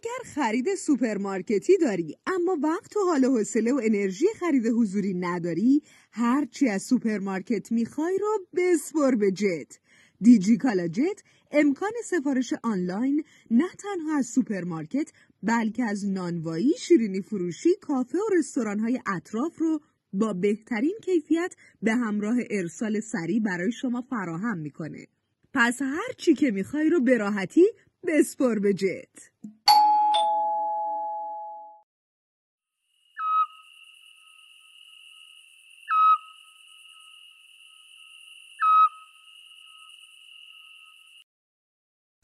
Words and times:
اگر 0.00 0.34
خرید 0.34 0.74
سوپرمارکتی 0.74 1.76
داری 1.76 2.16
اما 2.26 2.58
وقت 2.62 2.96
و 2.96 3.00
حال 3.00 3.24
و 3.24 3.38
حوصله 3.38 3.72
و 3.72 3.80
انرژی 3.84 4.26
خرید 4.38 4.66
حضوری 4.66 5.14
نداری 5.14 5.82
هرچی 6.12 6.68
از 6.68 6.82
سوپرمارکت 6.82 7.72
می‌خوای 7.72 8.18
رو 8.18 8.46
بسپر 8.56 9.14
به 9.14 9.32
جت 9.32 9.78
دیجی 10.20 10.56
کالا 10.56 10.88
جت 10.88 11.22
امکان 11.50 11.92
سفارش 12.04 12.54
آنلاین 12.62 13.24
نه 13.50 13.68
تنها 13.78 14.18
از 14.18 14.26
سوپرمارکت 14.26 15.12
بلکه 15.42 15.84
از 15.84 16.08
نانوایی، 16.08 16.72
شیرینی 16.78 17.20
فروشی، 17.20 17.70
کافه 17.80 18.18
و 18.18 18.34
رستوران 18.38 18.80
های 18.80 19.00
اطراف 19.06 19.58
رو 19.58 19.80
با 20.12 20.32
بهترین 20.32 20.98
کیفیت 21.02 21.54
به 21.82 21.94
همراه 21.94 22.36
ارسال 22.50 23.00
سریع 23.00 23.40
برای 23.40 23.72
شما 23.72 24.02
فراهم 24.10 24.58
می‌کنه. 24.58 25.06
پس 25.54 25.82
هر 25.82 26.12
چی 26.16 26.34
که 26.34 26.50
می‌خوای 26.50 26.88
رو 26.90 27.00
به 27.00 27.18
راحتی 27.18 27.66
بسپر 28.06 28.58
به 28.58 28.74
جت. 28.74 29.30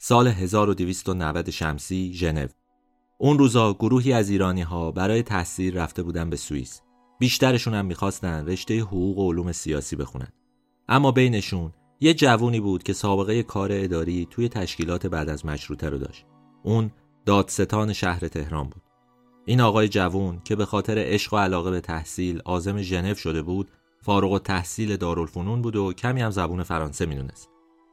سال 0.07 0.27
1290 0.27 1.49
شمسی 1.49 2.11
ژنو. 2.13 2.47
اون 3.17 3.39
روزا 3.39 3.73
گروهی 3.73 4.13
از 4.13 4.29
ایرانی 4.29 4.61
ها 4.61 4.91
برای 4.91 5.23
تحصیل 5.23 5.77
رفته 5.77 6.03
بودن 6.03 6.29
به 6.29 6.35
سوئیس. 6.35 6.81
بیشترشون 7.19 7.73
هم 7.73 7.85
می‌خواستن 7.85 8.45
رشته 8.45 8.79
حقوق 8.79 9.17
و 9.17 9.31
علوم 9.31 9.51
سیاسی 9.51 9.95
بخونن. 9.95 10.27
اما 10.89 11.11
بینشون 11.11 11.71
یه 11.99 12.13
جوونی 12.13 12.59
بود 12.59 12.83
که 12.83 12.93
سابقه 12.93 13.43
کار 13.43 13.69
اداری 13.71 14.27
توی 14.29 14.49
تشکیلات 14.49 15.07
بعد 15.07 15.29
از 15.29 15.45
مشروطه 15.45 15.89
رو 15.89 15.97
داشت. 15.97 16.25
اون 16.63 16.91
دادستان 17.25 17.93
شهر 17.93 18.27
تهران 18.27 18.63
بود. 18.63 18.83
این 19.45 19.61
آقای 19.61 19.87
جوون 19.87 20.41
که 20.43 20.55
به 20.55 20.65
خاطر 20.65 20.95
عشق 20.97 21.33
و 21.33 21.37
علاقه 21.37 21.71
به 21.71 21.81
تحصیل 21.81 22.39
عازم 22.39 22.81
ژنو 22.81 23.15
شده 23.15 23.41
بود 23.41 23.71
فارغ 24.01 24.31
و 24.31 24.39
تحصیل 24.39 24.97
دارالفنون 24.97 25.61
بود 25.61 25.75
و 25.75 25.93
کمی 25.93 26.21
هم 26.21 26.31
زبون 26.31 26.63
فرانسه 26.63 27.05
می‌دونست. 27.05 27.49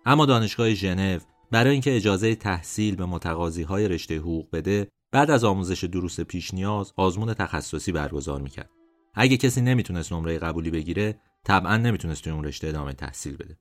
اما 0.07 0.27
دانشگاه 0.27 0.75
ژنو 0.75 1.19
برای 1.55 1.73
اینکه 1.73 1.97
اجازه 1.97 2.35
تحصیل 2.35 2.97
به 2.97 3.07
متقاضی 3.07 3.63
های 3.63 3.89
رشته 3.89 4.17
حقوق 4.17 4.49
بده 4.53 4.89
بعد 5.13 5.31
از 5.31 5.45
آموزش 5.45 5.85
دروس 5.85 6.21
پیش 6.21 6.55
نیاز 6.55 6.93
آزمون 6.97 7.35
تخصصی 7.35 7.93
برگزار 7.93 8.41
می‌کرد. 8.41 8.71
اگه 9.15 9.37
کسی 9.37 9.61
نمی‌تونست 9.61 10.13
نمره 10.13 10.39
قبولی 10.39 10.71
بگیره 10.71 11.21
طبعا 11.45 11.77
نمی‌تونست 11.77 12.25
توی 12.25 12.33
اون 12.33 12.45
رشته 12.45 12.69
ادامه 12.69 12.93
تحصیل 12.93 13.37
بده. 13.37 13.59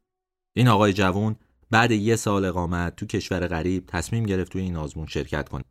این 0.55 0.67
آقای 0.67 0.93
جوون 0.93 1.35
بعد 1.71 1.91
یه 1.91 2.15
سال 2.15 2.45
اقامت 2.45 2.95
تو 2.95 3.05
کشور 3.05 3.47
غریب 3.47 3.85
تصمیم 3.87 4.23
گرفت 4.23 4.51
توی 4.51 4.61
این 4.61 4.75
آزمون 4.75 5.07
شرکت 5.07 5.49
کنه. 5.49 5.63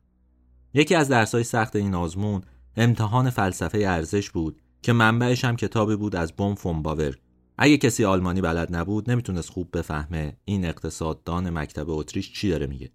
یکی 0.75 0.95
از 0.95 1.09
درسهای 1.09 1.45
سخت 1.45 1.77
این 1.77 1.95
آزمون 1.95 2.43
امتحان 2.77 3.31
فلسفه 3.31 3.79
ارزش 3.79 4.31
بود 4.31 4.61
که 4.83 4.93
منبعش 4.93 5.45
هم 5.45 5.57
کتابی 5.57 5.97
بود 5.97 6.17
از 6.17 6.33
بوم 6.33 6.55
فون 6.55 6.83
باور. 6.83 7.19
اگه 7.59 7.77
کسی 7.77 8.05
آلمانی 8.05 8.41
بلد 8.41 8.77
نبود 8.77 9.11
نمی‌تونست 9.11 9.51
خوب 9.51 9.79
بفهمه 9.79 10.37
این 10.45 10.65
اقتصاددان 10.65 11.51
مکتب 11.51 11.91
اتریش 11.91 12.33
چی 12.33 12.51
داره 12.51 12.67
میگه. 12.67 12.91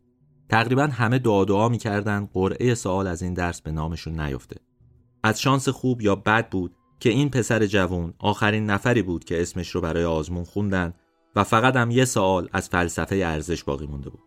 تقریبا 0.50 0.84
همه 0.84 1.20
دعا 1.20 1.46
دعا 1.46 1.70
می‌کردن 1.70 2.30
قرعه 2.34 2.76
سوال 2.76 3.08
از 3.08 3.22
این 3.22 3.34
درس 3.34 3.62
به 3.62 3.72
نامشون 3.72 4.20
نیفته 4.20 4.56
از 5.24 5.42
شانس 5.42 5.70
خوب 5.70 6.02
یا 6.02 6.16
بد 6.16 6.50
بود 6.50 6.76
که 7.00 7.10
این 7.10 7.30
پسر 7.30 7.66
جوون 7.66 8.14
آخرین 8.20 8.66
نفری 8.66 9.02
بود 9.02 9.24
که 9.24 9.42
اسمش 9.42 9.70
رو 9.70 9.82
برای 9.82 10.06
آزمون 10.06 10.44
خوندن 10.44 10.94
و 11.36 11.44
فقط 11.44 11.76
هم 11.76 11.92
یه 11.92 12.06
سوال 12.06 12.50
از 12.54 12.70
فلسفه 12.70 13.16
ارزش 13.16 13.64
باقی 13.64 13.86
مونده 13.86 14.10
بود. 14.10 14.20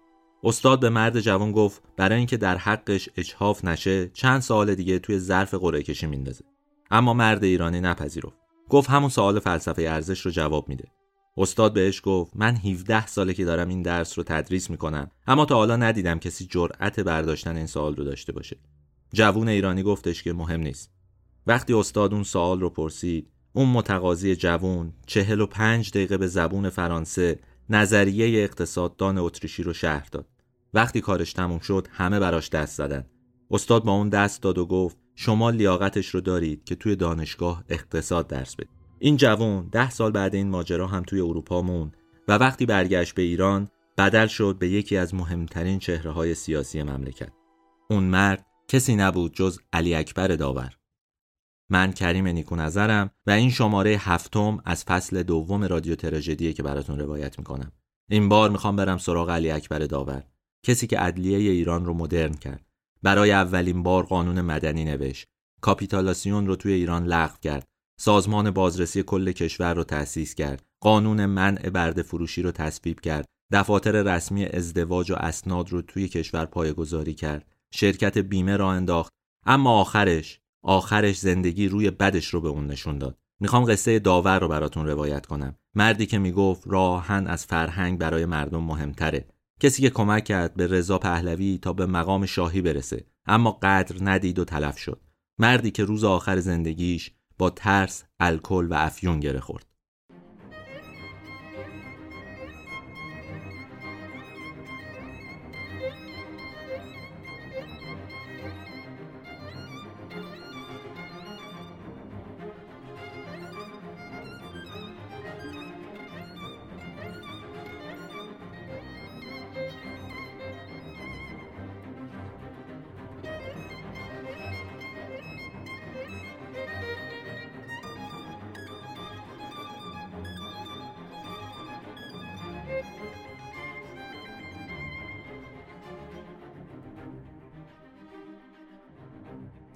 استاد 0.45 0.81
به 0.81 0.91
مرد 0.91 1.20
جوان 1.20 1.53
گفت 1.53 1.83
برای 1.97 2.19
اینکه 2.19 2.36
در 2.36 2.56
حقش 2.56 3.08
اجحاف 3.17 3.64
نشه 3.64 4.08
چند 4.08 4.41
سال 4.41 4.75
دیگه 4.75 4.98
توی 4.98 5.19
ظرف 5.19 5.55
قرعه 5.55 5.83
کشی 5.83 6.06
میندازه. 6.06 6.45
اما 6.91 7.14
مرد 7.14 7.45
ایرانی 7.45 7.81
نپذیرفت. 7.81 8.39
گفت 8.70 8.91
همون 8.91 9.08
سوال 9.08 9.39
فلسفه 9.39 9.83
ارزش 9.83 10.20
رو 10.20 10.31
جواب 10.31 10.69
میده. 10.69 10.89
استاد 11.36 11.73
بهش 11.73 12.01
گفت 12.05 12.33
من 12.36 12.57
17 12.57 13.07
ساله 13.07 13.35
که 13.35 13.45
دارم 13.45 13.69
این 13.69 13.83
درس 13.83 14.19
رو 14.19 14.25
تدریس 14.25 14.70
می‌کنم 14.70 15.11
اما 15.27 15.45
تا 15.45 15.55
حالا 15.55 15.77
ندیدم 15.77 16.19
کسی 16.19 16.47
جرأت 16.47 17.01
برداشتن 17.01 17.57
این 17.57 17.67
سوال 17.67 17.97
رو 17.97 18.05
داشته 18.05 18.33
باشه. 18.33 18.57
جوون 19.13 19.48
ایرانی 19.48 19.83
گفتش 19.83 20.23
که 20.23 20.33
مهم 20.33 20.61
نیست. 20.61 20.91
وقتی 21.47 21.73
استاد 21.73 22.14
اون 22.14 22.23
سوال 22.23 22.61
رو 22.61 22.70
پرسید 22.70 23.31
اون 23.53 23.69
متقاضی 23.69 24.36
جوون 24.36 24.92
چهل 25.07 25.41
و 25.41 25.47
پنج 25.47 25.91
دقیقه 25.91 26.17
به 26.17 26.27
زبون 26.27 26.69
فرانسه 26.69 27.39
نظریه 27.70 28.42
اقتصاددان 28.42 29.19
اتریشی 29.19 29.63
رو 29.63 29.73
شهر 29.73 30.08
داد. 30.13 30.27
وقتی 30.75 31.01
کارش 31.01 31.33
تموم 31.33 31.58
شد 31.58 31.89
همه 31.91 32.20
براش 32.20 32.51
دست 32.51 32.77
زدن. 32.77 33.05
استاد 33.51 33.85
با 33.85 33.92
اون 33.92 34.08
دست 34.08 34.42
داد 34.42 34.58
و 34.58 34.67
گفت 34.67 34.97
شما 35.23 35.51
لیاقتش 35.51 36.07
رو 36.07 36.20
دارید 36.20 36.64
که 36.64 36.75
توی 36.75 36.97
دانشگاه 36.97 37.64
اقتصاد 37.69 38.27
درس 38.27 38.57
بدید. 38.57 38.70
این 38.98 39.17
جوون 39.17 39.69
ده 39.73 39.91
سال 39.91 40.11
بعد 40.11 40.35
این 40.35 40.48
ماجرا 40.48 40.86
هم 40.86 41.03
توی 41.03 41.20
اروپا 41.20 41.63
موند 41.63 41.97
و 42.29 42.39
وقتی 42.39 42.67
برگشت 42.67 43.14
به 43.14 43.23
ایران 43.23 43.69
بدل 43.98 44.27
شد 44.27 44.57
به 44.58 44.69
یکی 44.69 44.97
از 44.97 45.14
مهمترین 45.14 45.79
چهره 45.79 46.11
های 46.11 46.35
سیاسی 46.35 46.83
مملکت. 46.83 47.33
اون 47.91 48.05
مرد 48.05 48.47
کسی 48.69 48.97
نبود 48.97 49.35
جز 49.35 49.58
علی 49.73 49.95
اکبر 49.95 50.29
داور. 50.29 50.77
من 51.70 51.92
کریم 51.92 52.27
نیکو 52.27 52.57
نظرم 52.57 53.11
و 53.27 53.31
این 53.31 53.51
شماره 53.51 53.91
هفتم 53.91 54.63
از 54.64 54.85
فصل 54.85 55.23
دوم 55.23 55.64
رادیو 55.64 55.95
تراژدیه 55.95 56.52
که 56.52 56.63
براتون 56.63 56.98
روایت 56.98 57.39
می‌کنم. 57.39 57.73
این 58.11 58.29
بار 58.29 58.51
می‌خوام 58.51 58.77
برم 58.77 58.98
سراغ 58.98 59.31
علی 59.31 59.51
اکبر 59.51 59.79
داور 59.79 60.25
کسی 60.63 60.87
که 60.87 61.05
ادلیه 61.05 61.39
ایران 61.39 61.85
رو 61.85 61.95
مدرن 61.95 62.35
کرد. 62.35 62.70
برای 63.02 63.33
اولین 63.33 63.83
بار 63.83 64.05
قانون 64.05 64.40
مدنی 64.40 64.84
نوشت. 64.84 65.27
کاپیتالاسیون 65.61 66.46
رو 66.46 66.56
توی 66.56 66.72
ایران 66.72 67.05
لغو 67.05 67.36
کرد. 67.42 67.66
سازمان 68.00 68.50
بازرسی 68.50 69.02
کل 69.02 69.33
کشور 69.33 69.74
رو 69.74 69.84
تأسیس 69.84 70.34
کرد. 70.34 70.62
قانون 70.83 71.27
منع 71.27 71.70
برده 71.70 72.02
فروشی 72.02 72.42
رو 72.42 72.50
تصویب 72.50 73.00
کرد. 73.00 73.24
دفاتر 73.52 74.02
رسمی 74.02 74.46
ازدواج 74.46 75.10
و 75.10 75.14
اسناد 75.14 75.70
رو 75.70 75.83
توی 75.83 76.08
کشور 76.08 76.44
پایگذاری 76.44 77.14
کرد. 77.14 77.48
شرکت 77.74 78.18
بیمه 78.18 78.56
را 78.56 78.70
انداخت. 78.72 79.12
اما 79.46 79.80
آخرش 79.80 80.40
آخرش 80.62 81.18
زندگی 81.18 81.68
روی 81.68 81.90
بدش 81.90 82.27
رو 82.27 82.40
به 82.40 82.48
اون 82.48 82.66
نشون 82.66 82.98
داد. 82.98 83.18
می‌خوام 83.40 83.72
قصه 83.72 83.98
داور 83.98 84.39
رو 84.39 84.48
براتون 84.48 84.86
روایت 84.86 85.27
کنم. 85.27 85.56
مردی 85.74 86.06
که 86.06 86.18
می‌گفت 86.18 86.62
راهن 86.66 87.27
از 87.27 87.46
فرهنگ 87.46 87.98
برای 87.98 88.24
مردم 88.24 88.62
مهمتره. 88.62 89.28
کسی 89.60 89.82
که 89.82 89.90
کمک 89.90 90.24
کرد 90.24 90.54
به 90.54 90.66
رضا 90.66 90.98
پهلوی 90.98 91.58
تا 91.62 91.72
به 91.72 91.86
مقام 91.86 92.26
شاهی 92.26 92.62
برسه. 92.62 93.04
اما 93.26 93.58
قدر 93.62 93.96
ندید 94.00 94.38
و 94.38 94.44
تلف 94.44 94.78
شد. 94.78 95.00
مردی 95.38 95.70
که 95.70 95.84
روز 95.84 96.04
آخر 96.04 96.40
زندگیش 96.40 97.10
با 97.38 97.50
ترس 97.50 98.04
الکل 98.20 98.66
و 98.70 98.74
افیون 98.74 99.20
گره 99.20 99.40
خورد. 99.40 99.70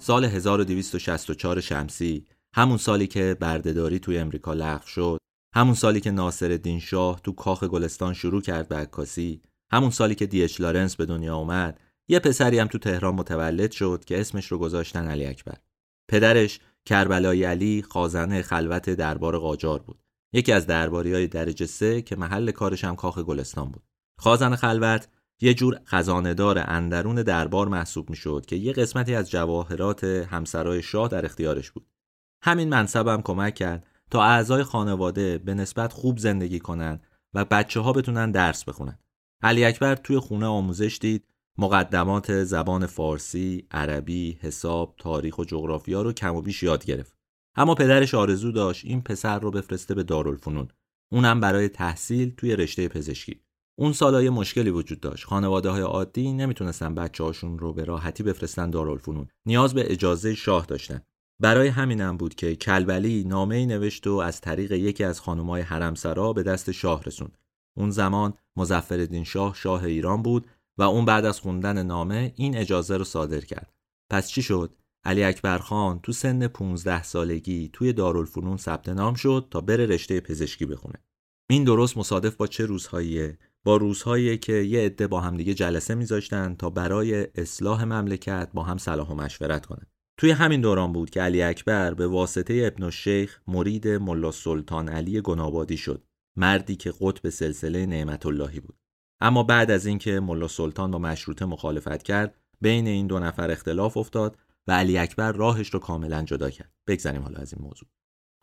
سال 0.05 0.25
1264 0.25 1.61
شمسی 1.61 2.25
همون 2.55 2.77
سالی 2.77 3.07
که 3.07 3.37
بردهداری 3.39 3.99
توی 3.99 4.17
امریکا 4.17 4.53
لغو 4.53 4.87
شد 4.87 5.17
همون 5.55 5.73
سالی 5.73 6.01
که 6.01 6.11
ناصر 6.11 6.79
شاه 6.81 7.21
تو 7.23 7.31
کاخ 7.31 7.63
گلستان 7.63 8.13
شروع 8.13 8.41
کرد 8.41 8.67
به 8.67 8.75
عکاسی 8.75 9.41
همون 9.71 9.89
سالی 9.89 10.15
که 10.15 10.25
دیچ 10.25 10.61
لارنس 10.61 10.95
به 10.95 11.05
دنیا 11.05 11.35
اومد 11.35 11.79
یه 12.07 12.19
پسری 12.19 12.59
هم 12.59 12.67
تو 12.67 12.77
تهران 12.77 13.15
متولد 13.15 13.71
شد 13.71 14.03
که 14.05 14.21
اسمش 14.21 14.47
رو 14.51 14.57
گذاشتن 14.57 15.07
علی 15.07 15.25
اکبر. 15.25 15.57
پدرش 16.09 16.59
کربلای 16.85 17.43
علی 17.43 17.81
خازنه 17.81 18.41
خلوت 18.41 18.89
دربار 18.89 19.37
قاجار 19.37 19.79
بود. 19.79 19.99
یکی 20.33 20.51
از 20.51 20.67
درباری 20.67 21.13
های 21.13 21.27
درجه 21.27 21.65
سه 21.65 22.01
که 22.01 22.15
محل 22.15 22.51
کارش 22.51 22.83
هم 22.83 22.95
کاخ 22.95 23.19
گلستان 23.19 23.71
بود. 23.71 23.83
خازن 24.19 24.55
خلوت 24.55 25.07
یه 25.41 25.53
جور 25.53 25.79
خزانهدار 25.85 26.63
اندرون 26.67 27.15
دربار 27.15 27.67
محسوب 27.67 28.09
می‌شد 28.09 28.45
که 28.47 28.55
یه 28.55 28.73
قسمتی 28.73 29.15
از 29.15 29.31
جواهرات 29.31 30.03
همسرای 30.03 30.83
شاه 30.83 31.07
در 31.07 31.25
اختیارش 31.25 31.71
بود 31.71 31.87
همین 32.43 32.69
منصب 32.69 33.07
هم 33.07 33.21
کمک 33.21 33.55
کرد 33.55 33.87
تا 34.11 34.23
اعضای 34.23 34.63
خانواده 34.63 35.37
به 35.37 35.53
نسبت 35.53 35.93
خوب 35.93 36.17
زندگی 36.17 36.59
کنند 36.59 37.03
و 37.33 37.45
بچه 37.45 37.79
ها 37.79 37.93
بتونن 37.93 38.31
درس 38.31 38.63
بخونن 38.63 38.99
علی 39.41 39.65
اکبر 39.65 39.95
توی 39.95 40.19
خونه 40.19 40.45
آموزش 40.45 40.97
دید 41.01 41.27
مقدمات 41.57 42.43
زبان 42.43 42.85
فارسی، 42.85 43.67
عربی، 43.71 44.37
حساب، 44.41 44.95
تاریخ 44.97 45.37
و 45.39 45.45
جغرافیا 45.45 46.01
رو 46.01 46.13
کم 46.13 46.35
و 46.35 46.41
بیش 46.41 46.63
یاد 46.63 46.85
گرفت. 46.85 47.15
اما 47.55 47.75
پدرش 47.75 48.13
آرزو 48.13 48.51
داشت 48.51 48.85
این 48.85 49.01
پسر 49.01 49.39
رو 49.39 49.51
بفرسته 49.51 49.95
به 49.95 50.03
دارالفنون. 50.03 50.67
اونم 51.11 51.39
برای 51.39 51.69
تحصیل 51.69 52.33
توی 52.37 52.55
رشته 52.55 52.87
پزشکی. 52.87 53.44
اون 53.79 53.93
سالا 53.93 54.23
یه 54.23 54.29
مشکلی 54.29 54.69
وجود 54.69 54.99
داشت. 54.99 55.25
خانواده 55.25 55.69
های 55.69 55.81
عادی 55.81 56.33
نمی‌تونستن 56.33 56.95
بچه 56.95 57.23
هاشون 57.23 57.59
رو 57.59 57.73
به 57.73 57.83
راحتی 57.83 58.23
بفرستن 58.23 58.69
دارالفنون. 58.69 59.27
نیاز 59.45 59.73
به 59.73 59.91
اجازه 59.91 60.35
شاه 60.35 60.65
داشتن. 60.65 61.01
برای 61.41 61.67
همینم 61.67 62.17
بود 62.17 62.35
که 62.35 62.55
کلبلی 62.55 63.23
نامه 63.23 63.65
نوشت 63.65 64.07
و 64.07 64.13
از 64.13 64.41
طریق 64.41 64.71
یکی 64.71 65.03
از 65.03 65.21
خانمای 65.21 65.61
حرمسرا 65.61 66.33
به 66.33 66.43
دست 66.43 66.71
شاه 66.71 67.03
رسوند. 67.03 67.37
اون 67.77 67.89
زمان 67.89 68.33
مظفرالدین 68.57 69.23
شاه 69.23 69.55
شاه 69.55 69.83
ایران 69.83 70.21
بود 70.21 70.47
و 70.77 70.83
اون 70.83 71.05
بعد 71.05 71.25
از 71.25 71.39
خوندن 71.39 71.83
نامه 71.83 72.33
این 72.35 72.57
اجازه 72.57 72.97
رو 72.97 73.03
صادر 73.03 73.41
کرد. 73.41 73.73
پس 74.09 74.27
چی 74.27 74.41
شد؟ 74.41 74.75
علی 75.03 75.23
اکبر 75.23 75.57
خان 75.57 75.99
تو 75.99 76.11
سن 76.11 76.47
15 76.47 77.03
سالگی 77.03 77.69
توی 77.73 77.93
دارالفنون 77.93 78.57
ثبت 78.57 78.89
نام 78.89 79.13
شد 79.13 79.47
تا 79.51 79.61
بره 79.61 79.85
رشته 79.85 80.19
پزشکی 80.19 80.65
بخونه. 80.65 81.03
این 81.49 81.63
درست 81.63 81.97
مصادف 81.97 82.35
با 82.35 82.47
چه 82.47 82.65
روزهاییه؟ 82.65 83.37
با 83.65 83.77
روزهایی 83.77 84.37
که 84.37 84.53
یه 84.53 84.85
عده 84.85 85.07
با 85.07 85.21
همدیگه 85.21 85.53
جلسه 85.53 85.95
میذاشتن 85.95 86.55
تا 86.55 86.69
برای 86.69 87.27
اصلاح 87.35 87.83
مملکت 87.83 88.49
با 88.53 88.63
هم 88.63 88.77
صلاح 88.77 89.07
و 89.09 89.15
مشورت 89.15 89.65
کنن. 89.65 89.85
توی 90.17 90.31
همین 90.31 90.61
دوران 90.61 90.93
بود 90.93 91.09
که 91.09 91.21
علی 91.21 91.41
اکبر 91.41 91.93
به 91.93 92.07
واسطه 92.07 92.71
ابن 92.73 92.83
الشیخ 92.83 93.41
مرید 93.47 93.87
ملا 93.87 94.31
سلطان 94.31 94.89
علی 94.89 95.21
گنابادی 95.21 95.77
شد 95.77 96.03
مردی 96.37 96.75
که 96.75 96.93
قطب 97.01 97.29
سلسله 97.29 97.85
نعمت 97.85 98.25
اللهی 98.25 98.59
بود. 98.59 98.75
اما 99.21 99.43
بعد 99.43 99.71
از 99.71 99.85
اینکه 99.85 100.19
ملا 100.19 100.47
سلطان 100.47 100.91
با 100.91 100.99
مشروطه 100.99 101.45
مخالفت 101.45 102.03
کرد 102.03 102.37
بین 102.61 102.87
این 102.87 103.07
دو 103.07 103.19
نفر 103.19 103.51
اختلاف 103.51 103.97
افتاد 103.97 104.37
و 104.67 104.71
علی 104.71 104.97
اکبر 104.97 105.31
راهش 105.31 105.69
رو 105.69 105.79
کاملا 105.79 106.23
جدا 106.23 106.49
کرد. 106.49 106.73
بگذریم 106.87 107.21
حالا 107.21 107.39
از 107.39 107.53
این 107.53 107.63
موضوع. 107.63 107.89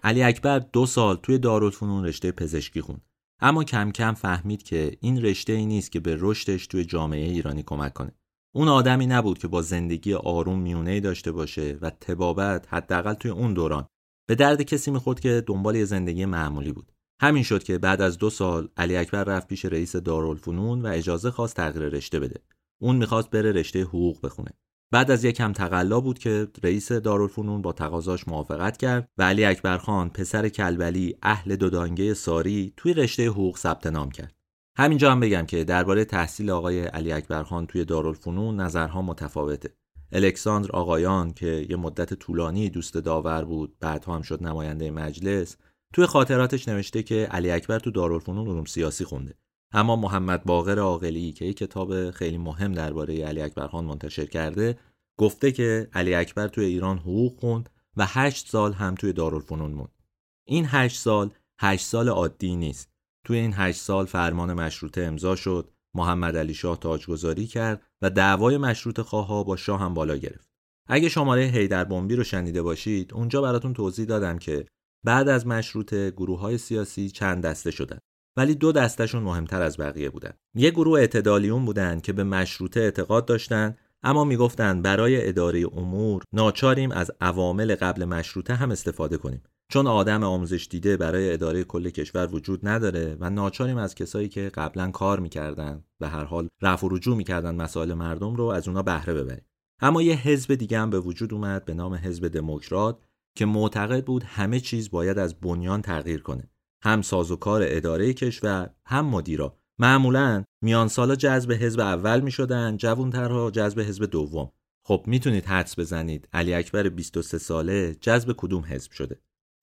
علی 0.02 0.22
اکبر 0.22 0.58
دو 0.58 0.86
سال 0.86 1.16
توی 1.16 1.38
دارالفنون 1.38 2.04
رشته 2.04 2.32
پزشکی 2.32 2.80
خوند. 2.80 3.11
اما 3.44 3.64
کم 3.64 3.90
کم 3.90 4.14
فهمید 4.14 4.62
که 4.62 4.96
این 5.00 5.22
رشته 5.22 5.52
ای 5.52 5.66
نیست 5.66 5.92
که 5.92 6.00
به 6.00 6.16
رشدش 6.20 6.66
توی 6.66 6.84
جامعه 6.84 7.28
ایرانی 7.28 7.62
کمک 7.62 7.92
کنه. 7.92 8.12
اون 8.54 8.68
آدمی 8.68 9.06
نبود 9.06 9.38
که 9.38 9.48
با 9.48 9.62
زندگی 9.62 10.14
آروم 10.14 10.58
میونه 10.58 11.00
داشته 11.00 11.32
باشه 11.32 11.78
و 11.80 11.90
تبابت 11.90 12.74
حداقل 12.74 13.14
توی 13.14 13.30
اون 13.30 13.54
دوران 13.54 13.86
به 14.28 14.34
درد 14.34 14.62
کسی 14.62 14.90
می‌خورد 14.90 15.20
که 15.20 15.44
دنبال 15.46 15.76
یه 15.76 15.84
زندگی 15.84 16.24
معمولی 16.24 16.72
بود. 16.72 16.92
همین 17.22 17.42
شد 17.42 17.62
که 17.62 17.78
بعد 17.78 18.00
از 18.00 18.18
دو 18.18 18.30
سال 18.30 18.68
علی 18.76 18.96
اکبر 18.96 19.24
رفت 19.24 19.48
پیش 19.48 19.64
رئیس 19.64 19.96
دارالفنون 19.96 20.82
و 20.82 20.86
اجازه 20.86 21.30
خواست 21.30 21.56
تغییر 21.56 21.88
رشته 21.88 22.20
بده. 22.20 22.40
اون 22.82 22.96
می‌خواست 22.96 23.30
بره 23.30 23.52
رشته 23.52 23.82
حقوق 23.82 24.26
بخونه. 24.26 24.50
بعد 24.92 25.10
از 25.10 25.24
یک 25.24 25.36
کم 25.36 25.52
تقلا 25.52 26.00
بود 26.00 26.18
که 26.18 26.48
رئیس 26.62 26.92
دارالفنون 26.92 27.62
با 27.62 27.72
تقاضاش 27.72 28.28
موافقت 28.28 28.76
کرد 28.76 29.08
و 29.18 29.22
علی 29.22 29.44
اکبر 29.44 29.78
خان 29.78 30.10
پسر 30.10 30.48
کلبلی 30.48 31.16
اهل 31.22 31.56
دودانگه 31.56 32.14
ساری 32.14 32.72
توی 32.76 32.94
رشته 32.94 33.26
حقوق 33.28 33.58
ثبت 33.58 33.86
نام 33.86 34.10
کرد. 34.10 34.34
همینجا 34.78 35.12
هم 35.12 35.20
بگم 35.20 35.46
که 35.46 35.64
درباره 35.64 36.04
تحصیل 36.04 36.50
آقای 36.50 36.84
علی 36.84 37.12
اکبر 37.12 37.42
خان 37.42 37.66
توی 37.66 37.84
دارالفنون 37.84 38.60
نظرها 38.60 39.02
متفاوته. 39.02 39.70
الکساندر 40.12 40.70
آقایان 40.72 41.32
که 41.32 41.66
یه 41.70 41.76
مدت 41.76 42.14
طولانی 42.14 42.70
دوست 42.70 42.96
داور 42.96 43.44
بود 43.44 43.76
بعدها 43.80 44.14
هم 44.14 44.22
شد 44.22 44.42
نماینده 44.42 44.90
مجلس 44.90 45.56
توی 45.94 46.06
خاطراتش 46.06 46.68
نوشته 46.68 47.02
که 47.02 47.28
علی 47.30 47.50
اکبر 47.50 47.78
تو 47.78 47.90
دارالفنون 47.90 48.48
علوم 48.48 48.64
سیاسی 48.64 49.04
خونده. 49.04 49.34
اما 49.72 49.96
محمد 49.96 50.44
باقر 50.44 50.78
عاقلی 50.78 51.32
که 51.32 51.44
یک 51.44 51.56
کتاب 51.56 52.10
خیلی 52.10 52.38
مهم 52.38 52.72
درباره 52.72 53.24
علی 53.24 53.40
اکبر 53.40 53.66
خان 53.66 53.84
منتشر 53.84 54.24
کرده 54.24 54.78
گفته 55.19 55.52
که 55.52 55.88
علی 55.92 56.14
اکبر 56.14 56.48
توی 56.48 56.64
ایران 56.64 56.98
حقوق 56.98 57.36
خوند 57.40 57.70
و 57.96 58.06
هشت 58.08 58.48
سال 58.48 58.72
هم 58.72 58.94
توی 58.94 59.12
دارالفنون 59.12 59.70
موند. 59.70 60.02
این 60.46 60.66
هشت 60.69 61.00
سال 61.00 61.30
هشت 61.60 61.86
سال 61.86 62.08
عادی 62.08 62.56
نیست. 62.56 62.88
توی 63.26 63.38
این 63.38 63.52
هشت 63.56 63.80
سال 63.80 64.06
فرمان 64.06 64.52
مشروطه 64.52 65.02
امضا 65.02 65.36
شد 65.36 65.70
محمد 65.94 66.36
علی 66.36 66.54
شاه 66.54 66.78
تاجگذاری 66.78 67.46
کرد 67.46 67.82
و 68.02 68.10
دعوای 68.10 68.58
مشروط 68.58 69.00
خواها 69.00 69.44
با 69.44 69.56
شاه 69.56 69.80
هم 69.80 69.94
بالا 69.94 70.16
گرفت. 70.16 70.48
اگه 70.88 71.08
شماره 71.08 71.42
هیدر 71.42 71.84
بمبی 71.84 72.16
رو 72.16 72.24
شنیده 72.24 72.62
باشید 72.62 73.14
اونجا 73.14 73.42
براتون 73.42 73.74
توضیح 73.74 74.06
دادم 74.06 74.38
که 74.38 74.66
بعد 75.04 75.28
از 75.28 75.46
مشروطه 75.46 76.10
گروه 76.10 76.40
های 76.40 76.58
سیاسی 76.58 77.10
چند 77.10 77.44
دسته 77.44 77.70
شدن. 77.70 77.98
ولی 78.37 78.55
دو 78.55 78.73
دستشون 78.73 79.23
مهمتر 79.23 79.62
از 79.62 79.76
بقیه 79.76 80.11
بودن. 80.11 80.32
یه 80.55 80.70
گروه 80.70 81.00
اعتدالیون 81.00 81.64
بودن 81.64 82.00
که 82.00 82.12
به 82.12 82.25
مشروطه 82.25 82.81
اعتقاد 82.81 83.26
داشتن 83.26 83.76
اما 84.02 84.25
می‌گفتند 84.25 84.82
برای 84.82 85.29
اداره 85.29 85.67
امور 85.73 86.23
ناچاریم 86.32 86.90
از 86.90 87.11
عوامل 87.20 87.75
قبل 87.75 88.05
مشروطه 88.05 88.55
هم 88.55 88.70
استفاده 88.70 89.17
کنیم. 89.17 89.43
چون 89.69 89.87
آدم 89.87 90.25
آموزش 90.25 90.69
دیده 90.70 90.96
برای 90.96 91.32
اداره 91.32 91.64
کل 91.64 91.90
کشور 91.90 92.34
وجود 92.34 92.69
نداره 92.69 93.17
و 93.20 93.31
ناچاریم 93.31 93.76
از 93.76 93.94
کسایی 93.94 94.29
که 94.29 94.50
قبلا 94.55 94.90
کار 94.90 95.20
می‌کردن 95.20 95.84
و 96.00 96.08
هر 96.08 96.25
حال 96.25 96.49
رفع 96.62 96.87
و 96.87 96.90
رجوع 96.90 97.17
می‌کردن 97.17 97.55
مسائل 97.55 97.94
مردم 97.94 98.34
رو 98.34 98.44
از 98.44 98.69
اونا 98.69 98.82
بهره 98.82 99.14
ببریم. 99.14 99.46
اما 99.81 100.02
یه 100.02 100.14
حزب 100.14 100.55
دیگه 100.55 100.79
هم 100.79 100.90
به 100.90 101.00
وجود 101.00 101.34
اومد 101.34 101.64
به 101.64 101.75
نام 101.75 101.94
حزب 101.94 102.29
دموکرات 102.29 102.99
که 103.37 103.46
معتقد 103.46 104.05
بود 104.05 104.23
همه 104.23 104.61
چیز 104.61 104.90
باید 104.90 105.19
از 105.19 105.40
بنیان 105.40 105.82
تغییر 105.82 106.23
کنه. 106.23 106.50
هم 106.82 107.02
سازوکار 107.02 107.62
اداره 107.64 108.12
کشور 108.12 108.70
هم 108.87 109.06
مدیرا 109.06 109.56
معمولا 109.79 110.44
میان 110.62 110.88
سالا 110.88 111.14
جذب 111.14 111.52
حزب 111.52 111.81
اول 111.81 112.20
می 112.20 112.31
شدن 112.31 112.76
جوانترها 112.76 113.50
جذب 113.50 113.81
حزب 113.81 114.05
دوم. 114.05 114.52
خب 114.84 115.05
می‌تونید 115.06 115.44
حدس 115.44 115.79
بزنید 115.79 116.29
علی 116.32 116.55
اکبر 116.55 116.88
23 116.88 117.38
ساله 117.38 117.94
جذب 117.94 118.34
کدوم 118.37 118.64
حزب 118.69 118.93
شده؟ 118.93 119.20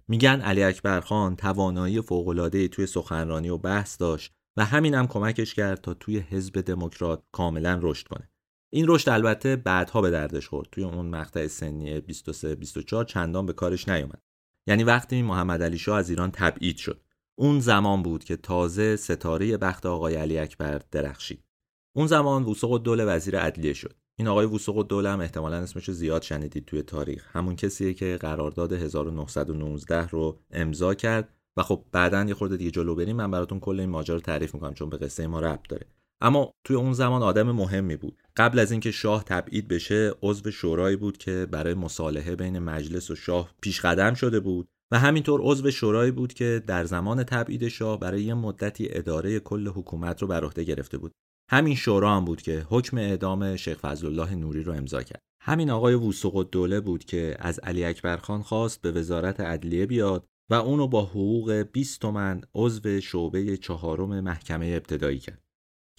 میگن 0.07 0.41
علی 0.41 0.63
اکبر 0.63 0.99
خان 0.99 1.35
توانایی 1.35 2.01
فوق‌العاده 2.01 2.67
توی 2.67 2.85
سخنرانی 2.85 3.49
و 3.49 3.57
بحث 3.57 3.97
داشت 3.97 4.33
و 4.57 4.65
همین 4.65 4.93
هم 4.93 5.07
کمکش 5.07 5.53
کرد 5.53 5.81
تا 5.81 5.93
توی 5.93 6.19
حزب 6.19 6.61
دموکرات 6.61 7.23
کاملا 7.31 7.79
رشد 7.83 8.07
کنه. 8.07 8.29
این 8.73 8.85
رشد 8.87 9.09
البته 9.09 9.55
بعدها 9.55 10.01
به 10.01 10.09
دردش 10.09 10.47
خورد. 10.47 10.67
توی 10.71 10.83
اون 10.83 11.09
مقطع 11.09 11.47
سنی 11.47 12.01
23 12.01 12.55
24 12.55 13.05
چندان 13.05 13.45
به 13.45 13.53
کارش 13.53 13.89
نیومد. 13.89 14.21
یعنی 14.67 14.83
وقتی 14.83 15.21
محمد 15.21 15.63
علی 15.63 15.77
شاه 15.77 15.97
از 15.97 16.09
ایران 16.09 16.31
تبعید 16.31 16.77
شد. 16.77 17.01
اون 17.39 17.59
زمان 17.59 18.03
بود 18.03 18.23
که 18.23 18.35
تازه 18.35 18.95
ستاره 18.95 19.57
بخت 19.57 19.85
آقای 19.85 20.15
علی 20.15 20.37
اکبر 20.37 20.81
درخشید. 20.91 21.43
اون 21.95 22.07
زمان 22.07 22.43
وثوق 22.43 22.71
الدوله 22.71 23.05
وزیر 23.05 23.39
عدلیه 23.39 23.73
شد. 23.73 23.95
این 24.17 24.27
آقای 24.27 24.45
وثوق 24.45 24.77
الدوله 24.77 25.09
هم 25.09 25.21
احتمالا 25.21 25.57
اسمش 25.57 25.91
زیاد 25.91 26.21
شنیدید 26.21 26.65
توی 26.65 26.81
تاریخ. 26.81 27.35
همون 27.35 27.55
کسیه 27.55 27.93
که 27.93 28.17
قرارداد 28.21 28.73
1919 28.73 30.07
رو 30.07 30.39
امضا 30.51 30.93
کرد 30.93 31.33
و 31.57 31.63
خب 31.63 31.85
بعدا 31.91 32.23
یه 32.23 32.33
خورده 32.33 32.57
دیگه 32.57 32.71
جلو 32.71 32.95
بریم. 32.95 33.15
من 33.15 33.31
براتون 33.31 33.59
کل 33.59 33.79
این 33.79 33.89
ماجرا 33.89 34.15
رو 34.15 34.21
تعریف 34.21 34.53
می‌کنم 34.53 34.73
چون 34.73 34.89
به 34.89 34.97
قصه 34.97 35.27
ما 35.27 35.39
ربط 35.39 35.67
داره. 35.69 35.85
اما 36.21 36.53
توی 36.63 36.75
اون 36.75 36.93
زمان 36.93 37.23
آدم 37.23 37.51
مهمی 37.51 37.95
بود. 37.95 38.21
قبل 38.37 38.59
از 38.59 38.71
اینکه 38.71 38.91
شاه 38.91 39.23
تبعید 39.23 39.67
بشه 39.67 40.13
عضو 40.21 40.51
شورایی 40.51 40.95
بود 40.95 41.17
که 41.17 41.47
برای 41.51 41.73
مصالحه 41.73 42.35
بین 42.35 42.59
مجلس 42.59 43.11
و 43.11 43.15
شاه 43.15 43.51
پیش 43.61 43.81
قدم 43.81 44.13
شده 44.13 44.39
بود. 44.39 44.69
و 44.91 44.99
همینطور 44.99 45.41
عضو 45.43 45.71
شورایی 45.71 46.11
بود 46.11 46.33
که 46.33 46.63
در 46.67 46.85
زمان 46.85 47.23
تبعید 47.23 47.67
شاه 47.67 47.99
برای 47.99 48.23
یه 48.23 48.33
مدتی 48.33 48.87
اداره 48.89 49.39
کل 49.39 49.67
حکومت 49.67 50.21
رو 50.21 50.27
بر 50.27 50.43
عهده 50.43 50.63
گرفته 50.63 50.97
بود. 50.97 51.11
همین 51.51 51.75
شورا 51.75 52.15
هم 52.15 52.25
بود 52.25 52.41
که 52.41 52.65
حکم 52.69 52.97
اعدام 52.97 53.55
شیخ 53.55 53.79
فضلالله 53.79 54.35
نوری 54.35 54.63
رو 54.63 54.73
امضا 54.73 55.03
کرد. 55.03 55.21
همین 55.41 55.69
آقای 55.69 55.95
وثوق 55.95 56.49
دوله 56.51 56.79
بود 56.79 57.03
که 57.03 57.35
از 57.39 57.59
علی 57.59 57.83
اکبر 57.85 58.17
خان 58.17 58.41
خواست 58.41 58.81
به 58.81 58.91
وزارت 58.91 59.39
عدلیه 59.39 59.85
بیاد 59.85 60.25
و 60.49 60.53
اونو 60.53 60.87
با 60.87 61.05
حقوق 61.05 61.51
20 61.51 62.01
تومن 62.01 62.41
عضو 62.55 63.01
شعبه 63.01 63.57
چهارم 63.57 64.19
محکمه 64.19 64.65
ابتدایی 64.65 65.19
کرد. 65.19 65.41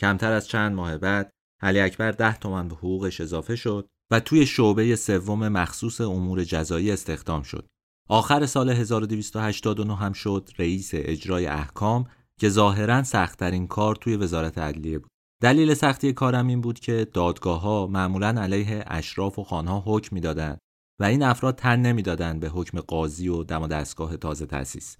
کمتر 0.01 0.33
از 0.33 0.49
چند 0.49 0.75
ماه 0.75 0.99
بعد 0.99 1.31
علی 1.63 1.81
اکبر 1.81 2.13
10 2.13 2.39
تومن 2.39 2.69
به 2.69 2.75
حقوقش 2.75 3.21
اضافه 3.21 3.57
شد 3.57 3.89
و 4.13 4.21
توی 4.21 4.47
شعبه 4.47 4.97
سوم 4.97 5.49
مخصوص 5.49 6.01
امور 6.01 6.45
جزایی 6.45 6.91
استخدام 6.91 7.43
شد. 7.43 7.67
آخر 8.11 8.47
سال 8.47 8.71
1289 8.71 9.97
هم 9.97 10.13
شد 10.13 10.51
رئیس 10.59 10.91
اجرای 10.95 11.47
احکام 11.47 12.05
که 12.41 12.49
ظاهرا 12.49 13.03
سختترین 13.03 13.67
کار 13.67 13.97
توی 13.97 14.17
وزارت 14.17 14.59
عدلیه 14.59 14.99
بود. 14.99 15.11
دلیل 15.43 15.75
سختی 15.75 16.13
کارم 16.13 16.47
این 16.47 16.61
بود 16.61 16.81
که 16.81 17.07
دادگاه 17.13 17.61
ها 17.61 17.87
معمولا 17.87 18.29
علیه 18.29 18.85
اشراف 18.87 19.39
و 19.39 19.45
خانها 19.45 19.83
حکم 19.87 20.15
می‌دادند 20.15 20.59
و 21.01 21.05
این 21.05 21.23
افراد 21.23 21.57
تن 21.57 21.81
نمی‌دادند 21.81 22.41
به 22.41 22.49
حکم 22.49 22.81
قاضی 22.81 23.29
و 23.29 23.43
دم 23.43 23.63
و 23.63 23.67
دستگاه 23.67 24.17
تازه 24.17 24.47
تأسیس. 24.47 24.97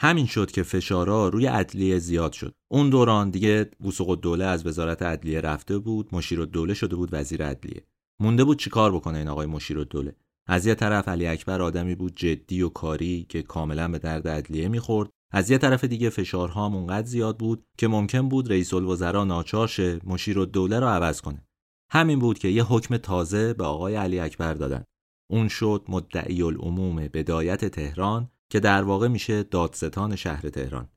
همین 0.00 0.26
شد 0.26 0.50
که 0.50 0.62
فشارا 0.62 1.28
روی 1.28 1.46
عدلیه 1.46 1.98
زیاد 1.98 2.32
شد. 2.32 2.52
اون 2.70 2.90
دوران 2.90 3.30
دیگه 3.30 3.70
وسوق 3.86 4.10
الدوله 4.10 4.44
از 4.44 4.66
وزارت 4.66 5.02
عدلیه 5.02 5.40
رفته 5.40 5.78
بود 5.78 6.08
مشیر 6.12 6.40
الدوله 6.40 6.74
شده 6.74 6.96
بود 6.96 7.08
وزیر 7.12 7.44
عدلیه. 7.44 7.82
مونده 8.20 8.44
بود 8.44 8.58
چیکار 8.58 8.92
بکنه 8.92 9.18
این 9.18 9.28
آقای 9.28 9.46
مشیر 9.46 9.78
الدوله؟ 9.78 10.14
از 10.50 10.66
یه 10.66 10.74
طرف 10.74 11.08
علی 11.08 11.26
اکبر 11.26 11.62
آدمی 11.62 11.94
بود 11.94 12.16
جدی 12.16 12.62
و 12.62 12.68
کاری 12.68 13.26
که 13.28 13.42
کاملا 13.42 13.88
به 13.88 13.98
درد 13.98 14.28
عدلیه 14.28 14.68
می‌خورد. 14.68 15.10
از 15.32 15.50
یه 15.50 15.58
طرف 15.58 15.84
دیگه 15.84 16.10
فشارها 16.10 16.66
اونقدر 16.66 17.06
زیاد 17.06 17.38
بود 17.38 17.64
که 17.78 17.88
ممکن 17.88 18.28
بود 18.28 18.50
رئیس 18.50 18.74
الوزراء 18.74 19.24
ناچار 19.24 19.68
شه 19.68 20.00
مشیر 20.04 20.40
الدوله 20.40 20.80
رو 20.80 20.86
عوض 20.86 21.20
کنه. 21.20 21.46
همین 21.90 22.18
بود 22.18 22.38
که 22.38 22.48
یه 22.48 22.64
حکم 22.64 22.96
تازه 22.96 23.54
به 23.54 23.64
آقای 23.64 23.94
علی 23.94 24.20
اکبر 24.20 24.54
دادن. 24.54 24.84
اون 25.30 25.48
شد 25.48 25.84
مدعی 25.88 26.42
العموم 26.42 26.96
بدایت 26.96 27.64
تهران 27.64 28.30
که 28.50 28.60
در 28.60 28.82
واقع 28.82 29.08
میشه 29.08 29.42
دادستان 29.42 30.16
شهر 30.16 30.48
تهران. 30.48 30.88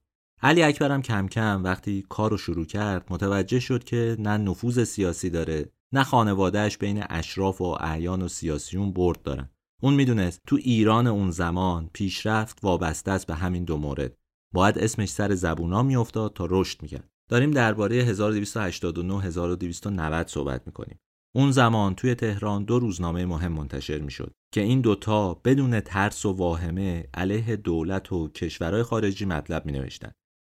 علی 0.42 0.64
اکبرم 0.64 1.02
کم 1.02 1.28
کم 1.28 1.64
وقتی 1.64 2.06
کارو 2.10 2.38
شروع 2.38 2.66
کرد 2.66 3.08
متوجه 3.10 3.60
شد 3.60 3.84
که 3.84 4.16
نه 4.20 4.38
نفوذ 4.38 4.84
سیاسی 4.84 5.30
داره 5.30 5.72
نه 5.94 6.04
خانوادهش 6.04 6.78
بین 6.78 7.04
اشراف 7.10 7.62
و 7.62 7.78
اعیان 7.80 8.22
و 8.22 8.28
سیاسیون 8.28 8.94
برد 8.94 9.22
دارن. 9.22 9.50
اون 9.82 9.94
می‌دونست 9.94 10.42
تو 10.48 10.56
ایران 10.56 11.08
اون 11.08 11.32
زمان 11.32 11.90
پیشرفت 11.94 12.60
وابسته 12.64 13.12
است 13.12 13.28
به 13.28 13.36
همین 13.36 13.64
دو 13.64 13.78
مورد. 13.78 14.18
باید 14.54 14.80
اسمش 14.80 15.10
سر 15.10 15.36
زبونا 15.36 15.84
میافتاد 15.84 16.34
تا 16.34 16.48
رشد 16.50 16.82
می‌کرد. 16.82 17.10
داریم 17.30 17.52
درباره 17.52 17.96
1289 17.96 19.22
1290 19.22 20.28
صحبت 20.28 20.62
می‌کنیم. 20.66 21.00
اون 21.36 21.52
زمان 21.52 21.96
توی 21.96 22.16
تهران 22.16 22.64
دو 22.64 22.80
روزنامه 22.80 23.26
مهم 23.26 23.52
منتشر 23.52 23.98
می‌شد 23.98 24.34
که 24.54 24.62
این 24.62 24.82
دوتا 24.82 25.34
بدون 25.34 25.80
ترس 25.80 26.26
و 26.26 26.32
واهمه 26.32 27.10
علیه 27.14 27.56
دولت 27.56 28.14
و 28.14 28.28
کشورهای 28.28 28.84
خارجی 28.84 29.26
مطلب 29.26 29.66
می 29.66 29.72
نوشتن. 29.72 30.12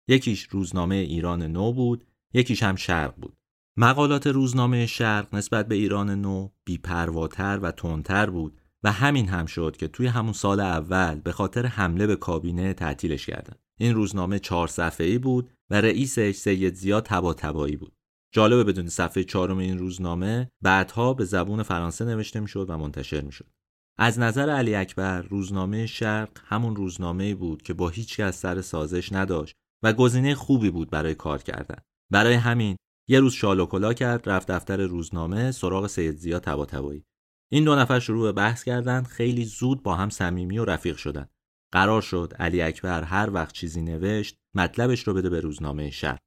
یکیش 0.09 0.43
روزنامه 0.43 0.95
ایران 0.95 1.43
نو 1.43 1.73
بود 1.73 2.05
یکیش 2.33 2.63
هم 2.63 2.75
شرق 2.75 3.15
بود. 3.15 3.37
مقالات 3.77 4.27
روزنامه 4.27 4.86
شرق 4.86 5.36
نسبت 5.36 5.67
به 5.67 5.75
ایران 5.75 6.10
نو 6.10 6.50
بیپرواتر 6.65 7.60
و 7.62 7.72
تندتر 7.72 8.29
بود 8.29 8.62
و 8.84 8.91
همین 8.91 9.29
هم 9.29 9.46
شد 9.46 9.77
که 9.77 9.88
توی 9.88 10.08
همون 10.08 10.34
سال 10.34 10.60
اول 10.60 11.20
به 11.20 11.32
خاطر 11.32 11.65
حمله 11.65 12.08
به 12.08 12.15
کابینه 12.15 12.74
تعطیلش 12.74 13.25
کردن. 13.25 13.55
این 13.79 13.96
روزنامه 13.96 14.39
چهار 14.39 14.67
صفحه‌ای 14.67 15.17
بود 15.17 15.50
و 15.70 15.82
رئیسش 15.82 16.32
سید 16.32 16.75
زیاد 16.75 17.05
تباتبایی 17.05 17.75
بود. 17.75 17.94
جالبه 18.34 18.63
بدون 18.63 18.88
صفحه 18.88 19.24
چهارم 19.24 19.58
این 19.58 19.77
روزنامه 19.77 20.50
بعدها 20.62 21.13
به 21.13 21.25
زبون 21.25 21.63
فرانسه 21.63 22.05
نوشته 22.05 22.39
می‌شد 22.39 22.70
و 22.70 22.77
منتشر 22.77 23.22
می‌شد. 23.22 23.50
از 23.98 24.20
نظر 24.20 24.50
علی 24.50 24.75
اکبر 24.75 25.22
روزنامه 25.22 25.86
شرق 25.86 26.29
همون 26.46 26.75
روزنامه 26.75 27.36
بود 27.36 27.62
که 27.62 27.74
با 27.74 27.89
هیچ 27.89 28.20
از 28.20 28.36
سر 28.36 28.62
سازش 28.62 29.13
نداشت 29.13 29.55
و 29.84 29.94
گزینه 29.94 30.36
خوبی 30.36 30.70
بود 30.70 30.89
برای 30.89 31.15
کار 31.15 31.44
کردن. 31.44 31.77
برای 32.12 32.34
همین 32.34 32.75
یه 33.07 33.19
روز 33.19 33.33
شالوکلا 33.33 33.93
کرد 33.93 34.29
رفت 34.29 34.51
دفتر 34.51 34.77
روزنامه 34.77 35.51
سراغ 35.51 35.88
سید 35.88 36.15
زیا 36.15 36.39
تباتبایی 36.39 37.05
این 37.51 37.63
دو 37.63 37.75
نفر 37.75 38.00
شروع 38.00 38.24
به 38.24 38.31
بحث 38.31 38.63
کردن 38.63 39.03
خیلی 39.03 39.45
زود 39.45 39.83
با 39.83 39.95
هم 39.95 40.09
صمیمی 40.09 40.57
و 40.57 40.65
رفیق 40.65 40.97
شدن. 40.97 41.27
قرار 41.71 42.01
شد 42.01 42.33
علی 42.39 42.62
اکبر 42.62 43.03
هر 43.03 43.29
وقت 43.33 43.53
چیزی 43.53 43.81
نوشت 43.81 44.38
مطلبش 44.55 45.07
رو 45.07 45.13
بده 45.13 45.29
به 45.29 45.39
روزنامه 45.39 45.91
شرق 45.91 46.19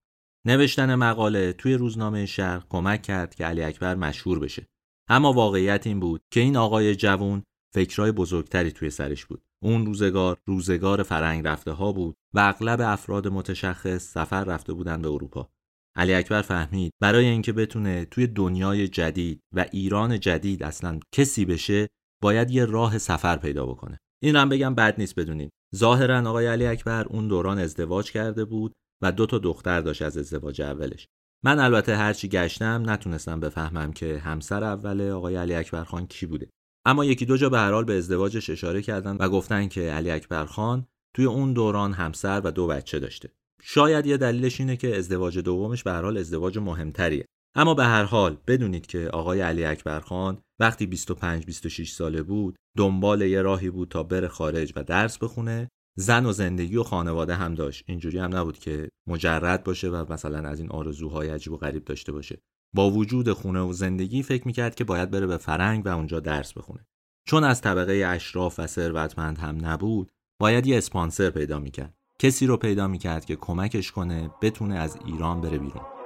نوشتن 0.47 0.95
مقاله 0.95 1.53
توی 1.53 1.75
روزنامه 1.75 2.27
شرق 2.27 2.67
کمک 2.69 3.03
کرد 3.03 3.35
که 3.35 3.45
علی 3.45 3.63
اکبر 3.63 3.95
مشهور 3.95 4.39
بشه. 4.39 4.67
اما 5.09 5.33
واقعیت 5.33 5.87
این 5.87 6.01
بود 6.01 6.21
که 6.33 6.41
این 6.41 6.57
آقای 6.57 6.95
جوون 6.95 7.43
فکرای 7.75 8.13
بزرگتری 8.13 8.73
توی 8.73 8.91
سرش 8.91 9.27
بود. 9.27 9.43
اون 9.63 9.87
روزگار 9.87 10.39
روزگار 10.47 11.03
فرنگ 11.03 11.47
رفته 11.47 11.71
ها 11.71 11.93
بود 11.93 12.17
و 12.35 12.41
اغلب 12.41 12.81
افراد 12.81 13.29
متشخص 13.29 14.13
سفر 14.13 14.45
رفته 14.45 14.73
بودن 14.73 15.03
به 15.03 15.09
اروپا. 15.09 15.51
علی 15.99 16.15
اکبر 16.15 16.43
فهمید 16.43 16.93
برای 17.03 17.27
اینکه 17.27 17.53
بتونه 17.53 18.05
توی 18.05 18.27
دنیای 18.27 18.89
جدید 18.89 19.41
و 19.55 19.67
ایران 19.73 20.21
جدید 20.21 20.63
اصلا 20.63 21.01
کسی 21.15 21.45
بشه 21.45 21.89
باید 22.23 22.51
یه 22.51 22.65
راه 22.65 22.99
سفر 22.99 23.37
پیدا 23.37 23.67
بکنه. 23.67 23.99
این 24.23 24.37
هم 24.37 24.49
بگم 24.49 24.75
بد 24.75 24.95
نیست 24.99 25.15
بدونید 25.15 25.51
ظاهرا 25.77 26.31
آقای 26.31 26.47
علی 26.47 26.67
اکبر 26.67 27.07
اون 27.07 27.29
دوران 27.29 27.59
ازدواج 27.59 28.13
کرده 28.13 28.45
بود 28.45 28.73
و 29.03 29.13
دو 29.13 29.27
تا 29.27 29.39
دختر 29.39 29.81
داشت 29.81 30.03
از 30.03 30.17
ازدواج 30.17 30.63
اولش. 30.63 31.07
من 31.45 31.59
البته 31.59 31.97
هرچی 31.97 32.29
گشتم 32.29 32.91
نتونستم 32.91 33.41
بفهمم 33.41 33.93
که 33.93 34.19
همسر 34.19 34.65
اول 34.65 35.11
آقای 35.11 35.37
علی 35.37 35.55
اکبر 35.55 35.85
خان 35.85 36.07
کی 36.07 36.27
بوده. 36.27 36.51
اما 36.87 37.05
یکی 37.05 37.27
دو 37.27 37.37
جا 37.37 37.49
به 37.49 37.59
هر 37.59 37.73
حال 37.73 37.85
به 37.85 37.99
ازدواجش 37.99 38.51
اشاره 38.51 38.83
کردن 38.83 39.17
و 39.17 39.29
گفتن 39.29 39.69
که 39.69 39.81
علی 39.81 40.11
اکبر 40.11 40.45
خان 40.45 40.87
توی 41.17 41.25
اون 41.25 41.53
دوران 41.53 41.93
همسر 41.93 42.41
و 42.45 42.51
دو 42.51 42.67
بچه 42.67 42.99
داشته. 42.99 43.38
شاید 43.63 44.07
یه 44.07 44.17
دلیلش 44.17 44.61
اینه 44.61 44.77
که 44.77 44.97
ازدواج 44.97 45.39
دومش 45.39 45.83
به 45.83 45.91
هر 45.93 46.03
حال 46.03 46.19
ازدواج 46.19 46.59
مهمتریه. 46.59 47.25
اما 47.55 47.75
به 47.75 47.85
هر 47.85 48.05
حال 48.05 48.39
بدونید 48.47 48.87
که 48.87 49.09
آقای 49.09 49.41
علی 49.41 49.65
اکبر 49.65 50.01
خان 50.01 50.43
وقتی 50.61 50.87
25 50.87 51.47
26 51.47 51.91
ساله 51.91 52.23
بود 52.23 52.57
دنبال 52.77 53.23
یه 53.23 53.43
راهی 53.43 53.71
بود 53.71 53.89
تا 53.89 54.03
بره 54.03 54.29
خارج 54.29 54.73
و 54.77 54.83
درس 54.83 55.19
بخونه. 55.19 55.69
زن 55.97 56.27
و 56.27 56.33
زندگی 56.33 56.77
و 56.77 56.83
خانواده 56.83 57.35
هم 57.35 57.55
داشت. 57.55 57.85
اینجوری 57.87 58.19
هم 58.19 58.37
نبود 58.37 58.59
که 58.59 58.89
مجرد 59.09 59.65
باشه 59.65 59.89
و 59.89 60.13
مثلا 60.13 60.49
از 60.49 60.61
این 60.61 60.71
آرزوهای 60.71 61.31
عجیب 61.31 61.53
و 61.53 61.57
غریب 61.57 61.85
داشته 61.85 62.13
باشه. 62.13 62.39
با 62.75 62.91
وجود 62.91 63.33
خونه 63.33 63.61
و 63.61 63.73
زندگی 63.73 64.23
فکر 64.23 64.47
می‌کرد 64.47 64.75
که 64.75 64.85
باید 64.85 65.11
بره 65.11 65.27
به 65.27 65.37
فرنگ 65.37 65.87
و 65.87 65.89
اونجا 65.89 66.21
درس 66.21 66.53
بخونه. 66.53 66.87
چون 67.27 67.45
از 67.45 67.61
طبقه 67.61 67.93
اشراف 68.07 68.59
و 68.59 68.67
ثروتمند 68.67 69.39
هم 69.39 69.67
نبود 69.67 70.13
باید 70.41 70.67
یه 70.67 70.79
اسپانسر 70.79 71.31
پیدا 71.31 71.59
می‌کرد. 71.59 71.98
کسی 72.21 72.47
رو 72.47 72.57
پیدا 72.57 72.89
می‌کرد 72.89 73.25
که 73.25 73.37
کمکش 73.37 73.93
کنه 73.93 74.31
بتونه 74.43 74.75
از 74.75 74.99
ایران 75.07 75.41
بره 75.41 75.59
بیرون. 75.59 75.98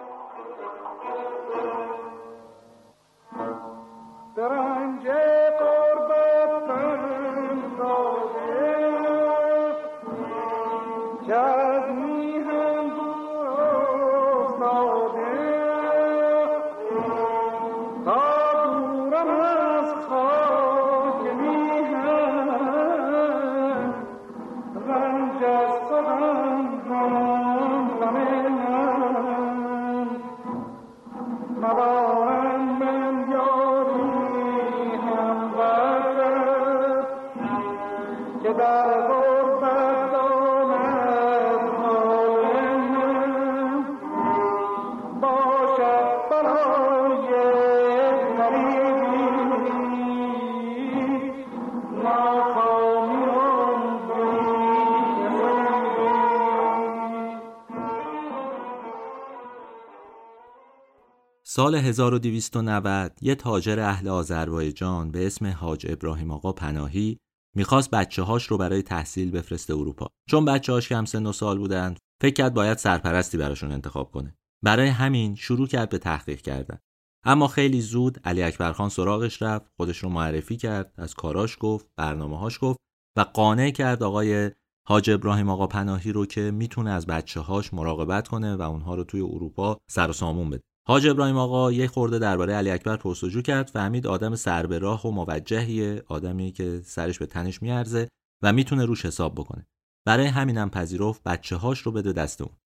سال 61.55 61.75
1290 61.75 63.13
یه 63.21 63.35
تاجر 63.35 63.81
اهل 63.81 64.09
آذربایجان 64.09 65.11
به 65.11 65.27
اسم 65.27 65.47
حاج 65.47 65.87
ابراهیم 65.89 66.31
آقا 66.31 66.53
پناهی 66.53 67.19
می‌خواست 67.57 67.91
بچه 67.91 68.23
هاش 68.23 68.47
رو 68.47 68.59
برای 68.59 68.83
تحصیل 68.83 69.31
بفرسته 69.31 69.75
اروپا. 69.75 70.09
چون 70.31 70.45
بچه 70.45 70.73
هاش 70.73 70.89
کم 70.89 71.05
سن 71.05 71.27
و 71.27 71.33
سال 71.33 71.59
بودن 71.59 71.95
فکر 72.23 72.35
کرد 72.35 72.55
باید 72.55 72.79
سرپرستی 72.79 73.39
براشون 73.39 73.73
انتخاب 73.73 74.11
کنه. 74.11 74.37
برای 74.65 74.89
همین 74.89 75.35
شروع 75.35 75.67
کرد 75.67 75.89
به 75.89 75.99
تحقیق 75.99 76.41
کردن. 76.41 76.79
اما 77.25 77.49
خیلی 77.49 77.81
زود 77.81 78.21
علی 78.25 78.43
اکبر 78.43 78.73
خان 78.73 78.89
سراغش 78.89 79.43
رفت 79.43 79.67
خودش 79.77 79.99
رو 79.99 80.09
معرفی 80.09 80.57
کرد 80.57 80.93
از 80.97 81.15
کاراش 81.15 81.57
گفت 81.61 81.87
برنامه 81.97 82.39
هاش 82.39 82.59
گفت 82.61 82.79
و 83.17 83.21
قانع 83.21 83.71
کرد 83.71 84.03
آقای 84.03 84.51
حاج 84.89 85.11
ابراهیم 85.11 85.51
آقا 85.51 85.67
پناهی 85.67 86.13
رو 86.13 86.27
که 86.27 86.51
می‌تونه 86.51 86.91
از 86.91 87.07
بچه 87.07 87.41
هاش 87.41 87.75
مراقبت 87.75 88.29
کنه 88.29 88.57
و 88.57 88.63
اونها 88.63 88.95
رو 88.95 89.05
توی 89.05 89.21
اروپا 89.21 89.79
سر 89.91 90.11
و 90.11 90.13
سامون 90.13 90.51
بده. 90.51 90.63
حاج 90.89 91.07
ابراهیم 91.07 91.37
آقا 91.37 91.73
یه 91.73 91.87
خورده 91.87 92.19
درباره 92.19 92.55
علی 92.55 92.71
اکبر 92.71 92.97
پرسجو 92.97 93.43
کرد 93.43 93.71
فهمید 93.71 94.07
آدم 94.07 94.35
سر 94.35 94.67
به 94.67 94.79
راه 94.79 95.07
و 95.07 95.11
موجهیه 95.11 96.03
آدمی 96.07 96.53
که 96.53 96.81
سرش 96.85 97.19
به 97.19 97.27
تنش 97.27 97.63
میارزه 97.63 98.09
و 98.43 98.53
می‌تونه 98.53 98.85
روش 98.85 99.07
حساب 99.07 99.35
بکنه. 99.35 99.67
برای 100.07 100.27
همینم 100.27 100.71
پذیرفت 100.71 101.23
بچه 101.23 101.57
هاش 101.57 101.81
رو 101.81 101.93
بده 101.93 102.13
دست 102.13 102.41
اون. 102.41 102.57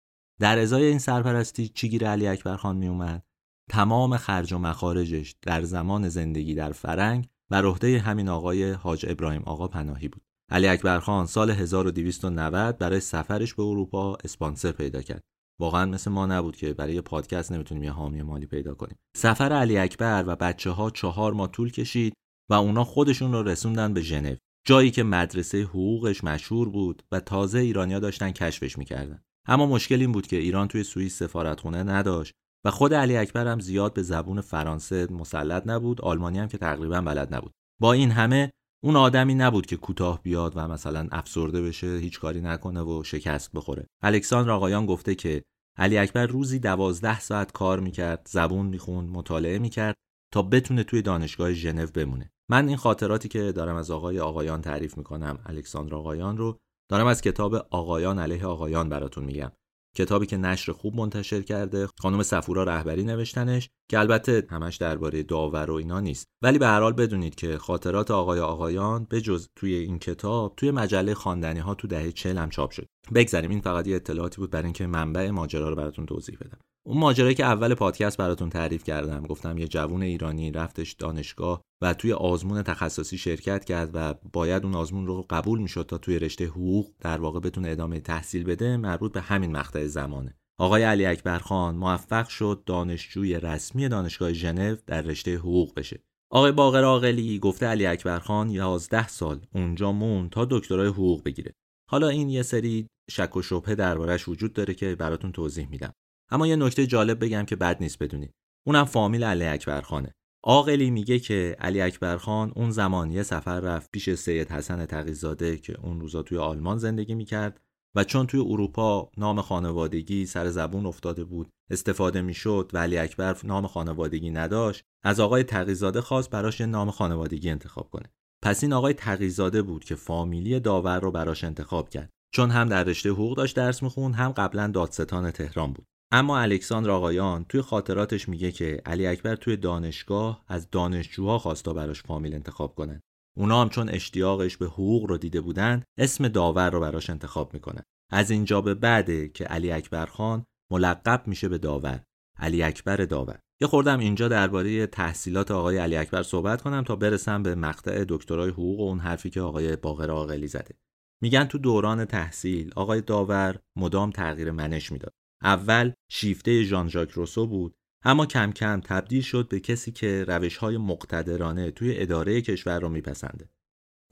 در 0.40 0.58
ازای 0.58 0.84
این 0.84 0.98
سرپرستی 0.98 1.68
چی 1.68 1.88
گیر 1.88 2.08
علی 2.08 2.26
اکبر 2.26 2.56
خان 2.56 2.76
میومد 2.76 3.22
تمام 3.70 4.16
خرج 4.16 4.52
و 4.52 4.58
مخارجش 4.58 5.34
در 5.42 5.62
زمان 5.62 6.08
زندگی 6.08 6.54
در 6.54 6.72
فرنگ 6.72 7.28
و 7.50 7.62
عهده 7.62 7.98
همین 7.98 8.28
آقای 8.28 8.70
حاج 8.70 9.06
ابراهیم 9.08 9.42
آقا 9.42 9.68
پناهی 9.68 10.08
بود. 10.08 10.22
علی 10.50 10.68
اکبر 10.68 11.00
خان 11.00 11.26
سال 11.26 11.50
1290 11.50 12.78
برای 12.78 13.00
سفرش 13.00 13.54
به 13.54 13.62
اروپا 13.62 14.18
اسپانسر 14.24 14.72
پیدا 14.72 15.02
کرد. 15.02 15.22
واقعا 15.60 15.86
مثل 15.86 16.10
ما 16.10 16.26
نبود 16.26 16.56
که 16.56 16.74
برای 16.74 17.00
پادکست 17.00 17.52
نمی‌تونیم 17.52 17.84
یه 17.84 17.90
حامی 17.90 18.22
مالی 18.22 18.46
پیدا 18.46 18.74
کنیم. 18.74 18.98
سفر 19.16 19.52
علی 19.52 19.78
اکبر 19.78 20.24
و 20.26 20.36
بچه 20.36 20.70
ها 20.70 20.90
چهار 20.90 21.32
ماه 21.32 21.50
طول 21.50 21.70
کشید 21.70 22.12
و 22.50 22.54
اونا 22.54 22.84
خودشون 22.84 23.32
رو 23.32 23.42
رسوندن 23.42 23.94
به 23.94 24.00
ژنو 24.00 24.34
جایی 24.66 24.90
که 24.90 25.02
مدرسه 25.02 25.62
حقوقش 25.62 26.24
مشهور 26.24 26.68
بود 26.68 27.02
و 27.12 27.20
تازه 27.20 27.58
ایرانیا 27.58 27.98
داشتن 27.98 28.30
کشفش 28.30 28.78
می‌کردن. 28.78 29.22
اما 29.48 29.66
مشکل 29.66 30.00
این 30.00 30.12
بود 30.12 30.26
که 30.26 30.36
ایران 30.36 30.68
توی 30.68 30.82
سوئیس 30.82 31.18
سفارتخونه 31.18 31.82
نداشت 31.82 32.32
و 32.64 32.70
خود 32.70 32.94
علی 32.94 33.16
اکبر 33.16 33.46
هم 33.46 33.60
زیاد 33.60 33.94
به 33.94 34.02
زبون 34.02 34.40
فرانسه 34.40 35.06
مسلط 35.10 35.62
نبود 35.66 36.00
آلمانی 36.00 36.38
هم 36.38 36.48
که 36.48 36.58
تقریبا 36.58 37.00
بلد 37.00 37.34
نبود. 37.34 37.52
با 37.80 37.92
این 37.92 38.10
همه 38.10 38.50
اون 38.86 38.96
آدمی 38.96 39.34
نبود 39.34 39.66
که 39.66 39.76
کوتاه 39.76 40.22
بیاد 40.22 40.52
و 40.56 40.68
مثلا 40.68 41.08
افسرده 41.12 41.62
بشه 41.62 41.86
هیچ 41.86 42.20
کاری 42.20 42.40
نکنه 42.40 42.82
و 42.82 43.02
شکست 43.04 43.52
بخوره. 43.52 43.86
الکساندر 44.02 44.50
آقایان 44.50 44.86
گفته 44.86 45.14
که 45.14 45.42
علی 45.76 45.98
اکبر 45.98 46.26
روزی 46.26 46.58
دوازده 46.58 47.20
ساعت 47.20 47.52
کار 47.52 47.80
می‌کرد 47.80 48.28
زبون 48.30 48.66
می‌خوند 48.66 49.10
مطالعه 49.10 49.58
می‌کرد 49.58 49.94
تا 50.32 50.42
بتونه 50.42 50.84
توی 50.84 51.02
دانشگاه 51.02 51.52
ژنو 51.52 51.86
بمونه. 51.86 52.30
من 52.50 52.68
این 52.68 52.76
خاطراتی 52.76 53.28
که 53.28 53.52
دارم 53.52 53.76
از 53.76 53.90
آقای 53.90 54.20
آقایان 54.20 54.62
تعریف 54.62 54.98
می‌کنم 54.98 55.38
الکساندر 55.46 55.94
آقایان 55.94 56.36
رو 56.36 56.58
دارم 56.90 57.06
از 57.06 57.20
کتاب 57.20 57.54
آقایان 57.54 58.18
علیه 58.18 58.46
آقایان 58.46 58.88
براتون 58.88 59.24
میگم. 59.24 59.52
کتابی 59.96 60.26
که 60.26 60.36
نشر 60.36 60.72
خوب 60.72 60.96
منتشر 60.96 61.42
کرده 61.42 61.88
خانم 61.98 62.22
صفورا 62.22 62.64
رهبری 62.64 63.04
نوشتنش 63.04 63.68
که 63.88 63.98
البته 63.98 64.46
همش 64.50 64.76
درباره 64.76 65.22
داور 65.22 65.70
و 65.70 65.74
اینا 65.74 66.00
نیست. 66.00 66.26
ولی 66.42 66.58
به 66.58 66.66
هر 66.66 66.80
حال 66.80 66.92
بدونید 66.92 67.34
که 67.34 67.58
خاطرات 67.58 68.10
آقای 68.10 68.40
آقایان 68.40 69.06
به 69.10 69.20
جز 69.20 69.48
توی 69.56 69.74
این 69.74 69.98
کتاب 69.98 70.54
توی 70.56 70.70
مجله 70.70 71.14
خواندنی 71.14 71.60
ها 71.60 71.74
تو 71.74 71.88
دهه 71.88 72.12
40 72.12 72.38
هم 72.38 72.50
چاپ 72.50 72.70
شد. 72.70 72.86
بگذاریم 73.14 73.50
این 73.50 73.60
فقط 73.60 73.86
یه 73.86 73.96
اطلاعاتی 73.96 74.36
بود 74.36 74.50
برای 74.50 74.64
اینکه 74.64 74.86
منبع 74.86 75.30
ماجرا 75.30 75.68
رو 75.68 75.76
براتون 75.76 76.06
توضیح 76.06 76.36
بدم. 76.40 76.58
اون 76.86 76.98
ماجرایی 76.98 77.34
که 77.34 77.44
اول 77.44 77.74
پادکست 77.74 78.16
براتون 78.16 78.50
تعریف 78.50 78.84
کردم 78.84 79.22
گفتم 79.22 79.58
یه 79.58 79.68
جوون 79.68 80.02
ایرانی 80.02 80.50
رفتش 80.50 80.92
دانشگاه 80.92 81.62
و 81.82 81.94
توی 81.94 82.12
آزمون 82.12 82.62
تخصصی 82.62 83.18
شرکت 83.18 83.64
کرد 83.64 83.90
و 83.94 84.14
باید 84.32 84.64
اون 84.64 84.74
آزمون 84.74 85.06
رو 85.06 85.26
قبول 85.30 85.58
می‌شد 85.58 85.86
تا 85.86 85.98
توی 85.98 86.18
رشته 86.18 86.44
حقوق 86.44 86.90
در 87.00 87.20
واقع 87.20 87.40
بتونه 87.40 87.70
ادامه 87.70 88.00
تحصیل 88.00 88.44
بده 88.44 88.76
مربوط 88.76 89.12
به 89.12 89.20
همین 89.20 89.52
مقطع 89.52 89.86
زمانه. 89.86 90.36
آقای 90.58 90.82
علی 90.82 91.06
اکبر 91.06 91.38
خان 91.38 91.76
موفق 91.76 92.28
شد 92.28 92.62
دانشجوی 92.66 93.40
رسمی 93.40 93.88
دانشگاه 93.88 94.32
ژنو 94.32 94.76
در 94.86 95.02
رشته 95.02 95.36
حقوق 95.36 95.74
بشه. 95.74 96.02
آقای 96.30 96.52
باقر 96.52 96.84
عاقلی 96.84 97.38
گفته 97.38 97.66
علی 97.66 97.86
اکبر 97.86 98.18
خان 98.18 98.50
11 98.50 99.08
سال 99.08 99.46
اونجا 99.54 99.92
مون 99.92 100.28
تا 100.28 100.44
دکترای 100.44 100.88
حقوق 100.88 101.22
بگیره. 101.24 101.52
حالا 101.90 102.08
این 102.08 102.28
یه 102.28 102.42
سری 102.42 102.86
شک 103.10 103.36
و 103.36 103.42
شبهه 103.42 103.74
دربارش 103.74 104.28
وجود 104.28 104.52
داره 104.52 104.74
که 104.74 104.94
براتون 104.94 105.32
توضیح 105.32 105.68
میدم. 105.68 105.92
اما 106.30 106.46
یه 106.46 106.56
نکته 106.56 106.86
جالب 106.86 107.24
بگم 107.24 107.44
که 107.44 107.56
بد 107.56 107.76
نیست 107.80 107.98
بدونید. 107.98 108.34
اونم 108.66 108.84
فامیل 108.84 109.24
علی 109.24 109.44
اکبر 109.44 109.80
خانه. 109.80 110.12
عاقلی 110.44 110.90
میگه 110.90 111.18
که 111.18 111.56
علی 111.60 111.80
اکبر 111.80 112.16
خان 112.16 112.52
اون 112.56 112.70
زمان 112.70 113.10
یه 113.10 113.22
سفر 113.22 113.60
رفت 113.60 113.90
پیش 113.92 114.10
سید 114.10 114.52
حسن 114.52 114.86
تقیزاده 114.86 115.56
که 115.56 115.80
اون 115.80 116.00
روزا 116.00 116.22
توی 116.22 116.38
آلمان 116.38 116.78
زندگی 116.78 117.14
می‌کرد. 117.14 117.60
و 117.96 118.04
چون 118.04 118.26
توی 118.26 118.40
اروپا 118.40 119.10
نام 119.16 119.40
خانوادگی 119.40 120.26
سر 120.26 120.48
زبون 120.48 120.86
افتاده 120.86 121.24
بود 121.24 121.48
استفاده 121.70 122.22
می‌شد 122.22 122.70
و 122.72 122.78
علی 122.78 122.98
اکبر 122.98 123.36
نام 123.44 123.66
خانوادگی 123.66 124.30
نداشت 124.30 124.82
از 125.04 125.20
آقای 125.20 125.42
تقیزاده 125.42 126.00
خواست 126.00 126.30
براش 126.30 126.60
نام 126.60 126.90
خانوادگی 126.90 127.50
انتخاب 127.50 127.90
کنه. 127.90 128.12
پس 128.42 128.62
این 128.62 128.72
آقای 128.72 128.94
تقیزاده 128.94 129.62
بود 129.62 129.84
که 129.84 129.94
فامیلی 129.94 130.60
داور 130.60 131.00
رو 131.00 131.10
براش 131.10 131.44
انتخاب 131.44 131.88
کرد. 131.88 132.10
چون 132.34 132.50
هم 132.50 132.68
در 132.68 132.84
رشته 132.84 133.10
حقوق 133.10 133.36
داشت 133.36 133.56
درس 133.56 133.82
می‌خوند 133.82 134.14
هم 134.14 134.32
قبلا 134.32 134.66
دادستان 134.66 135.30
تهران 135.30 135.72
بود. 135.72 135.86
اما 136.12 136.38
الکساندر 136.38 136.90
آقایان 136.90 137.44
توی 137.48 137.60
خاطراتش 137.62 138.28
میگه 138.28 138.52
که 138.52 138.82
علی 138.86 139.06
اکبر 139.06 139.36
توی 139.36 139.56
دانشگاه 139.56 140.44
از 140.48 140.70
دانشجوها 140.70 141.38
خواستا 141.38 141.72
براش 141.72 142.02
فامیل 142.02 142.34
انتخاب 142.34 142.74
کنن. 142.74 143.00
اونا 143.36 143.62
هم 143.62 143.68
چون 143.68 143.88
اشتیاقش 143.88 144.56
به 144.56 144.66
حقوق 144.66 145.04
رو 145.04 145.18
دیده 145.18 145.40
بودن 145.40 145.82
اسم 145.98 146.28
داور 146.28 146.70
رو 146.70 146.80
براش 146.80 147.10
انتخاب 147.10 147.54
می‌کنن. 147.54 147.82
از 148.12 148.30
اینجا 148.30 148.60
به 148.60 148.74
بعده 148.74 149.28
که 149.28 149.44
علی 149.44 149.72
اکبر 149.72 150.06
خان 150.06 150.44
ملقب 150.72 151.22
میشه 151.26 151.48
به 151.48 151.58
داور. 151.58 152.04
علی 152.38 152.62
اکبر 152.62 152.96
داور. 152.96 153.38
یه 153.60 153.68
خوردم 153.68 153.98
اینجا 153.98 154.28
درباره 154.28 154.86
تحصیلات 154.86 155.50
آقای 155.50 155.78
علی 155.78 155.96
اکبر 155.96 156.22
صحبت 156.22 156.62
کنم 156.62 156.84
تا 156.84 156.96
برسم 156.96 157.42
به 157.42 157.54
مقطع 157.54 158.04
دکترای 158.08 158.50
حقوق 158.50 158.80
و 158.80 158.82
اون 158.82 158.98
حرفی 158.98 159.30
که 159.30 159.40
آقای 159.40 159.76
باقر 159.76 160.10
عاقلی 160.10 160.46
زده. 160.46 160.74
میگن 161.22 161.44
تو 161.44 161.58
دوران 161.58 162.04
تحصیل 162.04 162.72
آقای 162.76 163.00
داور 163.00 163.58
مدام 163.76 164.10
تغییر 164.10 164.50
منش 164.50 164.92
می‌داد. 164.92 165.12
اول 165.42 165.92
شیفته 166.10 166.62
ژان 166.62 166.88
ژاک 166.88 167.10
روسو 167.10 167.46
بود 167.46 167.74
اما 168.08 168.26
کم 168.26 168.52
کم 168.52 168.80
تبدیل 168.80 169.22
شد 169.22 169.48
به 169.48 169.60
کسی 169.60 169.92
که 169.92 170.24
روش 170.28 170.56
های 170.56 170.76
مقتدرانه 170.76 171.70
توی 171.70 171.98
اداره 171.98 172.40
کشور 172.40 172.80
رو 172.80 172.88
میپسنده. 172.88 173.50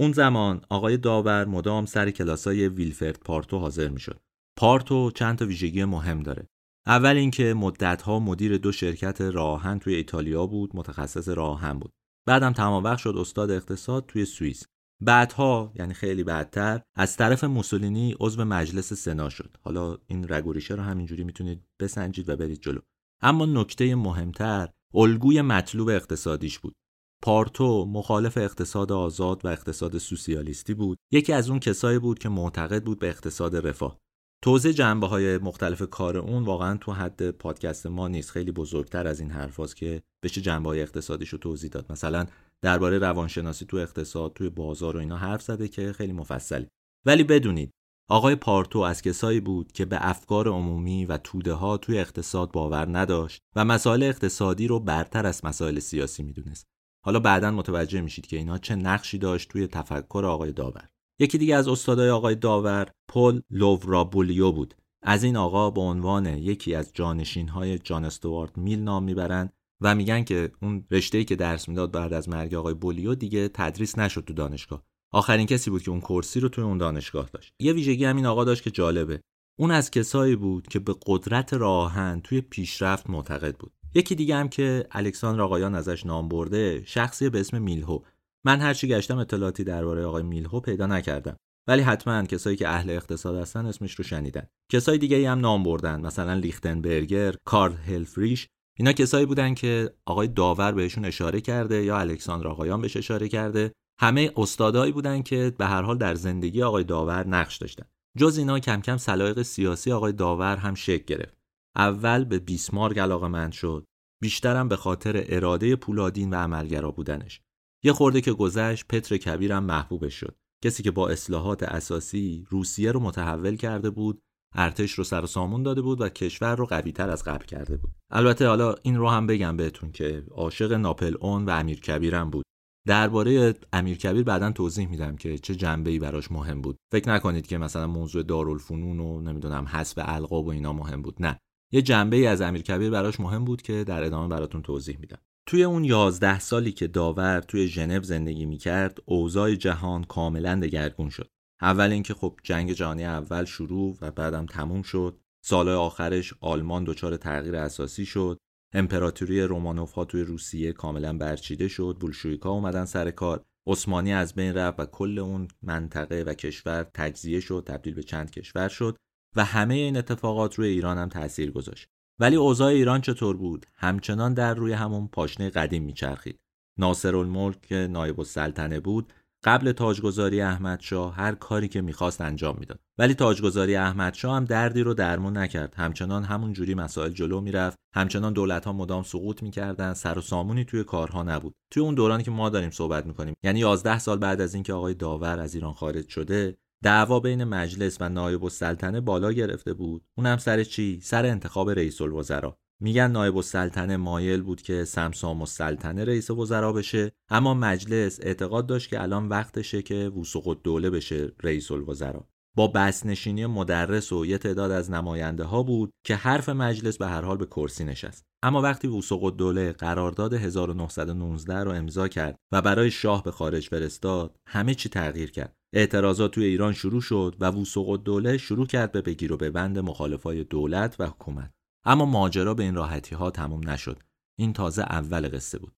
اون 0.00 0.12
زمان 0.12 0.60
آقای 0.68 0.96
داور 0.96 1.44
مدام 1.44 1.86
سر 1.86 2.10
کلاسای 2.10 2.68
ویلفرد 2.68 3.18
پارتو 3.24 3.58
حاضر 3.58 3.88
می‌شد. 3.88 4.20
پارتو 4.58 5.10
چند 5.10 5.38
تا 5.38 5.46
ویژگی 5.46 5.84
مهم 5.84 6.22
داره. 6.22 6.48
اول 6.86 7.16
اینکه 7.16 7.54
مدتها 7.54 8.18
مدیر 8.18 8.58
دو 8.58 8.72
شرکت 8.72 9.20
راهن 9.20 9.78
توی 9.78 9.94
ایتالیا 9.94 10.46
بود، 10.46 10.70
متخصص 10.74 11.28
راهن 11.28 11.78
بود. 11.78 11.92
بعدم 12.26 12.52
تمام 12.52 12.84
وقت 12.84 12.98
شد 12.98 13.14
استاد 13.16 13.50
اقتصاد 13.50 14.06
توی 14.06 14.24
سوئیس. 14.24 14.66
بعدها 15.02 15.72
یعنی 15.74 15.94
خیلی 15.94 16.24
بعدتر 16.24 16.80
از 16.96 17.16
طرف 17.16 17.44
موسولینی 17.44 18.16
عضو 18.20 18.44
مجلس 18.44 18.92
سنا 18.92 19.28
شد 19.28 19.56
حالا 19.60 19.98
این 20.06 20.26
رگوریشه 20.28 20.74
رو 20.74 20.82
همینجوری 20.82 21.24
می‌تونید 21.24 21.64
بسنجید 21.80 22.28
و 22.28 22.36
برید 22.36 22.60
جلو 22.60 22.80
اما 23.26 23.46
نکته 23.46 23.94
مهمتر 23.94 24.68
الگوی 24.94 25.42
مطلوب 25.42 25.88
اقتصادیش 25.88 26.58
بود. 26.58 26.74
پارتو 27.22 27.84
مخالف 27.84 28.38
اقتصاد 28.38 28.92
آزاد 28.92 29.44
و 29.44 29.48
اقتصاد 29.48 29.98
سوسیالیستی 29.98 30.74
بود. 30.74 30.98
یکی 31.12 31.32
از 31.32 31.50
اون 31.50 31.58
کسایی 31.58 31.98
بود 31.98 32.18
که 32.18 32.28
معتقد 32.28 32.84
بود 32.84 32.98
به 32.98 33.08
اقتصاد 33.08 33.66
رفاه. 33.66 33.98
توضیح 34.42 34.72
جنبه 34.72 35.06
های 35.06 35.38
مختلف 35.38 35.82
کار 35.82 36.16
اون 36.16 36.42
واقعا 36.42 36.76
تو 36.76 36.92
حد 36.92 37.30
پادکست 37.30 37.86
ما 37.86 38.08
نیست. 38.08 38.30
خیلی 38.30 38.52
بزرگتر 38.52 39.06
از 39.06 39.20
این 39.20 39.30
حرفاست 39.30 39.76
که 39.76 40.02
بشه 40.24 40.40
جنبه 40.40 40.68
های 40.68 40.82
اقتصادیش 40.82 41.28
رو 41.28 41.38
توضیح 41.38 41.70
داد. 41.70 41.92
مثلا 41.92 42.26
درباره 42.62 42.98
روانشناسی 42.98 43.64
تو 43.64 43.76
اقتصاد 43.76 44.32
توی 44.32 44.48
بازار 44.48 44.96
و 44.96 45.00
اینا 45.00 45.16
حرف 45.16 45.42
زده 45.42 45.68
که 45.68 45.92
خیلی 45.92 46.12
مفصلی. 46.12 46.66
ولی 47.06 47.24
بدونید 47.24 47.70
آقای 48.08 48.34
پارتو 48.34 48.78
از 48.78 49.02
کسایی 49.02 49.40
بود 49.40 49.72
که 49.72 49.84
به 49.84 49.98
افکار 50.00 50.48
عمومی 50.48 51.06
و 51.06 51.16
توده 51.16 51.52
ها 51.52 51.76
توی 51.76 51.98
اقتصاد 51.98 52.52
باور 52.52 52.98
نداشت 52.98 53.42
و 53.56 53.64
مسائل 53.64 54.02
اقتصادی 54.02 54.66
رو 54.66 54.80
برتر 54.80 55.26
از 55.26 55.44
مسائل 55.44 55.78
سیاسی 55.78 56.22
می‌دونست. 56.22 56.66
حالا 57.04 57.20
بعدا 57.20 57.50
متوجه 57.50 58.00
میشید 58.00 58.26
که 58.26 58.36
اینا 58.36 58.58
چه 58.58 58.74
نقشی 58.74 59.18
داشت 59.18 59.48
توی 59.48 59.66
تفکر 59.66 60.24
آقای 60.26 60.52
داور. 60.52 60.88
یکی 61.18 61.38
دیگه 61.38 61.56
از 61.56 61.68
استادای 61.68 62.10
آقای 62.10 62.34
داور 62.34 62.90
پل 63.08 63.40
لوورابولیو 63.50 64.52
بود. 64.52 64.74
از 65.02 65.24
این 65.24 65.36
آقا 65.36 65.70
به 65.70 65.80
عنوان 65.80 66.26
یکی 66.26 66.74
از 66.74 66.90
جانشین 66.94 67.48
های 67.48 67.78
جان 67.78 68.04
استوارت 68.04 68.58
میل 68.58 68.80
نام 68.80 69.04
می‌برند 69.04 69.52
و 69.80 69.94
میگن 69.94 70.24
که 70.24 70.52
اون 70.62 70.84
رشته‌ای 70.90 71.24
که 71.24 71.36
درس 71.36 71.68
می‌داد 71.68 71.92
بعد 71.92 72.12
از 72.12 72.28
مرگ 72.28 72.54
آقای 72.54 72.74
بولیو 72.74 73.14
دیگه 73.14 73.48
تدریس 73.48 73.98
نشد 73.98 74.24
تو 74.24 74.34
دانشگاه. 74.34 74.82
آخرین 75.14 75.46
کسی 75.46 75.70
بود 75.70 75.82
که 75.82 75.90
اون 75.90 76.00
کرسی 76.00 76.40
رو 76.40 76.48
توی 76.48 76.64
اون 76.64 76.78
دانشگاه 76.78 77.28
داشت. 77.32 77.52
یه 77.60 77.72
ویژگی 77.72 78.04
همین 78.04 78.26
آقا 78.26 78.44
داشت 78.44 78.62
که 78.62 78.70
جالبه. 78.70 79.20
اون 79.58 79.70
از 79.70 79.90
کسایی 79.90 80.36
بود 80.36 80.68
که 80.68 80.78
به 80.78 80.94
قدرت 81.06 81.54
راهن 81.54 82.20
توی 82.24 82.40
پیشرفت 82.40 83.10
معتقد 83.10 83.56
بود. 83.56 83.72
یکی 83.94 84.14
دیگه 84.14 84.36
هم 84.36 84.48
که 84.48 84.86
الکساندر 84.90 85.42
آقایان 85.42 85.74
ازش 85.74 86.06
نام 86.06 86.28
برده 86.28 86.82
شخصی 86.86 87.30
به 87.30 87.40
اسم 87.40 87.62
میلهو. 87.62 87.98
من 88.44 88.60
هرچی 88.60 88.88
گشتم 88.88 89.18
اطلاعاتی 89.18 89.64
درباره 89.64 90.04
آقای 90.04 90.22
میلهو 90.22 90.60
پیدا 90.60 90.86
نکردم. 90.86 91.36
ولی 91.68 91.82
حتما 91.82 92.24
کسایی 92.24 92.56
که 92.56 92.68
اهل 92.68 92.90
اقتصاد 92.90 93.36
هستن 93.36 93.66
اسمش 93.66 93.94
رو 93.94 94.04
شنیدن. 94.04 94.46
کسای 94.72 94.98
دیگه 94.98 95.30
هم 95.30 95.40
نام 95.40 95.62
بردن. 95.62 96.00
مثلا 96.00 96.34
لیختنبرگر 96.34 97.34
کارل 97.44 97.74
هلفریش. 97.74 98.46
اینا 98.78 98.92
کسایی 98.92 99.26
بودن 99.26 99.54
که 99.54 99.90
آقای 100.06 100.28
داور 100.28 100.72
بهشون 100.72 101.04
اشاره 101.04 101.40
کرده 101.40 101.84
یا 101.84 101.98
الکساندر 101.98 102.48
آقایان 102.48 102.80
بهش 102.80 102.96
اشاره 102.96 103.28
کرده. 103.28 103.72
همه 104.00 104.32
استادایی 104.36 104.92
بودن 104.92 105.22
که 105.22 105.54
به 105.58 105.66
هر 105.66 105.82
حال 105.82 105.98
در 105.98 106.14
زندگی 106.14 106.62
آقای 106.62 106.84
داور 106.84 107.26
نقش 107.26 107.56
داشتن. 107.56 107.86
جز 108.18 108.38
اینا 108.38 108.58
کم 108.58 108.80
کم 108.80 108.96
سلایق 108.96 109.42
سیاسی 109.42 109.92
آقای 109.92 110.12
داور 110.12 110.56
هم 110.56 110.74
شکل 110.74 111.04
گرفت. 111.04 111.34
اول 111.76 112.24
به 112.24 112.38
بیسمارک 112.38 112.98
علاقه 112.98 113.50
شد 113.50 113.84
بیشترم 114.22 114.68
به 114.68 114.76
خاطر 114.76 115.24
اراده 115.28 115.76
پولادین 115.76 116.30
و 116.30 116.36
عملگرا 116.36 116.90
بودنش. 116.90 117.40
یه 117.84 117.92
خورده 117.92 118.20
که 118.20 118.32
گذشت 118.32 118.86
پتر 118.88 119.16
کبیرم 119.16 119.64
محبوبش 119.64 120.14
شد. 120.14 120.36
کسی 120.64 120.82
که 120.82 120.90
با 120.90 121.08
اصلاحات 121.08 121.62
اساسی 121.62 122.46
روسیه 122.50 122.92
رو 122.92 123.00
متحول 123.00 123.56
کرده 123.56 123.90
بود 123.90 124.22
ارتش 124.54 124.92
رو 124.92 125.04
سر 125.04 125.26
سامون 125.26 125.62
داده 125.62 125.82
بود 125.82 126.00
و 126.00 126.08
کشور 126.08 126.56
رو 126.56 126.66
قوی 126.66 126.92
تر 126.92 127.10
از 127.10 127.24
قبل 127.24 127.44
کرده 127.44 127.76
بود. 127.76 127.92
البته 128.10 128.48
حالا 128.48 128.74
این 128.82 128.96
رو 128.96 129.08
هم 129.08 129.26
بگم 129.26 129.56
بهتون 129.56 129.92
که 129.92 130.24
عاشق 130.30 130.72
ناپل 130.72 131.16
اون 131.20 131.44
و 131.44 131.50
امیر 131.50 131.80
کبیرم 131.80 132.30
بود. 132.30 132.44
درباره 132.86 133.54
امیر 133.72 133.98
کبیر 133.98 134.22
بعدا 134.22 134.50
توضیح 134.50 134.88
میدم 134.88 135.16
که 135.16 135.38
چه 135.38 135.54
جنبه 135.54 135.90
ای 135.90 135.98
براش 135.98 136.32
مهم 136.32 136.60
بود. 136.60 136.76
فکر 136.92 137.08
نکنید 137.08 137.46
که 137.46 137.58
مثلا 137.58 137.86
موضوع 137.86 138.22
دارالفنون 138.22 139.00
و 139.00 139.20
نمی‌دونم 139.20 139.64
حسب 139.64 140.02
القاب 140.04 140.46
و 140.46 140.50
اینا 140.50 140.72
مهم 140.72 141.02
بود. 141.02 141.16
نه. 141.20 141.38
یه 141.72 141.82
جنبه 141.82 142.16
ای 142.16 142.26
از 142.26 142.40
امیر 142.40 142.62
کبیر 142.62 142.90
براش 142.90 143.20
مهم 143.20 143.44
بود 143.44 143.62
که 143.62 143.84
در 143.84 144.04
ادامه 144.04 144.28
براتون 144.28 144.62
توضیح 144.62 144.98
میدم. 145.00 145.18
توی 145.46 145.64
اون 145.64 145.84
یازده 145.84 146.38
سالی 146.38 146.72
که 146.72 146.86
داور 146.86 147.40
توی 147.40 147.68
ژنو 147.68 148.02
زندگی 148.02 148.46
می‌کرد 148.46 148.98
اوضاع 149.04 149.54
جهان 149.54 150.04
کاملا 150.04 150.60
دگرگون 150.62 151.08
شد. 151.08 151.30
اول 151.62 151.92
اینکه 151.92 152.14
خب 152.14 152.38
جنگ 152.42 152.72
جهانی 152.72 153.04
اول 153.04 153.44
شروع 153.44 153.96
و 154.00 154.10
بعدم 154.10 154.46
تموم 154.46 154.82
شد. 154.82 155.20
سال 155.44 155.68
آخرش 155.68 156.34
آلمان 156.40 156.84
دچار 156.84 157.16
تغییر 157.16 157.56
اساسی 157.56 158.06
شد. 158.06 158.38
امپراتوری 158.74 159.42
رومانوف 159.42 159.92
ها 159.92 160.04
توی 160.04 160.22
روسیه 160.22 160.72
کاملا 160.72 161.18
برچیده 161.18 161.68
شد 161.68 161.96
بولشویکا 162.00 162.50
اومدن 162.50 162.84
سر 162.84 163.10
کار 163.10 163.44
عثمانی 163.66 164.12
از 164.12 164.34
بین 164.34 164.54
رفت 164.54 164.80
و 164.80 164.86
کل 164.86 165.18
اون 165.18 165.48
منطقه 165.62 166.22
و 166.22 166.34
کشور 166.34 166.86
تجزیه 166.94 167.40
شد 167.40 167.64
تبدیل 167.66 167.94
به 167.94 168.02
چند 168.02 168.30
کشور 168.30 168.68
شد 168.68 168.96
و 169.36 169.44
همه 169.44 169.74
این 169.74 169.96
اتفاقات 169.96 170.54
روی 170.54 170.68
ایران 170.68 170.98
هم 170.98 171.08
تاثیر 171.08 171.50
گذاشت. 171.50 171.88
ولی 172.20 172.36
اوضاع 172.36 172.68
ایران 172.68 173.00
چطور 173.00 173.36
بود؟ 173.36 173.66
همچنان 173.74 174.34
در 174.34 174.54
روی 174.54 174.72
همون 174.72 175.08
پاشنه 175.08 175.50
قدیم 175.50 175.82
میچرخید. 175.82 176.38
ناصر 176.78 177.16
الملک 177.16 177.60
که 177.60 177.88
نایب 177.90 178.20
السلطنه 178.20 178.80
بود. 178.80 179.12
قبل 179.44 179.72
تاجگذاری 179.72 180.40
احمدشاه 180.40 181.14
هر 181.14 181.34
کاری 181.34 181.68
که 181.68 181.80
می‌خواست 181.80 182.20
انجام 182.20 182.56
می‌داد. 182.60 182.80
ولی 182.98 183.14
تاجگذاری 183.14 183.76
احمدشاه 183.76 184.36
هم 184.36 184.44
دردی 184.44 184.82
رو 184.82 184.94
درمون 184.94 185.38
نکرد. 185.38 185.74
همچنان 185.76 186.24
همون 186.24 186.52
جوری 186.52 186.74
مسائل 186.74 187.10
جلو 187.10 187.40
می‌رفت. 187.40 187.78
همچنان 187.94 188.32
دولت 188.32 188.64
ها 188.64 188.72
مدام 188.72 189.02
سقوط 189.02 189.42
می‌کردن. 189.42 189.94
سر 189.94 190.18
و 190.18 190.20
سامونی 190.20 190.64
توی 190.64 190.84
کارها 190.84 191.22
نبود. 191.22 191.54
توی 191.70 191.82
اون 191.82 191.94
دورانی 191.94 192.22
که 192.22 192.30
ما 192.30 192.50
داریم 192.50 192.70
صحبت 192.70 193.06
می‌کنیم 193.06 193.34
یعنی 193.44 193.60
11 193.60 193.98
سال 193.98 194.18
بعد 194.18 194.40
از 194.40 194.54
اینکه 194.54 194.72
آقای 194.72 194.94
داور 194.94 195.40
از 195.40 195.54
ایران 195.54 195.72
خارج 195.72 196.08
شده 196.08 196.56
دعوا 196.84 197.20
بین 197.20 197.44
مجلس 197.44 197.96
و 198.00 198.08
نایب 198.08 198.44
السلطنه 198.44 199.00
بالا 199.00 199.32
گرفته 199.32 199.74
بود. 199.74 200.04
اونم 200.18 200.36
سر 200.36 200.64
چی؟ 200.64 201.00
سر 201.00 201.26
انتخاب 201.26 201.70
رئیس 201.70 202.00
الوزراء 202.00 202.56
میگن 202.80 203.10
نایب 203.10 203.36
السلطنه 203.36 203.96
مایل 203.96 204.42
بود 204.42 204.62
که 204.62 204.84
سمسام 204.84 205.40
السلطنه 205.40 206.04
رئیس 206.04 206.30
وزرا 206.30 206.72
بشه 206.72 207.12
اما 207.28 207.54
مجلس 207.54 208.20
اعتقاد 208.22 208.66
داشت 208.66 208.90
که 208.90 209.02
الان 209.02 209.28
وقتشه 209.28 209.82
که 209.82 210.12
وسوق 210.20 210.60
دوله 210.62 210.90
بشه 210.90 211.32
رئیس 211.42 211.70
الوزرا. 211.70 212.28
با 212.56 212.68
بسنشینی 212.68 213.46
مدرس 213.46 214.12
و 214.12 214.26
یه 214.26 214.38
تعداد 214.38 214.70
از 214.70 214.90
نماینده 214.90 215.44
ها 215.44 215.62
بود 215.62 215.90
که 216.06 216.16
حرف 216.16 216.48
مجلس 216.48 216.98
به 216.98 217.06
هر 217.06 217.22
حال 217.22 217.36
به 217.36 217.46
کرسی 217.46 217.84
نشست. 217.84 218.24
اما 218.42 218.62
وقتی 218.62 218.88
وسوق 218.88 219.24
الدوله 219.24 219.72
قرارداد 219.72 220.34
1919 220.34 221.54
رو 221.54 221.70
امضا 221.70 222.08
کرد 222.08 222.36
و 222.52 222.62
برای 222.62 222.90
شاه 222.90 223.22
به 223.22 223.30
خارج 223.30 223.68
فرستاد 223.68 224.36
همه 224.48 224.74
چی 224.74 224.88
تغییر 224.88 225.30
کرد. 225.30 225.56
اعتراضات 225.74 226.30
توی 226.30 226.44
ایران 226.44 226.72
شروع 226.72 227.00
شد 227.00 227.36
و 227.40 227.50
وسوق 227.50 227.88
الدوله 227.88 228.38
شروع 228.38 228.66
کرد 228.66 228.92
به 228.92 229.00
بگیر 229.00 229.32
و 229.32 229.36
ببند 229.36 229.78
مخالفای 229.78 230.44
دولت 230.44 230.96
و 230.98 231.06
حکومت. 231.06 231.50
اما 231.84 232.04
ماجرا 232.04 232.54
به 232.54 232.62
این 232.62 232.74
راحتی 232.74 233.14
ها 233.14 233.30
تموم 233.30 233.70
نشد. 233.70 234.02
این 234.38 234.52
تازه 234.52 234.82
اول 234.82 235.28
قصه 235.28 235.58
بود. 235.58 235.76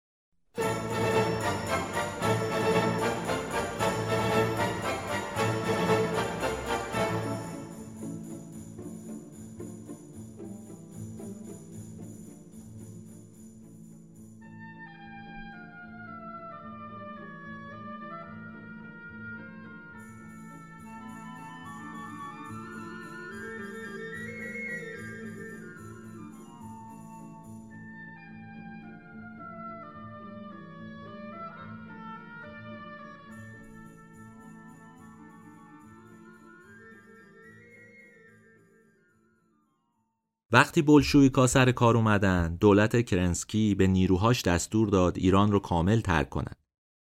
وقتی 40.55 40.83
بلشویکا 40.83 41.47
سر 41.47 41.73
کار 41.73 41.97
اومدن 41.97 42.57
دولت 42.57 43.07
کرنسکی 43.07 43.75
به 43.75 43.87
نیروهاش 43.87 44.43
دستور 44.43 44.89
داد 44.89 45.19
ایران 45.19 45.53
رو 45.53 45.59
کامل 45.59 46.01
ترک 46.01 46.29
کنند. 46.29 46.57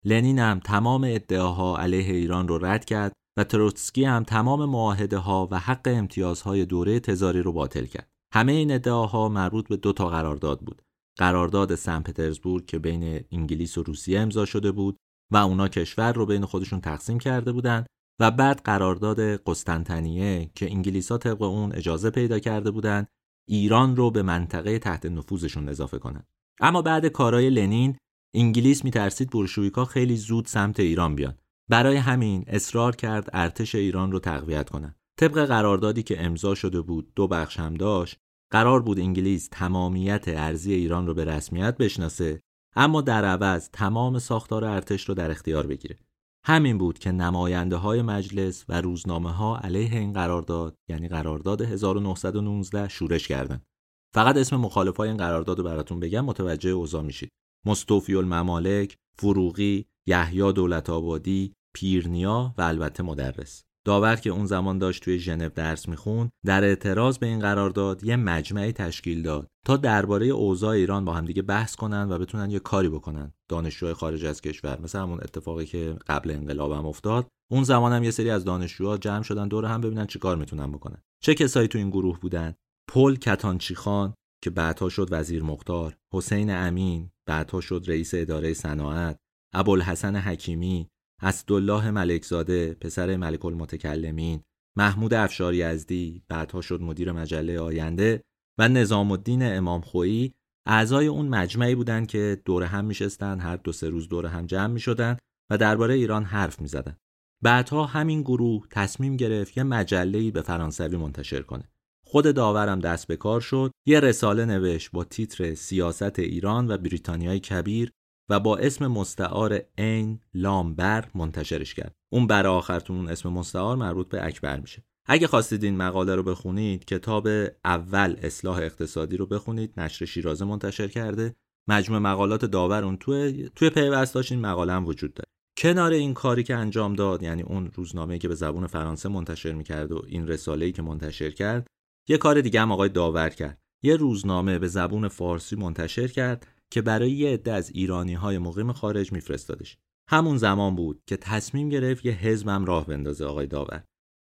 لنین 0.05 0.39
هم 0.39 0.59
تمام 0.59 1.03
ادعاها 1.07 1.77
علیه 1.77 2.13
ایران 2.13 2.47
رو 2.47 2.65
رد 2.65 2.85
کرد 2.85 3.13
و 3.37 3.43
تروتسکی 3.43 4.03
هم 4.03 4.23
تمام 4.23 4.65
معاهده 4.65 5.17
ها 5.17 5.47
و 5.51 5.59
حق 5.59 5.81
امتیازهای 5.85 6.65
دوره 6.65 6.99
تزاری 6.99 7.41
رو 7.41 7.51
باطل 7.51 7.85
کرد. 7.85 8.09
همه 8.33 8.51
این 8.51 8.71
ادعاها 8.71 9.29
مربوط 9.29 9.67
به 9.67 9.77
دو 9.77 9.93
تا 9.93 10.09
قرارداد 10.09 10.59
بود. 10.59 10.81
قرارداد 11.19 11.75
سن 11.75 12.01
پترزبورگ 12.01 12.65
که 12.65 12.79
بین 12.79 13.23
انگلیس 13.31 13.77
و 13.77 13.83
روسیه 13.83 14.19
امضا 14.19 14.45
شده 14.45 14.71
بود 14.71 14.97
و 15.31 15.37
اونا 15.37 15.67
کشور 15.67 16.13
رو 16.13 16.25
بین 16.25 16.45
خودشون 16.45 16.81
تقسیم 16.81 17.19
کرده 17.19 17.51
بودند 17.51 17.85
و 18.19 18.31
بعد 18.31 18.61
قرارداد 18.63 19.19
قسطنطنیه 19.19 20.51
که 20.55 20.71
انگلیسا 20.71 21.17
طبق 21.17 21.41
اون 21.41 21.75
اجازه 21.75 22.09
پیدا 22.09 22.39
کرده 22.39 22.71
بودند 22.71 23.07
ایران 23.47 23.95
رو 23.95 24.11
به 24.11 24.21
منطقه 24.21 24.79
تحت 24.79 25.05
نفوذشون 25.05 25.69
اضافه 25.69 25.99
کنند. 25.99 26.27
اما 26.61 26.81
بعد 26.81 27.07
کارای 27.07 27.49
لنین 27.49 27.97
انگلیس 28.33 28.83
میترسید 28.83 29.29
بورشویکا 29.29 29.85
خیلی 29.85 30.15
زود 30.15 30.45
سمت 30.45 30.79
ایران 30.79 31.15
بیان. 31.15 31.37
برای 31.69 31.95
همین 31.95 32.43
اصرار 32.47 32.95
کرد 32.95 33.29
ارتش 33.33 33.75
ایران 33.75 34.11
رو 34.11 34.19
تقویت 34.19 34.69
کنند. 34.69 34.95
طبق 35.19 35.45
قراردادی 35.45 36.03
که 36.03 36.25
امضا 36.25 36.55
شده 36.55 36.81
بود 36.81 37.13
دو 37.15 37.27
بخش 37.27 37.59
هم 37.59 37.73
داشت 37.73 38.17
قرار 38.51 38.81
بود 38.81 38.99
انگلیس 38.99 39.49
تمامیت 39.51 40.23
ارزی 40.27 40.73
ایران 40.73 41.07
رو 41.07 41.13
به 41.13 41.25
رسمیت 41.25 41.77
بشناسه 41.77 42.41
اما 42.75 43.01
در 43.01 43.25
عوض 43.25 43.69
تمام 43.73 44.19
ساختار 44.19 44.65
ارتش 44.65 45.09
رو 45.09 45.15
در 45.15 45.31
اختیار 45.31 45.67
بگیره 45.67 45.99
همین 46.45 46.77
بود 46.77 46.99
که 46.99 47.11
نماینده 47.11 47.75
های 47.75 48.01
مجلس 48.01 48.65
و 48.69 48.81
روزنامه 48.81 49.31
ها 49.31 49.57
علیه 49.57 49.99
این 49.99 50.13
قرارداد 50.13 50.75
یعنی 50.89 51.07
قرارداد 51.07 51.61
1919 51.61 52.89
شورش 52.89 53.27
کردند. 53.27 53.65
فقط 54.13 54.37
اسم 54.37 54.55
مخالفای 54.55 55.09
این 55.09 55.17
قرارداد 55.17 55.57
رو 55.57 55.63
براتون 55.63 55.99
بگم 55.99 56.25
متوجه 56.25 56.69
اوضاع 56.69 57.01
میشید. 57.01 57.29
مستوفی 57.65 58.15
الممالک، 58.15 58.97
فروغی، 59.17 59.85
یحیی 60.07 60.53
دولت 60.53 60.89
آبادی، 60.89 61.53
پیرنیا 61.73 62.53
و 62.57 62.61
البته 62.61 63.03
مدرس. 63.03 63.63
داور 63.85 64.15
که 64.15 64.29
اون 64.29 64.45
زمان 64.45 64.77
داشت 64.77 65.03
توی 65.03 65.19
ژنو 65.19 65.49
درس 65.49 65.89
می‌خوند 65.89 66.29
در 66.45 66.63
اعتراض 66.63 67.17
به 67.17 67.27
این 67.27 67.39
قرارداد 67.39 68.03
یه 68.03 68.15
مجمعی 68.15 68.71
تشکیل 68.71 69.21
داد 69.21 69.47
تا 69.65 69.77
درباره 69.77 70.25
اوضاع 70.25 70.69
ایران 70.69 71.05
با 71.05 71.13
همدیگه 71.13 71.41
بحث 71.41 71.75
کنن 71.75 72.11
و 72.11 72.17
بتونن 72.17 72.51
یه 72.51 72.59
کاری 72.59 72.89
بکنن. 72.89 73.33
دانشجوهای 73.49 73.93
خارج 73.93 74.25
از 74.25 74.41
کشور 74.41 74.81
مثل 74.81 74.99
همون 74.99 75.19
اتفاقی 75.21 75.65
که 75.65 75.95
قبل 76.07 76.31
انقلاب 76.31 76.71
افتاد 76.71 77.27
اون 77.51 77.63
زمان 77.63 77.93
هم 77.93 78.03
یه 78.03 78.11
سری 78.11 78.29
از 78.29 78.45
دانشجوها 78.45 78.97
جمع 78.97 79.23
شدن 79.23 79.47
دور 79.47 79.65
هم 79.65 79.81
ببینن 79.81 80.05
چی 80.05 80.19
کار 80.19 80.37
می‌تونن 80.37 80.71
بکنن. 80.71 81.01
چه 81.23 81.35
کسایی 81.35 81.67
تو 81.67 81.77
این 81.77 81.89
گروه 81.89 82.19
بودن؟ 82.19 82.53
پل 82.89 83.15
کتانچی 83.15 83.75
خان 83.75 84.13
که 84.43 84.49
بعدها 84.49 84.89
شد 84.89 85.07
وزیر 85.11 85.43
مختار 85.43 85.95
حسین 86.13 86.51
امین 86.51 87.09
بعدها 87.27 87.61
شد 87.61 87.83
رئیس 87.87 88.11
اداره 88.13 88.53
صناعت 88.53 89.17
ابوالحسن 89.53 90.15
حکیمی 90.15 90.89
اسدالله 91.23 91.91
ملکزاده 91.91 92.73
پسر 92.73 93.17
ملک 93.17 93.45
المتکلمین 93.45 94.41
محمود 94.77 95.13
افشار 95.13 95.53
یزدی 95.53 96.23
بعدها 96.27 96.61
شد 96.61 96.81
مدیر 96.81 97.11
مجله 97.11 97.59
آینده 97.59 98.21
و 98.59 98.69
نظام 98.69 99.11
الدین 99.11 99.43
امام 99.43 99.81
خویی 99.81 100.33
اعضای 100.67 101.07
اون 101.07 101.27
مجمعی 101.27 101.75
بودند 101.75 102.07
که 102.07 102.41
دور 102.45 102.63
هم 102.63 102.85
میشستن 102.85 103.39
هر 103.39 103.55
دو 103.55 103.71
سه 103.71 103.89
روز 103.89 104.09
دور 104.09 104.25
هم 104.25 104.45
جمع 104.45 104.73
می‌شدن 104.73 105.17
و 105.51 105.57
درباره 105.57 105.93
ایران 105.93 106.23
حرف 106.23 106.61
می‌زدن. 106.61 106.97
بعدها 107.43 107.85
همین 107.85 108.21
گروه 108.21 108.67
تصمیم 108.69 109.17
گرفت 109.17 109.57
یه 109.57 109.63
مجله‌ای 109.63 110.31
به 110.31 110.41
فرانسوی 110.41 110.97
منتشر 110.97 111.41
کنه. 111.41 111.69
خود 112.05 112.35
داورم 112.35 112.79
دست 112.79 113.07
به 113.07 113.15
کار 113.15 113.41
شد. 113.41 113.71
یه 113.87 113.99
رساله 113.99 114.45
نوشت 114.45 114.91
با 114.91 115.03
تیتر 115.03 115.53
سیاست 115.53 116.19
ایران 116.19 116.71
و 116.71 116.77
بریتانیای 116.77 117.39
کبیر 117.39 117.91
و 118.29 118.39
با 118.39 118.57
اسم 118.57 118.87
مستعار 118.87 119.61
عین 119.77 120.19
لامبر 120.33 121.09
منتشرش 121.15 121.73
کرد. 121.73 121.95
اون 122.11 122.27
بر 122.27 122.47
آخرتون 122.47 122.97
اون 122.97 123.09
اسم 123.09 123.29
مستعار 123.29 123.77
مربوط 123.77 124.09
به 124.09 124.25
اکبر 124.25 124.59
میشه. 124.59 124.83
اگه 125.05 125.27
خواستید 125.27 125.63
این 125.63 125.77
مقاله 125.77 126.15
رو 126.15 126.23
بخونید 126.23 126.85
کتاب 126.85 127.27
اول 127.65 128.15
اصلاح 128.21 128.57
اقتصادی 128.57 129.17
رو 129.17 129.25
بخونید 129.25 129.73
نشر 129.77 130.05
شیرازه 130.05 130.45
منتشر 130.45 130.87
کرده. 130.87 131.35
مجموع 131.69 131.99
مقالات 131.99 132.45
داور 132.45 132.83
اون 132.83 132.97
توی 132.97 133.49
توی 133.55 133.69
پیوستاش 133.69 134.31
این 134.31 134.41
مقاله 134.41 134.73
هم 134.73 134.85
وجود 134.85 135.13
داره. 135.13 135.27
کنار 135.57 135.91
این 135.91 136.13
کاری 136.13 136.43
که 136.43 136.55
انجام 136.55 136.93
داد 136.93 137.23
یعنی 137.23 137.41
اون 137.41 137.71
روزنامه‌ای 137.73 138.19
که 138.19 138.27
به 138.27 138.35
زبون 138.35 138.67
فرانسه 138.67 139.09
منتشر 139.09 139.53
می‌کرد 139.53 139.91
و 139.91 140.01
این 140.07 140.27
رساله‌ای 140.27 140.71
که 140.71 140.81
منتشر 140.81 141.29
کرد 141.29 141.67
یه 142.09 142.17
کار 142.17 142.41
دیگه 142.41 142.61
هم 142.61 142.71
آقای 142.71 142.89
داور 142.89 143.29
کرد. 143.29 143.57
یه 143.83 143.95
روزنامه 143.95 144.59
به 144.59 144.67
زبون 144.67 145.07
فارسی 145.07 145.55
منتشر 145.55 146.07
کرد. 146.07 146.47
که 146.73 146.81
برای 146.81 147.11
یه 147.11 147.33
عده 147.33 147.51
از 147.51 147.69
ایرانی 147.69 148.13
های 148.13 148.37
مقیم 148.37 148.71
خارج 148.71 149.11
میفرستادش. 149.11 149.77
همون 150.09 150.37
زمان 150.37 150.75
بود 150.75 151.01
که 151.07 151.17
تصمیم 151.17 151.69
گرفت 151.69 152.05
یه 152.05 152.11
حزبم 152.11 152.65
راه 152.65 152.85
بندازه 152.87 153.25
آقای 153.25 153.47
داور. 153.47 153.83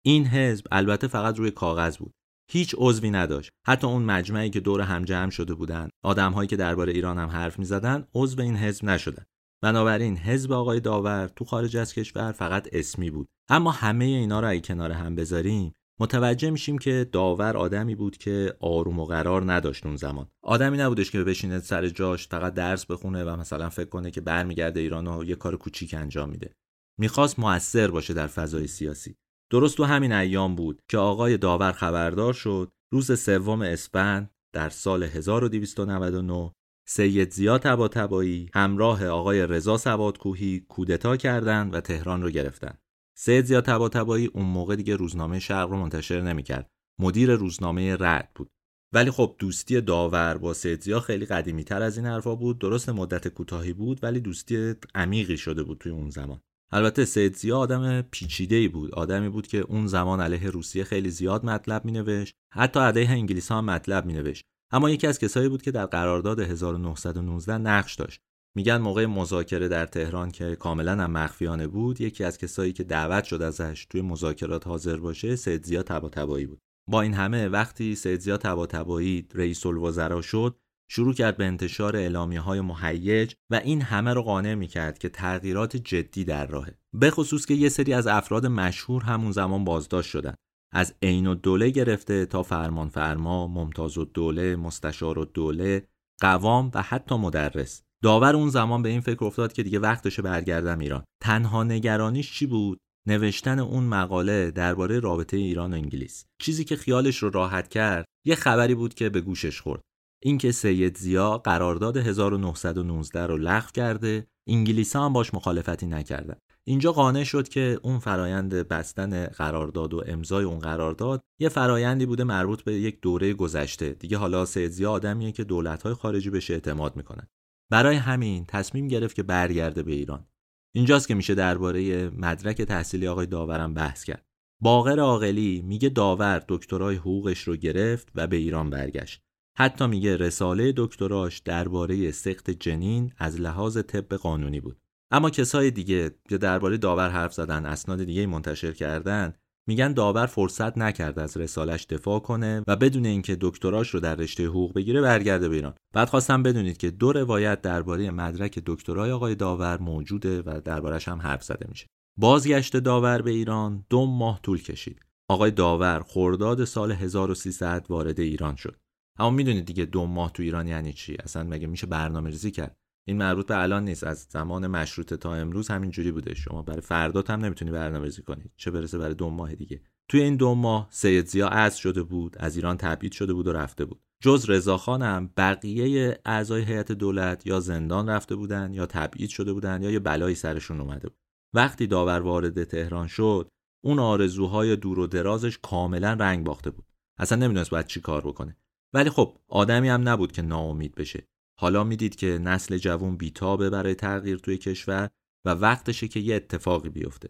این 0.04 0.26
حزب 0.26 0.66
البته 0.72 1.06
فقط 1.06 1.38
روی 1.38 1.50
کاغذ 1.50 1.96
بود. 1.96 2.12
هیچ 2.50 2.74
عضوی 2.78 3.10
نداشت. 3.10 3.50
حتی 3.66 3.86
اون 3.86 4.02
مجمعی 4.02 4.50
که 4.50 4.60
دور 4.60 4.80
هم 4.80 5.04
جمع 5.04 5.30
شده 5.30 5.54
بودن 5.54 5.88
آدمهایی 6.04 6.48
که 6.48 6.56
درباره 6.56 6.92
ایران 6.92 7.18
هم 7.18 7.28
حرف 7.28 7.58
می‌زدن 7.58 8.04
عضو 8.14 8.42
این 8.42 8.56
حزب 8.56 8.84
نشدن. 8.84 9.24
بنابراین 9.62 10.16
حزب 10.16 10.52
آقای 10.52 10.80
داور 10.80 11.28
تو 11.36 11.44
خارج 11.44 11.76
از 11.76 11.94
کشور 11.94 12.32
فقط 12.32 12.68
اسمی 12.72 13.10
بود. 13.10 13.28
اما 13.48 13.70
همه 13.70 14.04
اینا 14.04 14.40
رو 14.40 14.48
اگه 14.48 14.60
کنار 14.60 14.90
هم 14.90 15.14
بذاریم 15.14 15.74
متوجه 16.00 16.50
میشیم 16.50 16.78
که 16.78 17.08
داور 17.12 17.56
آدمی 17.56 17.94
بود 17.94 18.16
که 18.16 18.56
آروم 18.60 18.98
و 18.98 19.04
قرار 19.04 19.52
نداشت 19.52 19.86
اون 19.86 19.96
زمان. 19.96 20.28
آدمی 20.42 20.76
نبودش 20.76 21.10
که 21.10 21.24
بشینه 21.24 21.58
سر 21.58 21.88
جاش 21.88 22.28
فقط 22.28 22.54
درس 22.54 22.86
بخونه 22.86 23.24
و 23.24 23.36
مثلا 23.36 23.70
فکر 23.70 23.88
کنه 23.88 24.10
که 24.10 24.20
برمیگرده 24.20 24.80
ایران 24.80 25.06
و 25.06 25.24
یه 25.24 25.34
کار 25.34 25.56
کوچیک 25.56 25.94
انجام 25.94 26.30
میده. 26.30 26.54
می‌خواست 26.98 27.38
موثر 27.38 27.90
باشه 27.90 28.14
در 28.14 28.26
فضای 28.26 28.66
سیاسی. 28.66 29.16
درست 29.50 29.76
تو 29.76 29.84
همین 29.84 30.12
ایام 30.12 30.54
بود 30.54 30.82
که 30.88 30.98
آقای 30.98 31.36
داور 31.36 31.72
خبردار 31.72 32.32
شد 32.32 32.72
روز 32.92 33.20
سوم 33.20 33.62
اسفند 33.62 34.30
در 34.52 34.68
سال 34.68 35.02
1299 35.02 36.52
سید 36.88 37.30
زیاد 37.30 37.60
تباتبایی 37.60 38.50
همراه 38.54 39.06
آقای 39.06 39.46
رضا 39.46 39.76
سوادکوهی 39.76 40.60
کودتا 40.68 41.16
کردند 41.16 41.74
و 41.74 41.80
تهران 41.80 42.22
رو 42.22 42.30
گرفتن. 42.30 42.78
سید 43.16 43.44
زیاد 43.44 43.64
تباتبایی 43.64 44.26
اون 44.26 44.46
موقع 44.46 44.76
دیگه 44.76 44.96
روزنامه 44.96 45.38
شرق 45.38 45.70
رو 45.70 45.76
منتشر 45.76 46.20
نمی‌کرد. 46.20 46.70
مدیر 47.00 47.34
روزنامه 47.34 47.96
رد 48.00 48.30
بود. 48.34 48.50
ولی 48.92 49.10
خب 49.10 49.36
دوستی 49.38 49.80
داور 49.80 50.38
با 50.38 50.54
سید 50.54 50.80
زیا 50.82 51.00
خیلی 51.00 51.26
قدیمی 51.26 51.64
تر 51.64 51.82
از 51.82 51.96
این 51.96 52.06
حرفا 52.06 52.34
بود. 52.34 52.58
درست 52.58 52.88
مدت 52.88 53.28
کوتاهی 53.28 53.72
بود 53.72 54.00
ولی 54.02 54.20
دوستی 54.20 54.74
عمیقی 54.94 55.36
شده 55.36 55.62
بود 55.62 55.78
توی 55.78 55.92
اون 55.92 56.10
زمان. 56.10 56.40
البته 56.72 57.04
سید 57.04 57.36
زیا 57.36 57.58
آدم 57.58 58.02
پیچیده 58.02 58.56
ای 58.56 58.68
بود 58.68 58.94
آدمی 58.94 59.28
بود 59.28 59.46
که 59.46 59.58
اون 59.58 59.86
زمان 59.86 60.20
علیه 60.20 60.50
روسیه 60.50 60.84
خیلی 60.84 61.10
زیاد 61.10 61.44
مطلب 61.44 61.84
مینوشت 61.84 62.34
حتی 62.52 62.80
علیه 62.80 63.10
انگلیس 63.10 63.52
هم 63.52 63.64
مطلب 63.64 64.06
مینوشت 64.06 64.44
اما 64.72 64.90
یکی 64.90 65.06
از 65.06 65.18
کسایی 65.18 65.48
بود 65.48 65.62
که 65.62 65.70
در 65.70 65.86
قرارداد 65.86 66.40
1919 66.40 67.58
نقش 67.58 67.94
داشت 67.94 68.20
میگن 68.56 68.76
موقع 68.76 69.06
مذاکره 69.06 69.68
در 69.68 69.86
تهران 69.86 70.30
که 70.30 70.56
کاملا 70.56 70.92
هم 70.92 71.10
مخفیانه 71.10 71.66
بود 71.66 72.00
یکی 72.00 72.24
از 72.24 72.38
کسایی 72.38 72.72
که 72.72 72.84
دعوت 72.84 73.24
شد 73.24 73.42
ازش 73.42 73.86
توی 73.90 74.02
مذاکرات 74.02 74.66
حاضر 74.66 74.96
باشه 74.96 75.36
سید 75.36 75.64
زیا 75.64 75.82
تباتبایی 75.82 76.46
بود. 76.46 76.58
با 76.90 77.02
این 77.02 77.14
همه 77.14 77.48
وقتی 77.48 77.94
سید 77.94 78.20
زیا 78.20 78.36
تباتبایی 78.36 79.28
رئیس 79.34 79.66
الوزرا 79.66 80.22
شد 80.22 80.56
شروع 80.90 81.14
کرد 81.14 81.36
به 81.36 81.44
انتشار 81.44 81.96
اعلامیه 81.96 82.40
های 82.40 82.60
مهیج 82.60 83.34
و 83.50 83.54
این 83.54 83.82
همه 83.82 84.12
رو 84.12 84.22
قانع 84.22 84.54
می 84.54 84.66
کرد 84.66 84.98
که 84.98 85.08
تغییرات 85.08 85.76
جدی 85.76 86.24
در 86.24 86.46
راهه. 86.46 86.78
به 86.92 87.10
خصوص 87.10 87.46
که 87.46 87.54
یه 87.54 87.68
سری 87.68 87.92
از 87.92 88.06
افراد 88.06 88.46
مشهور 88.46 89.02
همون 89.02 89.32
زمان 89.32 89.64
بازداشت 89.64 90.10
شدن. 90.10 90.34
از 90.72 90.94
عین 91.02 91.26
الدوله 91.26 91.70
گرفته 91.70 92.26
تا 92.26 92.42
فرمان 92.42 92.88
فرما، 92.88 93.46
ممتاز 93.46 93.98
الدوله، 93.98 94.56
مستشار 94.56 95.18
الدوله، 95.18 95.88
قوام 96.20 96.70
و 96.74 96.82
حتی 96.82 97.16
مدرس. 97.16 97.82
داور 98.04 98.36
اون 98.36 98.48
زمان 98.48 98.82
به 98.82 98.88
این 98.88 99.00
فکر 99.00 99.24
افتاد 99.24 99.52
که 99.52 99.62
دیگه 99.62 99.78
وقتشه 99.78 100.22
برگردم 100.22 100.78
ایران. 100.78 101.04
تنها 101.22 101.64
نگرانیش 101.64 102.32
چی 102.32 102.46
بود؟ 102.46 102.78
نوشتن 103.06 103.58
اون 103.58 103.84
مقاله 103.84 104.50
درباره 104.50 105.00
رابطه 105.00 105.36
ایران 105.36 105.72
و 105.72 105.76
انگلیس. 105.76 106.24
چیزی 106.42 106.64
که 106.64 106.76
خیالش 106.76 107.16
رو 107.16 107.30
راحت 107.30 107.68
کرد، 107.68 108.04
یه 108.26 108.34
خبری 108.34 108.74
بود 108.74 108.94
که 108.94 109.08
به 109.08 109.20
گوشش 109.20 109.60
خورد. 109.60 109.80
اینکه 110.22 110.52
سید 110.52 110.96
زیا 110.96 111.38
قرارداد 111.38 111.96
1919 111.96 113.26
رو 113.26 113.36
لغو 113.36 113.68
کرده، 113.74 114.26
انگلیسا 114.48 115.04
هم 115.04 115.12
باش 115.12 115.34
مخالفتی 115.34 115.86
نکردن. 115.86 116.36
اینجا 116.66 116.92
قانع 116.92 117.24
شد 117.24 117.48
که 117.48 117.78
اون 117.82 117.98
فرایند 117.98 118.54
بستن 118.54 119.26
قرارداد 119.26 119.94
و 119.94 120.02
امضای 120.06 120.44
اون 120.44 120.58
قرارداد 120.58 121.20
یه 121.40 121.48
فرایندی 121.48 122.06
بوده 122.06 122.24
مربوط 122.24 122.62
به 122.62 122.74
یک 122.74 123.00
دوره 123.00 123.34
گذشته 123.34 123.90
دیگه 123.90 124.16
حالا 124.16 124.44
سیدزی 124.44 124.86
آدمیه 124.86 125.32
که 125.32 125.44
دولت‌های 125.44 125.94
خارجی 125.94 126.30
بهش 126.30 126.50
اعتماد 126.50 126.96
می‌کنن 126.96 127.26
برای 127.74 127.96
همین 127.96 128.44
تصمیم 128.48 128.88
گرفت 128.88 129.16
که 129.16 129.22
برگرده 129.22 129.82
به 129.82 129.92
ایران. 129.92 130.26
اینجاست 130.74 131.08
که 131.08 131.14
میشه 131.14 131.34
درباره 131.34 132.08
مدرک 132.08 132.62
تحصیلی 132.62 133.06
آقای 133.08 133.26
داورم 133.26 133.74
بحث 133.74 134.04
کرد. 134.04 134.26
باقر 134.60 134.98
عاقلی 135.00 135.62
میگه 135.62 135.88
داور 135.88 136.44
دکترای 136.48 136.96
حقوقش 136.96 137.40
رو 137.40 137.56
گرفت 137.56 138.08
و 138.14 138.26
به 138.26 138.36
ایران 138.36 138.70
برگشت. 138.70 139.22
حتی 139.58 139.86
میگه 139.86 140.16
رساله 140.16 140.72
دکتراش 140.76 141.38
درباره 141.38 142.10
سخت 142.10 142.50
جنین 142.50 143.12
از 143.18 143.40
لحاظ 143.40 143.78
طب 143.78 144.14
قانونی 144.14 144.60
بود. 144.60 144.76
اما 145.10 145.30
کسای 145.30 145.70
دیگه 145.70 146.10
که 146.28 146.38
درباره 146.38 146.76
داور 146.76 147.10
حرف 147.10 147.34
زدن 147.34 147.66
اسناد 147.66 148.04
دیگه 148.04 148.26
منتشر 148.26 148.72
کردن 148.72 149.34
میگن 149.66 149.92
داور 149.92 150.26
فرصت 150.26 150.78
نکرد 150.78 151.18
از 151.18 151.36
رسالش 151.36 151.84
دفاع 151.84 152.20
کنه 152.20 152.62
و 152.66 152.76
بدون 152.76 153.06
اینکه 153.06 153.36
دکتراش 153.40 153.90
رو 153.90 154.00
در 154.00 154.14
رشته 154.14 154.46
حقوق 154.46 154.74
بگیره 154.74 155.00
برگرده 155.00 155.48
به 155.48 155.54
ایران. 155.54 155.74
بعد 155.94 156.08
خواستم 156.08 156.42
بدونید 156.42 156.76
که 156.76 156.90
دو 156.90 157.12
روایت 157.12 157.60
درباره 157.60 158.10
مدرک 158.10 158.62
دکترای 158.66 159.10
آقای 159.10 159.34
داور 159.34 159.78
موجوده 159.78 160.42
و 160.42 160.60
دربارش 160.64 161.08
هم 161.08 161.20
حرف 161.20 161.44
زده 161.44 161.66
میشه. 161.68 161.86
بازگشت 162.18 162.76
داور 162.76 163.22
به 163.22 163.30
ایران 163.30 163.84
دو 163.90 164.06
ماه 164.06 164.40
طول 164.42 164.62
کشید. 164.62 165.00
آقای 165.28 165.50
داور 165.50 166.04
خرداد 166.08 166.64
سال 166.64 166.92
1300 166.92 167.86
وارد 167.88 168.20
ایران 168.20 168.56
شد. 168.56 168.76
اما 169.18 169.30
می‌دونید 169.30 169.64
دیگه 169.64 169.84
دو 169.84 170.06
ماه 170.06 170.32
تو 170.32 170.42
ایران 170.42 170.68
یعنی 170.68 170.92
چی؟ 170.92 171.16
اصلا 171.20 171.44
مگه 171.44 171.66
میشه 171.66 171.86
برنامه 171.86 172.30
ریزی 172.30 172.50
کرد؟ 172.50 172.76
این 173.06 173.16
مربوط 173.16 173.46
به 173.46 173.62
الان 173.62 173.84
نیست. 173.84 174.04
از 174.04 174.26
زمان 174.30 174.66
مشروطه 174.66 175.16
تا 175.16 175.34
امروز 175.34 175.68
همین 175.68 175.90
جوری 175.90 176.12
بوده. 176.12 176.34
شما 176.34 176.62
برای 176.62 176.80
فردات 176.80 177.30
هم 177.30 177.44
نمی‌تونی 177.44 177.70
برنامه‌ریزی 177.70 178.22
کنید 178.22 178.52
چه 178.56 178.70
برسه 178.70 178.98
برای 178.98 179.14
دو 179.14 179.30
ماه 179.30 179.54
دیگه. 179.54 179.80
توی 180.08 180.22
این 180.22 180.36
دو 180.36 180.54
ماه 180.54 180.88
سید 180.90 181.26
زیا 181.26 181.48
از 181.48 181.78
شده 181.78 182.02
بود 182.02 182.36
از 182.38 182.56
ایران 182.56 182.76
تبعید 182.76 183.12
شده 183.12 183.32
بود 183.32 183.46
و 183.46 183.52
رفته 183.52 183.84
بود. 183.84 184.00
جز 184.22 184.50
رضاخان 184.50 185.02
هم 185.02 185.30
بقیه 185.36 186.20
اعضای 186.24 186.62
هیئت 186.62 186.92
دولت 186.92 187.46
یا 187.46 187.60
زندان 187.60 188.08
رفته 188.08 188.36
بودن 188.36 188.74
یا 188.74 188.86
تبعید 188.86 189.30
شده 189.30 189.52
بودن 189.52 189.82
یا 189.82 189.90
یه 189.90 189.98
بلایی 189.98 190.34
سرشون 190.34 190.80
اومده 190.80 191.08
بود. 191.08 191.18
وقتی 191.54 191.86
داور 191.86 192.20
وارد 192.20 192.64
تهران 192.64 193.06
شد 193.06 193.48
اون 193.84 193.98
آرزوهای 193.98 194.76
دور 194.76 194.98
و 194.98 195.06
درازش 195.06 195.58
کاملا 195.62 196.12
رنگ 196.12 196.44
باخته 196.44 196.70
بود. 196.70 196.84
اصلا 197.18 197.38
نمی‌دونست 197.38 197.70
باید 197.70 197.86
چی 197.86 198.00
کار 198.00 198.26
بکنه. 198.26 198.56
ولی 198.94 199.10
خب 199.10 199.38
آدمی 199.48 199.88
هم 199.88 200.08
نبود 200.08 200.32
که 200.32 200.42
ناامید 200.42 200.94
بشه. 200.94 201.28
حالا 201.60 201.84
می‌دید 201.84 202.16
که 202.16 202.26
نسل 202.26 202.78
جوان 202.78 203.16
بیتابه 203.16 203.70
برای 203.70 203.94
تغییر 203.94 204.38
توی 204.38 204.58
کشور 204.58 205.10
و 205.46 205.50
وقتشه 205.50 206.08
که 206.08 206.20
یه 206.20 206.34
اتفاقی 206.34 206.88
بیفته. 206.88 207.28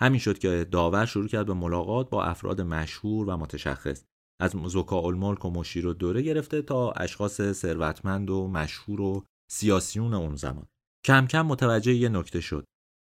همین 0.00 0.20
شد 0.20 0.38
که 0.38 0.66
داور 0.70 1.06
شروع 1.06 1.28
کرد 1.28 1.46
به 1.46 1.54
ملاقات 1.54 2.10
با 2.10 2.24
افراد 2.24 2.60
مشهور 2.60 3.28
و 3.28 3.36
متشخص 3.36 4.04
از 4.40 4.50
زکا 4.66 5.00
الملک 5.00 5.44
و 5.44 5.50
مشیر 5.50 5.86
و 5.86 5.92
دوره 5.94 6.22
گرفته 6.22 6.62
تا 6.62 6.90
اشخاص 6.90 7.40
ثروتمند 7.52 8.30
و 8.30 8.48
مشهور 8.48 9.00
و 9.00 9.24
سیاسیون 9.50 10.14
اون 10.14 10.36
زمان. 10.36 10.66
کم 11.04 11.26
کم 11.26 11.46
متوجه 11.46 11.94
یه 11.94 12.08
نکته 12.08 12.40
شد. 12.40 12.64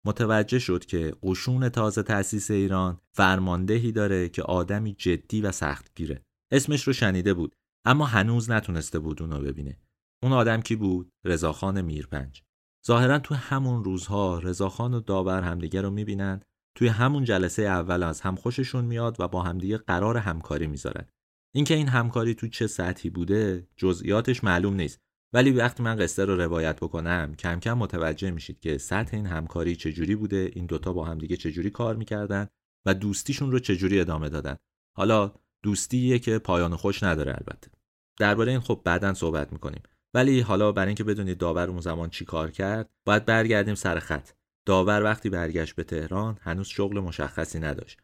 متوجه 0.07 0.59
شد 0.59 0.85
که 0.85 1.15
قشون 1.23 1.69
تازه 1.69 2.03
تأسیس 2.03 2.51
ایران 2.51 3.01
فرماندهی 3.13 3.93
داره 3.93 4.29
که 4.29 4.43
آدمی 4.43 4.95
جدی 4.95 5.41
و 5.41 5.53
سختگیره. 5.53 6.23
اسمش 6.53 6.87
رو 6.87 6.93
شنیده 6.93 7.35
بود 7.35 7.55
اما 7.85 8.07
هنوز 8.07 8.51
نتونسته 8.51 8.99
بود 8.99 9.23
اونو 9.23 9.41
ببینه. 9.41 9.79
اون 10.23 10.33
آدم 10.33 10.61
کی 10.61 10.77
بود؟ 10.77 11.13
رضاخان 11.25 11.81
میرپنج. 11.81 12.43
ظاهرا 12.87 13.19
تو 13.19 13.35
همون 13.35 13.85
روزها 13.85 14.39
رضاخان 14.39 14.95
و 14.95 15.01
داور 15.01 15.43
همدیگه 15.43 15.81
رو 15.81 15.91
می‌بینن 15.91 16.41
توی 16.77 16.89
همون 16.89 17.25
جلسه 17.25 17.63
اول 17.63 18.03
از 18.03 18.21
هم 18.21 18.37
خوششون 18.37 18.85
میاد 18.85 19.17
و 19.21 19.29
با 19.29 19.43
همدیگه 19.43 19.79
قرار 19.79 20.17
همکاری 20.17 20.67
می‌ذارن. 20.67 21.07
اینکه 21.55 21.75
این 21.75 21.89
همکاری 21.89 22.35
تو 22.35 22.49
چه 22.49 22.67
سطحی 22.67 23.11
بوده 23.11 23.69
جزئیاتش 23.77 24.45
معلوم 24.45 24.75
نیست 24.75 25.01
ولی 25.35 25.51
وقتی 25.51 25.83
من 25.83 25.97
قصه 25.97 26.25
رو 26.25 26.37
روایت 26.37 26.77
بکنم 26.77 27.35
کم 27.35 27.61
کم 27.61 27.73
متوجه 27.73 28.31
میشید 28.31 28.61
که 28.61 28.79
سطح 28.79 29.17
این 29.17 29.27
همکاری 29.27 29.77
چجوری 29.77 30.17
بوده 30.17 30.51
این 30.55 30.67
دوتا 30.67 30.93
با 30.93 31.05
همدیگه 31.05 31.37
چجوری 31.37 31.71
کار 31.71 31.97
می‌کردن 31.97 32.49
و 32.87 32.95
دوستیشون 32.95 33.53
رو 33.53 33.59
چجوری 33.59 34.01
ادامه 34.01 34.29
دادن 34.29 34.57
حالا 34.97 35.35
دوستیه 35.63 36.19
که 36.19 36.39
پایان 36.39 36.77
خوش 36.77 37.03
نداره 37.03 37.33
البته 37.33 37.71
درباره 38.19 38.53
این 38.53 38.61
خب 38.61 38.83
بعدا 38.85 39.15
صحبت 39.15 39.53
می‌کنیم 39.53 39.83
ولی 40.17 40.41
حالا 40.41 40.73
برای 40.73 40.87
اینکه 40.87 41.05
بدونید 41.05 41.39
داور 41.39 41.71
اون 41.71 41.81
زمان 41.81 42.11
چی 42.11 42.25
کار 42.25 42.51
کرد 42.51 42.91
باید 43.07 43.25
برگردیم 43.25 43.75
سر 43.75 43.99
خط. 43.99 44.31
داور 44.67 45.03
وقتی 45.03 45.31
برگشت 45.31 45.75
به 45.75 45.85
تهران 45.85 46.39
هنوز 46.41 46.67
شغل 46.67 47.01
مشخصی 47.01 47.59
نداشت. 47.59 48.01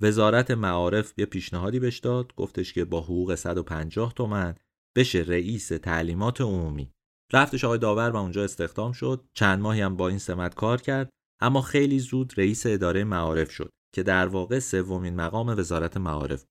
وزارت 0.00 0.50
معارف 0.50 1.12
یه 1.16 1.26
پیشنهادی 1.26 1.80
بهش 1.80 1.98
داد 1.98 2.34
گفتش 2.34 2.72
که 2.72 2.84
با 2.84 3.00
حقوق 3.00 3.34
150 3.34 4.12
تومن 4.12 4.54
بشه 4.96 5.18
رئیس 5.18 5.68
تعلیمات 5.68 6.40
عمومی. 6.40 6.92
رفتش 7.32 7.64
آقای 7.64 7.78
داور 7.78 8.10
و 8.10 8.16
اونجا 8.16 8.44
استخدام 8.44 8.92
شد. 8.92 9.24
چند 9.34 9.60
ماهی 9.60 9.80
هم 9.80 9.96
با 9.96 10.08
این 10.08 10.18
سمت 10.18 10.54
کار 10.54 10.80
کرد 10.80 11.10
اما 11.40 11.62
خیلی 11.62 11.98
زود 11.98 12.32
رئیس 12.36 12.66
اداره 12.66 13.04
معارف 13.04 13.50
شد 13.50 13.70
که 13.94 14.02
در 14.02 14.26
واقع 14.26 14.58
سومین 14.58 15.16
مقام 15.16 15.48
وزارت 15.48 15.96
معارف 15.96 16.44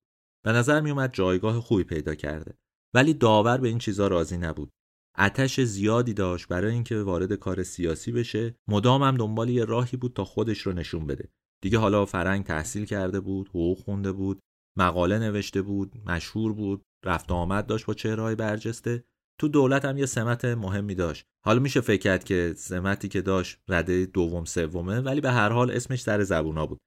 به 0.45 0.51
نظر 0.51 0.81
می 0.81 0.91
اومد 0.91 1.13
جایگاه 1.13 1.61
خوبی 1.61 1.83
پیدا 1.83 2.15
کرده. 2.15 2.57
ولی 2.93 3.13
داور 3.13 3.57
به 3.57 3.67
این 3.67 3.77
چیزا 3.77 4.07
راضی 4.07 4.37
نبود. 4.37 4.71
اتش 5.17 5.59
زیادی 5.59 6.13
داشت 6.13 6.47
برای 6.47 6.73
اینکه 6.73 6.97
وارد 7.01 7.33
کار 7.33 7.63
سیاسی 7.63 8.11
بشه. 8.11 8.55
مدام 8.67 9.03
هم 9.03 9.17
دنبال 9.17 9.49
یه 9.49 9.65
راهی 9.65 9.97
بود 9.97 10.13
تا 10.13 10.25
خودش 10.25 10.59
رو 10.61 10.73
نشون 10.73 11.07
بده. 11.07 11.29
دیگه 11.63 11.77
حالا 11.77 12.05
فرنگ 12.05 12.45
تحصیل 12.45 12.85
کرده 12.85 13.19
بود 13.19 13.47
حقوق 13.47 13.79
خونده 13.79 14.11
بود 14.11 14.39
مقاله 14.77 15.19
نوشته 15.19 15.61
بود 15.61 15.91
مشهور 16.05 16.53
بود 16.53 16.81
رفت 17.05 17.31
آمد 17.31 17.67
داشت 17.67 17.85
با 17.85 17.93
چهرهای 17.93 18.35
برجسته. 18.35 19.03
تو 19.39 19.47
دولت 19.47 19.85
هم 19.85 19.97
یه 19.97 20.05
سمت 20.05 20.45
مهمی 20.45 20.95
داشت. 20.95 21.25
حالا 21.45 21.59
میشه 21.59 21.81
فکر 21.81 22.01
کرد 22.01 22.23
که 22.23 22.53
سمتی 22.57 23.07
که 23.07 23.21
داشت 23.21 23.59
رده 23.67 24.05
دوم 24.05 24.45
سومه 24.45 24.99
ولی 24.99 25.21
به 25.21 25.31
هر 25.31 25.49
حال 25.49 25.71
اسمش 25.71 26.01
سر 26.01 26.23
زبونا 26.23 26.65
بود. 26.65 26.79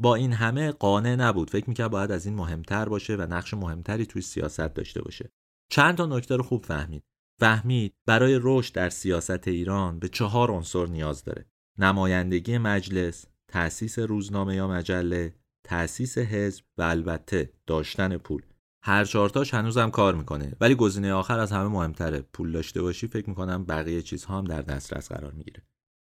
با 0.00 0.14
این 0.14 0.32
همه 0.32 0.72
قانع 0.72 1.14
نبود. 1.14 1.50
فکر 1.50 1.68
می‌کرد 1.68 1.90
باید 1.90 2.12
از 2.12 2.26
این 2.26 2.34
مهمتر 2.34 2.88
باشه 2.88 3.16
و 3.16 3.22
نقش 3.22 3.54
مهمتری 3.54 4.06
توی 4.06 4.22
سیاست 4.22 4.74
داشته 4.74 5.02
باشه. 5.02 5.30
چند 5.70 5.96
تا 5.96 6.06
نکته 6.06 6.36
رو 6.36 6.42
خوب 6.42 6.64
فهمید. 6.64 7.02
فهمید 7.40 7.94
برای 8.06 8.40
رشد 8.42 8.74
در 8.74 8.90
سیاست 8.90 9.48
ایران 9.48 9.98
به 9.98 10.08
چهار 10.08 10.50
عنصر 10.50 10.86
نیاز 10.86 11.24
داره. 11.24 11.46
نمایندگی 11.78 12.58
مجلس 12.58 13.26
تأسیس 13.48 13.98
روزنامه 13.98 14.56
یا 14.56 14.68
مجله 14.68 15.34
تأسیس 15.64 16.18
حزب 16.18 16.64
و 16.78 16.82
البته 16.82 17.52
داشتن 17.66 18.16
پول. 18.16 18.42
هر 18.82 19.04
چهارتاش 19.04 19.54
هنوزم 19.54 19.90
کار 19.90 20.14
می‌کنه 20.14 20.52
ولی 20.60 20.74
گزینه 20.74 21.12
آخر 21.12 21.38
از 21.38 21.52
همه 21.52 21.68
مهمتره. 21.68 22.20
پول 22.20 22.52
داشته 22.52 22.82
باشی 22.82 23.06
فکر 23.06 23.28
می‌کنم 23.28 23.64
بقیه 23.64 24.02
چیزها 24.02 24.38
هم 24.38 24.44
در 24.44 24.62
دسترس 24.62 25.12
قرار 25.12 25.32
می‌گیره. 25.32 25.62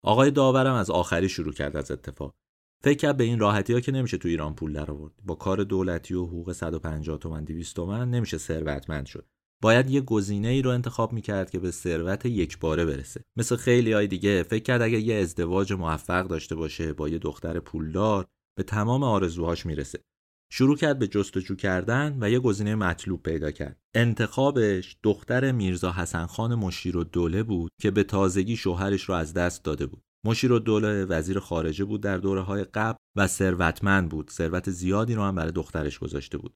آقای 0.05 0.31
داورم 0.31 0.75
از 0.75 0.91
آخری 0.91 1.29
شروع 1.29 1.53
کرد 1.53 1.77
از 1.77 1.91
اتفاق. 1.91 2.35
فکر 2.83 2.99
کرد 2.99 3.17
به 3.17 3.25
این 3.25 3.39
راحتی 3.39 3.73
ها 3.73 3.81
که 3.81 3.93
نمیشه 3.93 4.19
تو 4.19 4.29
ایران 4.29 4.55
پول 4.55 4.73
در 4.73 4.91
آورد 4.91 5.13
با 5.25 5.35
کار 5.35 5.65
دولتی 5.65 6.15
و 6.15 6.27
حقوق 6.27 6.53
150 6.53 7.19
تومن 7.19 7.45
200 7.45 7.77
تومن 7.77 8.11
نمیشه 8.11 8.39
ثروتمند 8.39 9.07
شد. 9.07 9.27
باید 9.63 9.91
یه 9.91 10.01
گزینه 10.01 10.49
ای 10.49 10.63
رو 10.63 10.71
انتخاب 10.71 11.13
می‌کرد 11.13 11.51
که 11.51 11.59
به 11.59 11.71
ثروت 11.71 12.27
یک 12.27 12.59
باره 12.59 12.85
برسه. 12.85 13.25
مثل 13.37 13.57
خیلی 13.57 13.93
های 13.93 14.07
دیگه 14.07 14.43
فکر 14.43 14.63
کرد 14.63 14.83
اگر 14.83 14.99
یه 14.99 15.15
ازدواج 15.15 15.73
موفق 15.73 16.27
داشته 16.27 16.55
باشه 16.55 16.93
با 16.93 17.09
یه 17.09 17.19
دختر 17.19 17.61
پولدار 17.61 18.27
به 18.57 18.63
تمام 18.63 19.03
آرزوهاش 19.03 19.67
می‌رسه. 19.67 20.01
شروع 20.53 20.77
کرد 20.77 20.99
به 20.99 21.09
جستجو 21.09 21.55
کردن 21.55 22.17
و 22.21 22.31
یه 22.31 22.39
گزینه 22.39 22.75
مطلوب 22.75 23.23
پیدا 23.23 23.51
کرد. 23.51 23.81
انتخابش 23.95 24.97
دختر 25.03 25.53
میرزا 25.53 25.93
حسن 25.93 26.27
خان 26.27 26.55
مشیر 26.55 26.97
و 26.97 27.05
دوله 27.05 27.43
بود 27.43 27.71
که 27.81 27.91
به 27.91 28.05
تازگی 28.05 28.57
شوهرش 28.57 29.03
رو 29.03 29.15
از 29.15 29.35
دست 29.35 29.65
داده 29.65 29.87
بود. 29.87 30.03
مشیر 30.27 30.53
و 30.53 30.59
دوله 30.59 31.05
وزیر 31.05 31.39
خارجه 31.39 31.85
بود 31.85 32.01
در 32.01 32.17
دوره 32.17 32.41
های 32.41 32.65
قبل 32.65 32.99
و 33.17 33.27
ثروتمند 33.27 34.09
بود. 34.09 34.31
ثروت 34.31 34.71
زیادی 34.71 35.15
رو 35.15 35.23
هم 35.23 35.35
برای 35.35 35.53
دخترش 35.53 35.99
گذاشته 35.99 36.39
بود. 36.39 36.55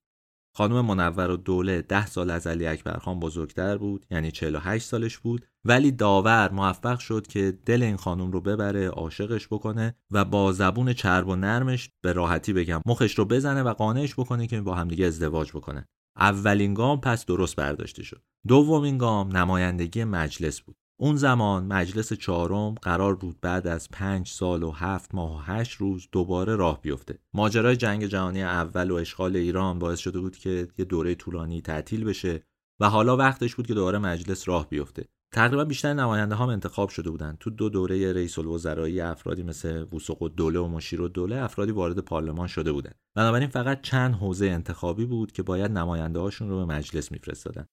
خانم 0.57 0.81
منور 0.81 1.31
و 1.31 1.37
دوله 1.37 1.83
ده 1.83 2.07
سال 2.07 2.31
از 2.31 2.47
علی 2.47 2.67
اکبر 2.67 2.99
خان 2.99 3.21
بزرگتر 3.21 3.79
بود 3.79 4.07
یعنی 4.11 4.31
48 4.31 4.87
سالش 4.87 5.19
بود 5.19 5.47
ولی 5.65 5.93
داور 5.93 6.51
موفق 6.53 6.99
شد 6.99 7.27
که 7.27 7.59
دل 7.67 7.83
این 7.83 7.97
خانم 7.97 8.33
رو 8.33 8.41
ببره 8.41 8.89
عاشقش 8.89 9.47
بکنه 9.47 9.95
و 10.11 10.25
با 10.25 10.53
زبون 10.53 10.93
چرب 10.93 11.29
و 11.29 11.37
نرمش 11.37 11.91
به 12.05 12.13
راحتی 12.13 12.53
بگم 12.53 12.81
مخش 12.87 13.19
رو 13.19 13.25
بزنه 13.25 13.63
و 13.63 13.73
قانعش 13.73 14.15
بکنه 14.15 14.47
که 14.47 14.61
با 14.61 14.75
همدیگه 14.75 15.07
ازدواج 15.07 15.51
بکنه. 15.51 15.89
اولین 16.17 16.75
گام 16.75 17.01
پس 17.01 17.27
درست 17.27 17.57
برداشته 17.57 18.03
شد. 18.03 18.23
دومین 18.49 18.99
گام 18.99 19.37
نمایندگی 19.37 20.05
مجلس 20.05 20.61
بود. 20.61 20.77
اون 21.01 21.17
زمان 21.17 21.67
مجلس 21.67 22.13
چهارم 22.13 22.75
قرار 22.75 23.17
بود 23.17 23.41
بعد 23.41 23.67
از 23.67 23.89
پنج 23.89 24.29
سال 24.29 24.63
و 24.63 24.71
هفت 24.71 25.15
ماه 25.15 25.37
و 25.37 25.39
هشت 25.39 25.77
روز 25.77 26.09
دوباره 26.13 26.57
راه 26.57 26.81
بیفته. 26.81 27.19
ماجرای 27.33 27.77
جنگ 27.77 28.07
جهانی 28.07 28.43
اول 28.43 28.91
و 28.91 28.95
اشغال 28.95 29.37
ایران 29.37 29.79
باعث 29.79 29.99
شده 29.99 30.21
بود 30.21 30.37
که 30.37 30.69
یه 30.79 30.85
دوره 30.85 31.15
طولانی 31.15 31.61
تعطیل 31.61 32.05
بشه 32.05 32.43
و 32.81 32.89
حالا 32.91 33.17
وقتش 33.17 33.55
بود 33.55 33.67
که 33.67 33.75
دوباره 33.75 33.99
مجلس 33.99 34.49
راه 34.49 34.69
بیفته. 34.69 35.05
تقریبا 35.33 35.65
بیشتر 35.65 35.95
نماینده 35.95 36.35
هم 36.35 36.49
انتخاب 36.49 36.89
شده 36.89 37.11
بودند 37.11 37.39
تو 37.39 37.51
دو 37.51 37.69
دوره 37.69 38.13
رئیس 38.13 38.39
الوزرایی 38.39 39.01
افرادی 39.01 39.43
مثل 39.43 39.87
وسوق 39.93 40.23
و 40.23 40.29
دوله 40.29 40.59
و 40.59 40.69
مشیر 40.69 41.01
و 41.01 41.09
دوله 41.09 41.37
افرادی 41.37 41.73
وارد 41.73 41.99
پارلمان 41.99 42.47
شده 42.47 42.73
بودند 42.73 42.95
بنابراین 43.17 43.49
فقط 43.49 43.81
چند 43.83 44.15
حوزه 44.15 44.47
انتخابی 44.47 45.05
بود 45.05 45.33
که 45.33 45.43
باید 45.43 45.71
نماینده 45.71 46.19
هاشون 46.19 46.49
رو 46.49 46.67
به 46.67 46.75
مجلس 46.75 47.13
میفرستادن. 47.13 47.67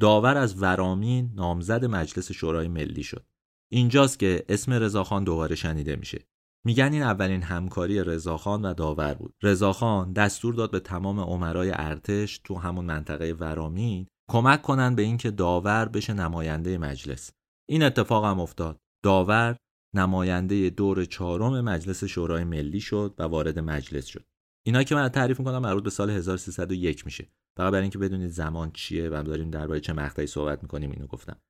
داور 0.00 0.36
از 0.36 0.62
ورامین 0.62 1.30
نامزد 1.34 1.84
مجلس 1.84 2.32
شورای 2.32 2.68
ملی 2.68 3.02
شد. 3.02 3.26
اینجاست 3.72 4.18
که 4.18 4.44
اسم 4.48 4.72
رضاخان 4.72 5.24
دوباره 5.24 5.54
شنیده 5.54 5.96
میشه. 5.96 6.26
میگن 6.64 6.92
این 6.92 7.02
اولین 7.02 7.42
همکاری 7.42 8.04
رضاخان 8.04 8.64
و 8.64 8.74
داور 8.74 9.14
بود. 9.14 9.34
رضاخان 9.42 10.12
دستور 10.12 10.54
داد 10.54 10.70
به 10.70 10.80
تمام 10.80 11.20
عمرای 11.20 11.70
ارتش 11.74 12.40
تو 12.44 12.58
همون 12.58 12.84
منطقه 12.84 13.32
ورامین 13.32 14.06
کمک 14.30 14.62
کنن 14.62 14.94
به 14.94 15.02
اینکه 15.02 15.30
داور 15.30 15.88
بشه 15.88 16.12
نماینده 16.12 16.78
مجلس. 16.78 17.30
این 17.68 17.82
اتفاق 17.82 18.24
هم 18.24 18.40
افتاد. 18.40 18.78
داور 19.04 19.56
نماینده 19.94 20.70
دور 20.70 21.04
چهارم 21.04 21.60
مجلس 21.60 22.04
شورای 22.04 22.44
ملی 22.44 22.80
شد 22.80 23.14
و 23.18 23.22
وارد 23.22 23.58
مجلس 23.58 24.06
شد. 24.06 24.24
اینا 24.66 24.82
که 24.82 24.94
من 24.94 25.08
تعریف 25.08 25.38
می‌کنم 25.38 25.58
مربوط 25.58 25.84
به 25.84 25.90
سال 25.90 26.10
1301 26.10 27.04
میشه. 27.04 27.28
فقط 27.56 27.72
برای 27.72 27.82
اینکه 27.82 27.98
بدونید 27.98 28.30
زمان 28.30 28.70
چیه 28.72 29.08
و 29.08 29.22
داریم 29.22 29.50
درباره 29.50 29.80
چه 29.80 29.92
مقطعی 29.92 30.26
صحبت 30.26 30.62
می‌کنیم 30.62 30.90
اینو 30.90 31.06
گفتم. 31.06 31.40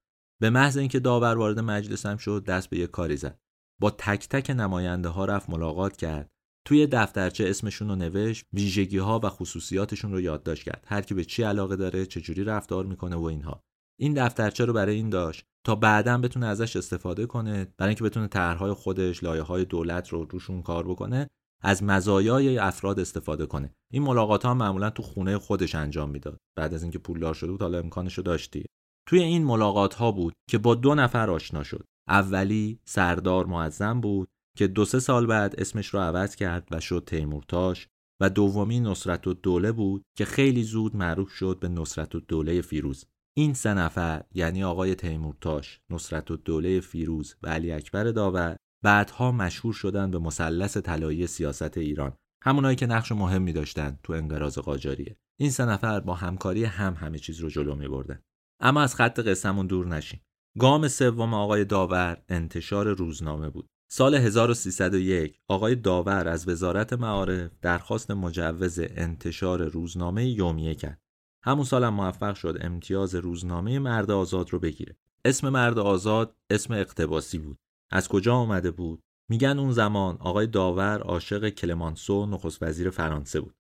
به 0.41 0.51
محض 0.51 0.77
اینکه 0.77 1.01
داور 1.01 1.37
وارد 1.37 1.59
مجلس 1.59 2.07
هم 2.07 2.17
شد 2.17 2.45
دست 2.45 2.71
به 2.71 2.79
یه 2.79 2.87
کاری 2.87 3.17
زد. 3.17 3.39
با 3.81 3.91
تک 3.91 4.29
تک 4.29 4.51
نماینده 4.51 5.09
ها 5.09 5.25
رفت 5.25 5.51
ملاقات 5.51 5.97
کرد. 5.97 6.31
توی 6.67 6.87
دفترچه 6.87 7.49
اسمشون 7.49 7.89
رو 7.89 7.97
نوشت 7.97 8.45
ویژگی 8.53 8.99
ها 8.99 9.21
و 9.25 9.29
خصوصیاتشون 9.29 10.13
رو 10.13 10.21
یادداشت 10.21 10.65
کرد. 10.65 10.85
هر 10.87 11.03
کی 11.03 11.15
به 11.15 11.25
چی 11.25 11.43
علاقه 11.43 11.77
داره 11.77 12.07
چجوری 12.07 12.45
رفتار 12.45 12.87
می‌کنه 12.87 13.17
و 13.17 13.25
اینها. 13.25 13.65
این 14.01 14.15
دفترچه 14.15 14.65
رو 14.65 14.73
برای 14.73 14.97
این 14.97 15.11
داشت 15.11 15.45
تا 15.67 15.75
بعدا 15.75 16.19
بتونه 16.19 16.47
ازش 16.47 16.77
استفاده 16.77 17.27
کنه 17.27 17.75
برای 17.79 17.89
اینکه 17.89 18.05
بتونه 18.05 18.29
طرحهای 18.29 18.73
خودش 18.73 19.25
لایه 19.25 19.43
های 19.43 19.65
دولت 19.65 20.09
رو 20.09 20.25
روشون 20.25 20.63
کار 20.63 20.89
بکنه. 20.89 21.31
از 21.63 21.83
مزایای 21.83 22.59
افراد 22.59 23.01
استفاده 23.01 23.47
کنه. 23.47 23.75
این 23.93 24.03
ملاقات 24.03 24.45
ها 24.47 24.55
معمولا 24.55 24.91
تو 24.91 25.03
خونه 25.03 25.39
خودش 25.39 25.75
انجام 25.75 26.11
می‌داد. 26.11 26.39
بعد 26.59 26.75
از 26.75 26.83
اینکه 26.83 26.99
پولدار 26.99 27.35
شده 27.35 27.51
بود 27.51 27.63
حالا 27.63 27.79
امکانش 27.79 28.15
رو 28.15 28.23
داشتی. 28.23 28.65
توی 29.09 29.23
این 29.23 29.45
ملاقات 29.45 29.95
ها 29.95 30.13
بود 30.13 30.33
که 30.51 30.59
با 30.59 30.75
دو 30.75 30.95
نفر 30.95 31.31
آشنا 31.31 31.63
شد. 31.63 31.85
اولی 32.09 32.81
سردار 32.85 33.47
معظم 33.47 34.01
بود 34.01 34.29
که 34.59 34.67
دو 34.67 34.85
سه 34.85 35.01
سال 35.01 35.27
بعد 35.27 35.61
اسمش 35.61 35.87
رو 35.87 36.01
عوض 36.01 36.37
کرد 36.37 36.69
و 36.71 36.81
شد 36.81 37.05
تیمورتاش. 37.07 37.89
و 38.23 38.31
دومی 38.31 38.81
نصرت 38.81 39.27
و 39.27 39.35
دوله 39.35 39.73
بود 39.73 40.03
که 40.17 40.25
خیلی 40.25 40.63
زود 40.63 40.97
معروف 40.97 41.31
شد 41.31 41.59
به 41.61 41.69
نصرت 41.69 42.15
و 42.15 42.21
دوله 42.21 42.61
فیروز. 42.61 43.05
این 43.37 43.55
سه 43.55 43.75
نفر 43.75 44.25
یعنی 44.35 44.65
آقای 44.65 44.95
تیمورتاش، 44.95 45.81
نصرت 45.91 46.31
و 46.31 46.37
دوله 46.37 46.81
فیروز 46.81 47.37
و 47.43 47.49
علی 47.49 47.73
اکبر 47.73 48.05
داور 48.05 48.57
بعدها 48.83 49.33
مشهور 49.33 49.75
شدن 49.75 50.11
به 50.11 50.19
مثلث 50.19 50.77
طلایی 50.77 51.27
سیاست 51.27 51.79
ایران. 51.79 52.13
همونایی 52.43 52.77
که 52.77 52.87
نقش 52.87 53.13
مهمی 53.13 53.53
داشتن 53.53 53.99
تو 54.03 54.13
انقراض 54.13 54.59
قاجاریه. 54.59 55.17
این 55.39 55.51
سه 55.51 55.65
نفر 55.65 56.01
با 56.01 56.15
همکاری 56.15 56.65
هم 56.65 56.95
همه 56.95 57.19
چیز 57.19 57.41
رو 57.41 57.49
جلو 57.51 57.75
می 57.75 57.89
بردن. 57.89 58.23
اما 58.61 58.83
از 58.83 58.95
خط 58.95 59.21
قصهمون 59.21 59.67
دور 59.67 59.87
نشیم 59.87 60.21
گام 60.59 60.89
سوم 60.89 61.35
آقای 61.35 61.65
داور 61.65 62.23
انتشار 62.29 62.95
روزنامه 62.95 63.51
بود. 63.51 63.69
سال 63.93 64.15
1301 64.15 65.39
آقای 65.49 65.75
داور 65.75 66.29
از 66.29 66.49
وزارت 66.49 66.93
معارف 66.93 67.51
درخواست 67.63 68.11
مجوز 68.11 68.79
انتشار 68.79 69.63
روزنامه 69.63 70.27
یومیه 70.27 70.75
کرد. 70.75 71.01
همون 71.45 71.65
سالم 71.65 71.95
موفق 71.95 72.35
شد 72.35 72.59
امتیاز 72.61 73.15
روزنامه 73.15 73.79
مرد 73.79 74.11
آزاد 74.11 74.51
رو 74.51 74.59
بگیره. 74.59 74.97
اسم 75.25 75.49
مرد 75.49 75.79
آزاد 75.79 76.37
اسم 76.51 76.75
اقتباسی 76.75 77.39
بود. 77.39 77.59
از 77.91 78.09
کجا 78.09 78.35
آمده 78.35 78.71
بود؟ 78.71 79.01
میگن 79.31 79.59
اون 79.59 79.73
زمان 79.73 80.17
آقای 80.21 80.47
داور 80.47 81.01
عاشق 81.01 81.49
کلمانسو 81.49 82.27
نخست 82.27 82.63
وزیر 82.63 82.91
فرانسه 82.91 83.41
بود. 83.41 83.55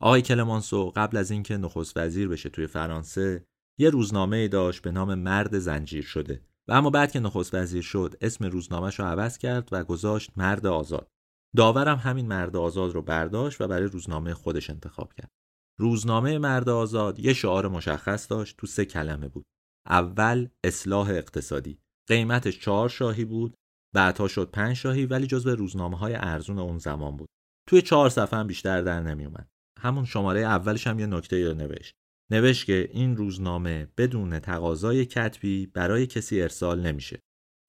آقای 0.00 0.22
کلمانسو 0.22 0.92
قبل 0.96 1.16
از 1.16 1.30
اینکه 1.30 1.56
نخست 1.56 1.96
وزیر 1.96 2.28
بشه 2.28 2.48
توی 2.48 2.66
فرانسه 2.66 3.46
یه 3.78 3.90
روزنامه 3.90 4.36
ای 4.36 4.48
داشت 4.48 4.82
به 4.82 4.90
نام 4.90 5.14
مرد 5.14 5.58
زنجیر 5.58 6.04
شده. 6.04 6.42
و 6.68 6.72
اما 6.72 6.90
بعد 6.90 7.12
که 7.12 7.20
نخست 7.20 7.54
وزیر 7.54 7.82
شد 7.82 8.14
اسم 8.20 8.44
روزنامهش 8.44 9.00
رو 9.00 9.04
عوض 9.04 9.38
کرد 9.38 9.68
و 9.72 9.84
گذاشت 9.84 10.30
مرد 10.36 10.66
آزاد. 10.66 11.10
داورم 11.56 11.96
همین 11.96 12.28
مرد 12.28 12.56
آزاد 12.56 12.92
رو 12.92 13.02
برداشت 13.02 13.60
و 13.60 13.68
برای 13.68 13.88
روزنامه 13.88 14.34
خودش 14.34 14.70
انتخاب 14.70 15.12
کرد. 15.12 15.30
روزنامه 15.78 16.38
مرد 16.38 16.68
آزاد 16.68 17.18
یه 17.18 17.32
شعار 17.32 17.68
مشخص 17.68 18.30
داشت 18.30 18.56
تو 18.56 18.66
سه 18.66 18.84
کلمه 18.84 19.28
بود. 19.28 19.44
اول 19.86 20.48
اصلاح 20.64 21.08
اقتصادی. 21.08 21.78
قیمتش 22.08 22.60
چهار 22.60 22.88
شاهی 22.88 23.24
بود. 23.24 23.54
بعدها 23.96 24.28
شد 24.28 24.50
پنج 24.50 24.76
شاهی 24.76 25.06
ولی 25.06 25.26
جزو 25.26 25.50
روزنامه 25.50 25.98
های 25.98 26.14
ارزون 26.14 26.58
اون 26.58 26.78
زمان 26.78 27.16
بود. 27.16 27.28
توی 27.68 27.82
چهار 27.82 28.10
صفحه 28.10 28.38
هم 28.38 28.46
بیشتر 28.46 28.82
در 28.82 29.00
نمیومد 29.00 29.48
همون 29.80 30.04
شماره 30.04 30.40
اولش 30.40 30.86
هم 30.86 30.98
یه 30.98 31.06
نکته 31.06 31.48
رو 31.48 31.54
نوشت. 31.54 31.94
نوشت 32.32 32.66
که 32.66 32.90
این 32.92 33.16
روزنامه 33.16 33.88
بدون 33.96 34.38
تقاضای 34.38 35.04
کتبی 35.04 35.66
برای 35.66 36.06
کسی 36.06 36.42
ارسال 36.42 36.80
نمیشه. 36.80 37.20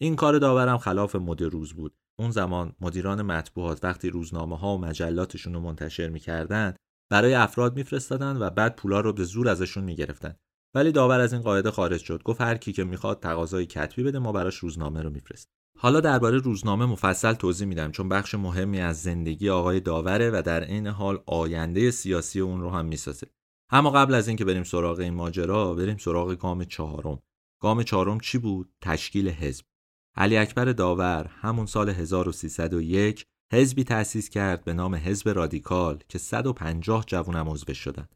این 0.01 0.15
کار 0.15 0.39
داورم 0.39 0.77
خلاف 0.77 1.15
مد 1.15 1.41
روز 1.41 1.73
بود. 1.73 1.95
اون 2.19 2.31
زمان 2.31 2.75
مدیران 2.81 3.21
مطبوعات 3.21 3.83
وقتی 3.83 4.09
روزنامه 4.09 4.57
ها 4.57 4.75
و 4.75 4.81
مجلاتشون 4.81 5.53
رو 5.53 5.59
منتشر 5.59 6.09
می‌کردن 6.09 6.75
برای 7.11 7.33
افراد 7.33 7.75
میفرستادن 7.75 8.37
و 8.37 8.49
بعد 8.49 8.75
پولا 8.75 8.99
رو 8.99 9.13
به 9.13 9.23
زور 9.23 9.49
ازشون 9.49 9.83
می‌گرفتن. 9.83 10.35
ولی 10.75 10.91
داور 10.91 11.19
از 11.19 11.33
این 11.33 11.41
قاعده 11.41 11.71
خارج 11.71 12.01
شد. 12.01 12.23
گفت 12.23 12.41
هر 12.41 12.57
کی 12.57 12.73
که 12.73 12.83
می‌خواد 12.83 13.19
تقاضای 13.19 13.65
کتبی 13.65 14.03
بده 14.03 14.19
ما 14.19 14.31
براش 14.31 14.55
روزنامه 14.55 15.01
رو 15.01 15.09
میفرست 15.09 15.49
حالا 15.79 15.99
درباره 15.99 16.37
روزنامه 16.37 16.85
مفصل 16.85 17.33
توضیح 17.33 17.67
میدم 17.67 17.91
چون 17.91 18.09
بخش 18.09 18.35
مهمی 18.35 18.79
از 18.79 19.01
زندگی 19.03 19.49
آقای 19.49 19.79
داوره 19.79 20.29
و 20.29 20.41
در 20.45 20.63
عین 20.63 20.87
حال 20.87 21.23
آینده 21.25 21.91
سیاسی 21.91 22.39
اون 22.39 22.61
رو 22.61 22.69
هم 22.69 22.85
می‌سازه. 22.85 23.27
اما 23.69 23.91
قبل 23.91 24.13
از 24.13 24.27
اینکه 24.27 24.45
بریم 24.45 24.63
سراغ 24.63 24.99
این 24.99 25.13
ماجرا 25.13 25.73
بریم 25.73 25.97
سراغ 25.97 26.33
گام 26.33 26.63
چهارم. 26.63 27.19
گام 27.61 27.83
چهارم 27.83 28.19
چی 28.19 28.37
بود؟ 28.37 28.69
تشکیل 28.81 29.29
حزب. 29.29 29.65
علی 30.15 30.37
اکبر 30.37 30.65
داور 30.65 31.25
همون 31.41 31.65
سال 31.65 31.89
1301 31.89 33.25
حزبی 33.53 33.83
تأسیس 33.83 34.29
کرد 34.29 34.63
به 34.63 34.73
نام 34.73 34.95
حزب 34.95 35.29
رادیکال 35.29 36.03
که 36.09 36.17
150 36.17 37.03
جوونم 37.07 37.49
عضو 37.49 37.73
شدن. 37.73 38.07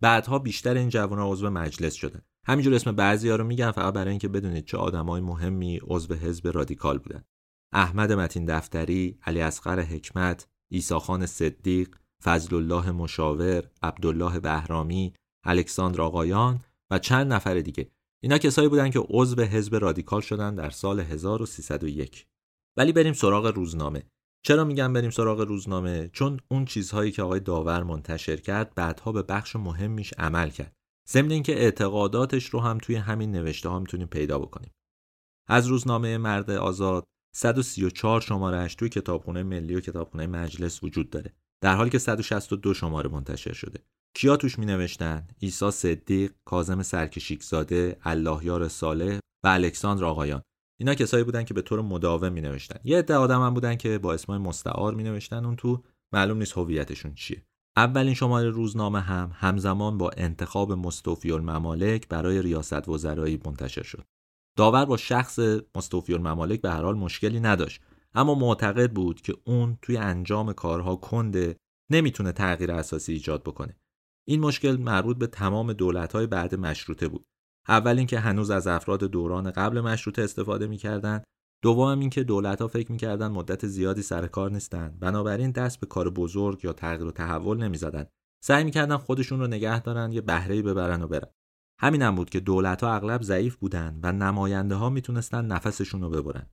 بعدها 0.00 0.38
بیشتر 0.38 0.74
این 0.74 0.88
جوونا 0.88 1.32
عضو 1.32 1.50
مجلس 1.50 1.94
شدن. 1.94 2.20
همینجور 2.46 2.74
اسم 2.74 2.92
بعضی 2.92 3.28
ها 3.28 3.36
رو 3.36 3.44
میگم 3.44 3.70
فقط 3.70 3.94
برای 3.94 4.10
اینکه 4.10 4.28
بدونید 4.28 4.64
چه 4.64 4.76
آدمای 4.76 5.20
مهمی 5.20 5.80
عضو 5.82 6.14
حزب 6.14 6.48
رادیکال 6.48 6.98
بودن. 6.98 7.24
احمد 7.72 8.12
متین 8.12 8.44
دفتری، 8.44 9.18
علی 9.22 9.40
اصغر 9.40 9.80
حکمت، 9.80 10.48
خان 11.00 11.26
صدیق، 11.26 11.96
فضل 12.22 12.56
الله 12.56 12.90
مشاور، 12.90 13.70
عبدالله 13.82 14.40
بهرامی، 14.40 15.14
الکساندر 15.44 16.00
آقایان 16.00 16.60
و 16.90 16.98
چند 16.98 17.32
نفر 17.32 17.60
دیگه. 17.60 17.90
اینا 18.22 18.38
کسایی 18.38 18.68
بودن 18.68 18.90
که 18.90 19.00
عضو 19.08 19.42
حزب 19.42 19.74
رادیکال 19.74 20.20
شدن 20.20 20.54
در 20.54 20.70
سال 20.70 21.00
1301 21.00 22.26
ولی 22.76 22.92
بریم 22.92 23.12
سراغ 23.12 23.46
روزنامه. 23.46 24.02
چرا 24.42 24.64
میگم 24.64 24.92
بریم 24.92 25.10
سراغ 25.10 25.40
روزنامه؟ 25.40 26.10
چون 26.12 26.40
اون 26.48 26.64
چیزهایی 26.64 27.12
که 27.12 27.22
آقای 27.22 27.40
داور 27.40 27.82
منتشر 27.82 28.36
کرد 28.36 28.74
بعدها 28.74 29.12
به 29.12 29.22
بخش 29.22 29.56
مهمیش 29.56 30.14
عمل 30.18 30.50
کرد. 30.50 30.79
ضمن 31.08 31.30
اینکه 31.30 31.52
اعتقاداتش 31.52 32.46
رو 32.46 32.60
هم 32.60 32.78
توی 32.78 32.94
همین 32.94 33.32
نوشته 33.32 33.68
ها 33.68 33.78
می‌تونیم 33.78 34.06
پیدا 34.06 34.38
بکنیم. 34.38 34.70
از 35.48 35.66
روزنامه 35.66 36.18
مرد 36.18 36.50
آزاد 36.50 37.04
134 37.36 38.20
شمارهش 38.20 38.74
توی 38.74 38.88
کتابخونه 38.88 39.42
ملی 39.42 39.74
و 39.74 39.80
کتابخونه 39.80 40.26
مجلس 40.26 40.82
وجود 40.82 41.10
داره. 41.10 41.34
در 41.62 41.76
حالی 41.76 41.90
که 41.90 41.98
162 41.98 42.74
شماره 42.74 43.10
منتشر 43.10 43.52
شده. 43.52 43.80
کیا 44.14 44.36
توش 44.36 44.58
می 44.58 44.66
نوشتن؟ 44.66 45.28
عیسی 45.42 45.70
صدیق، 45.70 46.32
کازم 46.44 46.82
سرکشیکزاده، 46.82 47.96
اللهیار 48.02 48.68
صالح 48.68 49.18
و 49.44 49.48
الکساندر 49.48 50.04
آقایان. 50.04 50.42
اینا 50.80 50.94
کسایی 50.94 51.24
بودن 51.24 51.44
که 51.44 51.54
به 51.54 51.62
طور 51.62 51.80
مداوم 51.80 52.32
می 52.32 52.40
نوشتن 52.40 52.80
یه 52.84 52.98
عده 52.98 53.14
آدم 53.14 53.42
هم 53.42 53.54
بودن 53.54 53.76
که 53.76 53.98
با 53.98 54.14
اسمای 54.14 54.38
مستعار 54.38 54.94
می 54.94 55.02
نوشتن 55.02 55.44
اون 55.44 55.56
تو 55.56 55.82
معلوم 56.12 56.38
نیست 56.38 56.58
هویتشون 56.58 57.14
چیه. 57.14 57.46
اولین 57.76 58.14
شماره 58.14 58.50
روزنامه 58.50 59.00
هم 59.00 59.30
همزمان 59.34 59.98
با 59.98 60.10
انتخاب 60.16 60.72
مستوفی 60.72 61.32
الممالک 61.32 62.08
برای 62.08 62.42
ریاست 62.42 62.88
وزرایی 62.88 63.40
منتشر 63.46 63.82
شد. 63.82 64.04
داور 64.56 64.84
با 64.84 64.96
شخص 64.96 65.38
مستوفی 65.74 66.14
الممالک 66.14 66.60
به 66.60 66.70
هر 66.70 66.82
حال 66.82 66.96
مشکلی 66.96 67.40
نداشت 67.40 67.80
اما 68.14 68.34
معتقد 68.34 68.92
بود 68.92 69.20
که 69.20 69.36
اون 69.44 69.78
توی 69.82 69.96
انجام 69.96 70.52
کارها 70.52 70.96
کنده 70.96 71.56
نمی‌تونه 71.90 72.32
تغییر 72.32 72.72
اساسی 72.72 73.12
ایجاد 73.12 73.42
بکنه. 73.42 73.76
این 74.28 74.40
مشکل 74.40 74.76
مربوط 74.76 75.16
به 75.18 75.26
تمام 75.26 75.72
دولت‌های 75.72 76.26
بعد 76.26 76.54
مشروطه 76.54 77.08
بود. 77.08 77.26
اول 77.68 77.98
اینکه 77.98 78.20
هنوز 78.20 78.50
از 78.50 78.66
افراد 78.66 79.04
دوران 79.04 79.50
قبل 79.50 79.80
مشروطه 79.80 80.22
استفاده 80.22 80.66
می‌کردند 80.66 81.24
دوم 81.62 82.00
اینکه 82.00 82.24
دولت‌ها 82.24 82.68
فکر 82.68 82.92
می‌کردن 82.92 83.28
مدت 83.28 83.66
زیادی 83.66 84.02
سر 84.02 84.26
کار 84.26 84.50
نیستن. 84.50 84.96
بنابراین 85.00 85.50
دست 85.50 85.80
به 85.80 85.86
کار 85.86 86.10
بزرگ 86.10 86.64
یا 86.64 86.72
تغییر 86.72 87.04
و 87.04 87.10
تحول 87.10 87.56
نمی‌زدن. 87.62 88.06
سعی 88.44 88.64
می‌کردن 88.64 88.96
خودشون 88.96 89.40
رو 89.40 89.46
نگه 89.46 89.80
دارن 89.80 90.12
یه 90.12 90.20
بهره 90.20 90.62
ببرن 90.62 91.02
و 91.02 91.06
برن. 91.06 91.28
همین 91.80 92.02
هم 92.02 92.14
بود 92.14 92.30
که 92.30 92.40
دولت‌ها 92.40 92.94
اغلب 92.94 93.22
ضعیف 93.22 93.56
بودن 93.56 94.00
و 94.02 94.12
نماینده 94.12 94.74
ها 94.74 94.90
می‌تونستن 94.90 95.46
نفسشون 95.46 96.00
رو 96.00 96.10
ببرن. 96.10 96.46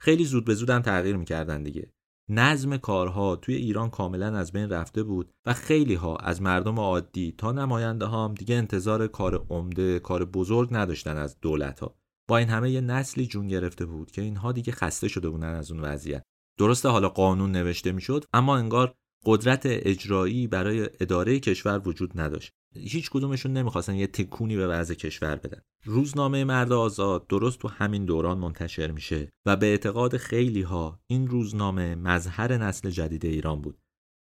خیلی 0.00 0.24
زود 0.24 0.44
به 0.44 0.54
زودم 0.54 0.80
تغییر 0.80 1.16
می‌کردن 1.16 1.62
دیگه. 1.62 1.92
نظم 2.30 2.76
کارها 2.76 3.36
توی 3.36 3.54
ایران 3.54 3.90
کاملا 3.90 4.36
از 4.36 4.52
بین 4.52 4.70
رفته 4.70 5.02
بود 5.02 5.32
و 5.46 5.52
خیلی 5.52 5.94
ها 5.94 6.16
از 6.16 6.42
مردم 6.42 6.80
عادی 6.80 7.34
تا 7.38 7.52
نماینده 7.52 8.06
هم 8.06 8.34
دیگه 8.34 8.54
انتظار 8.54 9.06
کار 9.06 9.46
عمده 9.50 9.98
کار 9.98 10.24
بزرگ 10.24 10.68
نداشتن 10.72 11.16
از 11.16 11.40
دولت 11.40 11.80
ها 11.80 11.96
این 12.38 12.48
همه 12.48 12.70
یه 12.70 12.80
نسلی 12.80 13.26
جون 13.26 13.48
گرفته 13.48 13.86
بود 13.86 14.10
که 14.10 14.22
اینها 14.22 14.52
دیگه 14.52 14.72
خسته 14.72 15.08
شده 15.08 15.28
بودن 15.28 15.54
از 15.54 15.72
اون 15.72 15.80
وضعیت. 15.80 16.22
درسته 16.58 16.88
حالا 16.88 17.08
قانون 17.08 17.52
نوشته 17.52 17.92
می‌شد 17.92 18.24
اما 18.32 18.56
انگار 18.56 18.94
قدرت 19.24 19.62
اجرایی 19.64 20.46
برای 20.46 20.88
اداره 21.00 21.40
کشور 21.40 21.88
وجود 21.88 22.20
نداشت. 22.20 22.52
هیچ 22.74 23.10
کدومشون 23.10 23.52
نمی‌خواستن 23.52 23.94
یه 23.94 24.06
تکونی 24.06 24.56
به 24.56 24.66
وضع 24.66 24.94
کشور 24.94 25.36
بدن. 25.36 25.60
روزنامه 25.84 26.44
مرد 26.44 26.72
آزاد 26.72 27.26
درست 27.26 27.58
تو 27.58 27.68
همین 27.68 28.04
دوران 28.04 28.38
منتشر 28.38 28.90
میشه 28.90 29.28
و 29.46 29.56
به 29.56 29.66
اعتقاد 29.66 30.16
خیلی 30.16 30.62
ها 30.62 31.00
این 31.06 31.28
روزنامه 31.28 31.94
مظهر 31.94 32.56
نسل 32.56 32.90
جدید 32.90 33.24
ایران 33.24 33.62
بود. 33.62 33.78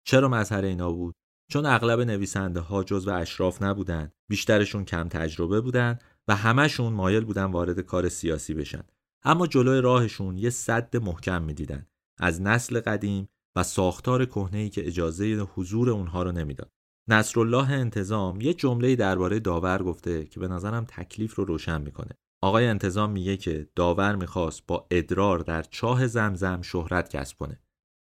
چرا 0.06 0.28
مظهر 0.28 0.64
اینا 0.64 0.92
بود؟ 0.92 1.14
چون 1.50 1.66
اغلب 1.66 2.00
نویسنده 2.00 2.60
ها 2.60 2.84
جزو 2.84 3.10
اشراف 3.10 3.62
نبودن 3.62 4.12
بیشترشون 4.30 4.84
کم 4.84 5.08
تجربه 5.08 5.60
بودن 5.60 5.98
و 6.28 6.36
همهشون 6.36 6.92
مایل 6.92 7.24
بودن 7.24 7.44
وارد 7.44 7.80
کار 7.80 8.08
سیاسی 8.08 8.54
بشن. 8.54 8.82
اما 9.22 9.46
جلوی 9.46 9.80
راهشون 9.80 10.38
یه 10.38 10.50
صد 10.50 10.96
محکم 10.96 11.42
می‌دیدن. 11.42 11.86
از 12.18 12.42
نسل 12.42 12.80
قدیم 12.80 13.28
و 13.56 13.62
ساختار 13.62 14.26
کهنه‌ای 14.26 14.68
که 14.68 14.86
اجازه 14.86 15.46
حضور 15.54 15.90
اونها 15.90 16.22
رو 16.22 16.32
نمی‌داد. 16.32 16.70
نصرالله 17.08 17.70
انتظام 17.70 18.40
یه 18.40 18.54
جمله 18.54 18.96
درباره 18.96 19.40
داور 19.40 19.82
گفته 19.82 20.26
که 20.26 20.40
به 20.40 20.48
نظرم 20.48 20.84
تکلیف 20.84 21.34
رو 21.34 21.44
روشن 21.44 21.80
می‌کنه. 21.80 22.10
آقای 22.42 22.66
انتظام 22.66 23.10
میگه 23.10 23.36
که 23.36 23.68
داور 23.76 24.16
می‌خواست 24.16 24.62
با 24.66 24.86
ادرار 24.90 25.38
در 25.38 25.62
چاه 25.62 26.06
زمزم 26.06 26.62
شهرت 26.62 27.16
کسب 27.16 27.38
کنه. 27.38 27.60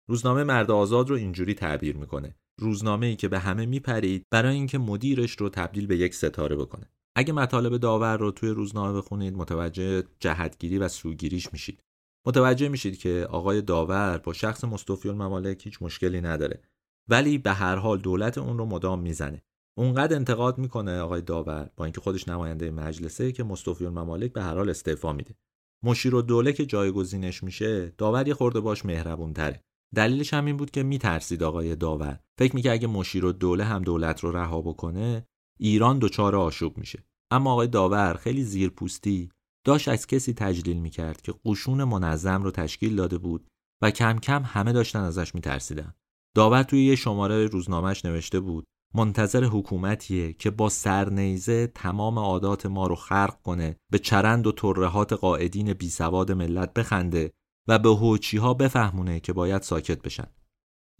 روزنامه 0.09 0.43
مرد 0.43 0.71
آزاد 0.71 1.09
رو 1.09 1.15
اینجوری 1.15 1.53
تعبیر 1.53 1.97
می‌کنه. 1.97 2.35
روزنامه 2.59 3.05
ای 3.05 3.15
که 3.15 3.27
به 3.27 3.39
همه 3.39 3.65
میپرید 3.65 4.25
برای 4.31 4.55
اینکه 4.55 4.77
مدیرش 4.77 5.31
رو 5.31 5.49
تبدیل 5.49 5.87
به 5.87 5.97
یک 5.97 6.15
ستاره 6.15 6.55
بکنه. 6.55 6.89
اگه 7.17 7.33
مطالب 7.33 7.77
داور 7.77 8.17
رو 8.17 8.31
توی 8.31 8.49
روزنامه 8.49 8.97
بخونید 8.97 9.37
متوجه 9.37 10.03
جهتگیری 10.19 10.77
و 10.77 10.87
سوگیریش 10.87 11.53
میشید. 11.53 11.83
متوجه 12.27 12.69
میشید 12.69 12.97
که 12.97 13.27
آقای 13.29 13.61
داور 13.61 14.17
با 14.17 14.33
شخص 14.33 14.63
مستوفی 14.63 15.09
الممالک 15.09 15.65
هیچ 15.65 15.81
مشکلی 15.81 16.21
نداره 16.21 16.61
ولی 17.09 17.37
به 17.37 17.53
هر 17.53 17.75
حال 17.75 17.97
دولت 17.97 18.37
اون 18.37 18.57
رو 18.57 18.65
مدام 18.65 18.99
می‌زنه. 18.99 19.41
اونقدر 19.77 20.15
انتقاد 20.15 20.57
می‌کنه 20.57 20.99
آقای 20.99 21.21
داور 21.21 21.69
با 21.75 21.85
اینکه 21.85 22.01
خودش 22.01 22.27
نماینده 22.27 22.71
مجلسه 22.71 23.31
که 23.31 23.43
مستوفی 23.43 23.85
الممالک 23.85 24.33
به 24.33 24.43
هر 24.43 24.55
حال 24.55 24.69
استعفا 24.69 25.13
میده. 25.13 25.35
مشیر 25.83 26.15
و 26.15 26.21
دوله 26.21 26.53
که 26.53 26.65
جایگزینش 26.65 27.43
میشه 27.43 27.93
داور 27.97 28.27
یه 28.27 28.33
خورده 28.33 28.59
باش 28.59 28.85
مهربون 28.85 29.33
تره 29.33 29.61
دلیلش 29.95 30.33
هم 30.33 30.45
این 30.45 30.57
بود 30.57 30.71
که 30.71 30.83
میترسید 30.83 31.43
آقای 31.43 31.75
داور. 31.75 32.19
فکر 32.39 32.55
می‌کرد 32.55 32.73
اگه 32.73 32.87
مشیر 32.87 33.25
و 33.25 33.31
دوله 33.31 33.63
هم 33.63 33.83
دولت 33.83 34.19
رو 34.19 34.31
رها 34.31 34.61
بکنه 34.61 35.27
ایران 35.59 35.99
دچار 35.99 36.35
آشوب 36.35 36.77
میشه. 36.77 37.03
اما 37.31 37.51
آقای 37.51 37.67
داور 37.67 38.13
خیلی 38.13 38.43
زیرپوستی 38.43 39.29
داشت 39.65 39.87
از 39.87 40.07
کسی 40.07 40.33
تجلیل 40.33 40.77
می‌کرد 40.77 41.21
که 41.21 41.33
قشون 41.45 41.83
منظم 41.83 42.43
رو 42.43 42.51
تشکیل 42.51 42.95
داده 42.95 43.17
بود 43.17 43.47
و 43.81 43.91
کم 43.91 44.19
کم 44.19 44.43
همه 44.45 44.73
داشتن 44.73 44.99
ازش 44.99 45.35
میترسیدن. 45.35 45.93
داور 46.35 46.63
توی 46.63 46.85
یه 46.85 46.95
شماره 46.95 47.45
روزنامهش 47.45 48.05
نوشته 48.05 48.39
بود 48.39 48.65
منتظر 48.93 49.43
حکومتیه 49.43 50.33
که 50.33 50.51
با 50.51 50.69
سرنیزه 50.69 51.67
تمام 51.67 52.19
عادات 52.19 52.65
ما 52.65 52.87
رو 52.87 52.95
خرق 52.95 53.41
کنه 53.41 53.75
به 53.91 53.99
چرند 53.99 54.47
و 54.47 54.51
ترهات 54.51 55.13
قاعدین 55.13 55.73
بی 55.73 55.89
سواد 55.89 56.31
ملت 56.31 56.73
بخنده 56.73 57.31
و 57.67 57.79
به 57.79 57.89
هوچی 57.89 58.37
ها 58.37 58.53
بفهمونه 58.53 59.19
که 59.19 59.33
باید 59.33 59.61
ساکت 59.61 60.01
بشن. 60.01 60.27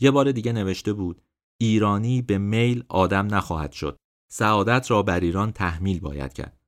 یه 0.02 0.12
بار 0.12 0.32
دیگه 0.32 0.52
نوشته 0.52 0.94
بود 0.94 1.22
ایرانی 1.62 2.22
به 2.22 2.38
میل 2.38 2.84
آدم 2.90 3.36
نخواهد 3.36 3.72
شد. 3.72 3.98
سعادت 4.28 4.92
را 4.92 5.04
بر 5.04 5.20
ایران 5.20 5.52
تحمیل 5.52 6.00
باید 6.00 6.34
کرد. 6.34 6.60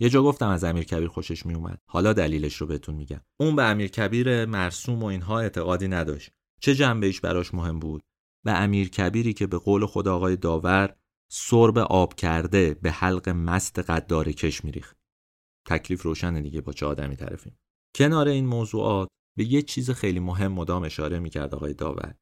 یه 0.00 0.08
جا 0.08 0.22
گفتم 0.22 0.48
از 0.48 0.64
امیر 0.64 0.84
کبیر 0.84 1.08
خوشش 1.08 1.46
می 1.46 1.54
اومد 1.54 1.80
حالا 1.86 2.12
دلیلش 2.12 2.56
رو 2.56 2.66
بهتون 2.66 2.94
میگم. 2.94 3.20
اون 3.40 3.56
به 3.56 3.62
امیر 3.62 3.90
کبیر 3.90 4.44
مرسوم 4.44 5.02
و 5.02 5.06
اینها 5.06 5.40
اعتقادی 5.40 5.88
نداشت. 5.88 6.30
چه 6.60 6.74
جنبه 6.74 7.06
ایش 7.06 7.20
براش 7.20 7.54
مهم 7.54 7.78
بود؟ 7.78 8.02
به 8.44 8.52
امیر 8.52 8.88
کبیری 8.88 9.32
که 9.32 9.46
به 9.46 9.58
قول 9.58 9.86
خود 9.86 10.08
آقای 10.08 10.36
داور 10.36 10.96
سرب 11.30 11.78
آب 11.78 12.14
کرده 12.14 12.74
به 12.74 12.90
حلق 12.90 13.28
مست 13.28 13.78
قدار 13.78 14.32
کش 14.32 14.64
میریخت. 14.64 14.96
تکلیف 15.66 16.02
روشن 16.02 16.42
دیگه 16.42 16.60
با 16.60 16.72
چه 16.72 16.86
آدمی 16.86 17.16
طرفیم. 17.16 17.58
کنار 17.94 18.28
این 18.28 18.46
موضوعات 18.46 19.08
به 19.36 19.44
یه 19.44 19.62
چیز 19.62 19.90
خیلی 19.90 20.20
مهم 20.20 20.52
مدام 20.52 20.84
اشاره 20.84 21.18
می‌کرد 21.18 21.54
آقای 21.54 21.74
داور. 21.74 22.14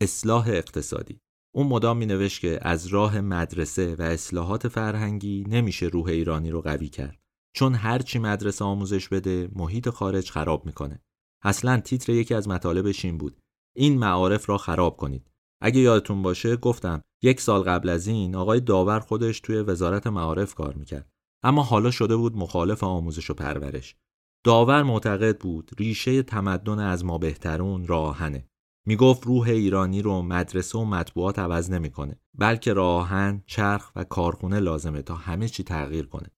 اصلاح 0.00 0.48
اقتصادی. 0.48 1.20
اون 1.54 1.66
مدام 1.66 1.96
می 1.96 2.06
نوشت 2.06 2.40
که 2.40 2.58
از 2.62 2.86
راه 2.86 3.20
مدرسه 3.20 3.96
و 3.98 4.02
اصلاحات 4.02 4.68
فرهنگی 4.68 5.44
نمیشه 5.48 5.86
روح 5.86 6.06
ایرانی 6.06 6.50
رو 6.50 6.60
قوی 6.60 6.88
کرد. 6.88 7.18
چون 7.54 7.74
هرچی 7.74 8.18
مدرسه 8.18 8.64
آموزش 8.64 9.08
بده 9.08 9.48
محیط 9.52 9.88
خارج 9.88 10.30
خراب 10.30 10.66
می‌کنه. 10.66 11.02
اصلا 11.44 11.80
تیتر 11.80 12.12
یکی 12.12 12.34
از 12.34 12.48
مطالبش 12.48 13.04
این 13.04 13.18
بود. 13.18 13.40
این 13.76 13.98
معارف 13.98 14.48
را 14.48 14.58
خراب 14.58 14.96
کنید. 14.96 15.30
اگه 15.60 15.80
یادتون 15.80 16.22
باشه 16.22 16.56
گفتم 16.56 17.02
یک 17.22 17.40
سال 17.40 17.62
قبل 17.62 17.88
از 17.88 18.06
این 18.06 18.34
آقای 18.34 18.60
داور 18.60 19.00
خودش 19.00 19.40
توی 19.40 19.56
وزارت 19.56 20.06
معارف 20.06 20.54
کار 20.54 20.74
می‌کرد. 20.74 21.10
اما 21.42 21.62
حالا 21.62 21.90
شده 21.90 22.16
بود 22.16 22.36
مخالف 22.36 22.84
آموزش 22.84 23.30
و 23.30 23.34
پرورش. 23.34 23.96
داور 24.44 24.82
معتقد 24.82 25.38
بود 25.38 25.70
ریشه 25.78 26.22
تمدن 26.22 26.78
از 26.78 27.04
ما 27.04 27.18
بهترون 27.18 27.86
راهنه. 27.86 28.48
می‌گفت 28.86 29.26
روح 29.26 29.48
ایرانی 29.48 30.02
رو 30.02 30.22
مدرسه 30.22 30.78
و 30.78 30.84
مطبوعات 30.84 31.38
عوض 31.38 31.70
نمی‌کنه 31.70 32.20
بلکه 32.38 32.72
راهن 32.72 33.42
چرخ 33.46 33.92
و 33.96 34.04
کارخونه 34.04 34.60
لازمه 34.60 35.02
تا 35.02 35.14
همه 35.14 35.48
چی 35.48 35.62
تغییر 35.62 36.06
کنه. 36.06 36.28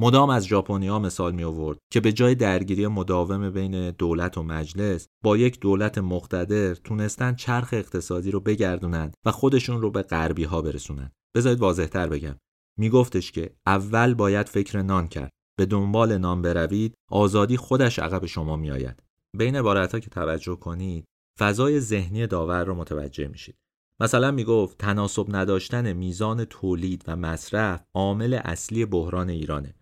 مدام 0.00 0.30
از 0.30 0.46
ژاپنیا 0.46 0.98
مثال 0.98 1.34
می 1.34 1.44
آورد 1.44 1.78
که 1.92 2.00
به 2.00 2.12
جای 2.12 2.34
درگیری 2.34 2.86
مداوم 2.86 3.50
بین 3.50 3.90
دولت 3.90 4.38
و 4.38 4.42
مجلس 4.42 5.08
با 5.24 5.36
یک 5.36 5.60
دولت 5.60 5.98
مقتدر 5.98 6.74
تونستن 6.74 7.34
چرخ 7.34 7.68
اقتصادی 7.72 8.30
رو 8.30 8.40
بگردونند 8.40 9.14
و 9.26 9.30
خودشون 9.30 9.82
رو 9.82 9.90
به 9.90 10.02
غربی 10.02 10.44
ها 10.44 10.62
برسونن. 10.62 11.12
بذارید 11.36 11.60
واضحتر 11.60 12.08
بگم. 12.08 12.36
میگفتش 12.78 13.32
که 13.32 13.54
اول 13.66 14.14
باید 14.14 14.48
فکر 14.48 14.82
نان 14.82 15.06
کرد. 15.08 15.30
به 15.58 15.66
دنبال 15.66 16.18
نان 16.18 16.42
بروید 16.42 16.94
آزادی 17.10 17.56
خودش 17.56 17.98
عقب 17.98 18.26
شما 18.26 18.56
میآید. 18.56 19.02
بین 19.36 19.56
عبارتها 19.56 20.00
که 20.00 20.10
توجه 20.10 20.56
کنید 20.56 21.04
فضای 21.38 21.80
ذهنی 21.80 22.26
داور 22.26 22.64
رو 22.64 22.74
متوجه 22.74 23.28
میشید. 23.28 23.56
مثلا 24.00 24.30
می‌گفت 24.30 24.78
تناسب 24.78 25.26
نداشتن 25.28 25.92
میزان 25.92 26.44
تولید 26.44 27.04
و 27.06 27.16
مصرف 27.16 27.84
عامل 27.94 28.34
اصلی 28.44 28.86
بحران 28.86 29.30
ایرانه. 29.30 29.74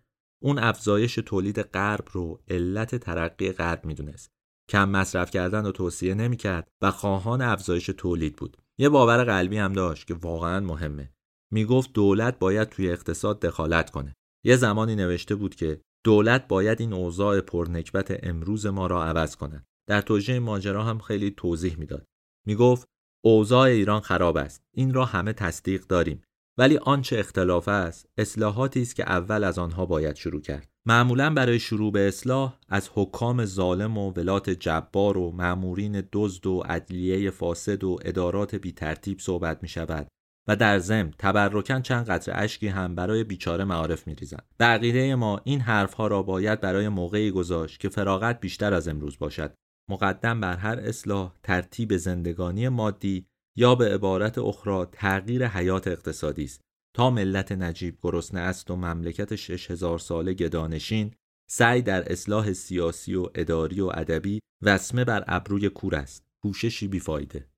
اون 0.42 0.58
افزایش 0.58 1.14
تولید 1.14 1.62
غرب 1.62 2.04
رو 2.12 2.40
علت 2.48 2.94
ترقی 2.94 3.52
غرب 3.52 3.84
می‌دونست. 3.84 4.30
کم 4.68 4.88
مصرف 4.88 5.30
کردن 5.30 5.64
رو 5.64 5.72
توصیه 5.72 6.14
نمی‌کرد 6.14 6.68
و 6.82 6.90
خواهان 6.90 7.42
افزایش 7.42 7.86
تولید 7.86 8.36
بود. 8.36 8.56
یه 8.78 8.88
باور 8.88 9.24
قلبی 9.24 9.56
هم 9.56 9.72
داشت 9.72 10.06
که 10.06 10.14
واقعا 10.14 10.60
مهمه. 10.60 11.12
می‌گفت 11.52 11.92
دولت 11.92 12.38
باید 12.38 12.68
توی 12.68 12.90
اقتصاد 12.90 13.40
دخالت 13.40 13.90
کنه. 13.90 14.14
یه 14.44 14.56
زمانی 14.56 14.96
نوشته 14.96 15.34
بود 15.34 15.54
که 15.54 15.80
دولت 16.04 16.48
باید 16.48 16.80
این 16.80 16.92
اوضاع 16.92 17.40
پرنکبت 17.40 18.24
امروز 18.24 18.66
ما 18.66 18.86
را 18.86 19.04
عوض 19.04 19.36
کنه. 19.36 19.66
در 19.86 20.00
توجیه 20.00 20.38
ماجرا 20.38 20.84
هم 20.84 20.98
خیلی 20.98 21.30
توضیح 21.30 21.76
می‌داد. 21.78 22.06
می‌گفت 22.46 22.86
اوضاع 23.24 23.68
ایران 23.68 24.00
خراب 24.00 24.36
است. 24.36 24.62
این 24.74 24.94
را 24.94 25.04
همه 25.04 25.32
تصدیق 25.32 25.86
داریم. 25.86 26.22
ولی 26.58 26.76
آنچه 26.76 27.18
اختلاف 27.18 27.68
است 27.68 28.06
اصلاحاتی 28.18 28.82
است 28.82 28.96
که 28.96 29.02
اول 29.10 29.44
از 29.44 29.58
آنها 29.58 29.86
باید 29.86 30.16
شروع 30.16 30.40
کرد. 30.40 30.68
معمولا 30.86 31.34
برای 31.34 31.58
شروع 31.58 31.92
به 31.92 32.08
اصلاح 32.08 32.58
از 32.68 32.90
حکام 32.94 33.44
ظالم 33.44 33.98
و 33.98 34.10
ولات 34.10 34.50
جبار 34.50 35.18
و 35.18 35.30
معمورین 35.30 36.02
دزد 36.12 36.46
و 36.46 36.60
عدلیه 36.60 37.30
فاسد 37.30 37.84
و 37.84 37.98
ادارات 38.04 38.54
بی 38.54 38.72
ترتیب 38.72 39.18
صحبت 39.18 39.62
می 39.62 39.68
شود 39.68 40.06
و 40.48 40.56
در 40.56 40.78
ضمن 40.78 41.14
تبرکن 41.18 41.82
چند 41.82 42.06
قطره 42.06 42.34
اشکی 42.36 42.68
هم 42.68 42.94
برای 42.94 43.24
بیچاره 43.24 43.64
معارف 43.64 44.06
میریزند. 44.06 44.46
به 44.58 44.64
عقیده 44.64 45.14
ما 45.14 45.40
این 45.44 45.60
حرفها 45.60 46.06
را 46.06 46.22
باید 46.22 46.60
برای 46.60 46.88
موقعی 46.88 47.30
گذاشت 47.30 47.80
که 47.80 47.88
فراغت 47.88 48.40
بیشتر 48.40 48.74
از 48.74 48.88
امروز 48.88 49.18
باشد. 49.18 49.54
مقدم 49.90 50.40
بر 50.40 50.56
هر 50.56 50.78
اصلاح 50.80 51.34
ترتیب 51.42 51.96
زندگانی 51.96 52.68
مادی 52.68 53.26
یا 53.56 53.74
به 53.74 53.94
عبارت 53.94 54.38
اخرى 54.38 54.86
تغییر 54.92 55.46
حیات 55.46 55.88
اقتصادی 55.88 56.44
است. 56.44 56.60
تا 56.96 57.10
ملت 57.10 57.52
نجیب 57.52 57.98
گرسنه 58.02 58.40
است 58.40 58.70
و 58.70 58.76
مملکت 58.76 59.36
شش 59.36 59.70
هزار 59.70 59.98
ساله 59.98 60.34
گدانشین 60.34 61.14
سعی 61.50 61.82
در 61.82 62.12
اصلاح 62.12 62.52
سیاسی 62.52 63.14
و 63.14 63.26
اداری 63.34 63.80
و 63.80 63.90
ادبی 63.94 64.40
وسمه 64.62 65.04
بر 65.04 65.24
ابروی 65.26 65.68
کور 65.68 65.96
است. 65.96 66.24
کوششی 66.42 66.88
بیفایده. 66.88 67.48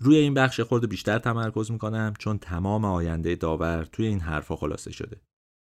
روی 0.00 0.16
این 0.16 0.34
بخش 0.34 0.60
خورد 0.60 0.88
بیشتر 0.88 1.18
تمرکز 1.18 1.70
می‌کنم 1.70 2.12
چون 2.18 2.38
تمام 2.38 2.84
آینده 2.84 3.34
داور 3.34 3.84
توی 3.84 4.06
این 4.06 4.20
حرفا 4.20 4.56
خلاصه 4.56 4.92
شده. 4.92 5.20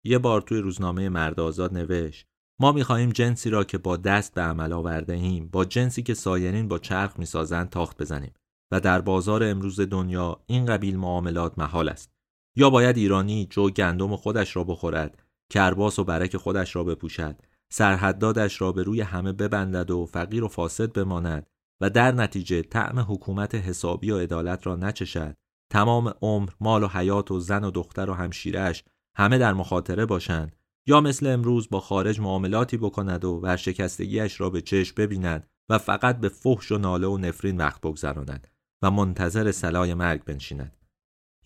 یه 0.04 0.18
بار 0.18 0.40
توی 0.40 0.58
روزنامه 0.58 1.08
مرد 1.08 1.40
آزاد 1.40 1.74
نوشت 1.74 2.26
ما 2.60 2.72
می‌خواهیم 2.72 3.10
جنسی 3.10 3.50
را 3.50 3.64
که 3.64 3.78
با 3.78 3.96
دست 3.96 4.34
به 4.34 4.40
عمل 4.40 4.72
آورده 4.72 5.12
ایم 5.12 5.48
با 5.48 5.64
جنسی 5.64 6.02
که 6.02 6.14
سایرین 6.14 6.68
با 6.68 6.78
چرخ 6.78 7.18
می‌سازند 7.18 7.70
تاخت 7.70 8.02
بزنیم 8.02 8.32
و 8.72 8.80
در 8.80 9.00
بازار 9.00 9.44
امروز 9.44 9.80
دنیا 9.80 10.40
این 10.46 10.66
قبیل 10.66 10.96
معاملات 10.96 11.58
محال 11.58 11.88
است. 11.88 12.12
یا 12.56 12.70
باید 12.70 12.96
ایرانی 12.96 13.46
جو 13.50 13.70
گندم 13.70 14.16
خودش 14.16 14.56
را 14.56 14.64
بخورد 14.64 15.22
کرباس 15.50 15.98
و 15.98 16.04
برک 16.04 16.36
خودش 16.36 16.76
را 16.76 16.84
بپوشد 16.84 17.36
سرحدادش 17.72 18.60
را 18.60 18.72
به 18.72 18.82
روی 18.82 19.00
همه 19.00 19.32
ببندد 19.32 19.90
و 19.90 20.06
فقیر 20.06 20.44
و 20.44 20.48
فاسد 20.48 20.92
بماند 20.92 21.46
و 21.80 21.90
در 21.90 22.12
نتیجه 22.12 22.62
طعم 22.62 22.98
حکومت 22.98 23.54
حسابی 23.54 24.10
و 24.10 24.18
عدالت 24.18 24.66
را 24.66 24.76
نچشد. 24.76 25.36
تمام 25.72 26.14
عمر 26.22 26.50
مال 26.60 26.82
و 26.82 26.88
حیات 26.88 27.30
و 27.30 27.40
زن 27.40 27.64
و 27.64 27.70
دختر 27.70 28.10
و 28.10 28.14
همشیرش 28.14 28.84
همه 29.16 29.38
در 29.38 29.52
مخاطره 29.52 30.06
باشند 30.06 30.56
یا 30.86 31.00
مثل 31.00 31.26
امروز 31.26 31.68
با 31.70 31.80
خارج 31.80 32.20
معاملاتی 32.20 32.76
بکند 32.76 33.24
و 33.24 33.30
ورشکستگیش 33.30 34.40
را 34.40 34.50
به 34.50 34.60
چشم 34.60 34.94
ببیند 34.96 35.46
و 35.68 35.78
فقط 35.78 36.20
به 36.20 36.28
فحش 36.28 36.72
و 36.72 36.78
ناله 36.78 37.06
و 37.06 37.18
نفرین 37.18 37.56
وقت 37.56 37.80
بگذراند 37.80 38.48
و 38.82 38.90
منتظر 38.90 39.52
سلای 39.52 39.94
مرگ 39.94 40.24
بنشیند. 40.24 40.76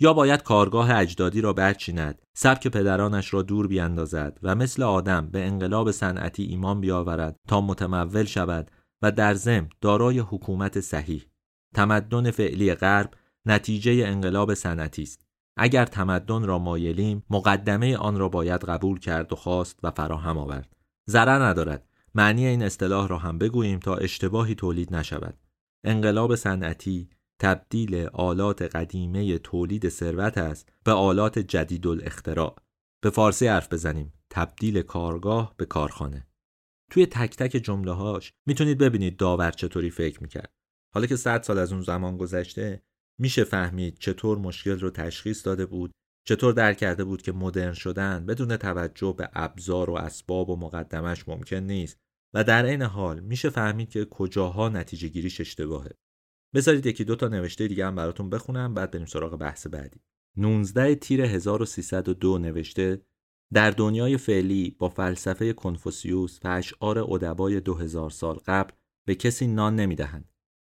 یا 0.01 0.13
باید 0.13 0.43
کارگاه 0.43 0.97
اجدادی 0.97 1.41
را 1.41 1.53
برچیند 1.53 2.23
سبک 2.35 2.69
پدرانش 2.69 3.35
را 3.35 3.43
دور 3.43 3.67
بیاندازد 3.67 4.39
و 4.43 4.55
مثل 4.55 4.83
آدم 4.83 5.27
به 5.27 5.47
انقلاب 5.47 5.91
صنعتی 5.91 6.43
ایمان 6.45 6.81
بیاورد 6.81 7.37
تا 7.49 7.61
متمول 7.61 8.25
شود 8.25 8.71
و 9.03 9.13
در 9.13 9.35
ضمن 9.35 9.69
دارای 9.81 10.19
حکومت 10.19 10.81
صحیح. 10.81 11.27
تمدن 11.75 12.31
فعلی 12.31 12.75
غرب 12.75 13.15
نتیجه 13.47 13.93
انقلاب 14.07 14.55
صنعتی 14.55 15.03
است. 15.03 15.30
اگر 15.63 15.85
تمدن 15.85 16.45
را 16.45 16.59
مایلیم 16.59 17.25
مقدمه 17.31 17.97
آن 17.97 18.19
را 18.19 18.29
باید 18.29 18.65
قبول 18.65 18.99
کرد 18.99 19.33
و 19.33 19.37
خواست 19.37 19.79
و 19.83 19.91
فراهم 19.91 20.39
آورد. 20.39 20.77
ضرر 21.09 21.43
ندارد. 21.43 21.89
معنی 22.15 22.47
این 22.47 22.63
اصطلاح 22.63 23.09
را 23.09 23.19
هم 23.19 23.39
بگوییم 23.39 23.79
تا 23.79 23.97
اشتباهی 23.97 24.55
تولید 24.55 24.95
نشود. 24.95 25.39
انقلاب 25.85 26.35
صنعتی 26.35 27.11
تبدیل 27.39 28.09
آلات 28.13 28.63
قدیمه 28.63 29.39
تولید 29.39 29.89
ثروت 29.89 30.39
است 30.39 30.73
به 30.85 30.93
آلات 30.93 31.39
جدید 31.39 31.87
الاختراع 31.87 32.57
به 33.01 33.11
فارسی 33.11 33.47
حرف 33.47 33.73
بزنیم. 33.73 34.13
تبدیل 34.31 34.83
کارگاه 34.83 35.55
به 35.57 35.65
کارخانه. 35.65 36.27
توی 36.91 37.07
تک 37.07 37.37
تک 37.37 37.51
جمله 37.51 37.93
هاش 37.93 38.33
می‌تونید 38.47 38.79
ببینید 38.79 39.17
داور 39.17 39.51
چطوری 39.51 39.91
فکر 39.91 40.23
می‌کرد. 40.23 40.53
حالا 40.95 41.07
که 41.07 41.17
صد 41.17 41.43
سال 41.43 41.59
از 41.59 41.73
اون 41.73 41.83
زمان 41.83 42.17
گذشته 42.17 42.83
میشه 43.21 43.45
فهمید 43.45 43.99
چطور 43.99 44.39
مشکل 44.39 44.81
رو 44.81 44.91
تشخیص 44.91 45.47
داده 45.47 45.67
بود 45.67 45.91
چطور 46.29 46.53
درک 46.53 46.77
کرده 46.77 47.05
بود 47.05 47.23
که 47.23 47.33
مدرن 47.33 47.73
شدن 47.73 48.27
بدون 48.27 48.57
توجه 48.57 49.15
به 49.19 49.31
ابزار 49.33 49.91
و 49.91 49.95
اسباب 49.95 50.51
و 50.51 50.57
مقدمش 50.57 51.29
ممکن 51.29 51.57
نیست 51.57 51.97
و 52.35 52.45
در 52.45 52.65
این 52.65 52.83
حال 52.83 53.21
میشه 53.21 53.51
فهمید 53.51 53.91
که 53.91 54.05
کجاها 54.05 54.69
نتیجه 54.69 55.09
گیریش 55.09 55.41
اشتباهه. 55.41 55.91
بذارید 56.55 56.87
یکی 56.87 57.05
دو 57.05 57.17
تا 57.17 57.29
نوشته 57.29 57.69
دیگه 57.69 57.87
هم 57.87 57.95
براتون 57.95 58.31
بخونم 58.31 58.75
بعد 58.75 58.91
بریم 58.91 59.07
سراغ 59.07 59.37
بحث 59.37 59.67
بعدی. 59.67 60.01
19 60.37 60.95
تیر 60.95 61.23
1302 61.23 62.39
نوشته 62.39 63.03
در 63.53 63.71
دنیای 63.71 64.17
فعلی 64.17 64.77
با 64.79 64.89
فلسفه 64.89 65.53
کنفوسیوس 65.53 66.39
و 66.45 66.49
اشعار 66.49 66.99
ادبای 66.99 67.61
2000 67.61 68.11
سال 68.11 68.37
قبل 68.47 68.75
به 69.07 69.15
کسی 69.15 69.47
نان 69.47 69.77
نمی‌دهند. 69.77 70.30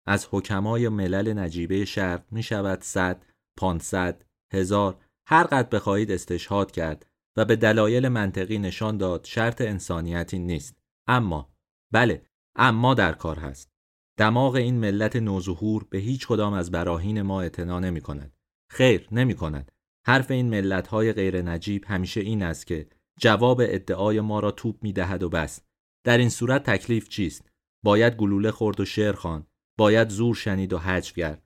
از 0.10 0.28
حکمای 0.32 0.90
ملل 0.90 1.40
نجیبه 1.40 1.86
شرق 1.86 2.24
می 2.32 2.44
شود 2.44 2.82
صد، 2.82 3.26
پانصد، 3.58 4.26
هزار. 4.54 4.98
هر 5.28 5.44
قد 5.44 5.70
بخواهید 5.70 6.12
استشهاد 6.12 6.72
کرد 6.72 7.06
و 7.38 7.46
به 7.46 7.56
دلایل 7.56 8.08
منطقی 8.08 8.58
نشان 8.58 8.98
داد 8.98 9.26
شرط 9.26 9.62
انسانیتی 9.62 10.40
نیست. 10.40 10.78
اما 11.08 11.50
بله 11.92 12.26
اما 12.56 12.94
در 12.94 13.14
کار 13.14 13.40
هست. 13.40 13.72
دماغ 14.18 14.56
این 14.56 14.76
ملت 14.76 15.16
نوظهور 15.16 15.88
به 15.90 15.98
هیچ 15.98 16.28
کدام 16.28 16.54
از 16.54 16.72
براهین 16.72 17.22
ما 17.22 17.42
اعتنا 17.42 17.80
نمی 17.80 18.02
کند. 18.02 18.34
خیر 18.72 19.08
نمی 19.12 19.34
کند. 19.34 19.72
حرف 20.06 20.32
این 20.32 20.50
ملت 20.50 20.88
های 20.88 21.14
غیر 21.14 21.42
نجیب 21.42 21.86
همیشه 21.88 22.22
این 22.22 22.44
است 22.44 22.68
که 22.68 22.90
جواب 23.20 23.62
ادعای 23.64 24.22
ما 24.22 24.40
را 24.40 24.52
توپ 24.52 24.84
می 24.84 24.94
دهد 24.94 25.24
و 25.24 25.30
بس. 25.30 25.62
در 26.04 26.18
این 26.18 26.30
صورت 26.30 26.70
تکلیف 26.70 27.10
چیست؟ 27.10 27.50
باید 27.84 28.16
گلوله 28.16 28.52
خورد 28.52 28.80
و 28.80 28.86
شعر 28.86 29.14
خواند. 29.14 29.49
باید 29.80 30.10
زور 30.10 30.36
شنید 30.36 30.74
و 30.74 30.78
حجف 30.78 31.18
کرد. 31.18 31.44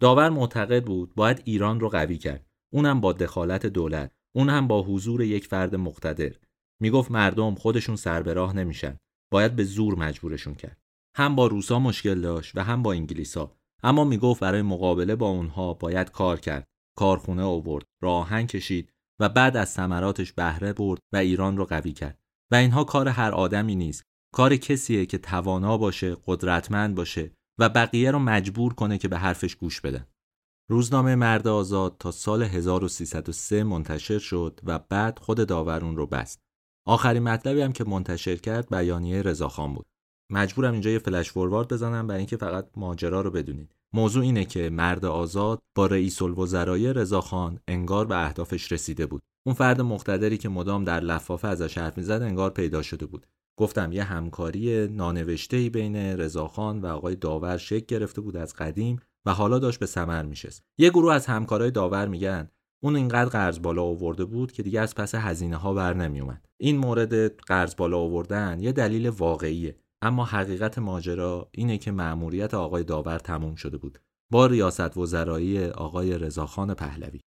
داور 0.00 0.30
معتقد 0.30 0.84
بود 0.84 1.14
باید 1.14 1.42
ایران 1.44 1.80
رو 1.80 1.88
قوی 1.88 2.18
کرد. 2.18 2.46
اونم 2.72 3.00
با 3.00 3.12
دخالت 3.12 3.66
دولت. 3.66 4.12
اون 4.36 4.48
هم 4.48 4.68
با 4.68 4.82
حضور 4.82 5.22
یک 5.22 5.46
فرد 5.46 5.76
مقتدر. 5.76 6.32
می‌گفت 6.80 7.10
مردم 7.10 7.54
خودشون 7.54 7.96
سر 7.96 8.22
به 8.22 8.32
راه 8.32 8.56
نمیشن. 8.56 8.96
باید 9.32 9.56
به 9.56 9.64
زور 9.64 9.98
مجبورشون 9.98 10.54
کرد. 10.54 10.78
هم 11.16 11.36
با 11.36 11.46
روسا 11.46 11.78
مشکل 11.78 12.20
داشت 12.20 12.56
و 12.56 12.64
هم 12.64 12.82
با 12.82 12.92
انگلیسا. 12.92 13.56
اما 13.82 14.04
می‌گفت 14.04 14.40
برای 14.40 14.62
مقابله 14.62 15.16
با 15.16 15.28
اونها 15.28 15.74
باید 15.74 16.10
کار 16.10 16.40
کرد. 16.40 16.64
کارخونه 16.98 17.42
آورد 17.42 17.84
راهن 18.02 18.46
کشید 18.46 18.92
و 19.20 19.28
بعد 19.28 19.56
از 19.56 19.68
ثمراتش 19.68 20.32
بهره 20.32 20.72
برد 20.72 21.00
و 21.12 21.16
ایران 21.16 21.56
رو 21.56 21.64
قوی 21.64 21.92
کرد. 21.92 22.18
و 22.52 22.54
اینها 22.54 22.84
کار 22.84 23.08
هر 23.08 23.32
آدمی 23.32 23.74
نیست. 23.74 24.02
کار 24.34 24.56
کسیه 24.56 25.06
که 25.06 25.18
توانا 25.18 25.78
باشه 25.78 26.16
قدرتمند 26.26 26.94
باشه. 26.94 27.30
و 27.58 27.68
بقیه 27.68 28.10
رو 28.10 28.18
مجبور 28.18 28.74
کنه 28.74 28.98
که 28.98 29.08
به 29.08 29.18
حرفش 29.18 29.54
گوش 29.54 29.80
بدن 29.80 30.06
روزنامه 30.70 31.14
مرد 31.14 31.48
آزاد 31.48 31.96
تا 31.98 32.10
سال 32.10 32.42
1303 32.42 33.64
منتشر 33.64 34.18
شد 34.18 34.60
و 34.64 34.78
بعد 34.78 35.18
خود 35.18 35.48
داورون 35.48 35.96
رو 35.96 36.06
بست. 36.06 36.40
آخرین 36.86 37.22
مطلبی 37.22 37.60
هم 37.60 37.72
که 37.72 37.84
منتشر 37.84 38.36
کرد 38.36 38.70
بیانیه 38.70 39.22
رضاخان 39.22 39.74
بود. 39.74 39.86
مجبورم 40.32 40.72
اینجا 40.72 40.90
یه 40.90 40.98
فلش 40.98 41.32
فوروارد 41.32 41.72
بزنم 41.72 42.06
برای 42.06 42.18
اینکه 42.18 42.36
فقط 42.36 42.68
ماجرا 42.76 43.20
رو 43.20 43.30
بدونید. 43.30 43.74
موضوع 43.94 44.22
اینه 44.22 44.44
که 44.44 44.70
مرد 44.70 45.04
آزاد 45.04 45.62
با 45.76 45.86
رئیس 45.86 46.22
الوزرای 46.22 46.92
رضاخان 46.92 47.60
انگار 47.68 48.06
به 48.06 48.24
اهدافش 48.24 48.72
رسیده 48.72 49.06
بود. 49.06 49.22
اون 49.46 49.54
فرد 49.54 49.80
مقتدری 49.80 50.38
که 50.38 50.48
مدام 50.48 50.84
در 50.84 51.00
لفافه 51.00 51.48
ازش 51.48 51.78
حرف 51.78 51.98
می‌زد 51.98 52.22
انگار 52.22 52.50
پیدا 52.50 52.82
شده 52.82 53.06
بود. 53.06 53.26
گفتم 53.56 53.92
یه 53.92 54.04
همکاری 54.04 54.88
نانوشته 54.88 55.70
بین 55.70 55.96
رضاخان 55.96 56.80
و 56.80 56.86
آقای 56.86 57.16
داور 57.16 57.56
شکل 57.56 57.86
گرفته 57.86 58.20
بود 58.20 58.36
از 58.36 58.54
قدیم 58.54 59.00
و 59.26 59.34
حالا 59.34 59.58
داشت 59.58 59.80
به 59.80 59.86
ثمر 59.86 60.22
میشست. 60.22 60.62
یه 60.78 60.90
گروه 60.90 61.14
از 61.14 61.26
همکارای 61.26 61.70
داور 61.70 62.08
میگن 62.08 62.50
اون 62.82 62.96
اینقدر 62.96 63.30
قرض 63.30 63.58
بالا 63.58 63.82
آورده 63.82 64.24
بود 64.24 64.52
که 64.52 64.62
دیگه 64.62 64.80
از 64.80 64.94
پس 64.94 65.14
هزینه 65.14 65.56
ها 65.56 65.74
بر 65.74 65.94
نمیومد 65.94 66.46
این 66.56 66.78
مورد 66.78 67.36
قرض 67.36 67.76
بالا 67.76 67.98
آوردن 67.98 68.60
یه 68.60 68.72
دلیل 68.72 69.08
واقعیه 69.08 69.76
اما 70.02 70.24
حقیقت 70.24 70.78
ماجرا 70.78 71.48
اینه 71.52 71.78
که 71.78 71.92
مأموریت 71.92 72.54
آقای 72.54 72.84
داور 72.84 73.18
تموم 73.18 73.54
شده 73.54 73.76
بود 73.76 73.98
با 74.32 74.46
ریاست 74.46 74.96
وزرایی 74.96 75.66
آقای 75.66 76.18
رضاخان 76.18 76.74
پهلوی. 76.74 77.20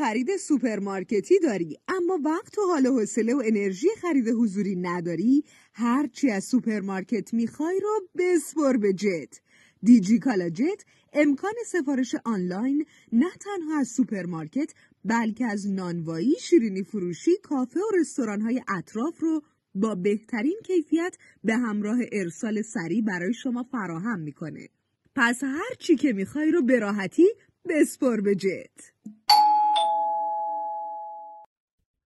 خرید 0.00 0.36
سوپرمارکتی 0.36 1.38
داری 1.38 1.76
اما 1.88 2.18
وقت 2.24 2.58
و 2.58 2.62
حال 2.62 2.86
و 2.86 2.98
حوصله 3.00 3.34
و 3.34 3.42
انرژی 3.44 3.88
خرید 4.00 4.28
حضوری 4.28 4.76
نداری 4.76 5.44
هرچی 5.74 6.30
از 6.30 6.44
سوپرمارکت 6.44 7.34
می‌خوای 7.34 7.80
رو 7.80 8.08
بسپر 8.18 8.76
به 8.76 8.92
جت 8.92 9.40
دیجی 9.82 10.18
کالا 10.18 10.50
جت 10.50 10.84
امکان 11.12 11.52
سفارش 11.66 12.14
آنلاین 12.24 12.86
نه 13.12 13.30
تنها 13.40 13.78
از 13.78 13.88
سوپرمارکت 13.88 14.72
بلکه 15.04 15.46
از 15.46 15.70
نانوایی، 15.70 16.34
شیرینی 16.40 16.82
فروشی، 16.82 17.36
کافه 17.42 17.80
و 17.80 17.96
رستوران 18.00 18.40
های 18.40 18.62
اطراف 18.68 19.20
رو 19.20 19.42
با 19.74 19.94
بهترین 19.94 20.56
کیفیت 20.66 21.16
به 21.44 21.56
همراه 21.56 21.98
ارسال 22.12 22.62
سریع 22.62 23.02
برای 23.02 23.34
شما 23.34 23.62
فراهم 23.62 24.20
می‌کنه. 24.20 24.68
پس 25.16 25.44
هر 25.44 25.74
چی 25.78 25.96
که 25.96 26.12
می‌خوای 26.12 26.50
رو 26.50 26.62
به 26.62 26.78
راحتی 26.78 27.26
بسپر 27.68 28.20
به 28.20 28.34
جت. 28.34 28.92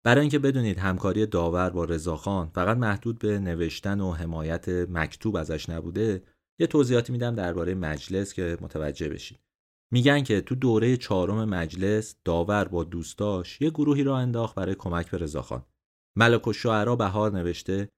برای 0.03 0.21
اینکه 0.21 0.39
بدونید 0.39 0.79
همکاری 0.79 1.25
داور 1.25 1.69
با 1.69 1.85
رضاخان 1.85 2.49
فقط 2.49 2.77
محدود 2.77 3.19
به 3.19 3.39
نوشتن 3.39 4.01
و 4.01 4.11
حمایت 4.11 4.69
مکتوب 4.69 5.35
ازش 5.35 5.69
نبوده 5.69 6.23
یه 6.59 6.67
توضیحاتی 6.67 7.13
میدم 7.13 7.35
درباره 7.35 7.75
مجلس 7.75 8.33
که 8.33 8.57
متوجه 8.61 9.09
بشید. 9.09 9.39
میگن 9.91 10.23
که 10.23 10.41
تو 10.41 10.55
دوره 10.55 10.97
چهارم 10.97 11.49
مجلس 11.49 12.15
داور 12.25 12.67
با 12.67 12.83
دوستاش 12.83 13.61
یه 13.61 13.69
گروهی 13.69 14.03
را 14.03 14.17
انداخت 14.17 14.55
برای 14.55 14.75
کمک 14.75 15.11
به 15.11 15.17
رضاخان 15.17 15.65
ملک 16.17 16.47
و 16.47 16.53
شعرا 16.53 16.95
بهار 16.95 17.31
نوشته 17.31 17.89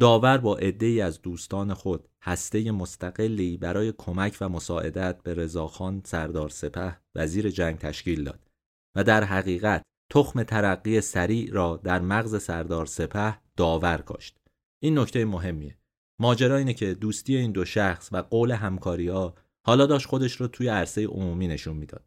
داور 0.00 0.38
با 0.38 0.56
ای 0.56 1.00
از 1.00 1.22
دوستان 1.22 1.74
خود 1.74 2.08
هسته 2.22 2.70
مستقلی 2.70 3.56
برای 3.56 3.92
کمک 3.98 4.36
و 4.40 4.48
مساعدت 4.48 5.22
به 5.22 5.34
رضاخان 5.34 6.02
سردار 6.04 6.48
سپه 6.48 7.00
وزیر 7.14 7.50
جنگ 7.50 7.78
تشکیل 7.78 8.24
داد 8.24 8.50
و 8.96 9.04
در 9.04 9.24
حقیقت 9.24 9.82
تخم 10.10 10.42
ترقی 10.42 11.00
سریع 11.00 11.52
را 11.52 11.80
در 11.84 12.00
مغز 12.00 12.42
سردار 12.42 12.86
سپه 12.86 13.38
داور 13.56 13.98
کاشت. 13.98 14.36
این 14.82 14.98
نکته 14.98 15.24
مهمیه. 15.24 15.78
ماجرا 16.20 16.56
اینه 16.56 16.74
که 16.74 16.94
دوستی 16.94 17.36
این 17.36 17.52
دو 17.52 17.64
شخص 17.64 18.08
و 18.12 18.16
قول 18.16 18.50
همکاری 18.50 19.08
ها 19.08 19.34
حالا 19.66 19.86
داشت 19.86 20.06
خودش 20.06 20.32
رو 20.32 20.46
توی 20.46 20.68
عرصه 20.68 21.06
عمومی 21.06 21.48
نشون 21.48 21.76
می‌داد. 21.76 22.04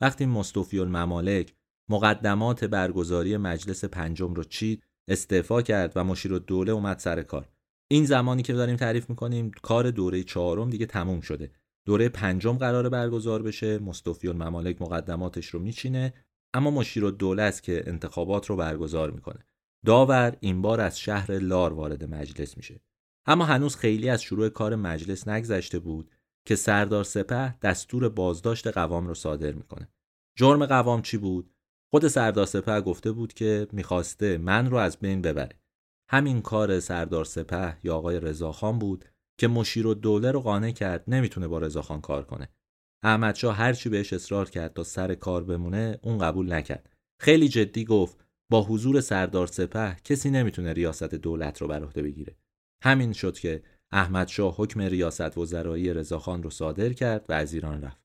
وقتی 0.00 0.26
مصطفی 0.26 0.78
الممالک 0.78 1.54
مقدمات 1.90 2.64
برگزاری 2.64 3.36
مجلس 3.36 3.84
پنجم 3.84 4.34
رو 4.34 4.44
چید 4.44 4.84
استعفا 5.08 5.62
کرد 5.62 5.92
و 5.96 6.04
مشیر 6.04 6.38
دوله 6.38 6.72
اومد 6.72 6.98
سر 6.98 7.22
کار. 7.22 7.48
این 7.90 8.04
زمانی 8.04 8.42
که 8.42 8.52
داریم 8.52 8.76
تعریف 8.76 9.10
می‌کنیم 9.10 9.50
کار 9.62 9.90
دوره 9.90 10.22
چهارم 10.22 10.70
دیگه 10.70 10.86
تموم 10.86 11.20
شده. 11.20 11.50
دوره 11.86 12.08
پنجم 12.08 12.58
قرار 12.58 12.88
برگزار 12.88 13.42
بشه. 13.42 13.78
مصطفی 13.78 14.28
الممالک 14.28 14.82
مقدماتش 14.82 15.46
رو 15.46 15.60
میچینه. 15.60 16.14
اما 16.54 16.70
مشیر 16.70 17.10
دوله 17.10 17.42
است 17.42 17.62
که 17.62 17.82
انتخابات 17.86 18.46
رو 18.46 18.56
برگزار 18.56 19.10
می‌کنه. 19.10 19.46
داور 19.86 20.36
این 20.40 20.62
بار 20.62 20.80
از 20.80 21.00
شهر 21.00 21.32
لار 21.32 21.72
وارد 21.72 22.14
مجلس 22.14 22.56
میشه. 22.56 22.80
اما 23.26 23.44
هنوز 23.44 23.76
خیلی 23.76 24.08
از 24.08 24.22
شروع 24.22 24.48
کار 24.48 24.76
مجلس 24.76 25.28
نگذشته 25.28 25.78
بود 25.78 26.10
که 26.46 26.56
سردار 26.56 27.04
سپه 27.04 27.58
دستور 27.62 28.08
بازداشت 28.08 28.66
قوام 28.66 29.06
رو 29.06 29.14
صادر 29.14 29.52
می‌کنه. 29.52 29.88
جرم 30.38 30.66
قوام 30.66 31.02
چی 31.02 31.16
بود؟ 31.16 31.50
خود 31.90 32.08
سردار 32.08 32.46
سپه 32.46 32.80
گفته 32.80 33.12
بود 33.12 33.32
که 33.32 33.68
می‌خواسته 33.72 34.38
من 34.38 34.70
رو 34.70 34.76
از 34.76 34.98
بین 34.98 35.22
ببره. 35.22 35.60
همین 36.10 36.42
کار 36.42 36.80
سردار 36.80 37.24
سپه 37.24 37.78
یا 37.82 37.96
آقای 37.96 38.20
رضاخان 38.20 38.78
بود 38.78 39.04
که 39.38 39.48
مشیر 39.48 39.86
و 39.86 39.94
رو 40.32 40.40
قانع 40.40 40.70
کرد 40.70 41.04
نمی‌تونه 41.08 41.48
با 41.48 41.58
رضاخان 41.58 42.00
کار 42.00 42.24
کنه. 42.24 42.48
احمدشاه 43.04 43.56
هرچی 43.56 43.88
بهش 43.88 44.12
اصرار 44.12 44.50
کرد 44.50 44.72
تا 44.72 44.84
سر 44.84 45.14
کار 45.14 45.44
بمونه 45.44 45.98
اون 46.02 46.18
قبول 46.18 46.52
نکرد. 46.52 46.90
خیلی 47.20 47.48
جدی 47.48 47.84
گفت 47.84 48.24
با 48.50 48.62
حضور 48.62 49.00
سردار 49.00 49.46
سپه 49.46 49.96
کسی 50.04 50.30
نمی‌تونه 50.30 50.72
ریاست 50.72 51.14
دولت 51.14 51.62
رو 51.62 51.68
بر 51.68 51.84
عهده 51.84 52.02
بگیره. 52.02 52.36
همین 52.82 53.12
شد 53.12 53.38
که 53.38 53.62
احمد 53.92 54.28
شاه 54.28 54.54
حکم 54.56 54.80
ریاست 54.80 55.38
وزرایی 55.38 55.94
رضاخان 55.94 56.42
رو 56.42 56.50
صادر 56.50 56.92
کرد 56.92 57.26
و 57.28 57.32
از 57.32 57.54
ایران 57.54 57.82
رفت. 57.82 58.02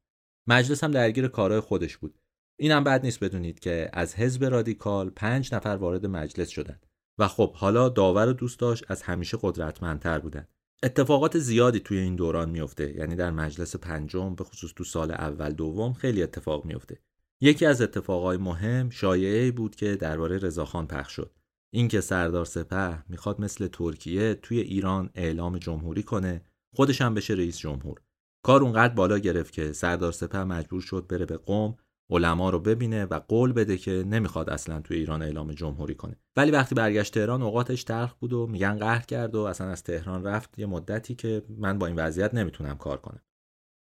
مجلس 0.48 0.84
هم 0.84 0.92
درگیر 0.92 1.28
کارهای 1.28 1.60
خودش 1.60 1.98
بود. 1.98 2.20
اینم 2.60 2.84
بد 2.84 3.06
نیست 3.06 3.24
بدونید 3.24 3.60
که 3.60 3.90
از 3.94 4.16
حزب 4.16 4.44
رادیکال 4.44 5.10
پنج 5.10 5.56
نفر 5.56 5.70
وارد 5.70 6.06
مجلس 6.06 6.50
شدند 6.50 6.86
و 7.20 7.28
خب 7.28 7.54
حالا 7.54 7.90
داور 7.90 8.28
و 8.28 8.34
دوست 8.34 8.60
داشت 8.60 8.86
از 8.88 9.02
همیشه 9.02 9.38
قدرتمندتر 9.42 10.20
بودن. 10.20 10.48
اتفاقات 10.84 11.38
زیادی 11.38 11.80
توی 11.80 11.98
این 11.98 12.16
دوران 12.16 12.50
میفته 12.50 12.96
یعنی 12.98 13.16
در 13.16 13.32
مجلس 13.32 13.76
پنجم 13.76 14.36
به 14.36 14.44
خصوص 14.44 14.74
تو 14.76 14.84
سال 14.84 15.12
اول 15.12 15.52
دوم 15.52 15.94
خیلی 15.94 16.24
اتفاق 16.24 16.66
میفته 16.66 17.00
یکی 17.42 17.66
از 17.66 17.82
اتفاقای 17.82 18.38
مهم 18.38 18.90
شایعه 18.90 19.52
بود 19.52 19.76
که 19.76 19.96
درباره 19.96 20.38
رضاخان 20.38 20.88
پخش 20.88 21.14
شد. 21.14 21.32
اینکه 21.74 22.02
سردار 22.02 22.46
سپه 22.46 23.04
می‌خواد 23.10 23.42
مثل 23.42 23.68
ترکیه 23.68 24.34
توی 24.34 24.60
ایران 24.60 25.10
اعلام 25.16 25.58
جمهوری 25.58 26.04
کنه 26.04 26.42
خودش 26.76 27.02
هم 27.02 27.14
بشه 27.14 27.34
رئیس 27.34 27.58
جمهور. 27.58 28.02
کار 28.44 28.64
اونقدر 28.64 28.94
بالا 28.94 29.18
گرفت 29.18 29.54
که 29.54 29.74
سردار 29.74 30.12
سپه 30.12 30.44
مجبور 30.44 30.82
شد 30.82 31.08
بره 31.08 31.26
به 31.26 31.38
قوم 31.38 31.78
علما 32.10 32.50
رو 32.50 32.60
ببینه 32.60 33.06
و 33.06 33.20
قول 33.20 33.54
بده 33.54 33.78
که 33.78 33.92
نمی‌خواد 34.08 34.50
اصلا 34.50 34.82
توی 34.82 34.98
ایران 34.98 35.22
اعلام 35.22 35.52
جمهوری 35.52 35.96
کنه. 35.96 36.16
ولی 36.38 36.52
وقتی 36.52 36.76
برگشت 36.76 37.14
تهران 37.14 37.42
اوقاتش 37.42 37.84
تلخ 37.84 38.14
بود 38.14 38.34
و 38.34 38.48
میگن 38.48 38.78
قهر 38.78 39.06
کرد 39.06 39.36
و 39.36 39.42
اصلا 39.42 39.68
از 39.68 39.84
تهران 39.84 40.24
رفت 40.24 40.60
یه 40.60 40.66
مدتی 40.66 41.16
که 41.16 41.44
من 41.50 41.80
با 41.80 41.88
این 41.88 41.96
وضعیت 41.96 42.34
نمی‌تونم 42.34 42.78
کار 42.78 42.98
کنم. 42.98 43.22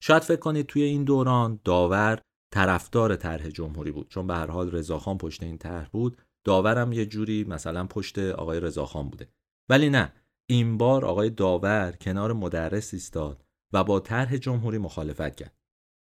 شاید 0.03 0.23
فکر 0.23 0.39
کنید 0.39 0.65
توی 0.65 0.83
این 0.83 1.03
دوران 1.03 1.59
داور 1.63 2.21
طرفدار 2.53 3.15
طرح 3.15 3.49
جمهوری 3.49 3.91
بود. 3.91 4.09
چون 4.09 4.27
به 4.27 4.33
هر 4.33 4.51
حال 4.51 4.71
رضاخان 4.71 5.17
پشت 5.17 5.43
این 5.43 5.57
طرح 5.57 5.89
بود. 5.89 6.21
داورم 6.45 6.93
یه 6.93 7.05
جوری 7.05 7.43
مثلا 7.43 7.87
پشت 7.87 8.19
آقای 8.19 8.59
رضاخان 8.59 9.09
بوده. 9.09 9.29
ولی 9.69 9.89
نه 9.89 10.13
این 10.49 10.77
بار 10.77 11.05
آقای 11.05 11.29
داور 11.29 11.91
کنار 12.01 12.33
مدرس 12.33 12.93
ایستاد 12.93 13.43
و 13.73 13.83
با 13.83 13.99
طرح 13.99 14.37
جمهوری 14.37 14.77
مخالفت 14.77 15.35
کرد. 15.35 15.58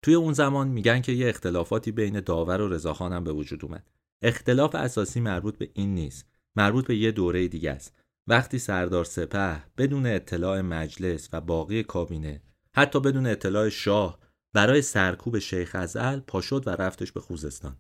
توی 0.06 0.14
اون 0.14 0.34
زمان 0.34 0.68
میگن 0.68 1.02
که 1.02 1.12
یه 1.12 1.30
اختلافاتی 1.30 1.92
بین 1.92 2.20
داور 2.20 2.62
و 2.62 2.68
رضاخان 2.68 3.14
هم 3.14 3.24
به 3.24 3.32
وجود 3.32 3.66
اومد. 3.66 3.90
اختلاف 4.22 4.76
اساسی 4.76 5.20
مربوط 5.20 5.58
به 5.58 5.70
این 5.74 5.96
نیست. 5.96 6.26
مربوط 6.56 6.88
به 6.88 6.96
یه 6.96 7.12
دوره 7.12 7.48
دیگه 7.48 7.72
است. 7.72 7.94
وقتی 8.28 8.60
سردار 8.60 9.06
سپه 9.06 9.64
بدون 9.78 10.06
اطلاع 10.06 10.62
مجلس 10.62 11.30
و 11.34 11.42
باقی 11.42 11.84
کابینه 11.84 12.42
حتی 12.76 13.00
بدون 13.00 13.26
اطلاع 13.26 13.70
شاه 13.70 14.20
برای 14.54 14.82
سرکوب 14.82 15.40
شیخ 15.40 15.76
ازل 15.76 16.20
پا 16.20 16.42
و 16.66 16.70
رفتش 16.70 17.12
به 17.12 17.20
خوزستان. 17.20 17.78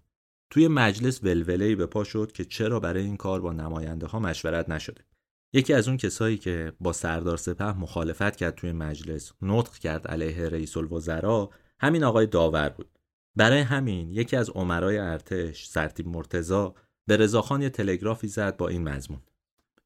توی 0.50 0.68
مجلس 0.68 1.24
ولوله‌ای 1.24 1.76
به 1.76 1.86
پا 1.86 2.04
شد 2.04 2.32
که 2.32 2.46
چرا 2.46 2.80
برای 2.80 3.04
این 3.04 3.18
کار 3.18 3.42
با 3.42 3.54
نماینده 3.54 4.08
ها 4.08 4.20
مشورت 4.20 4.70
نشده. 4.70 5.06
یکی 5.54 5.74
از 5.74 5.88
اون 5.88 5.98
کسایی 5.98 6.38
که 6.38 6.74
با 6.80 6.94
سردار 6.94 7.38
سپه 7.38 7.78
مخالفت 7.78 8.36
کرد 8.36 8.56
توی 8.56 8.72
مجلس 8.72 9.34
نطق 9.42 9.74
کرد 9.74 10.08
علیه 10.08 10.50
رئیس 10.50 10.78
الوزراء 10.78 11.50
همین 11.80 12.04
آقای 12.04 12.26
داور 12.26 12.70
بود. 12.70 13.00
برای 13.36 13.60
همین 13.60 14.12
یکی 14.12 14.36
از 14.36 14.50
عمرای 14.50 14.98
ارتش 14.98 15.66
سرتیب 15.66 16.08
مرتزا 16.08 16.76
به 17.08 17.18
رضاخان 17.18 17.62
یه 17.62 17.70
تلگرافی 17.70 18.28
زد 18.28 18.58
با 18.58 18.68
این 18.68 18.84
مضمون. 18.84 19.22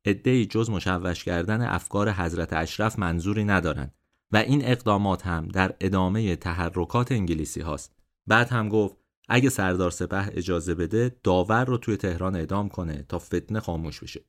ادعی 0.05 0.45
جز 0.45 0.69
مشوش 0.69 1.23
کردن 1.23 1.61
افکار 1.61 2.11
حضرت 2.11 2.53
اشرف 2.53 2.99
منظوری 2.99 3.43
ندارند 3.43 3.93
و 4.31 4.37
این 4.37 4.65
اقدامات 4.65 5.27
هم 5.27 5.47
در 5.47 5.75
ادامه 5.79 6.35
تحرکات 6.35 7.11
انگلیسی 7.11 7.61
هاست. 7.61 7.95
بعد 8.27 8.49
هم 8.49 8.69
گفت 8.69 8.95
اگه 9.29 9.49
سردار 9.49 9.91
سپه 9.91 10.31
اجازه 10.33 10.75
بده 10.75 11.15
داور 11.23 11.65
رو 11.65 11.77
توی 11.77 11.97
تهران 11.97 12.35
اعدام 12.35 12.69
کنه 12.69 13.05
تا 13.09 13.19
فتنه 13.19 13.59
خاموش 13.59 14.03
بشه. 14.03 14.21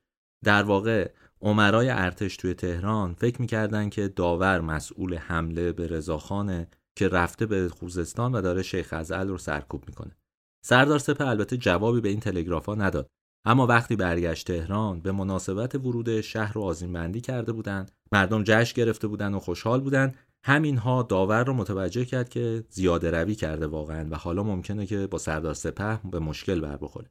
در 0.45 0.63
واقع 0.63 1.11
عمرای 1.41 1.89
ارتش 1.91 2.37
توی 2.37 2.55
تهران 2.55 3.15
فکر 3.15 3.41
می‌کردن 3.41 3.89
که 3.89 4.09
داور 4.09 4.61
مسئول 4.61 5.15
حمله 5.15 5.73
به 5.73 5.87
رضاخانه 5.87 6.69
که 6.97 7.09
رفته 7.09 7.47
به 7.47 7.69
خوزستان 7.69 8.35
و 8.35 8.41
داره 8.41 8.63
شیخ 8.63 8.93
ازل 8.93 9.29
رو 9.29 9.39
سرکوب 9.39 9.85
می‌کنه. 9.89 10.17
سردار 10.65 10.99
سپه 10.99 11.27
البته 11.27 11.57
جوابی 11.57 12.01
به 12.01 12.09
این 12.09 12.21
تلگرافا 12.21 12.75
نداد. 12.75 13.11
اما 13.45 13.67
وقتی 13.67 13.97
برگشت 13.97 14.47
تهران 14.47 15.01
به 15.01 15.13
مناسبت 15.13 15.75
ورود 15.75 16.21
شهر 16.21 16.53
رو 16.53 16.63
آزیم 16.63 16.93
بندی 16.93 17.21
کرده 17.21 17.53
بودند 17.53 17.91
مردم 18.13 18.45
جشن 18.45 18.75
گرفته 18.77 19.09
بودند 19.09 19.35
و 19.35 19.39
خوشحال 19.39 19.81
بودند 19.81 20.15
همینها 20.45 21.03
داور 21.03 21.45
رو 21.45 21.55
متوجه 21.55 22.05
کرد 22.05 22.29
که 22.29 22.65
زیاده 22.69 23.11
روی 23.11 23.35
کرده 23.35 23.67
واقعا 23.67 24.09
و 24.11 24.15
حالا 24.15 24.43
ممکنه 24.43 24.87
که 24.87 25.07
با 25.07 25.19
سردار 25.19 25.55
سپه 25.55 26.01
به 26.11 26.19
مشکل 26.19 26.61
بر 26.61 26.77
بخوره. 26.77 27.11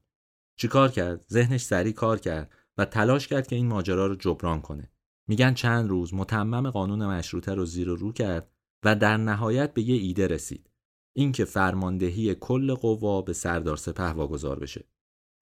چیکار 0.59 0.89
کرد؟ 0.89 1.25
ذهنش 1.31 1.61
سریع 1.61 1.93
کار 1.93 2.19
کرد 2.19 2.51
و 2.77 2.85
تلاش 2.85 3.27
کرد 3.27 3.47
که 3.47 3.55
این 3.55 3.67
ماجرا 3.67 4.07
رو 4.07 4.15
جبران 4.15 4.61
کنه. 4.61 4.91
میگن 5.27 5.53
چند 5.53 5.89
روز 5.89 6.13
متمم 6.13 6.69
قانون 6.69 7.05
مشروطه 7.05 7.53
رو 7.53 7.65
زیر 7.65 7.89
و 7.89 7.95
رو 7.95 8.11
کرد. 8.11 8.51
و 8.83 8.95
در 8.95 9.17
نهایت 9.17 9.73
به 9.73 9.81
یه 9.81 9.95
ایده 9.95 10.27
رسید. 10.27 10.69
اینکه 11.15 11.45
فرماندهی 11.45 12.35
کل 12.35 12.73
قوا 12.73 13.21
به 13.21 13.33
سردار 13.33 13.77
سپه 13.77 14.03
واگذار 14.03 14.59
بشه. 14.59 14.85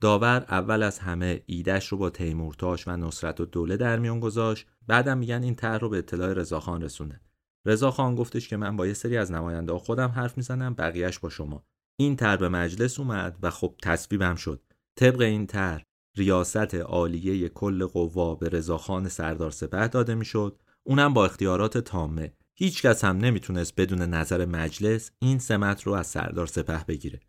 داور 0.01 0.45
اول 0.49 0.83
از 0.83 0.99
همه 0.99 1.43
ایدهش 1.45 1.87
رو 1.87 1.97
با 1.97 2.09
تیمورتاش 2.09 2.87
و 2.87 2.97
نصرت 2.97 3.41
و 3.41 3.45
دوله 3.45 3.77
در 3.77 3.99
میان 3.99 4.19
گذاشت. 4.19 4.67
بعدم 4.87 5.17
میگن 5.17 5.43
این 5.43 5.55
طرح 5.55 5.79
رو 5.79 5.89
به 5.89 5.97
اطلاع 5.97 6.33
رضاخان 6.33 6.81
رسونده 6.81 7.21
رضاخان 7.65 8.15
گفتش 8.15 8.47
که 8.47 8.57
من 8.57 8.77
با 8.77 8.87
یه 8.87 8.93
سری 8.93 9.17
از 9.17 9.31
نماینده 9.31 9.73
خودم 9.73 10.07
حرف 10.07 10.37
می‌زنم 10.37 10.73
بقیهش 10.73 11.19
با 11.19 11.29
شما. 11.29 11.65
این 11.99 12.15
طرح 12.15 12.35
به 12.35 12.49
مجلس 12.49 12.99
اومد 12.99 13.37
و 13.41 13.49
خب 13.49 13.75
تصویبم 13.83 14.35
شد. 14.35 14.61
طبق 14.95 15.21
این 15.21 15.47
طرح 15.47 15.83
ریاست 16.17 16.75
عالیه 16.75 17.49
کل 17.49 17.85
قوا 17.85 18.35
به 18.35 18.49
رضاخان 18.49 19.09
سردار 19.09 19.51
سپه 19.51 19.87
داده 19.87 20.15
می‌شد. 20.15 20.59
اونم 20.83 21.13
با 21.13 21.25
اختیارات 21.25 21.77
تامه. 21.77 22.33
هیچ 22.59 22.81
کس 22.81 23.03
هم 23.03 23.17
نمی‌تونست 23.17 23.75
بدون 23.75 24.01
نظر 24.01 24.45
مجلس 24.45 25.11
این 25.19 25.39
سمت 25.39 25.83
رو 25.83 25.93
از 25.93 26.07
سردار 26.07 26.47
سپه 26.47 26.85
بگیره. 26.87 27.19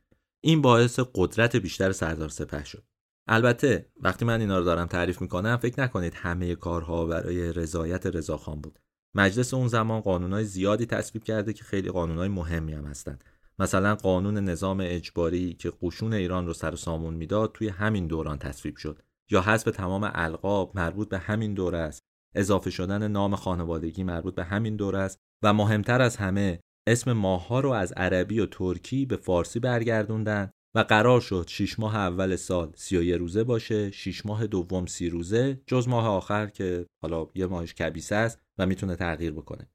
این 0.41 0.63
باعث 0.63 1.01
قدرت 1.15 1.57
بیشتر 1.57 1.93
سردار 1.93 2.29
سپه 2.29 2.65
شد. 2.65 2.85
البته 3.27 3.89
وقتی 4.01 4.25
من 4.25 4.41
اینا 4.41 4.59
رو 4.59 4.65
دارم 4.65 4.87
تعریف 4.87 5.21
می‌کنم 5.21 5.57
فکر 5.57 5.81
نکنید 5.81 6.15
همه 6.15 6.55
کارها 6.55 7.07
برای 7.07 7.53
رضایت 7.53 8.07
رضاخان 8.07 8.61
بود. 8.61 8.79
مجلس 9.15 9.55
اون 9.55 9.69
زمان 9.69 10.01
قانونهای 10.01 10.45
زیادی 10.45 10.87
تصویب 10.87 11.25
کرده 11.25 11.53
که 11.53 11.65
خیلی 11.65 11.91
قانونهای 11.91 12.29
مهمی 12.29 12.73
هم 12.73 12.85
هستند. 12.85 13.25
مثلا 13.59 13.95
قانون 13.95 14.39
نظام 14.39 14.79
اجباری 14.83 15.55
که 15.55 15.73
قشون 15.83 16.13
ایران 16.13 16.47
رو 16.47 16.53
سر 16.53 16.77
سامون 16.77 17.15
می‌داد 17.15 17.53
توی 17.55 17.69
همین 17.69 18.07
دوران 18.07 18.39
تصویب 18.39 18.77
شد. 18.77 19.03
یا 19.31 19.41
حذف 19.41 19.65
تمام 19.71 20.11
القاب 20.15 20.73
مربوط 20.75 21.09
به 21.09 21.19
همین 21.19 21.55
دوره 21.55 21.79
است. 21.79 22.08
اضافه 22.35 22.71
شدن 22.71 23.09
نام 23.09 23.37
خانوادگی 23.37 24.05
مربوط 24.05 24.35
به 24.35 24.45
همین 24.45 24.77
دوره 24.77 24.99
است 24.99 25.19
و 25.45 25.53
مهمتر 25.53 26.03
از 26.03 26.17
همه 26.17 26.61
اسم 26.89 27.13
ماهها 27.13 27.61
رو 27.61 27.71
از 27.71 27.93
عربی 27.93 28.41
و 28.41 28.47
ترکی 28.47 29.07
به 29.07 29.17
فارسی 29.17 29.61
برگردوندن 29.61 30.51
و 30.77 30.81
قرار 30.81 31.21
شد 31.21 31.45
6 31.49 31.79
ماه 31.79 31.97
اول 31.97 32.37
سال 32.37 32.73
31 32.75 33.15
روزه 33.15 33.45
باشه 33.45 33.91
6 33.91 34.27
ماه 34.27 34.47
دوم 34.47 34.87
30 34.87 35.09
روزه 35.09 35.61
جز 35.67 35.89
ماه 35.89 36.09
آخر 36.09 36.47
که 36.47 36.87
حالا 37.03 37.27
یه 37.35 37.47
ماهش 37.47 37.75
کبیسه 37.75 38.15
است 38.15 38.39
و 38.59 38.67
می‌تونه 38.67 38.97
تغییر 38.97 39.33
بکنه. 39.33 39.71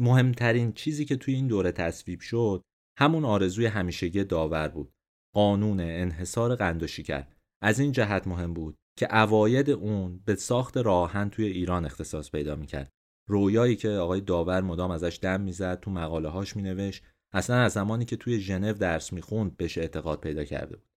مهمترین 0.00 0.72
چیزی 0.72 1.04
که 1.04 1.16
توی 1.16 1.34
این 1.34 1.46
دوره 1.46 1.72
تصویب 1.72 2.20
شد 2.20 2.62
همون 2.98 3.24
آرزوی 3.24 3.66
همیشگی 3.66 4.24
داور 4.24 4.68
بود. 4.68 4.92
قانون 5.34 5.80
انحصار 5.80 6.54
قند 6.54 6.82
و 6.82 6.86
شکر 6.86 7.26
از 7.62 7.80
این 7.80 7.92
جهت 7.92 8.26
مهم 8.26 8.54
بود 8.54 8.76
که 8.98 9.16
اواید 9.16 9.70
اون 9.70 10.20
به 10.24 10.34
ساخت 10.34 10.76
راهن 10.76 11.30
توی 11.30 11.46
ایران 11.46 11.84
اختصاص 11.84 12.30
پیدا 12.30 12.56
می‌کرد. 12.56 12.92
رویایی 13.28 13.76
که 13.76 13.88
آقای 13.88 14.20
داور 14.20 14.60
مدام 14.60 14.90
ازش 14.90 15.18
دم 15.22 15.40
می‌زد 15.40 15.80
تو 15.80 15.90
مقاله 15.90 16.28
هاش 16.28 16.56
مینوشت 16.56 17.02
اصلا 17.32 17.56
از 17.56 17.72
زمانی 17.72 18.04
که 18.04 18.16
توی 18.16 18.40
ژنو 18.40 18.72
درس 18.72 19.12
می‌خوند 19.12 19.56
بهش 19.56 19.78
اعتقاد 19.78 20.20
پیدا 20.20 20.44
کرده 20.44 20.76
بود. 20.76 20.88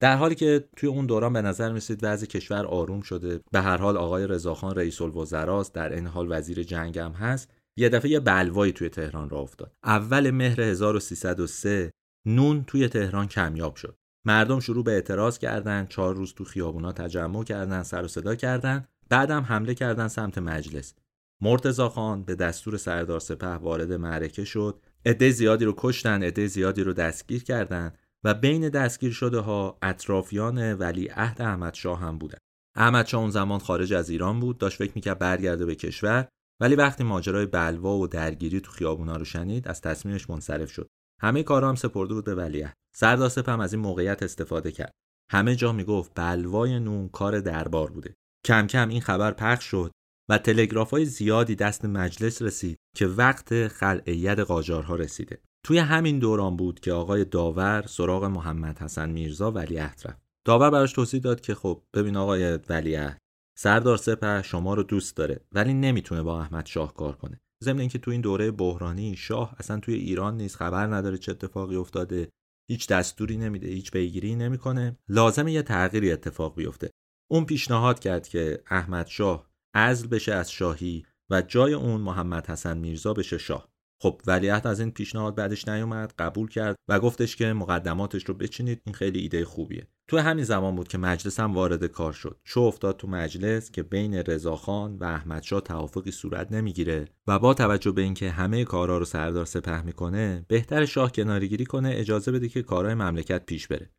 در 0.00 0.16
حالی 0.16 0.34
که 0.34 0.68
توی 0.76 0.88
اون 0.88 1.06
دوران 1.06 1.32
به 1.32 1.42
نظر 1.42 1.72
میسید 1.72 2.00
وضع 2.02 2.26
کشور 2.26 2.66
آروم 2.66 3.00
شده 3.00 3.40
به 3.52 3.60
هر 3.60 3.76
حال 3.76 3.96
آقای 3.96 4.26
رضاخان 4.26 4.74
رئیس 4.74 5.02
الوزراست 5.02 5.74
در 5.74 5.92
این 5.92 6.06
حال 6.06 6.26
وزیر 6.30 6.62
جنگ 6.62 6.98
هم 6.98 7.12
هست 7.12 7.54
یه 7.78 7.88
دفعه 7.88 8.10
یه 8.10 8.20
بلوایی 8.20 8.72
توی 8.72 8.88
تهران 8.88 9.30
را 9.30 9.38
افتاد. 9.38 9.72
اول 9.84 10.30
مهر 10.30 10.60
1303 10.60 11.90
نون 12.26 12.64
توی 12.64 12.88
تهران 12.88 13.28
کمیاب 13.28 13.76
شد. 13.76 13.96
مردم 14.24 14.60
شروع 14.60 14.84
به 14.84 14.92
اعتراض 14.92 15.38
کردند 15.38 15.88
چهار 15.88 16.14
روز 16.14 16.34
تو 16.34 16.44
خیابونا 16.44 16.92
تجمع 16.92 17.44
کردند 17.44 17.82
سر 17.82 18.04
و 18.04 18.08
صدا 18.08 18.34
کردند 18.34 18.88
بعدم 19.08 19.40
حمله 19.40 19.74
کردند 19.74 20.08
سمت 20.08 20.38
مجلس. 20.38 20.94
مرتضی 21.42 21.88
خان 21.88 22.24
به 22.24 22.34
دستور 22.34 22.76
سردار 22.76 23.20
سپه 23.20 23.46
وارد 23.46 23.92
معرکه 23.92 24.44
شد. 24.44 24.80
عده 25.06 25.30
زیادی 25.30 25.64
رو 25.64 25.74
کشتن 25.76 26.22
عده 26.22 26.46
زیادی 26.46 26.82
رو 26.82 26.92
دستگیر 26.92 27.44
کردند 27.44 27.98
و 28.24 28.34
بین 28.34 28.68
دستگیر 28.68 29.12
شده 29.12 29.38
ها 29.38 29.78
اطرافیان 29.82 30.74
ولی 30.74 31.08
عهد 31.08 31.42
احمد 31.42 31.74
شاه 31.74 32.00
هم 32.00 32.18
بودن. 32.18 32.38
احمد 32.76 33.06
شاه 33.06 33.20
اون 33.20 33.30
زمان 33.30 33.58
خارج 33.58 33.92
از 33.92 34.10
ایران 34.10 34.40
بود 34.40 34.58
داشت 34.58 34.78
فکر 34.78 34.92
می‌کرد 34.94 35.18
برگرده 35.18 35.66
به 35.66 35.74
کشور 35.74 36.28
ولی 36.60 36.74
وقتی 36.74 37.04
ماجرای 37.04 37.46
بلوا 37.46 37.96
و 37.96 38.06
درگیری 38.06 38.60
تو 38.60 38.70
خیابونا 38.72 39.16
رو 39.16 39.24
شنید 39.24 39.68
از 39.68 39.80
تصمیمش 39.80 40.30
منصرف 40.30 40.70
شد. 40.70 40.88
همه 41.20 41.42
کارا 41.42 41.68
هم 41.68 41.74
سپرده 41.74 42.14
بود 42.14 42.24
به 42.24 42.34
ولیعهد. 42.34 42.76
سردار 42.96 43.28
سپه 43.28 43.62
از 43.62 43.72
این 43.72 43.82
موقعیت 43.82 44.22
استفاده 44.22 44.72
کرد. 44.72 44.92
همه 45.30 45.56
جا 45.56 45.72
می‌گفت 45.72 46.12
بلوای 46.14 46.80
نون 46.80 47.08
کار 47.08 47.40
دربار 47.40 47.90
بوده. 47.90 48.14
کم 48.46 48.66
کم 48.66 48.88
این 48.88 49.00
خبر 49.00 49.32
پخش 49.32 49.64
شد 49.64 49.90
و 50.30 50.38
تلگراف 50.38 50.90
های 50.90 51.04
زیادی 51.04 51.54
دست 51.54 51.84
مجلس 51.84 52.42
رسید 52.42 52.76
که 52.96 53.06
وقت 53.06 53.68
خلعیت 53.68 54.38
قاجارها 54.38 54.96
رسیده. 54.96 55.40
توی 55.66 55.78
همین 55.78 56.18
دوران 56.18 56.56
بود 56.56 56.80
که 56.80 56.92
آقای 56.92 57.24
داور 57.24 57.84
سراغ 57.86 58.24
محمد 58.24 58.78
حسن 58.78 59.10
میرزا 59.10 59.52
ولیعهد 59.52 60.02
رفت. 60.04 60.20
داور 60.46 60.70
براش 60.70 60.92
توضیح 60.92 61.20
داد 61.20 61.40
که 61.40 61.54
خب 61.54 61.82
ببین 61.94 62.16
آقای 62.16 62.58
ولیعهد 62.68 63.18
سردار 63.58 63.96
سپه 63.96 64.42
شما 64.42 64.74
رو 64.74 64.82
دوست 64.82 65.16
داره 65.16 65.40
ولی 65.52 65.74
نمی‌تونه 65.74 66.22
با 66.22 66.40
احمد 66.40 66.66
شاه 66.66 66.94
کار 66.94 67.16
کنه. 67.16 67.40
ضمن 67.64 67.80
اینکه 67.80 67.98
تو 67.98 68.10
این 68.10 68.20
دوره 68.20 68.50
بحرانی 68.50 69.16
شاه 69.16 69.56
اصلا 69.58 69.80
توی 69.80 69.94
ایران 69.94 70.36
نیست 70.36 70.56
خبر 70.56 70.86
نداره 70.86 71.18
چه 71.18 71.32
اتفاقی 71.32 71.76
افتاده 71.76 72.28
هیچ 72.70 72.88
دستوری 72.88 73.36
نمیده 73.36 73.68
هیچ 73.68 73.90
پیگیری 73.90 74.34
نمی‌کنه. 74.34 74.98
لازم 75.08 75.48
یه 75.48 75.62
تغییری 75.62 76.12
اتفاق 76.12 76.54
بیفته. 76.54 76.90
اون 77.30 77.44
پیشنهاد 77.44 77.98
کرد 77.98 78.28
که 78.28 78.62
احمد 78.66 79.06
شاه 79.06 79.50
عزل 79.74 80.06
بشه 80.06 80.32
از 80.32 80.52
شاهی 80.52 81.06
و 81.30 81.42
جای 81.42 81.74
اون 81.74 82.00
محمد 82.00 82.46
حسن 82.46 82.78
میرزا 82.78 83.14
بشه 83.14 83.38
شاه. 83.38 83.68
خب 84.02 84.20
ولیعهد 84.26 84.66
از 84.66 84.80
این 84.80 84.90
پیشنهاد 84.90 85.34
بعدش 85.34 85.68
نیومد 85.68 86.14
قبول 86.18 86.48
کرد 86.48 86.76
و 86.88 87.00
گفتش 87.00 87.36
که 87.36 87.52
مقدماتش 87.52 88.24
رو 88.24 88.34
بچینید 88.34 88.82
این 88.84 88.94
خیلی 88.94 89.20
ایده 89.20 89.44
خوبیه. 89.44 89.86
تو 90.08 90.18
همین 90.18 90.44
زمان 90.44 90.76
بود 90.76 90.88
که 90.88 90.98
مجلس 90.98 91.40
هم 91.40 91.54
وارد 91.54 91.84
کار 91.84 92.12
شد. 92.12 92.40
چو 92.44 92.60
افتاد 92.60 92.96
تو 92.96 93.08
مجلس 93.08 93.70
که 93.70 93.82
بین 93.82 94.14
رضاخان 94.14 94.96
و 94.96 95.04
احمدشاه 95.04 95.60
توافقی 95.60 96.10
صورت 96.10 96.52
نمی‌گیره 96.52 97.08
و 97.26 97.38
با 97.38 97.54
توجه 97.54 97.90
به 97.90 98.02
اینکه 98.02 98.30
همه 98.30 98.64
کارا 98.64 98.98
رو 98.98 99.04
سردار 99.04 99.44
سپه 99.44 99.82
می‌کنه 99.82 100.44
بهتر 100.48 100.84
شاه 100.84 101.12
کنارگیری 101.12 101.64
کنه 101.64 101.90
اجازه 101.94 102.32
بده 102.32 102.48
که 102.48 102.62
کارهای 102.62 102.94
مملکت 102.94 103.46
پیش 103.46 103.68
بره. 103.68 103.90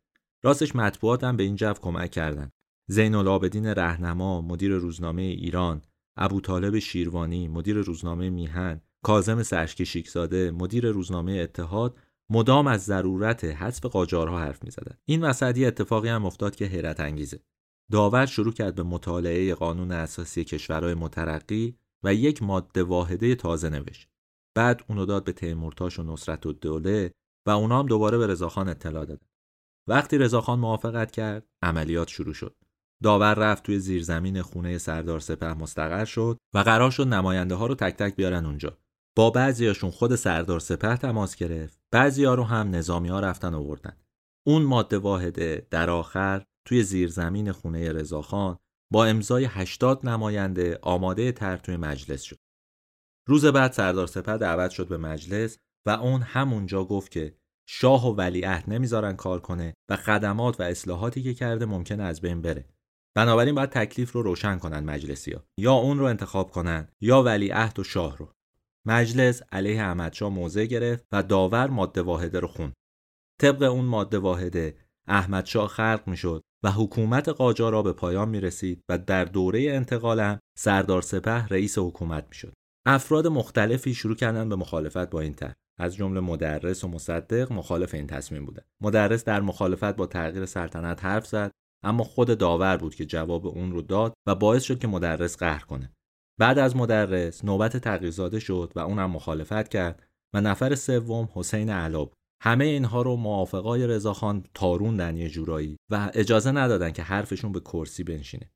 راستش 0.44 0.76
مطبوعات 0.76 1.24
هم 1.24 1.36
به 1.36 1.42
این 1.42 1.56
جو 1.56 1.72
کمک 1.72 2.10
کردن. 2.10 2.50
زین 2.90 3.14
العابدین 3.14 3.66
رهنما 3.66 4.40
مدیر 4.40 4.72
روزنامه 4.72 5.22
ایران 5.22 5.82
ابو 6.16 6.40
طالب 6.40 6.78
شیروانی 6.78 7.48
مدیر 7.48 7.76
روزنامه 7.76 8.30
میهن 8.30 8.80
کازم 9.02 9.42
سرشکی 9.42 9.86
شیکزاده 9.86 10.50
مدیر 10.50 10.90
روزنامه 10.90 11.32
اتحاد 11.32 11.98
مدام 12.30 12.66
از 12.66 12.84
ضرورت 12.84 13.44
حذف 13.44 13.86
قاجارها 13.86 14.40
حرف 14.40 14.64
می‌زدند 14.64 14.98
این 15.04 15.24
وسط 15.24 15.58
اتفاقی 15.58 16.08
هم 16.08 16.26
افتاد 16.26 16.56
که 16.56 16.64
حیرت 16.64 17.00
انگیزه. 17.00 17.40
داور 17.90 18.26
شروع 18.26 18.52
کرد 18.52 18.74
به 18.74 18.82
مطالعه 18.82 19.54
قانون 19.54 19.92
اساسی 19.92 20.44
کشورهای 20.44 20.94
مترقی 20.94 21.76
و 22.04 22.14
یک 22.14 22.42
ماده 22.42 22.82
واحده 22.82 23.34
تازه 23.34 23.68
نوشت. 23.68 24.08
بعد 24.54 24.84
اونو 24.88 25.06
داد 25.06 25.24
به 25.24 25.32
تیمورتاش 25.32 25.98
و 25.98 26.02
نصرت 26.02 26.46
الدوله 26.46 27.12
و 27.46 27.50
اونا 27.50 27.78
هم 27.78 27.86
دوباره 27.86 28.18
به 28.18 28.26
رضاخان 28.26 28.68
اطلاع 28.68 29.04
دادن. 29.04 29.26
وقتی 29.88 30.18
رضاخان 30.18 30.58
موافقت 30.58 31.10
کرد 31.10 31.46
عملیات 31.62 32.08
شروع 32.08 32.34
شد. 32.34 32.56
داور 33.02 33.34
رفت 33.34 33.62
توی 33.62 33.78
زیرزمین 33.78 34.42
خونه 34.42 34.78
سردار 34.78 35.20
سپه 35.20 35.54
مستقر 35.54 36.04
شد 36.04 36.38
و 36.54 36.58
قرار 36.58 36.90
شد 36.90 37.06
نماینده 37.06 37.54
ها 37.54 37.66
رو 37.66 37.74
تک 37.74 37.96
تک 37.96 38.16
بیارن 38.16 38.46
اونجا. 38.46 38.78
با 39.16 39.30
بعضیاشون 39.30 39.90
خود 39.90 40.14
سردار 40.14 40.60
سپه 40.60 40.96
تماس 40.96 41.36
گرفت. 41.36 41.80
بعضیا 41.90 42.34
رو 42.34 42.44
هم 42.44 42.74
نظامی 42.74 43.08
ها 43.08 43.20
رفتن 43.20 43.54
آوردن. 43.54 43.96
اون 44.46 44.62
ماده 44.62 44.98
واحده 44.98 45.66
در 45.70 45.90
آخر 45.90 46.44
توی 46.66 46.82
زیرزمین 46.82 47.52
خونه 47.52 47.92
رضاخان 47.92 48.58
با 48.92 49.04
امضای 49.06 49.44
80 49.44 50.06
نماینده 50.06 50.78
آماده 50.82 51.32
تر 51.32 51.56
توی 51.56 51.76
مجلس 51.76 52.22
شد. 52.22 52.38
روز 53.28 53.46
بعد 53.46 53.72
سردار 53.72 54.06
سپه 54.06 54.38
دعوت 54.38 54.70
شد 54.70 54.88
به 54.88 54.96
مجلس 54.96 55.58
و 55.86 55.90
اون 55.90 56.22
همونجا 56.22 56.84
گفت 56.84 57.10
که 57.10 57.36
شاه 57.68 58.06
و 58.06 58.14
ولیعهد 58.16 58.64
نمی‌ذارن 58.68 59.16
کار 59.16 59.40
کنه 59.40 59.74
و 59.90 59.96
خدمات 59.96 60.60
و 60.60 60.62
اصلاحاتی 60.62 61.22
که 61.22 61.34
کرده 61.34 61.66
ممکنه 61.66 62.02
از 62.02 62.20
بین 62.20 62.42
بره. 62.42 62.68
بنابراین 63.16 63.54
باید 63.54 63.70
تکلیف 63.70 64.12
رو 64.12 64.22
روشن 64.22 64.58
کنن 64.58 64.84
مجلسی 64.84 65.32
ها. 65.32 65.44
یا 65.58 65.72
اون 65.72 65.98
رو 65.98 66.04
انتخاب 66.04 66.50
کنن 66.50 66.88
یا 67.00 67.22
ولیعهد 67.22 67.78
و 67.78 67.84
شاه 67.84 68.18
رو. 68.18 68.32
مجلس 68.86 69.42
علیه 69.52 69.82
احمدشاه 69.82 70.32
موضع 70.32 70.64
گرفت 70.64 71.04
و 71.12 71.22
داور 71.22 71.66
ماده 71.66 72.02
واحده 72.02 72.40
رو 72.40 72.48
خوند. 72.48 72.72
طبق 73.40 73.62
اون 73.62 73.84
ماده 73.84 74.18
واحده 74.18 74.76
احمدشاه 75.08 75.68
خلق 75.68 76.02
می‌شد 76.06 76.42
و 76.64 76.70
حکومت 76.70 77.28
قاجار 77.28 77.72
را 77.72 77.82
به 77.82 77.92
پایان 77.92 78.28
می 78.28 78.40
رسید 78.40 78.82
و 78.88 78.98
در 78.98 79.24
دوره 79.24 79.62
انتقالم 79.70 80.38
سردار 80.58 81.02
سپه 81.02 81.46
رئیس 81.46 81.78
حکومت 81.78 82.26
می 82.28 82.34
شد. 82.34 82.52
افراد 82.86 83.26
مختلفی 83.26 83.94
شروع 83.94 84.16
کردن 84.16 84.48
به 84.48 84.56
مخالفت 84.56 85.10
با 85.10 85.20
این 85.20 85.34
طرح 85.34 85.54
از 85.78 85.96
جمله 85.96 86.20
مدرس 86.20 86.84
و 86.84 86.88
مصدق 86.88 87.52
مخالف 87.52 87.94
این 87.94 88.06
تصمیم 88.06 88.46
بودن 88.46 88.62
مدرس 88.82 89.24
در 89.24 89.40
مخالفت 89.40 89.96
با 89.96 90.06
تغییر 90.06 90.46
سلطنت 90.46 91.04
حرف 91.04 91.26
زد 91.26 91.50
اما 91.84 92.04
خود 92.04 92.38
داور 92.38 92.76
بود 92.76 92.94
که 92.94 93.06
جواب 93.06 93.46
اون 93.46 93.72
رو 93.72 93.82
داد 93.82 94.14
و 94.26 94.34
باعث 94.34 94.62
شد 94.62 94.78
که 94.78 94.88
مدرس 94.88 95.36
قهر 95.36 95.64
کنه 95.64 95.92
بعد 96.42 96.58
از 96.58 96.76
مدرس 96.76 97.44
نوبت 97.44 97.76
تقیزاده 97.76 98.40
شد 98.40 98.72
و 98.76 98.80
اونم 98.80 99.10
مخالفت 99.10 99.68
کرد 99.68 100.02
و 100.34 100.40
نفر 100.40 100.74
سوم 100.74 101.28
حسین 101.34 101.70
علاب 101.70 102.14
همه 102.40 102.64
اینها 102.64 103.02
رو 103.02 103.16
موافقای 103.16 103.86
رضاخان 103.86 104.44
تاروندن 104.54 105.16
یه 105.16 105.28
جورایی 105.28 105.76
و 105.90 106.10
اجازه 106.14 106.52
ندادن 106.52 106.90
که 106.90 107.02
حرفشون 107.02 107.52
به 107.52 107.60
کرسی 107.60 108.04
بنشینه. 108.04 108.50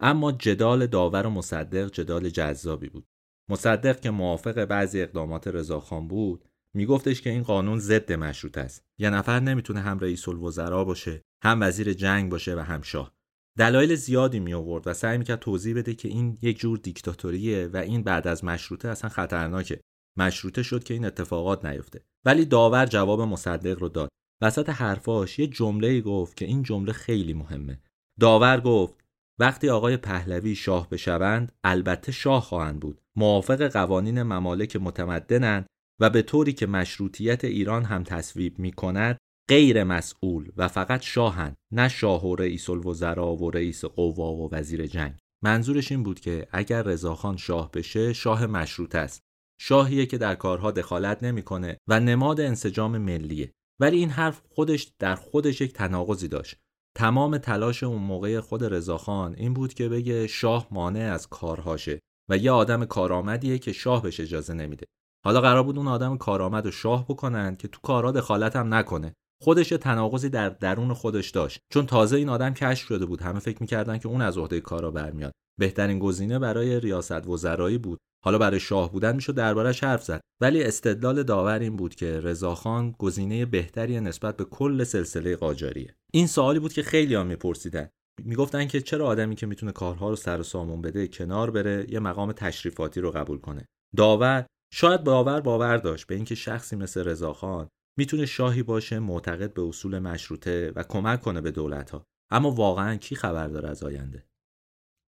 اما 0.00 0.32
جدال 0.32 0.86
داور 0.86 1.26
و 1.26 1.30
مصدق 1.30 1.90
جدال 1.90 2.28
جذابی 2.28 2.88
بود. 2.88 3.06
مصدق 3.48 4.00
که 4.00 4.10
موافق 4.10 4.64
بعضی 4.64 5.02
اقدامات 5.02 5.48
رضاخان 5.48 6.08
بود 6.08 6.44
میگفتش 6.74 7.22
که 7.22 7.30
این 7.30 7.42
قانون 7.42 7.78
ضد 7.78 8.12
مشروط 8.12 8.58
است. 8.58 8.84
یه 8.98 9.10
نفر 9.10 9.40
نمی‌تونه 9.40 9.80
هم 9.80 9.98
رئیس 9.98 10.28
الوزراء 10.28 10.84
باشه 10.84 11.22
هم 11.42 11.58
وزیر 11.62 11.92
جنگ 11.92 12.30
باشه 12.30 12.56
و 12.56 12.58
هم 12.58 12.82
شاه. 12.82 13.14
دلایل 13.58 13.94
زیادی 13.94 14.40
می 14.40 14.54
آورد 14.54 14.86
و 14.86 14.94
سعی 14.94 15.18
می‌کرد 15.18 15.38
توضیح 15.38 15.76
بده 15.76 15.94
که 15.94 16.08
این 16.08 16.38
یک 16.42 16.58
جور 16.58 16.78
دیکتاتوریه 16.78 17.66
و 17.72 17.76
این 17.76 18.02
بعد 18.02 18.28
از 18.28 18.44
مشروطه 18.44 18.88
اصلا 18.88 19.10
خطرناکه. 19.10 19.80
مشروطه 20.18 20.62
شد 20.62 20.84
که 20.84 20.94
این 20.94 21.04
اتفاقات 21.04 21.64
نیفته. 21.64 22.04
ولی 22.24 22.44
داور 22.44 22.86
جواب 22.86 23.20
مصدق 23.20 23.78
رو 23.78 23.88
داد. 23.88 24.08
وسط 24.42 24.68
حرفاش 24.68 25.38
یه 25.38 25.46
جمله 25.46 26.00
گفت 26.00 26.36
که 26.36 26.44
این 26.44 26.62
جمله 26.62 26.92
خیلی 26.92 27.34
مهمه. 27.34 27.80
داور 28.20 28.60
گفت 28.60 28.94
وقتی 29.40 29.68
آقای 29.68 29.96
پهلوی 29.96 30.54
شاه 30.54 30.90
بشوند 30.90 31.52
البته 31.64 32.12
شاه 32.12 32.42
خواهند 32.42 32.80
بود. 32.80 33.00
موافق 33.16 33.68
قوانین 33.68 34.22
ممالک 34.22 34.76
متمدنند 34.76 35.66
و 36.00 36.10
به 36.10 36.22
طوری 36.22 36.52
که 36.52 36.66
مشروطیت 36.66 37.44
ایران 37.44 37.84
هم 37.84 38.04
تصویب 38.04 38.58
می 38.58 38.72
کند 38.72 39.18
غیر 39.52 39.84
مسئول 39.84 40.52
و 40.56 40.68
فقط 40.68 41.02
شاهند 41.02 41.56
نه 41.72 41.88
شاه 41.88 42.26
و 42.26 42.36
رئیس 42.36 42.70
الوزراء 42.70 43.34
و 43.34 43.50
رئیس 43.50 43.84
قوا 43.84 44.32
و 44.32 44.48
وزیر 44.52 44.86
جنگ. 44.86 45.14
منظورش 45.44 45.92
این 45.92 46.02
بود 46.02 46.20
که 46.20 46.46
اگر 46.52 46.82
رضاخان 46.82 47.36
شاه 47.36 47.70
بشه 47.70 48.12
شاه 48.12 48.46
مشروط 48.46 48.94
است. 48.94 49.22
شاهیه 49.60 50.06
که 50.06 50.18
در 50.18 50.34
کارها 50.34 50.70
دخالت 50.70 51.22
نمی‌کنه 51.22 51.78
و 51.88 52.00
نماد 52.00 52.40
انسجام 52.40 52.98
ملیه. 52.98 53.52
ولی 53.80 53.98
این 53.98 54.10
حرف 54.10 54.42
خودش 54.48 54.92
در 54.98 55.14
خودش 55.14 55.60
یک 55.60 55.72
تناقضی 55.72 56.28
داشت. 56.28 56.56
تمام 56.96 57.38
تلاش 57.38 57.82
اون 57.82 58.02
موقع 58.02 58.40
خود 58.40 58.64
رضاخان 58.64 59.34
این 59.34 59.54
بود 59.54 59.74
که 59.74 59.88
بگه 59.88 60.26
شاه 60.26 60.68
مانع 60.70 61.12
از 61.12 61.28
کارهاشه 61.28 62.00
و 62.30 62.36
یه 62.36 62.50
آدم 62.50 62.84
کارآمدیه 62.84 63.58
که 63.58 63.72
شاه 63.72 64.02
بهش 64.02 64.20
اجازه 64.20 64.54
نمیده. 64.54 64.86
حالا 65.24 65.40
قرار 65.40 65.62
بود 65.62 65.78
اون 65.78 65.88
آدم 65.88 66.16
کارآمد 66.16 66.66
و 66.66 66.70
شاه 66.70 67.04
بکنن 67.04 67.56
که 67.56 67.68
تو 67.68 67.80
کارها 67.82 68.12
دخالت 68.12 68.56
هم 68.56 68.74
نکنه. 68.74 69.14
خودش 69.42 69.68
تناقضی 69.68 70.28
در 70.28 70.48
درون 70.48 70.92
خودش 70.92 71.30
داشت. 71.30 71.60
چون 71.72 71.86
تازه 71.86 72.16
این 72.16 72.28
آدم 72.28 72.54
کشف 72.54 72.86
شده 72.86 73.06
بود. 73.06 73.22
همه 73.22 73.40
فکر 73.40 73.58
می‌کردن 73.60 73.98
که 73.98 74.08
اون 74.08 74.20
از 74.20 74.38
عهده 74.38 74.60
کارا 74.60 74.90
برمیاد. 74.90 75.32
بهترین 75.60 75.98
گزینه 75.98 76.38
برای 76.38 76.80
ریاست 76.80 77.26
وزرایی 77.26 77.78
بود. 77.78 77.98
حالا 78.24 78.38
برای 78.38 78.60
شاه 78.60 78.92
بودن 78.92 79.14
می‌شد 79.14 79.34
دربارش 79.34 79.84
حرف 79.84 80.04
زد. 80.04 80.20
ولی 80.40 80.62
استدلال 80.62 81.22
داور 81.22 81.58
این 81.58 81.76
بود 81.76 81.94
که 81.94 82.20
رضاخان 82.20 82.94
گزینه 82.98 83.46
بهتری 83.46 84.00
نسبت 84.00 84.36
به 84.36 84.44
کل 84.44 84.84
سلسله 84.84 85.36
قاجاریه. 85.36 85.94
این 86.12 86.26
سوالی 86.26 86.58
بود 86.58 86.72
که 86.72 86.82
خیلی 86.82 87.14
هم 87.14 87.26
میپرسیدن. 87.26 87.88
می‌گفتن 88.24 88.66
که 88.66 88.80
چرا 88.80 89.06
آدمی 89.06 89.34
که 89.34 89.46
می‌تونه 89.46 89.72
کارها 89.72 90.10
رو 90.10 90.16
سر 90.16 90.40
و 90.40 90.42
سامون 90.42 90.82
بده 90.82 91.08
کنار 91.08 91.50
بره 91.50 91.86
یه 91.88 91.98
مقام 91.98 92.32
تشریفاتی 92.32 93.00
رو 93.00 93.10
قبول 93.10 93.38
کنه؟ 93.38 93.64
داور 93.96 94.46
شاید 94.72 95.04
باور 95.04 95.40
باور 95.40 95.76
داشت 95.76 96.06
به 96.06 96.14
اینکه 96.14 96.34
شخصی 96.34 96.76
مثل 96.76 97.04
رضاخان 97.04 97.68
می‌تونه 97.98 98.26
شاهی 98.26 98.62
باشه 98.62 98.98
معتقد 98.98 99.54
به 99.54 99.62
اصول 99.62 99.98
مشروطه 99.98 100.72
و 100.76 100.82
کمک 100.82 101.20
کنه 101.20 101.40
به 101.40 101.50
دولت 101.50 101.90
ها 101.90 102.06
اما 102.30 102.50
واقعا 102.50 102.96
کی 102.96 103.14
خبر 103.14 103.48
داره 103.48 103.68
از 103.68 103.82
آینده؟ 103.82 104.26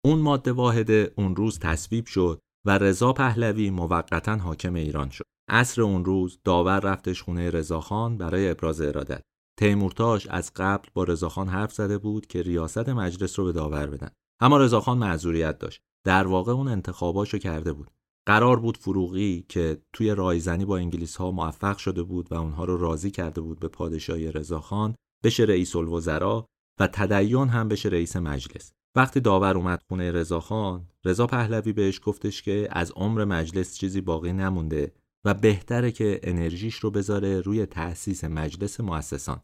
اون 0.05 0.19
ماده 0.19 0.53
واحده 0.53 1.13
اون 1.17 1.37
روز 1.37 1.59
تصویب 1.59 2.07
شد 2.07 2.41
و 2.67 2.79
رضا 2.79 3.13
پهلوی 3.13 3.71
موقتا 3.71 4.37
حاکم 4.37 4.75
ایران 4.75 5.11
شد. 5.11 5.25
عصر 5.51 5.83
اون 5.83 6.05
روز 6.05 6.41
داور 6.45 6.81
رفتش 6.81 7.23
خونه 7.23 7.51
رضاخان 7.51 8.19
برای 8.19 8.51
ابراز 8.51 8.81
ارادت. 8.81 9.23
تیمورتاش 9.59 10.27
از 10.27 10.53
قبل 10.57 10.89
با 10.95 11.05
رضاخان 11.05 11.49
حرف 11.49 11.73
زده 11.73 11.99
بود 11.99 12.27
که 12.27 12.43
ریاست 12.43 12.89
مجلس 12.89 13.39
رو 13.39 13.45
به 13.45 13.53
داور 13.53 13.87
بدن. 13.87 14.11
اما 14.41 14.59
رضاخان 14.59 14.99
معذوریت 14.99 15.59
داشت. 15.59 15.83
در 16.07 16.27
واقع 16.27 16.53
اون 16.53 16.69
انتخاباشو 16.69 17.39
کرده 17.39 17.73
بود. 17.73 17.91
قرار 18.27 18.61
بود 18.61 18.77
فروغی 18.77 19.45
که 19.49 19.83
توی 19.93 20.11
رایزنی 20.11 20.65
با 20.65 20.77
انگلیس 20.77 21.17
ها 21.17 21.31
موفق 21.31 21.77
شده 21.77 22.03
بود 22.03 22.33
و 22.33 22.35
اونها 22.35 22.65
رو 22.65 22.77
راضی 22.77 23.11
کرده 23.11 23.41
بود 23.41 23.61
به 23.61 23.69
پادشاهی 23.69 24.33
رضاخان 24.33 24.95
بشه 25.25 25.43
رئیس 25.43 25.77
الوزراء 25.77 26.45
و 26.81 26.87
تدیون 26.87 27.49
هم 27.49 27.69
بشه 27.69 27.89
رئیس 27.89 28.17
مجلس. 28.17 28.73
وقتی 28.97 29.21
داور 29.21 29.57
اومد 29.57 29.83
خونه 29.89 30.13
رضاخان 30.13 30.89
رضا 31.05 31.27
پهلوی 31.27 31.73
بهش 31.73 32.01
گفتش 32.05 32.43
که 32.43 32.69
از 32.71 32.93
عمر 32.97 33.25
مجلس 33.25 33.75
چیزی 33.75 34.01
باقی 34.01 34.33
نمونده 34.33 34.93
و 35.25 35.35
بهتره 35.35 35.93
که 35.93 36.21
انرژیش 36.23 36.75
رو 36.75 36.91
بذاره 36.91 37.41
روی 37.41 37.67
تأسیس 37.67 38.25
مجلس 38.25 38.81
مؤسسان. 38.81 39.41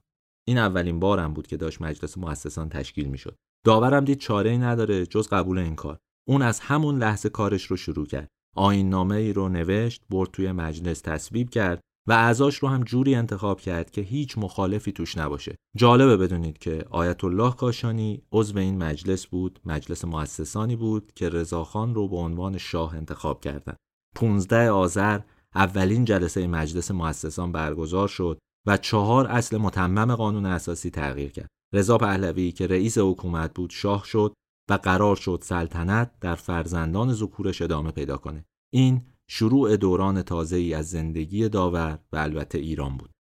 این 0.47 0.59
اولین 0.59 1.01
بارم 1.01 1.35
بود 1.35 1.47
که 1.47 1.57
داشت 1.57 1.83
مجلس 1.83 2.19
مؤسسان 2.19 2.69
تشکیل 2.69 3.09
می‌شد. 3.09 3.37
داورم 3.65 4.05
دید 4.05 4.19
چاره 4.19 4.57
نداره 4.57 5.07
جز 5.07 5.29
قبول 5.29 5.59
این 5.59 5.75
کار. 5.75 5.99
اون 6.29 6.43
از 6.43 6.61
همون 6.61 6.99
لحظه 6.99 7.29
کارش 7.29 7.65
رو 7.65 7.77
شروع 7.77 8.07
کرد. 8.07 8.29
آین 8.59 8.91
نامه 8.91 9.17
ای 9.17 9.33
رو 9.33 9.49
نوشت 9.49 10.03
برد 10.11 10.31
توی 10.31 10.53
مجلس 10.53 11.01
تصویب 11.01 11.51
کرد 11.51 11.81
و 12.09 12.13
اعضاش 12.13 12.57
رو 12.57 12.69
هم 12.69 12.85
جوری 12.85 13.15
انتخاب 13.15 13.61
کرد 13.61 13.91
که 13.91 14.01
هیچ 14.01 14.39
مخالفی 14.39 14.93
توش 14.93 15.19
نباشه. 15.19 15.55
جالبه 15.77 16.17
بدونید 16.17 16.59
که 16.59 16.85
آیت 16.91 17.25
الله 17.25 17.53
کاشانی 17.53 18.23
عضو 18.33 18.59
این 18.59 18.79
مجلس 18.79 19.27
بود 19.27 19.61
مجلس 19.65 20.05
مؤسسانی 20.05 20.77
بود 20.77 21.13
که 21.15 21.29
رضاخان 21.29 21.95
رو 21.95 22.09
به 22.09 22.17
عنوان 22.17 22.59
شاه 22.59 22.97
انتخاب 22.97 23.41
کردند 23.41 23.77
15 24.17 24.71
آذر 24.71 25.21
اولین 25.55 26.05
جلسه 26.05 26.47
مجلس 26.47 26.91
مؤسسان 26.91 27.53
برگزار 27.53 28.09
شد 28.09 28.39
و 28.67 28.77
چهار 28.77 29.27
اصل 29.27 29.57
متمم 29.57 30.15
قانون 30.15 30.47
اساسی 30.47 30.91
تغییر 30.91 31.31
کرد. 31.31 31.49
رضا 31.75 31.99
پهلوی 31.99 32.53
که 32.53 32.67
رئیس 32.67 32.99
حکومت 32.99 33.55
بود 33.55 33.71
شاه 33.71 34.05
شد 34.05 34.33
و 34.71 34.75
قرار 34.75 35.17
شد 35.17 35.41
سلطنت 35.43 36.11
در 36.21 36.35
فرزندان 36.35 37.13
ذکورش 37.13 37.63
ادامه 37.63 37.91
پیدا 37.91 38.17
کنه. 38.17 38.45
این 38.71 39.03
شروع 39.27 39.77
دوران 39.77 40.23
تازه 40.23 40.57
ای 40.57 40.75
از 40.75 40.91
زندگی 40.91 41.49
داور 41.49 41.99
و 42.13 42.17
البته 42.17 42.59
ایران 42.59 42.97
بود. 42.97 43.11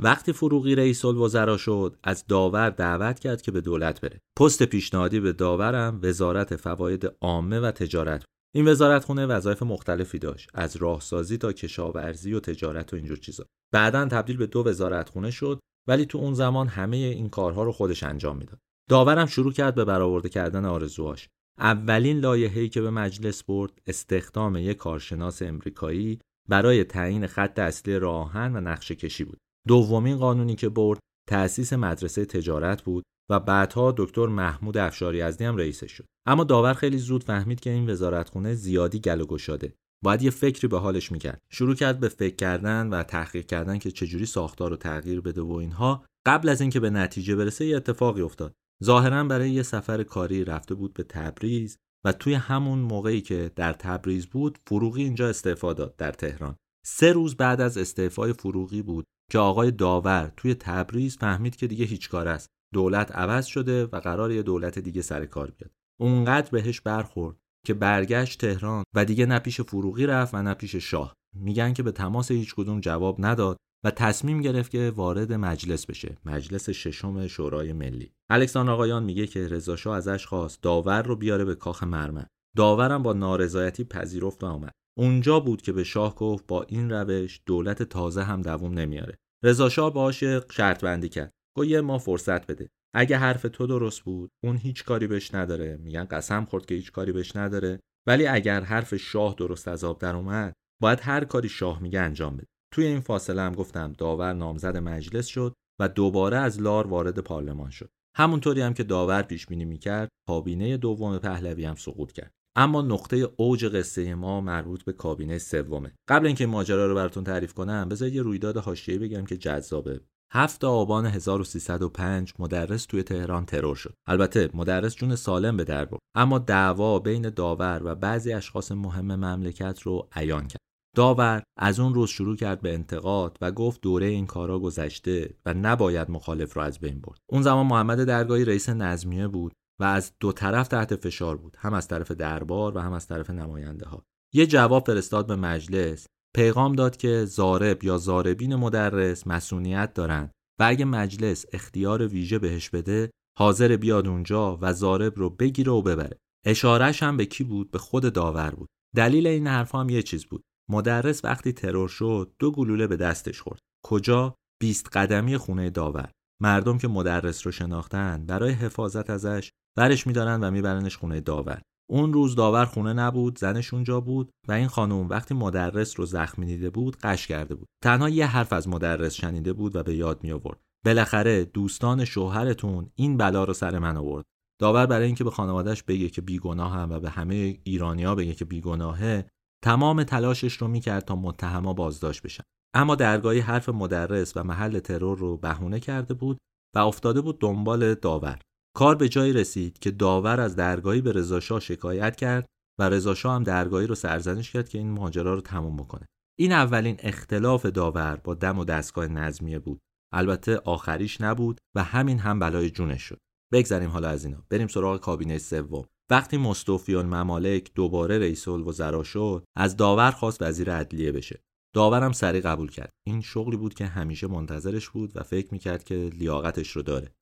وقتی 0.00 0.32
فروغی 0.32 0.74
رئیس 0.74 1.04
الوزرا 1.04 1.56
شد 1.56 1.96
از 2.02 2.26
داور 2.26 2.70
دعوت 2.70 3.18
کرد 3.18 3.42
که 3.42 3.52
به 3.52 3.60
دولت 3.60 4.00
بره. 4.00 4.20
پست 4.38 4.62
پیشنهادی 4.62 5.20
به 5.20 5.32
داورم 5.32 6.00
وزارت 6.02 6.56
فواید 6.56 7.12
عامه 7.20 7.60
و 7.60 7.70
تجارت. 7.70 8.24
این 8.54 8.68
وزارت 8.68 9.04
خونه 9.04 9.26
وظایف 9.26 9.62
مختلفی 9.62 10.18
داشت 10.18 10.50
از 10.54 10.76
راهسازی 10.76 11.38
تا 11.38 11.52
کشاورزی 11.52 12.34
و 12.34 12.40
تجارت 12.40 12.92
و 12.92 12.96
اینجور 12.96 13.16
چیزا. 13.16 13.44
بعدا 13.72 14.04
تبدیل 14.04 14.36
به 14.36 14.46
دو 14.46 14.62
وزارت 14.66 15.08
خونه 15.08 15.30
شد 15.30 15.60
ولی 15.88 16.06
تو 16.06 16.18
اون 16.18 16.34
زمان 16.34 16.68
همه 16.68 16.96
این 16.96 17.28
کارها 17.28 17.62
رو 17.62 17.72
خودش 17.72 18.02
انجام 18.02 18.36
می‌داد. 18.36 18.58
داورم 18.90 19.26
شروع 19.26 19.52
کرد 19.52 19.74
به 19.74 19.84
برآورده 19.84 20.28
کردن 20.28 20.64
آرزوهاش. 20.64 21.28
اولین 21.58 22.20
لایحه‌ای 22.20 22.68
که 22.68 22.80
به 22.80 22.90
مجلس 22.90 23.44
برد 23.44 23.72
استخدام 23.86 24.56
یک 24.56 24.76
کارشناس 24.76 25.42
امریکایی 25.42 26.18
برای 26.48 26.84
تعیین 26.84 27.26
خط 27.26 27.58
اصلی 27.58 27.98
راهن 27.98 28.56
و 28.56 28.60
نقشه 28.60 28.94
کشی 28.94 29.24
بود. 29.24 29.38
دومین 29.68 30.16
قانونی 30.16 30.54
که 30.54 30.68
برد 30.68 30.98
تأسیس 31.28 31.72
مدرسه 31.72 32.24
تجارت 32.24 32.82
بود 32.82 33.04
و 33.30 33.40
بعدها 33.40 33.94
دکتر 33.96 34.26
محمود 34.26 34.76
افشاری 34.76 35.18
یزدی 35.18 35.44
هم 35.44 35.56
رئیسش 35.56 35.92
شد. 35.92 36.04
اما 36.26 36.44
داور 36.44 36.74
خیلی 36.74 36.98
زود 36.98 37.24
فهمید 37.24 37.60
که 37.60 37.70
این 37.70 37.90
وزارتخونه 37.90 38.54
زیادی 38.54 39.00
گل 39.00 39.20
و 39.20 39.26
گشاده. 39.26 39.74
باید 40.04 40.22
یه 40.22 40.30
فکری 40.30 40.68
به 40.68 40.78
حالش 40.78 41.12
می‌کرد. 41.12 41.38
شروع 41.52 41.74
کرد 41.74 42.00
به 42.00 42.08
فکر 42.08 42.36
کردن 42.36 42.88
و 42.88 43.02
تحقیق 43.02 43.46
کردن 43.46 43.78
که 43.78 43.90
چجوری 43.90 44.26
ساختار 44.26 44.70
رو 44.70 44.76
تغییر 44.76 45.20
بده 45.20 45.42
و 45.42 45.52
اینها. 45.52 46.04
قبل 46.26 46.48
از 46.48 46.60
اینکه 46.60 46.80
به 46.80 46.90
نتیجه 46.90 47.36
برسه 47.36 47.66
یه 47.66 47.76
اتفاقی 47.76 48.22
افتاد. 48.22 48.52
ظاهرا 48.84 49.24
برای 49.24 49.50
یه 49.50 49.62
سفر 49.62 50.02
کاری 50.02 50.44
رفته 50.44 50.74
بود 50.74 50.94
به 50.94 51.02
تبریز 51.02 51.76
و 52.04 52.12
توی 52.12 52.34
همون 52.34 52.78
موقعی 52.78 53.20
که 53.20 53.50
در 53.56 53.72
تبریز 53.72 54.26
بود 54.26 54.58
فروغی 54.66 55.02
اینجا 55.02 55.28
استعفا 55.28 55.72
داد 55.72 55.96
در 55.96 56.12
تهران. 56.12 56.56
سه 56.86 57.12
روز 57.12 57.36
بعد 57.36 57.60
از 57.60 57.78
استعفای 57.78 58.32
فروغی 58.32 58.82
بود 58.82 59.04
که 59.30 59.38
آقای 59.38 59.70
داور 59.70 60.32
توی 60.36 60.54
تبریز 60.54 61.16
فهمید 61.16 61.56
که 61.56 61.66
دیگه 61.66 61.84
هیچ 61.84 62.08
کار 62.08 62.28
است. 62.28 62.48
دولت 62.74 63.12
عوض 63.12 63.46
شده 63.46 63.86
و 63.86 64.00
قرار 64.00 64.32
یه 64.32 64.42
دولت 64.42 64.78
دیگه 64.78 65.02
سر 65.02 65.26
کار 65.26 65.50
بیاد. 65.50 65.70
اونقدر 66.00 66.50
بهش 66.50 66.80
برخورد 66.80 67.36
که 67.66 67.74
برگشت 67.74 68.40
تهران 68.40 68.84
و 68.94 69.04
دیگه 69.04 69.26
نه 69.26 69.38
پیش 69.38 69.60
فروغی 69.60 70.06
رفت 70.06 70.34
و 70.34 70.42
نه 70.42 70.54
پیش 70.54 70.76
شاه. 70.76 71.14
میگن 71.34 71.72
که 71.72 71.82
به 71.82 71.92
تماس 71.92 72.30
هیچ 72.30 72.54
کدوم 72.54 72.80
جواب 72.80 73.16
نداد 73.18 73.56
و 73.84 73.90
تصمیم 73.90 74.40
گرفت 74.40 74.70
که 74.70 74.92
وارد 74.96 75.32
مجلس 75.32 75.86
بشه. 75.86 76.16
مجلس 76.24 76.70
ششم 76.70 77.26
شورای 77.26 77.72
ملی. 77.72 78.12
الکسان 78.30 78.68
آقایان 78.68 79.02
میگه 79.02 79.26
که 79.26 79.48
رضا 79.48 79.94
ازش 79.94 80.26
خواست 80.26 80.62
داور 80.62 81.02
رو 81.02 81.16
بیاره 81.16 81.44
به 81.44 81.54
کاخ 81.54 81.82
مرمر. 81.82 82.24
داورم 82.56 83.02
با 83.02 83.12
نارضایتی 83.12 83.84
پذیرفت 83.84 84.44
و 84.44 84.46
آمد. 84.46 84.72
اونجا 84.98 85.40
بود 85.40 85.62
که 85.62 85.72
به 85.72 85.84
شاه 85.84 86.14
گفت 86.14 86.46
با 86.46 86.62
این 86.62 86.90
روش 86.90 87.40
دولت 87.46 87.82
تازه 87.82 88.22
هم 88.22 88.42
دووم 88.42 88.74
نمیاره. 88.74 89.18
رضا 89.44 89.68
شاه 89.68 89.92
باهاش 89.92 90.24
شرط 90.50 90.84
بندی 90.84 91.08
کرد. 91.08 91.32
گفت 91.56 91.68
یه 91.68 91.80
ما 91.80 91.98
فرصت 91.98 92.46
بده. 92.46 92.68
اگه 92.94 93.16
حرف 93.16 93.42
تو 93.42 93.66
درست 93.66 94.00
بود 94.00 94.30
اون 94.44 94.56
هیچ 94.56 94.84
کاری 94.84 95.06
بهش 95.06 95.34
نداره. 95.34 95.76
میگن 95.76 96.04
قسم 96.04 96.44
خورد 96.44 96.66
که 96.66 96.74
هیچ 96.74 96.92
کاری 96.92 97.12
بهش 97.12 97.36
نداره. 97.36 97.80
ولی 98.06 98.26
اگر 98.26 98.60
حرف 98.60 98.94
شاه 98.96 99.34
درست 99.38 99.68
از 99.68 99.84
آب 99.84 99.98
در 99.98 100.16
اومد 100.16 100.52
باید 100.82 101.00
هر 101.02 101.24
کاری 101.24 101.48
شاه 101.48 101.82
میگه 101.82 102.00
انجام 102.00 102.36
بده. 102.36 102.46
توی 102.74 102.86
این 102.86 103.00
فاصله 103.00 103.42
هم 103.42 103.54
گفتم 103.54 103.92
داور 103.92 104.32
نامزد 104.32 104.76
مجلس 104.76 105.26
شد 105.26 105.54
و 105.80 105.88
دوباره 105.88 106.36
از 106.36 106.60
لار 106.60 106.86
وارد 106.86 107.18
پارلمان 107.18 107.70
شد. 107.70 107.90
همونطوری 108.16 108.60
هم 108.60 108.74
که 108.74 108.84
داور 108.84 109.22
پیش 109.22 109.46
بینی 109.46 109.64
می‌کرد 109.64 110.08
کابینه 110.28 110.76
دوم 110.76 111.18
پهلوی 111.18 111.64
هم 111.64 111.74
سقوط 111.74 112.12
کرد. 112.12 112.32
اما 112.56 112.82
نقطه 112.82 113.28
اوج 113.36 113.64
قصه 113.64 114.14
ما 114.14 114.40
مربوط 114.40 114.84
به 114.84 114.92
کابینه 114.92 115.38
سومه 115.38 115.92
قبل 116.08 116.26
اینکه 116.26 116.46
ماجرا 116.46 116.86
رو 116.86 116.94
براتون 116.94 117.24
تعریف 117.24 117.52
کنم 117.54 117.88
بذارید 117.88 118.14
یه 118.14 118.22
رویداد 118.22 118.56
حاشیه‌ای 118.56 118.98
بگم 118.98 119.24
که 119.24 119.36
جذابه 119.36 120.00
هفت 120.32 120.64
آبان 120.64 121.06
1305 121.06 122.32
مدرس 122.38 122.84
توی 122.84 123.02
تهران 123.02 123.46
ترور 123.46 123.76
شد. 123.76 123.94
البته 124.06 124.50
مدرس 124.54 124.96
جون 124.96 125.16
سالم 125.16 125.56
به 125.56 125.64
در 125.64 125.84
برد 125.84 126.00
اما 126.14 126.38
دعوا 126.38 126.98
بین 126.98 127.30
داور 127.30 127.80
و 127.84 127.94
بعضی 127.94 128.32
اشخاص 128.32 128.72
مهم 128.72 129.14
مملکت 129.14 129.80
رو 129.80 130.08
عیان 130.12 130.48
کرد. 130.48 130.60
داور 130.96 131.42
از 131.58 131.80
اون 131.80 131.94
روز 131.94 132.10
شروع 132.10 132.36
کرد 132.36 132.60
به 132.60 132.74
انتقاد 132.74 133.38
و 133.40 133.52
گفت 133.52 133.80
دوره 133.80 134.06
این 134.06 134.26
کارا 134.26 134.58
گذشته 134.58 135.34
و 135.46 135.54
نباید 135.54 136.10
مخالف 136.10 136.54
رو 136.54 136.62
از 136.62 136.78
بین 136.78 137.00
برد. 137.00 137.18
اون 137.32 137.42
زمان 137.42 137.66
محمد 137.66 138.04
درگاهی 138.04 138.44
رئیس 138.44 138.68
نظمیه 138.68 139.28
بود 139.28 139.52
و 139.80 139.84
از 139.84 140.12
دو 140.20 140.32
طرف 140.32 140.68
تحت 140.68 140.96
فشار 140.96 141.36
بود 141.36 141.56
هم 141.58 141.74
از 141.74 141.88
طرف 141.88 142.10
دربار 142.10 142.76
و 142.76 142.80
هم 142.80 142.92
از 142.92 143.06
طرف 143.06 143.30
نماینده 143.30 143.86
ها. 143.86 144.04
یه 144.34 144.46
جواب 144.46 144.86
فرستاد 144.86 145.26
به 145.26 145.36
مجلس. 145.36 146.06
پیغام 146.36 146.72
داد 146.72 146.96
که 146.96 147.24
زارب 147.24 147.84
یا 147.84 147.98
زاربین 147.98 148.54
مدرس 148.54 149.26
مسئولیت 149.26 149.94
دارند 149.94 150.30
و 150.60 150.64
اگه 150.64 150.84
مجلس 150.84 151.44
اختیار 151.52 152.06
ویژه 152.06 152.38
بهش 152.38 152.70
بده 152.70 153.10
حاضر 153.38 153.76
بیاد 153.76 154.06
اونجا 154.06 154.58
و 154.60 154.72
زارب 154.72 155.18
رو 155.18 155.30
بگیره 155.30 155.72
و 155.72 155.82
ببره. 155.82 156.18
اشارش 156.46 157.02
هم 157.02 157.16
به 157.16 157.26
کی 157.26 157.44
بود؟ 157.44 157.70
به 157.70 157.78
خود 157.78 158.12
داور 158.12 158.50
بود. 158.50 158.68
دلیل 158.96 159.26
این 159.26 159.46
حرف 159.46 159.74
هم 159.74 159.88
یه 159.88 160.02
چیز 160.02 160.24
بود. 160.24 160.44
مدرس 160.70 161.24
وقتی 161.24 161.52
ترور 161.52 161.88
شد 161.88 162.32
دو 162.38 162.50
گلوله 162.50 162.86
به 162.86 162.96
دستش 162.96 163.40
خورد. 163.40 163.60
کجا؟ 163.84 164.34
20 164.60 164.88
قدمی 164.88 165.36
خونه 165.36 165.70
داور. 165.70 166.10
مردم 166.42 166.78
که 166.78 166.88
مدرس 166.88 167.46
رو 167.46 167.52
شناختن 167.52 168.26
برای 168.26 168.52
حفاظت 168.52 169.10
ازش 169.10 169.50
برش 169.76 170.06
میدارن 170.06 170.44
و 170.44 170.50
میبرنش 170.50 170.96
خونه 170.96 171.20
داور. 171.20 171.62
اون 171.90 172.12
روز 172.12 172.34
داور 172.34 172.64
خونه 172.64 172.92
نبود 172.92 173.38
زنش 173.38 173.74
اونجا 173.74 174.00
بود 174.00 174.30
و 174.48 174.52
این 174.52 174.68
خانم 174.68 175.08
وقتی 175.08 175.34
مدرس 175.34 176.00
رو 176.00 176.06
زخمی 176.06 176.46
دیده 176.46 176.70
بود 176.70 176.96
قش 176.96 177.26
کرده 177.26 177.54
بود. 177.54 177.68
تنها 177.84 178.08
یه 178.08 178.26
حرف 178.26 178.52
از 178.52 178.68
مدرس 178.68 179.14
شنیده 179.14 179.52
بود 179.52 179.76
و 179.76 179.82
به 179.82 179.94
یاد 179.94 180.24
می 180.24 180.32
آورد 180.32 180.60
بالاخره 180.84 181.44
دوستان 181.44 182.04
شوهرتون 182.04 182.90
این 182.94 183.16
بلا 183.16 183.44
رو 183.44 183.52
سر 183.52 183.78
من 183.78 183.96
آورد. 183.96 184.24
داور 184.60 184.86
برای 184.86 185.06
اینکه 185.06 185.24
به 185.24 185.30
خانوادهش 185.30 185.82
بگه 185.82 186.08
که 186.08 186.20
بیگناه 186.20 186.72
هم 186.72 186.90
و 186.90 187.00
به 187.00 187.10
همه 187.10 187.58
ایرانیا 187.64 188.14
بگه 188.14 188.34
که 188.34 188.44
بیگناهه 188.44 189.26
تمام 189.64 190.02
تلاشش 190.02 190.52
رو 190.52 190.68
می‌کرد 190.68 191.04
تا 191.04 191.16
متهما 191.16 191.72
بازداشت 191.72 192.22
بشن. 192.22 192.44
اما 192.74 192.94
درگاهی 192.94 193.40
حرف 193.40 193.68
مدرس 193.68 194.36
و 194.36 194.44
محل 194.44 194.78
ترور 194.78 195.18
رو 195.18 195.36
بهونه 195.36 195.80
کرده 195.80 196.14
بود 196.14 196.38
و 196.74 196.78
افتاده 196.78 197.20
بود 197.20 197.40
دنبال 197.40 197.94
داور. 197.94 198.38
کار 198.76 198.94
به 198.94 199.08
جایی 199.08 199.32
رسید 199.32 199.78
که 199.78 199.90
داور 199.90 200.40
از 200.40 200.56
درگاهی 200.56 201.00
به 201.00 201.12
رضاشاه 201.12 201.60
شکایت 201.60 202.16
کرد 202.16 202.46
و 202.80 202.88
رضاشاه 202.88 203.34
هم 203.34 203.42
درگاهی 203.42 203.86
رو 203.86 203.94
سرزنش 203.94 204.52
کرد 204.52 204.68
که 204.68 204.78
این 204.78 204.90
ماجرا 204.90 205.34
رو 205.34 205.40
تموم 205.40 205.76
بکنه. 205.76 206.06
این 206.38 206.52
اولین 206.52 206.96
اختلاف 206.98 207.66
داور 207.66 208.20
با 208.24 208.34
دم 208.34 208.58
و 208.58 208.64
دستگاه 208.64 209.06
نظمیه 209.06 209.58
بود. 209.58 209.80
البته 210.14 210.56
آخریش 210.56 211.20
نبود 211.20 211.58
و 211.76 211.84
همین 211.84 212.18
هم 212.18 212.38
بلای 212.38 212.70
جونش 212.70 213.02
شد. 213.02 213.18
بگذریم 213.52 213.90
حالا 213.90 214.08
از 214.08 214.24
اینا. 214.24 214.44
بریم 214.50 214.68
سراغ 214.68 215.00
کابینه 215.00 215.38
سوم. 215.38 215.84
وقتی 216.10 216.36
مصطفی 216.36 216.96
ممالک 216.96 217.74
دوباره 217.74 218.18
رئیس 218.18 218.48
الوزرا 218.48 219.02
شد 219.02 219.44
از 219.56 219.76
داور 219.76 220.10
خواست 220.10 220.42
وزیر 220.42 220.72
عدلیه 220.72 221.12
بشه. 221.12 221.40
داورم 221.74 222.12
سریع 222.12 222.40
قبول 222.40 222.70
کرد. 222.70 222.90
این 223.06 223.20
شغلی 223.20 223.56
بود 223.56 223.74
که 223.74 223.86
همیشه 223.86 224.26
منتظرش 224.26 224.88
بود 224.88 225.16
و 225.16 225.22
فکر 225.22 225.48
می‌کرد 225.52 225.84
که 225.84 225.94
لیاقتش 225.94 226.70
رو 226.70 226.82
داره. 226.82 227.12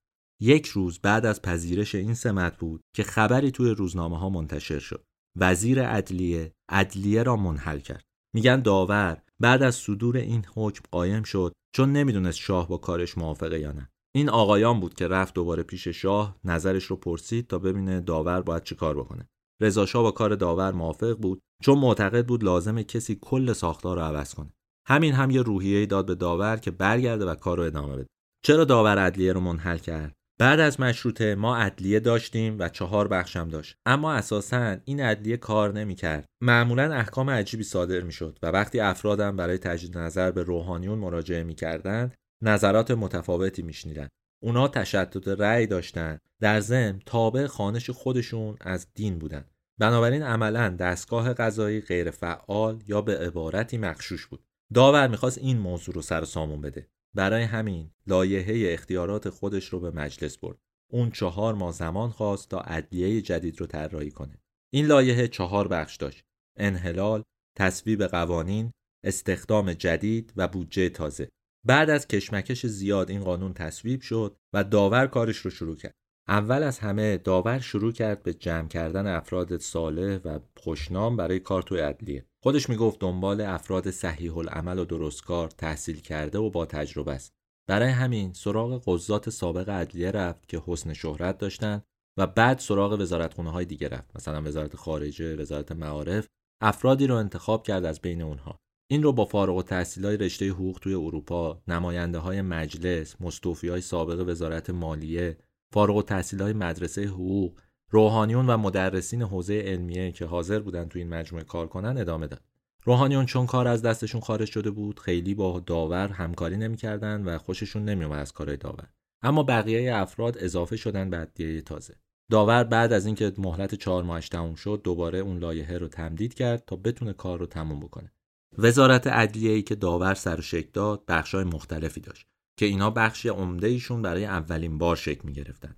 یک 0.40 0.66
روز 0.66 0.98
بعد 0.98 1.26
از 1.26 1.42
پذیرش 1.42 1.94
این 1.94 2.14
سمت 2.14 2.58
بود 2.58 2.80
که 2.96 3.02
خبری 3.02 3.50
توی 3.50 3.70
روزنامه 3.70 4.18
ها 4.18 4.28
منتشر 4.28 4.78
شد. 4.78 5.04
وزیر 5.36 5.82
عدلیه 5.82 6.52
عدلیه 6.70 7.22
را 7.22 7.36
منحل 7.36 7.78
کرد. 7.78 8.04
میگن 8.34 8.62
داور 8.62 9.22
بعد 9.40 9.62
از 9.62 9.74
صدور 9.74 10.16
این 10.16 10.44
حکم 10.54 10.82
قایم 10.90 11.22
شد 11.22 11.52
چون 11.76 11.92
نمی‌دونست 11.92 12.38
شاه 12.38 12.68
با 12.68 12.76
کارش 12.76 13.18
موافقه 13.18 13.60
یا 13.60 13.72
نه. 13.72 13.90
این 14.16 14.28
آقایان 14.28 14.80
بود 14.80 14.94
که 14.94 15.08
رفت 15.08 15.34
دوباره 15.34 15.62
پیش 15.62 15.88
شاه 15.88 16.36
نظرش 16.44 16.84
رو 16.84 16.96
پرسید 16.96 17.46
تا 17.46 17.58
ببینه 17.58 18.00
داور 18.00 18.42
باید 18.42 18.62
چه 18.62 18.74
کار 18.74 18.96
بکنه. 18.96 19.28
رضا 19.62 19.86
شاه 19.86 20.02
با 20.02 20.10
کار 20.10 20.34
داور 20.34 20.72
موافق 20.72 21.16
بود 21.18 21.40
چون 21.62 21.78
معتقد 21.78 22.26
بود 22.26 22.44
لازمه 22.44 22.84
کسی 22.84 23.18
کل 23.22 23.52
ساختار 23.52 23.96
رو 23.96 24.02
عوض 24.02 24.34
کنه. 24.34 24.52
همین 24.88 25.12
هم 25.12 25.30
یه 25.30 25.42
روحیه 25.42 25.86
داد 25.86 26.06
به 26.06 26.14
داور 26.14 26.56
که 26.56 26.70
برگرده 26.70 27.24
و 27.24 27.34
کار 27.34 27.56
رو 27.56 27.62
ادامه 27.62 27.96
بده. 27.96 28.06
چرا 28.44 28.64
داور 28.64 28.98
عدلیه 28.98 29.32
رو 29.32 29.40
منحل 29.40 29.78
کرد؟ 29.78 30.16
بعد 30.38 30.60
از 30.60 30.80
مشروطه 30.80 31.34
ما 31.34 31.56
عدلیه 31.56 32.00
داشتیم 32.00 32.56
و 32.58 32.68
چهار 32.68 33.08
بخشم 33.08 33.48
داشت. 33.48 33.76
اما 33.86 34.12
اساسا 34.12 34.76
این 34.84 35.00
عدلیه 35.00 35.36
کار 35.36 35.72
نمی‌کرد. 35.72 36.24
معمولا 36.40 36.94
احکام 36.94 37.30
عجیبی 37.30 37.62
صادر 37.64 38.00
می‌شد 38.00 38.38
و 38.42 38.46
وقتی 38.46 38.80
افرادم 38.80 39.36
برای 39.36 39.58
تجدید 39.58 39.98
نظر 39.98 40.30
به 40.30 40.42
روحانیون 40.42 40.98
مراجعه 40.98 41.42
می‌کردند 41.42 42.14
نظرات 42.42 42.90
متفاوتی 42.90 43.62
میشنیدند. 43.62 44.08
اونا 44.42 44.68
تشدد 44.68 45.42
رأی 45.42 45.66
داشتند. 45.66 46.20
در 46.40 46.60
ضمن 46.60 47.00
تابع 47.06 47.46
خانش 47.46 47.90
خودشون 47.90 48.56
از 48.60 48.86
دین 48.94 49.18
بودند. 49.18 49.50
بنابراین 49.80 50.22
عملا 50.22 50.68
دستگاه 50.68 51.32
قضایی 51.32 51.80
غیر 51.80 52.10
فعال 52.10 52.82
یا 52.86 53.00
به 53.00 53.18
عبارتی 53.18 53.78
مخشوش 53.78 54.26
بود. 54.26 54.44
داور 54.74 55.08
می‌خواست 55.08 55.38
این 55.38 55.58
موضوع 55.58 55.94
رو 55.94 56.02
سر 56.02 56.24
سامون 56.24 56.60
بده. 56.60 56.88
برای 57.14 57.42
همین 57.42 57.90
لایحه 58.06 58.72
اختیارات 58.72 59.30
خودش 59.30 59.68
رو 59.68 59.80
به 59.80 59.90
مجلس 59.90 60.38
برد. 60.38 60.58
اون 60.92 61.10
چهار 61.10 61.54
ماه 61.54 61.72
زمان 61.72 62.10
خواست 62.10 62.48
تا 62.48 62.60
عدلیه 62.60 63.20
جدید 63.20 63.60
رو 63.60 63.66
طراحی 63.66 64.10
کنه. 64.10 64.38
این 64.72 64.86
لایحه 64.86 65.28
چهار 65.28 65.68
بخش 65.68 65.96
داشت. 65.96 66.24
انحلال، 66.58 67.22
تصویب 67.58 68.06
قوانین، 68.06 68.72
استخدام 69.04 69.72
جدید 69.72 70.32
و 70.36 70.48
بودجه 70.48 70.88
تازه. 70.88 71.28
بعد 71.66 71.90
از 71.90 72.08
کشمکش 72.08 72.66
زیاد 72.66 73.10
این 73.10 73.24
قانون 73.24 73.54
تصویب 73.54 74.00
شد 74.00 74.36
و 74.52 74.64
داور 74.64 75.06
کارش 75.06 75.36
رو 75.36 75.50
شروع 75.50 75.76
کرد. 75.76 75.94
اول 76.28 76.62
از 76.62 76.78
همه 76.78 77.16
داور 77.16 77.58
شروع 77.58 77.92
کرد 77.92 78.22
به 78.22 78.34
جمع 78.34 78.68
کردن 78.68 79.06
افراد 79.06 79.56
صالح 79.56 80.16
و 80.24 80.38
خوشنام 80.56 81.16
برای 81.16 81.40
کار 81.40 81.62
توی 81.62 81.80
عدلیه. 81.80 82.26
خودش 82.44 82.68
می‌گفت 82.68 82.98
دنبال 83.00 83.40
افراد 83.40 83.90
صحیح 83.90 84.38
العمل 84.38 84.78
و 84.78 84.84
درستکار 84.84 85.48
تحصیل 85.48 86.00
کرده 86.00 86.38
و 86.38 86.50
با 86.50 86.66
تجربه 86.66 87.12
است. 87.12 87.32
برای 87.68 87.88
همین 87.88 88.32
سراغ 88.32 88.82
قضات 88.86 89.30
سابق 89.30 89.68
عدلیه 89.68 90.10
رفت 90.10 90.48
که 90.48 90.62
حسن 90.66 90.92
شهرت 90.92 91.38
داشتند 91.38 91.84
و 92.18 92.26
بعد 92.26 92.58
سراغ 92.58 93.00
وزارتخونه 93.00 93.50
های 93.50 93.64
دیگه 93.64 93.88
رفت 93.88 94.10
مثلا 94.16 94.42
وزارت 94.42 94.76
خارجه، 94.76 95.36
وزارت 95.36 95.72
معارف 95.72 96.28
افرادی 96.62 97.06
رو 97.06 97.14
انتخاب 97.14 97.62
کرد 97.62 97.84
از 97.84 98.00
بین 98.00 98.22
اونها. 98.22 98.58
این 98.90 99.02
رو 99.02 99.12
با 99.12 99.24
فارغ 99.24 99.56
التحصیل 99.56 100.04
های 100.04 100.16
رشته 100.16 100.48
حقوق 100.48 100.78
توی 100.78 100.94
اروپا، 100.94 101.62
نماینده 101.68 102.18
های 102.18 102.42
مجلس، 102.42 103.16
مستوفی 103.20 103.68
های 103.68 103.80
سابق 103.80 104.28
وزارت 104.28 104.70
مالیه، 104.70 105.38
فارغ 105.72 105.96
التحصیل 105.96 106.42
های 106.42 106.52
مدرسه 106.52 107.04
حقوق، 107.04 107.58
روحانیون 107.94 108.46
و 108.46 108.56
مدرسین 108.56 109.22
حوزه 109.22 109.54
علمیه 109.54 110.12
که 110.12 110.24
حاضر 110.24 110.58
بودن 110.58 110.88
تو 110.88 110.98
این 110.98 111.08
مجموعه 111.08 111.44
کار 111.44 111.66
کنن 111.66 111.98
ادامه 111.98 112.26
داد. 112.26 112.42
روحانیون 112.84 113.26
چون 113.26 113.46
کار 113.46 113.68
از 113.68 113.82
دستشون 113.82 114.20
خارج 114.20 114.48
شده 114.48 114.70
بود 114.70 115.00
خیلی 115.00 115.34
با 115.34 115.60
داور 115.60 116.08
همکاری 116.08 116.56
نمی‌کردن 116.56 117.24
و 117.24 117.38
خوششون 117.38 117.84
نمیومد 117.84 118.18
از 118.18 118.32
کارهای 118.32 118.56
داور 118.56 118.88
اما 119.22 119.42
بقیه 119.42 119.96
افراد 119.96 120.36
اضافه 120.38 120.76
شدن 120.76 121.10
به 121.10 121.18
ادیه 121.18 121.60
تازه 121.60 121.94
داور 122.30 122.64
بعد 122.64 122.92
از 122.92 123.06
اینکه 123.06 123.32
مهلت 123.38 123.74
چهار 123.74 124.02
ماهش 124.02 124.28
تموم 124.28 124.54
شد 124.54 124.80
دوباره 124.84 125.18
اون 125.18 125.38
لایحه 125.38 125.78
رو 125.78 125.88
تمدید 125.88 126.34
کرد 126.34 126.64
تا 126.66 126.76
بتونه 126.76 127.12
کار 127.12 127.38
رو 127.38 127.46
تموم 127.46 127.80
بکنه 127.80 128.12
وزارت 128.58 129.06
عدلیه 129.06 129.52
ای 129.52 129.62
که 129.62 129.74
داور 129.74 130.14
سر 130.14 130.40
شکل 130.40 130.70
داد 130.72 131.04
بخشای 131.08 131.44
مختلفی 131.44 132.00
داشت 132.00 132.26
که 132.56 132.66
اینا 132.66 132.90
بخشی 132.90 133.28
عمده 133.28 133.66
ایشون 133.66 134.02
برای 134.02 134.24
اولین 134.24 134.78
بار 134.78 134.96
شکل 134.96 135.20
می 135.24 135.32
گرفتن. 135.32 135.76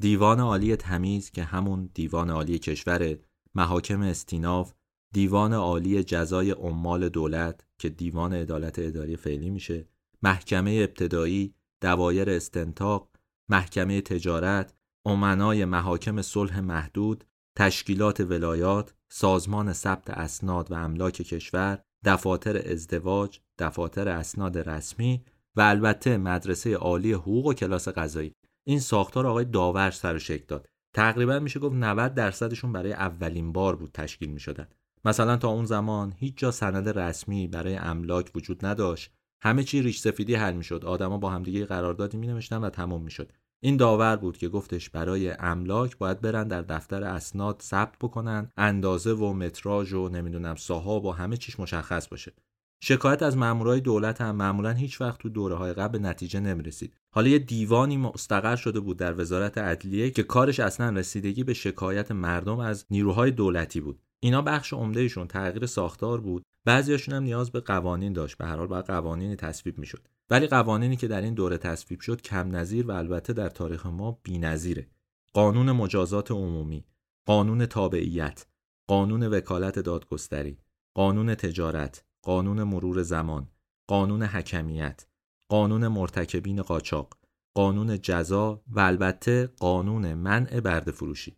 دیوان 0.00 0.40
عالی 0.40 0.76
تمیز 0.76 1.30
که 1.30 1.44
همون 1.44 1.90
دیوان 1.94 2.30
عالی 2.30 2.58
کشور 2.58 3.18
محاکم 3.54 4.00
استیناف 4.00 4.72
دیوان 5.12 5.52
عالی 5.52 6.04
جزای 6.04 6.50
عمال 6.50 7.08
دولت 7.08 7.66
که 7.78 7.88
دیوان 7.88 8.32
عدالت 8.32 8.78
اداری 8.78 9.16
فعلی 9.16 9.50
میشه 9.50 9.88
محکمه 10.22 10.70
ابتدایی 10.70 11.54
دوایر 11.80 12.30
استنتاق 12.30 13.08
محکمه 13.48 14.00
تجارت 14.00 14.74
امنای 15.06 15.64
محاکم 15.64 16.22
صلح 16.22 16.60
محدود 16.60 17.24
تشکیلات 17.56 18.20
ولایات 18.20 18.94
سازمان 19.08 19.72
ثبت 19.72 20.10
اسناد 20.10 20.72
و 20.72 20.74
املاک 20.74 21.14
کشور 21.14 21.78
دفاتر 22.04 22.72
ازدواج 22.72 23.40
دفاتر 23.58 24.08
اسناد 24.08 24.58
رسمی 24.58 25.24
و 25.56 25.60
البته 25.60 26.16
مدرسه 26.16 26.74
عالی 26.74 27.12
حقوق 27.12 27.46
و 27.46 27.54
کلاس 27.54 27.88
قضایی. 27.88 28.32
این 28.68 28.80
ساختار 28.80 29.26
آقای 29.26 29.44
داور 29.44 29.90
سر 29.90 30.18
شکل 30.18 30.44
داد. 30.48 30.68
تقریبا 30.94 31.38
میشه 31.38 31.60
گفت 31.60 31.74
90 31.74 32.14
درصدشون 32.14 32.72
برای 32.72 32.92
اولین 32.92 33.52
بار 33.52 33.76
بود 33.76 33.90
تشکیل 33.94 34.30
می‌شدن. 34.30 34.68
مثلا 35.04 35.36
تا 35.36 35.48
اون 35.48 35.64
زمان 35.64 36.12
هیچ 36.16 36.36
جا 36.36 36.50
سند 36.50 36.88
رسمی 36.88 37.48
برای 37.48 37.76
املاک 37.76 38.30
وجود 38.34 38.66
نداشت. 38.66 39.12
همه 39.42 39.64
چی 39.64 39.82
ریش 39.82 40.00
سفیدی 40.00 40.34
حل 40.34 40.54
می‌شد. 40.54 40.84
آدما 40.84 41.18
با 41.18 41.30
همدیگه 41.30 41.64
قراردادی 41.64 42.16
می 42.16 42.26
نوشتن 42.26 42.64
و 42.64 42.70
تمام 42.70 43.02
می‌شد. 43.02 43.32
این 43.60 43.76
داور 43.76 44.16
بود 44.16 44.36
که 44.36 44.48
گفتش 44.48 44.90
برای 44.90 45.30
املاک 45.30 45.98
باید 45.98 46.20
برن 46.20 46.48
در 46.48 46.62
دفتر 46.62 47.04
اسناد 47.04 47.60
ثبت 47.62 47.94
بکنن 48.00 48.50
اندازه 48.56 49.12
و 49.12 49.32
متراژ 49.32 49.92
و 49.92 50.08
نمی‌دونم 50.08 50.56
صاحب 50.56 51.04
و 51.04 51.12
همه 51.12 51.36
چیش 51.36 51.60
مشخص 51.60 52.08
باشه. 52.08 52.32
شکایت 52.80 53.22
از 53.22 53.36
مامورای 53.36 53.80
دولت 53.80 54.20
هم 54.20 54.36
معمولا 54.36 54.72
هیچ 54.72 55.00
وقت 55.00 55.20
تو 55.20 55.28
دوره 55.28 55.54
های 55.54 55.72
قبل 55.72 55.98
نتیجه 55.98 56.40
نمی‌رسید. 56.40 56.94
حالا 57.10 57.28
یه 57.28 57.38
دیوانی 57.38 57.96
مستقر 57.96 58.56
شده 58.56 58.80
بود 58.80 58.96
در 58.96 59.20
وزارت 59.20 59.58
عدلیه 59.58 60.10
که 60.10 60.22
کارش 60.22 60.60
اصلا 60.60 60.90
رسیدگی 60.90 61.44
به 61.44 61.54
شکایت 61.54 62.12
مردم 62.12 62.58
از 62.58 62.86
نیروهای 62.90 63.30
دولتی 63.30 63.80
بود. 63.80 64.00
اینا 64.20 64.42
بخش 64.42 64.72
عمدهشون 64.72 65.26
تغییر 65.26 65.66
ساختار 65.66 66.20
بود. 66.20 66.42
بعضیاشون 66.64 67.14
هم 67.14 67.22
نیاز 67.22 67.50
به 67.50 67.60
قوانین 67.60 68.12
داشت. 68.12 68.38
به 68.38 68.46
هر 68.46 68.56
حال 68.56 68.66
باید 68.66 68.86
قوانینی 68.86 69.36
تصویب 69.36 69.78
می‌شد. 69.78 70.08
ولی 70.30 70.46
قوانینی 70.46 70.96
که 70.96 71.08
در 71.08 71.20
این 71.20 71.34
دوره 71.34 71.58
تصویب 71.58 72.00
شد 72.00 72.22
کم 72.22 72.56
نظیر 72.56 72.86
و 72.86 72.90
البته 72.90 73.32
در 73.32 73.48
تاریخ 73.48 73.86
ما 73.86 74.18
بی‌نظیره. 74.22 74.86
قانون 75.32 75.72
مجازات 75.72 76.30
عمومی 76.30 76.84
قانون 77.26 77.66
تابعیت 77.66 78.46
قانون 78.86 79.22
وکالت 79.22 79.78
دادگستری 79.78 80.58
قانون 80.94 81.34
تجارت 81.34 82.04
قانون 82.26 82.62
مرور 82.62 83.02
زمان 83.02 83.48
قانون 83.88 84.22
حکمیت 84.22 85.06
قانون 85.50 85.88
مرتکبین 85.88 86.62
قاچاق 86.62 87.18
قانون 87.56 87.98
جزا 88.02 88.62
و 88.68 88.80
البته 88.80 89.46
قانون 89.46 90.14
منع 90.14 90.60
برده 90.60 90.92
فروشی. 90.92 91.36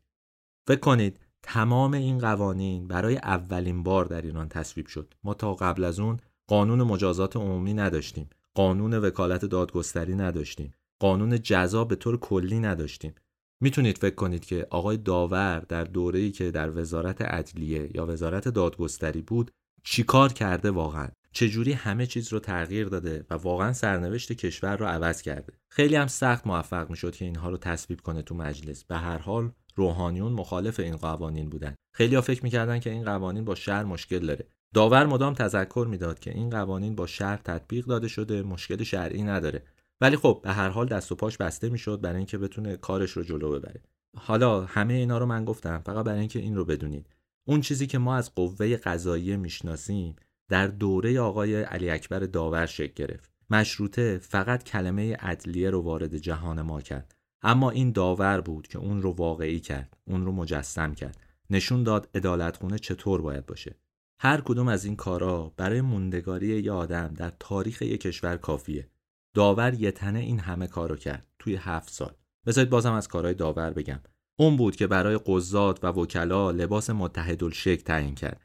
فکر 0.69 0.81
کنید 0.81 1.21
تمام 1.43 1.95
این 1.95 2.19
قوانین 2.19 2.89
برای 2.89 3.17
اولین 3.17 3.83
بار 3.83 4.05
در 4.05 4.23
ایران 4.23 4.49
تصویب 4.49 4.87
شد. 4.87 5.15
ما 5.25 5.35
تا 5.35 5.55
قبل 5.55 5.85
از 5.85 6.01
اون 6.01 6.17
قانون 6.47 6.83
مجازات 6.83 7.37
عمومی 7.37 7.75
نداشتیم. 7.75 8.31
قانون 8.55 8.95
وکالت 8.95 9.45
دادگستری 9.45 10.15
نداشتیم. 10.15 10.73
قانون 11.01 11.39
جزا 11.43 11.85
به 11.85 11.97
طور 11.97 12.17
کلی 12.17 12.61
نداشتیم. 12.61 13.15
می‌تونید 13.61 13.99
فکر 13.99 14.15
کنید 14.15 14.45
که 14.45 14.67
آقای 14.71 14.97
داور 14.97 15.61
در 15.61 15.85
دوره‌ای 15.85 16.31
که 16.31 16.51
در 16.51 16.81
وزارت 16.81 17.23
عدلیه 17.23 17.91
یا 17.95 18.07
وزارت 18.07 18.49
دادگستری 18.49 19.23
بود 19.23 19.51
چیکار 19.85 20.33
کرده 20.33 20.71
واقعا؟ 20.71 21.09
چجوری 21.33 21.73
همه 21.73 22.07
چیز 22.07 22.33
رو 22.33 22.41
تغییر 22.41 22.89
داده 22.89 23.27
و 23.31 23.35
واقعا 23.35 23.73
سرنوشت 23.73 24.33
کشور 24.33 24.77
رو 24.77 24.87
عوض 24.87 25.23
کرده؟ 25.23 25.53
خیلی 25.71 25.97
هم 25.97 26.07
سخت 26.07 26.47
موفق 26.47 26.91
می‌شد 26.91 27.15
که 27.15 27.25
اینها 27.25 27.51
رو 27.51 27.57
تصویب 27.57 28.01
کنه 28.01 28.23
تو 28.23 28.35
مجلس. 28.35 28.85
به 28.85 28.97
هر 28.97 29.19
حال 29.19 29.53
روحانیون 29.75 30.33
مخالف 30.33 30.81
این 30.81 30.97
قوانین 30.97 31.51
بودن. 31.51 31.75
خیلی 31.95 32.21
فکر 32.21 32.45
می‌کردن 32.45 32.79
که 32.79 32.91
این 32.91 33.05
قوانین 33.05 33.45
با 33.45 33.55
شهر 33.55 33.85
مشکل 33.85 34.27
داره. 34.27 34.49
داور 34.75 35.07
مدام 35.07 35.35
تذکر 35.35 35.87
می‌داد 35.91 36.19
که 36.19 36.31
این 36.31 36.51
قوانین 36.51 36.95
با 36.95 37.07
شهر 37.07 37.37
تطبیق 37.37 37.85
داده 37.85 38.09
شده 38.09 38.43
مشکل 38.43 38.83
شرعی 38.83 39.23
نداره. 39.23 39.63
ولی 40.01 40.17
خب 40.17 40.41
به 40.45 40.53
هر 40.53 40.69
حال 40.69 40.87
دست 40.87 41.13
و 41.13 41.15
پاش 41.15 41.37
بسته 41.37 41.69
می‌شد 41.69 42.01
برای 42.01 42.17
اینکه 42.17 42.39
بتونه 42.39 42.77
کارش 42.77 43.11
رو 43.11 43.23
جلو 43.23 43.59
ببره. 43.59 43.83
حالا 44.17 44.65
همه 44.65 44.95
اینا 44.95 45.19
رو 45.19 45.27
من 45.27 45.45
گفتم 45.45 45.83
فقط 45.87 46.05
برای 46.05 46.21
اینکه 46.21 46.39
این 46.39 46.57
رو 46.57 46.65
بدونید. 46.65 47.09
اون 47.49 47.61
چیزی 47.61 47.87
که 47.87 47.99
ما 47.99 48.17
از 48.17 48.35
قوه 48.35 48.77
قضاییه 48.77 49.37
می‌شناسیم 49.37 50.17
در 50.49 50.67
دوره 50.67 51.21
آقای 51.21 51.63
علی 51.63 51.91
اکبر 51.91 52.19
داور 52.19 52.67
شکل 52.67 52.93
گرفت. 53.07 53.31
مشروطه 53.51 54.19
فقط 54.19 54.65
کلمه 54.65 55.17
عدلیه 55.17 55.71
رو 55.71 55.81
وارد 55.81 56.17
جهان 56.17 56.63
ما 56.63 56.81
کرد. 56.81 57.15
اما 57.43 57.71
این 57.71 57.93
داور 57.93 58.41
بود 58.41 58.67
که 58.67 58.79
اون 58.79 59.03
رو 59.03 59.11
واقعی 59.11 59.61
کرد 59.61 59.97
اون 60.05 60.25
رو 60.25 60.33
مجسم 60.33 60.95
کرد. 60.95 61.17
نشون 61.51 61.83
داد 61.83 62.09
عدالتخونه 62.15 62.79
چطور 62.79 63.23
باید 63.23 63.47
باشه. 63.47 63.77
هر 64.21 64.41
کدوم 64.41 64.69
از 64.69 64.85
این 64.85 64.97
کارا 64.97 65.53
برای 65.57 65.81
موندگاری 65.81 66.63
یه 66.63 66.73
آدم 66.73 67.15
در 67.17 67.33
تاریخ 67.41 67.83
یک 67.83 68.01
کشور 68.01 68.37
کافیه. 68.37 68.89
داور 69.35 69.75
یه 69.75 69.91
تنه 69.91 70.19
این 70.19 70.39
همه 70.39 70.67
کارو 70.67 70.97
کرد 70.97 71.27
توی 71.39 71.57
هفت 71.57 71.93
سال. 71.93 72.15
بذارید 72.47 72.71
بازم 72.71 72.93
از 72.93 73.09
کارهای 73.09 73.35
داور 73.35 73.71
بگم. 73.71 74.01
اون 74.41 74.57
بود 74.57 74.77
که 74.77 74.87
برای 74.87 75.21
قضات 75.27 75.85
و 75.85 75.87
وکلا 75.87 76.51
لباس 76.51 76.91
متحدالشکل 76.91 77.83
تعیین 77.83 78.15
کرد. 78.15 78.41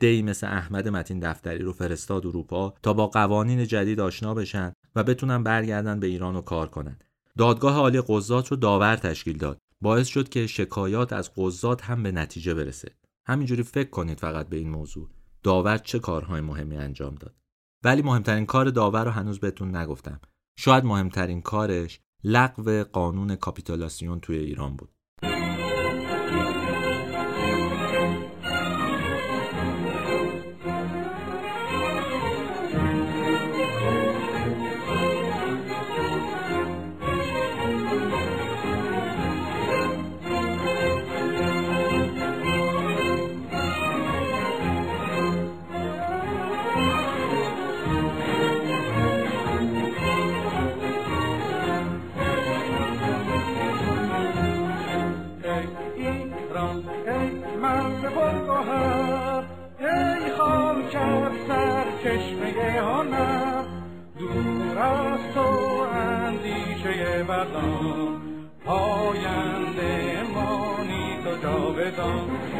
ای 0.00 0.22
مثل 0.22 0.46
احمد 0.46 0.88
متین 0.88 1.20
دفتری 1.20 1.58
رو 1.58 1.72
فرستاد 1.72 2.26
اروپا 2.26 2.74
تا 2.82 2.92
با 2.92 3.06
قوانین 3.06 3.66
جدید 3.66 4.00
آشنا 4.00 4.34
بشن 4.34 4.72
و 4.94 5.04
بتونن 5.04 5.42
برگردن 5.42 6.00
به 6.00 6.06
ایران 6.06 6.36
و 6.36 6.40
کار 6.40 6.68
کنن. 6.68 6.98
دادگاه 7.38 7.76
عالی 7.76 8.00
قضات 8.06 8.48
رو 8.48 8.56
داور 8.56 8.96
تشکیل 8.96 9.38
داد. 9.38 9.58
باعث 9.80 10.06
شد 10.06 10.28
که 10.28 10.46
شکایات 10.46 11.12
از 11.12 11.30
قضات 11.36 11.82
هم 11.82 12.02
به 12.02 12.12
نتیجه 12.12 12.54
برسه. 12.54 12.90
همینجوری 13.26 13.62
فکر 13.62 13.90
کنید 13.90 14.20
فقط 14.20 14.48
به 14.48 14.56
این 14.56 14.70
موضوع. 14.70 15.08
داور 15.42 15.78
چه 15.78 15.98
کارهای 15.98 16.40
مهمی 16.40 16.76
انجام 16.76 17.14
داد؟ 17.14 17.34
ولی 17.84 18.02
مهمترین 18.02 18.46
کار 18.46 18.70
داور 18.70 19.04
رو 19.04 19.10
هنوز 19.10 19.40
بهتون 19.40 19.76
نگفتم. 19.76 20.20
شاید 20.58 20.84
مهمترین 20.84 21.42
کارش 21.42 22.00
لغو 22.24 22.84
قانون 22.92 23.36
کاپیتولاسیون 23.36 24.20
توی 24.20 24.38
ایران 24.38 24.76
بود. 24.76 24.97
perdón. 71.90 72.57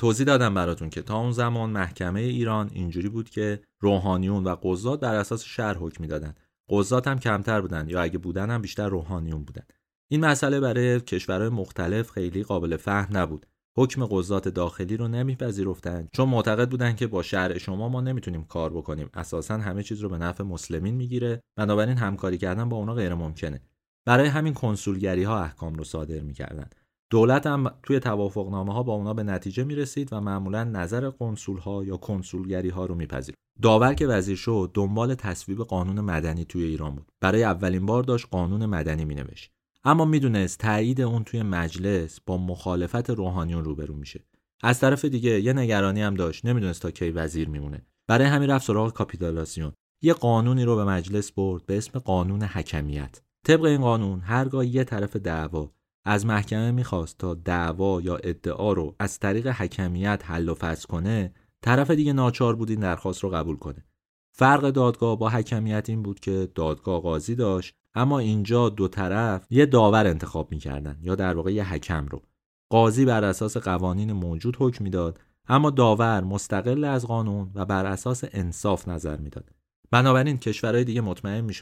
توضیح 0.00 0.26
دادم 0.26 0.54
براتون 0.54 0.90
که 0.90 1.02
تا 1.02 1.18
اون 1.18 1.32
زمان 1.32 1.70
محکمه 1.70 2.20
ایران 2.20 2.70
اینجوری 2.72 3.08
بود 3.08 3.30
که 3.30 3.60
روحانیون 3.80 4.44
و 4.44 4.56
قضات 4.62 5.00
بر 5.00 5.14
اساس 5.14 5.44
شهر 5.44 5.74
حکم 5.74 5.96
می‌دادن 6.00 6.34
قضات 6.70 7.08
هم 7.08 7.18
کمتر 7.18 7.60
بودن 7.60 7.88
یا 7.88 8.02
اگه 8.02 8.18
بودن 8.18 8.50
هم 8.50 8.62
بیشتر 8.62 8.88
روحانیون 8.88 9.44
بودن 9.44 9.62
این 10.10 10.20
مسئله 10.20 10.60
برای 10.60 11.00
کشورهای 11.00 11.48
مختلف 11.48 12.10
خیلی 12.10 12.42
قابل 12.42 12.76
فهم 12.76 13.16
نبود. 13.16 13.46
حکم 13.76 14.06
قضات 14.06 14.48
داخلی 14.48 14.96
رو 14.96 15.08
نمیپذیرفتند 15.08 16.08
چون 16.12 16.28
معتقد 16.28 16.70
بودن 16.70 16.94
که 16.94 17.06
با 17.06 17.22
شهر 17.22 17.58
شما 17.58 17.88
ما 17.88 18.00
نمی‌تونیم 18.00 18.44
کار 18.44 18.72
بکنیم. 18.72 19.10
اساسا 19.14 19.58
همه 19.58 19.82
چیز 19.82 20.00
رو 20.00 20.08
به 20.08 20.18
نفع 20.18 20.44
مسلمین 20.44 20.94
می‌گیره. 20.94 21.40
بنابراین 21.56 21.96
همکاری 21.96 22.38
کردن 22.38 22.68
با 22.68 22.76
اونا 22.76 22.94
غیر 22.94 23.14
ممکنه 23.14 23.60
برای 24.06 24.28
همین 24.28 24.54
کنسولگری 24.54 25.22
ها 25.22 25.42
احکام 25.42 25.74
رو 25.74 25.84
صادر 25.84 26.20
می‌کردن 26.20 26.70
دولت 27.10 27.46
هم 27.46 27.70
توی 27.82 28.00
توافقنامه 28.00 28.72
ها 28.72 28.82
با 28.82 28.94
اونا 28.94 29.14
به 29.14 29.22
نتیجه 29.22 29.64
می 29.64 29.74
رسید 29.74 30.12
و 30.12 30.20
معمولا 30.20 30.64
نظر 30.64 31.10
قنسول 31.10 31.58
ها 31.58 31.84
یا 31.84 31.96
کنسولگری 31.96 32.68
ها 32.68 32.86
رو 32.86 32.94
میپذیر. 32.94 33.34
داور 33.62 33.94
که 33.94 34.06
وزیر 34.06 34.36
شد 34.36 34.70
دنبال 34.74 35.14
تصویب 35.14 35.58
قانون 35.58 36.00
مدنی 36.00 36.44
توی 36.44 36.64
ایران 36.64 36.94
بود. 36.94 37.12
برای 37.20 37.44
اولین 37.44 37.86
بار 37.86 38.02
داشت 38.02 38.26
قانون 38.30 38.66
مدنی 38.66 39.04
می 39.04 39.14
نوشت. 39.14 39.50
اما 39.84 40.04
می‌دونست 40.04 40.58
تایید 40.58 41.00
اون 41.00 41.24
توی 41.24 41.42
مجلس 41.42 42.20
با 42.26 42.36
مخالفت 42.36 43.10
روحانیون 43.10 43.64
روبرو 43.64 43.94
میشه. 43.94 44.24
از 44.62 44.80
طرف 44.80 45.04
دیگه 45.04 45.40
یه 45.40 45.52
نگرانی 45.52 46.02
هم 46.02 46.14
داشت 46.14 46.46
نمی‌دونست 46.46 46.82
تا 46.82 46.90
کی 46.90 47.10
وزیر 47.10 47.48
میمونه. 47.48 47.86
برای 48.08 48.26
همین 48.26 48.50
رفت 48.50 48.66
سراغ 48.66 48.92
کاپیتولاسیون. 48.92 49.72
یه 50.02 50.12
قانونی 50.12 50.64
رو 50.64 50.76
به 50.76 50.84
مجلس 50.84 51.32
برد 51.32 51.66
به 51.66 51.78
اسم 51.78 51.98
قانون 51.98 52.42
حکمیت. 52.42 53.20
طبق 53.46 53.64
این 53.64 53.80
قانون 53.80 54.20
هرگاه 54.20 54.66
یه 54.66 54.84
طرف 54.84 55.16
دعوا 55.16 55.72
از 56.04 56.26
محکمه 56.26 56.70
می‌خواست 56.70 57.18
تا 57.18 57.34
دعوا 57.34 58.00
یا 58.00 58.16
ادعا 58.16 58.72
رو 58.72 58.96
از 58.98 59.18
طریق 59.18 59.46
حکمیت 59.46 60.22
حل 60.24 60.48
و 60.48 60.54
فصل 60.54 60.88
کنه 60.88 61.34
طرف 61.62 61.90
دیگه 61.90 62.12
ناچار 62.12 62.56
بود 62.56 62.70
این 62.70 62.80
درخواست 62.80 63.24
رو 63.24 63.30
قبول 63.30 63.56
کنه. 63.56 63.84
فرق 64.32 64.70
دادگاه 64.70 65.18
با 65.18 65.28
حکمیت 65.28 65.88
این 65.88 66.02
بود 66.02 66.20
که 66.20 66.48
دادگاه 66.54 67.00
قاضی 67.00 67.34
داشت 67.34 67.74
اما 67.94 68.18
اینجا 68.18 68.68
دو 68.68 68.88
طرف 68.88 69.46
یه 69.50 69.66
داور 69.66 70.06
انتخاب 70.06 70.52
می‌کردن 70.52 70.98
یا 71.02 71.14
در 71.14 71.34
واقع 71.34 71.52
یه 71.52 71.72
حکم 71.72 72.06
رو. 72.06 72.22
قاضی 72.70 73.04
بر 73.04 73.24
اساس 73.24 73.56
قوانین 73.56 74.12
موجود 74.12 74.56
حکم 74.60 74.84
می‌داد 74.84 75.20
اما 75.48 75.70
داور 75.70 76.24
مستقل 76.24 76.84
از 76.84 77.06
قانون 77.06 77.50
و 77.54 77.64
بر 77.64 77.86
اساس 77.86 78.24
انصاف 78.32 78.88
نظر 78.88 79.16
می‌داد. 79.16 79.50
بنابراین 79.90 80.38
کشورهای 80.38 80.84
دیگه 80.84 81.00
مطمئن 81.00 81.40
می 81.40 81.54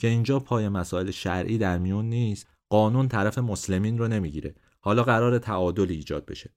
که 0.00 0.08
اینجا 0.08 0.38
پای 0.38 0.68
مسائل 0.68 1.10
شرعی 1.10 1.58
در 1.58 1.78
میون 1.78 2.04
نیست 2.04 2.46
قانون 2.70 3.08
طرف 3.08 3.38
مسلمین 3.38 3.98
رو 3.98 4.08
نمی‌گیره 4.08 4.54
حالا 4.80 5.02
قرار 5.02 5.38
تعادل 5.38 5.90
ایجاد 5.90 6.26
بشه 6.26 6.50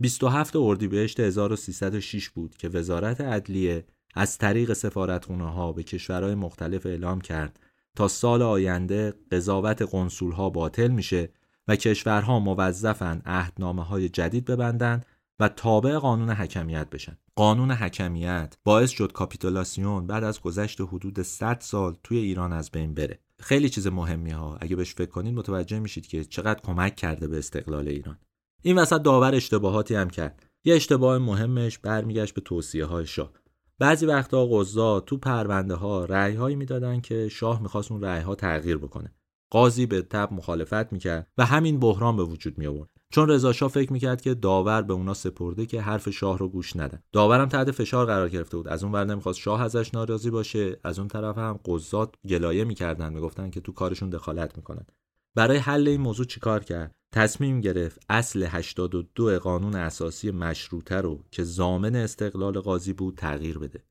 27 0.00 0.56
اردیبهشت 0.56 1.20
1306 1.20 2.30
بود 2.30 2.56
که 2.56 2.68
وزارت 2.68 3.20
عدلیه 3.20 3.86
از 4.14 4.38
طریق 4.38 4.72
سفارتخونه 4.72 5.52
ها 5.52 5.72
به 5.72 5.82
کشورهای 5.82 6.34
مختلف 6.34 6.86
اعلام 6.86 7.20
کرد 7.20 7.60
تا 7.96 8.08
سال 8.08 8.42
آینده 8.42 9.14
قضاوت 9.32 9.82
قنصول 9.82 10.32
ها 10.32 10.50
باطل 10.50 10.88
میشه 10.88 11.28
و 11.68 11.76
کشورها 11.76 12.38
موظفن 12.38 13.22
عهدنامه 13.26 13.84
های 13.84 14.08
جدید 14.08 14.44
ببندن 14.44 15.02
و 15.40 15.48
تابع 15.48 15.98
قانون 15.98 16.30
حکمیت 16.30 16.90
بشن. 16.90 17.18
قانون 17.34 17.70
حکمیت 17.70 18.56
باعث 18.64 18.90
شد 18.90 19.12
کاپیتولاسیون 19.12 20.06
بعد 20.06 20.24
از 20.24 20.40
گذشت 20.40 20.80
حدود 20.80 21.22
100 21.22 21.58
سال 21.60 21.96
توی 22.04 22.18
ایران 22.18 22.52
از 22.52 22.70
بین 22.70 22.94
بره. 22.94 23.18
خیلی 23.40 23.68
چیز 23.68 23.86
مهمی 23.86 24.30
ها. 24.30 24.58
اگه 24.60 24.76
بهش 24.76 24.94
فکر 24.94 25.10
کنید 25.10 25.34
متوجه 25.34 25.78
میشید 25.78 26.06
که 26.06 26.24
چقدر 26.24 26.60
کمک 26.60 26.96
کرده 26.96 27.28
به 27.28 27.38
استقلال 27.38 27.88
ایران. 27.88 28.18
این 28.62 28.78
وسط 28.78 29.02
داور 29.02 29.34
اشتباهاتی 29.34 29.94
هم 29.94 30.10
کرد. 30.10 30.46
یه 30.64 30.74
اشتباه 30.74 31.18
مهمش 31.18 31.78
برمیگشت 31.78 32.34
به 32.34 32.40
توصیه 32.40 32.84
های 32.84 33.06
شاه. 33.06 33.32
بعضی 33.78 34.06
وقتا 34.06 34.46
قضا 34.46 35.00
تو 35.00 35.16
پرونده 35.16 35.74
ها 35.74 36.04
رأی 36.04 36.34
هایی 36.34 36.56
می‌دادن 36.56 37.00
که 37.00 37.28
شاه 37.28 37.62
می‌خواست 37.62 37.92
اون 37.92 38.02
رأی 38.02 38.22
ها 38.22 38.34
تغییر 38.34 38.78
بکنه. 38.78 39.14
قاضی 39.50 39.86
به 39.86 40.02
تب 40.02 40.32
مخالفت 40.32 40.92
می‌کرد 40.92 41.28
و 41.38 41.46
همین 41.46 41.80
بحران 41.80 42.16
به 42.16 42.24
وجود 42.24 42.58
می 42.58 42.66
آورد 42.66 42.90
چون 43.10 43.28
رضا 43.28 43.52
شاه 43.52 43.70
فکر 43.70 43.92
می‌کرد 43.92 44.20
که 44.20 44.34
داور 44.34 44.82
به 44.82 44.92
اونا 44.92 45.14
سپرده 45.14 45.66
که 45.66 45.80
حرف 45.80 46.10
شاه 46.10 46.38
رو 46.38 46.48
گوش 46.48 46.76
ندن 46.76 47.02
داورم 47.12 47.48
تحت 47.48 47.70
فشار 47.70 48.06
قرار 48.06 48.28
گرفته 48.28 48.56
بود. 48.56 48.68
از 48.68 48.82
اون 48.84 48.92
ور 48.92 49.04
نمی‌خواست 49.04 49.38
شاه 49.38 49.62
ازش 49.62 49.94
ناراضی 49.94 50.30
باشه. 50.30 50.76
از 50.84 50.98
اون 50.98 51.08
طرف 51.08 51.38
هم 51.38 51.60
قضات 51.64 52.14
گلایه 52.28 52.64
می‌کردن. 52.64 53.12
می‌گفتن 53.12 53.50
که 53.50 53.60
تو 53.60 53.72
کارشون 53.72 54.10
دخالت 54.10 54.56
می‌کنن. 54.56 54.86
برای 55.34 55.56
حل 55.56 55.88
این 55.88 56.00
موضوع 56.00 56.26
چیکار 56.26 56.64
کرد؟ 56.64 56.94
تصمیم 57.14 57.60
گرفت 57.60 58.00
اصل 58.08 58.42
82 58.42 59.38
قانون 59.38 59.74
اساسی 59.74 60.30
مشروطه 60.30 60.96
رو 60.96 61.24
که 61.30 61.44
زامن 61.44 61.96
استقلال 61.96 62.60
قاضی 62.60 62.92
بود 62.92 63.14
تغییر 63.16 63.58
بده. 63.58 63.84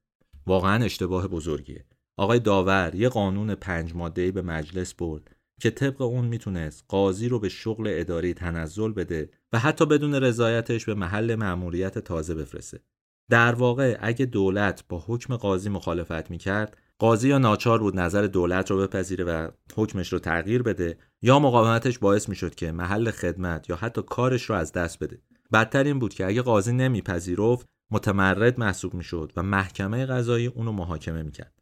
واقعا 0.47 0.83
اشتباه 0.83 1.27
بزرگیه. 1.27 1.85
آقای 2.17 2.39
داور 2.39 2.95
یه 2.95 3.09
قانون 3.09 3.55
پنج 3.55 3.95
ماده‌ای 3.95 4.31
به 4.31 4.41
مجلس 4.41 4.93
برد. 4.93 5.35
که 5.61 5.69
طبق 5.69 6.01
اون 6.01 6.25
می‌تونست 6.25 6.85
قاضی 6.87 7.29
رو 7.29 7.39
به 7.39 7.49
شغل 7.49 7.87
اداری 7.91 8.33
تنزل 8.33 8.91
بده 8.91 9.29
و 9.53 9.59
حتی 9.59 9.85
بدون 9.85 10.15
رضایتش 10.15 10.85
به 10.85 10.93
محل 10.93 11.35
مأموریت 11.35 11.99
تازه 11.99 12.35
بفرسته. 12.35 12.79
در 13.29 13.55
واقع 13.55 13.97
اگه 14.01 14.25
دولت 14.25 14.83
با 14.89 15.03
حکم 15.07 15.35
قاضی 15.35 15.69
مخالفت 15.69 16.31
می‌کرد 16.31 16.77
قاضی 16.99 17.29
یا 17.29 17.37
ناچار 17.37 17.79
بود 17.79 17.99
نظر 17.99 18.27
دولت 18.27 18.71
رو 18.71 18.77
بپذیره 18.77 19.23
و 19.25 19.49
حکمش 19.75 20.13
رو 20.13 20.19
تغییر 20.19 20.63
بده 20.63 20.97
یا 21.21 21.39
مقاومتش 21.39 21.99
باعث 21.99 22.29
می‌شد 22.29 22.55
که 22.55 22.71
محل 22.71 23.11
خدمت 23.11 23.69
یا 23.69 23.75
حتی 23.75 24.01
کارش 24.01 24.43
رو 24.43 24.55
از 24.55 24.71
دست 24.71 24.99
بده. 25.03 25.21
بدتر 25.53 25.83
این 25.83 25.99
بود 25.99 26.13
که 26.13 26.25
اگه 26.25 26.41
قاضی 26.41 26.73
نمیپذیرفت 26.73 27.65
متمرد 27.91 28.59
محسوب 28.59 28.93
می‌شد 28.93 29.31
و 29.35 29.43
محکمه 29.43 30.05
قضایی 30.05 30.47
اونو 30.47 30.71
محاکمه 30.71 31.23
می‌کرد. 31.23 31.53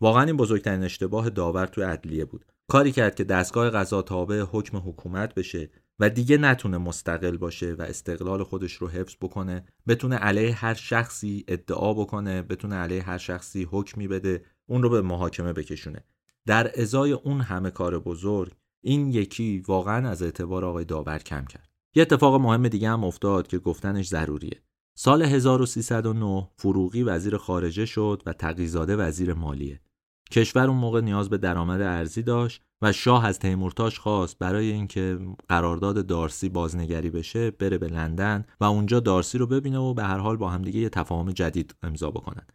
واقعا 0.00 0.22
این 0.22 0.36
بزرگترین 0.36 0.82
اشتباه 0.82 1.30
داور 1.30 1.66
تو 1.66 1.82
عدلیه 1.82 2.24
بود. 2.24 2.53
کاری 2.68 2.92
کرد 2.92 3.14
که 3.14 3.24
دستگاه 3.24 3.70
قضا 3.70 4.02
تابع 4.02 4.44
حکم 4.50 4.76
حکومت 4.76 5.34
بشه 5.34 5.70
و 5.98 6.10
دیگه 6.10 6.36
نتونه 6.36 6.78
مستقل 6.78 7.36
باشه 7.36 7.74
و 7.78 7.82
استقلال 7.82 8.42
خودش 8.42 8.72
رو 8.72 8.88
حفظ 8.88 9.14
بکنه 9.20 9.64
بتونه 9.86 10.16
علیه 10.16 10.54
هر 10.54 10.74
شخصی 10.74 11.44
ادعا 11.48 11.94
بکنه 11.94 12.42
بتونه 12.42 12.74
علیه 12.74 13.02
هر 13.02 13.18
شخصی 13.18 13.68
حکمی 13.70 14.08
بده 14.08 14.44
اون 14.66 14.82
رو 14.82 14.90
به 14.90 15.02
محاکمه 15.02 15.52
بکشونه. 15.52 16.04
در 16.46 16.80
ازای 16.80 17.12
اون 17.12 17.40
همه 17.40 17.70
کار 17.70 17.98
بزرگ 17.98 18.52
این 18.84 19.08
یکی 19.08 19.62
واقعا 19.66 20.08
از 20.08 20.22
اعتبار 20.22 20.64
آقای 20.64 20.84
داور 20.84 21.18
کم 21.18 21.44
کرد. 21.44 21.68
یه 21.94 22.02
اتفاق 22.02 22.40
مهم 22.40 22.68
دیگه 22.68 22.88
هم 22.88 23.04
افتاد 23.04 23.46
که 23.46 23.58
گفتنش 23.58 24.08
ضروریه. 24.08 24.62
سال 24.96 25.22
1309 25.22 26.48
فروغی 26.56 27.02
وزیر 27.02 27.36
خارجه 27.36 27.84
شد 27.84 28.22
و 28.26 28.32
تقیزاده 28.32 28.96
وزیر 28.96 29.34
مالیه. 29.34 29.80
کشور 30.30 30.68
اون 30.68 30.76
موقع 30.76 31.00
نیاز 31.00 31.30
به 31.30 31.38
درآمد 31.38 31.80
ارزی 31.80 32.22
داشت 32.22 32.62
و 32.82 32.92
شاه 32.92 33.26
از 33.26 33.38
تیمورتاش 33.38 33.98
خواست 33.98 34.38
برای 34.38 34.72
اینکه 34.72 35.18
قرارداد 35.48 36.06
دارسی 36.06 36.48
بازنگری 36.48 37.10
بشه 37.10 37.50
بره 37.50 37.78
به 37.78 37.86
لندن 37.86 38.44
و 38.60 38.64
اونجا 38.64 39.00
دارسی 39.00 39.38
رو 39.38 39.46
ببینه 39.46 39.78
و 39.78 39.94
به 39.94 40.02
هر 40.02 40.18
حال 40.18 40.36
با 40.36 40.50
همدیگه 40.50 40.80
یه 40.80 40.88
تفاهم 40.88 41.32
جدید 41.32 41.74
امضا 41.82 42.10
بکنن. 42.10 42.46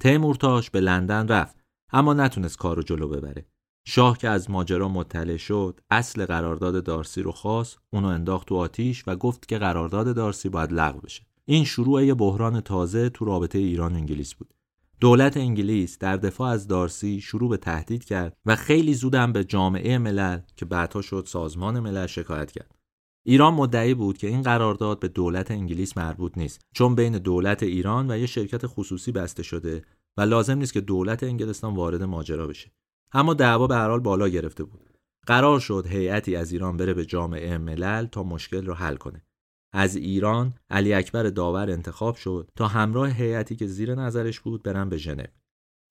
تیمورتاش 0.00 0.70
به 0.70 0.80
لندن 0.80 1.28
رفت 1.28 1.56
اما 1.92 2.14
نتونست 2.14 2.58
کار 2.58 2.76
رو 2.76 2.82
جلو 2.82 3.08
ببره. 3.08 3.46
شاه 3.86 4.18
که 4.18 4.28
از 4.28 4.50
ماجرا 4.50 4.88
مطلع 4.88 5.36
شد 5.36 5.80
اصل 5.90 6.26
قرارداد 6.26 6.84
دارسی 6.84 7.22
رو 7.22 7.32
خواست 7.32 7.78
اونو 7.92 8.08
انداخت 8.08 8.48
تو 8.48 8.56
آتیش 8.56 9.04
و 9.06 9.16
گفت 9.16 9.48
که 9.48 9.58
قرارداد 9.58 10.16
دارسی 10.16 10.48
باید 10.48 10.72
لغو 10.72 11.00
بشه. 11.00 11.22
این 11.44 11.64
شروع 11.64 12.04
یه 12.04 12.14
بحران 12.14 12.60
تازه 12.60 13.08
تو 13.08 13.24
رابطه 13.24 13.58
ایران 13.58 13.92
و 13.92 13.96
انگلیس 13.96 14.34
بود. 14.34 14.54
دولت 15.00 15.36
انگلیس 15.36 15.98
در 15.98 16.16
دفاع 16.16 16.50
از 16.50 16.68
دارسی 16.68 17.20
شروع 17.20 17.50
به 17.50 17.56
تهدید 17.56 18.04
کرد 18.04 18.36
و 18.46 18.56
خیلی 18.56 18.94
زودم 18.94 19.32
به 19.32 19.44
جامعه 19.44 19.98
ملل 19.98 20.40
که 20.56 20.64
بعدها 20.64 21.02
شد 21.02 21.24
سازمان 21.28 21.80
ملل 21.80 22.06
شکایت 22.06 22.52
کرد. 22.52 22.74
ایران 23.26 23.54
مدعی 23.54 23.94
بود 23.94 24.18
که 24.18 24.26
این 24.26 24.42
قرارداد 24.42 25.00
به 25.00 25.08
دولت 25.08 25.50
انگلیس 25.50 25.96
مربوط 25.96 26.38
نیست 26.38 26.60
چون 26.74 26.94
بین 26.94 27.18
دولت 27.18 27.62
ایران 27.62 28.10
و 28.10 28.18
یه 28.18 28.26
شرکت 28.26 28.66
خصوصی 28.66 29.12
بسته 29.12 29.42
شده 29.42 29.82
و 30.16 30.22
لازم 30.22 30.58
نیست 30.58 30.72
که 30.72 30.80
دولت 30.80 31.22
انگلستان 31.22 31.74
وارد 31.74 32.02
ماجرا 32.02 32.46
بشه. 32.46 32.72
اما 33.12 33.34
دعوا 33.34 33.66
به 33.66 33.74
هر 33.74 33.88
حال 33.88 34.00
بالا 34.00 34.28
گرفته 34.28 34.64
بود. 34.64 34.90
قرار 35.26 35.60
شد 35.60 35.86
هیئتی 35.86 36.36
از 36.36 36.52
ایران 36.52 36.76
بره 36.76 36.94
به 36.94 37.04
جامعه 37.04 37.58
ملل 37.58 38.06
تا 38.06 38.22
مشکل 38.22 38.66
رو 38.66 38.74
حل 38.74 38.96
کنه. 38.96 39.22
از 39.72 39.96
ایران 39.96 40.54
علی 40.70 40.94
اکبر 40.94 41.22
داور 41.22 41.70
انتخاب 41.70 42.16
شد 42.16 42.50
تا 42.56 42.66
همراه 42.66 43.10
هیئتی 43.10 43.56
که 43.56 43.66
زیر 43.66 43.94
نظرش 43.94 44.40
بود 44.40 44.62
برن 44.62 44.88
به 44.88 44.96
ژنو. 44.96 45.24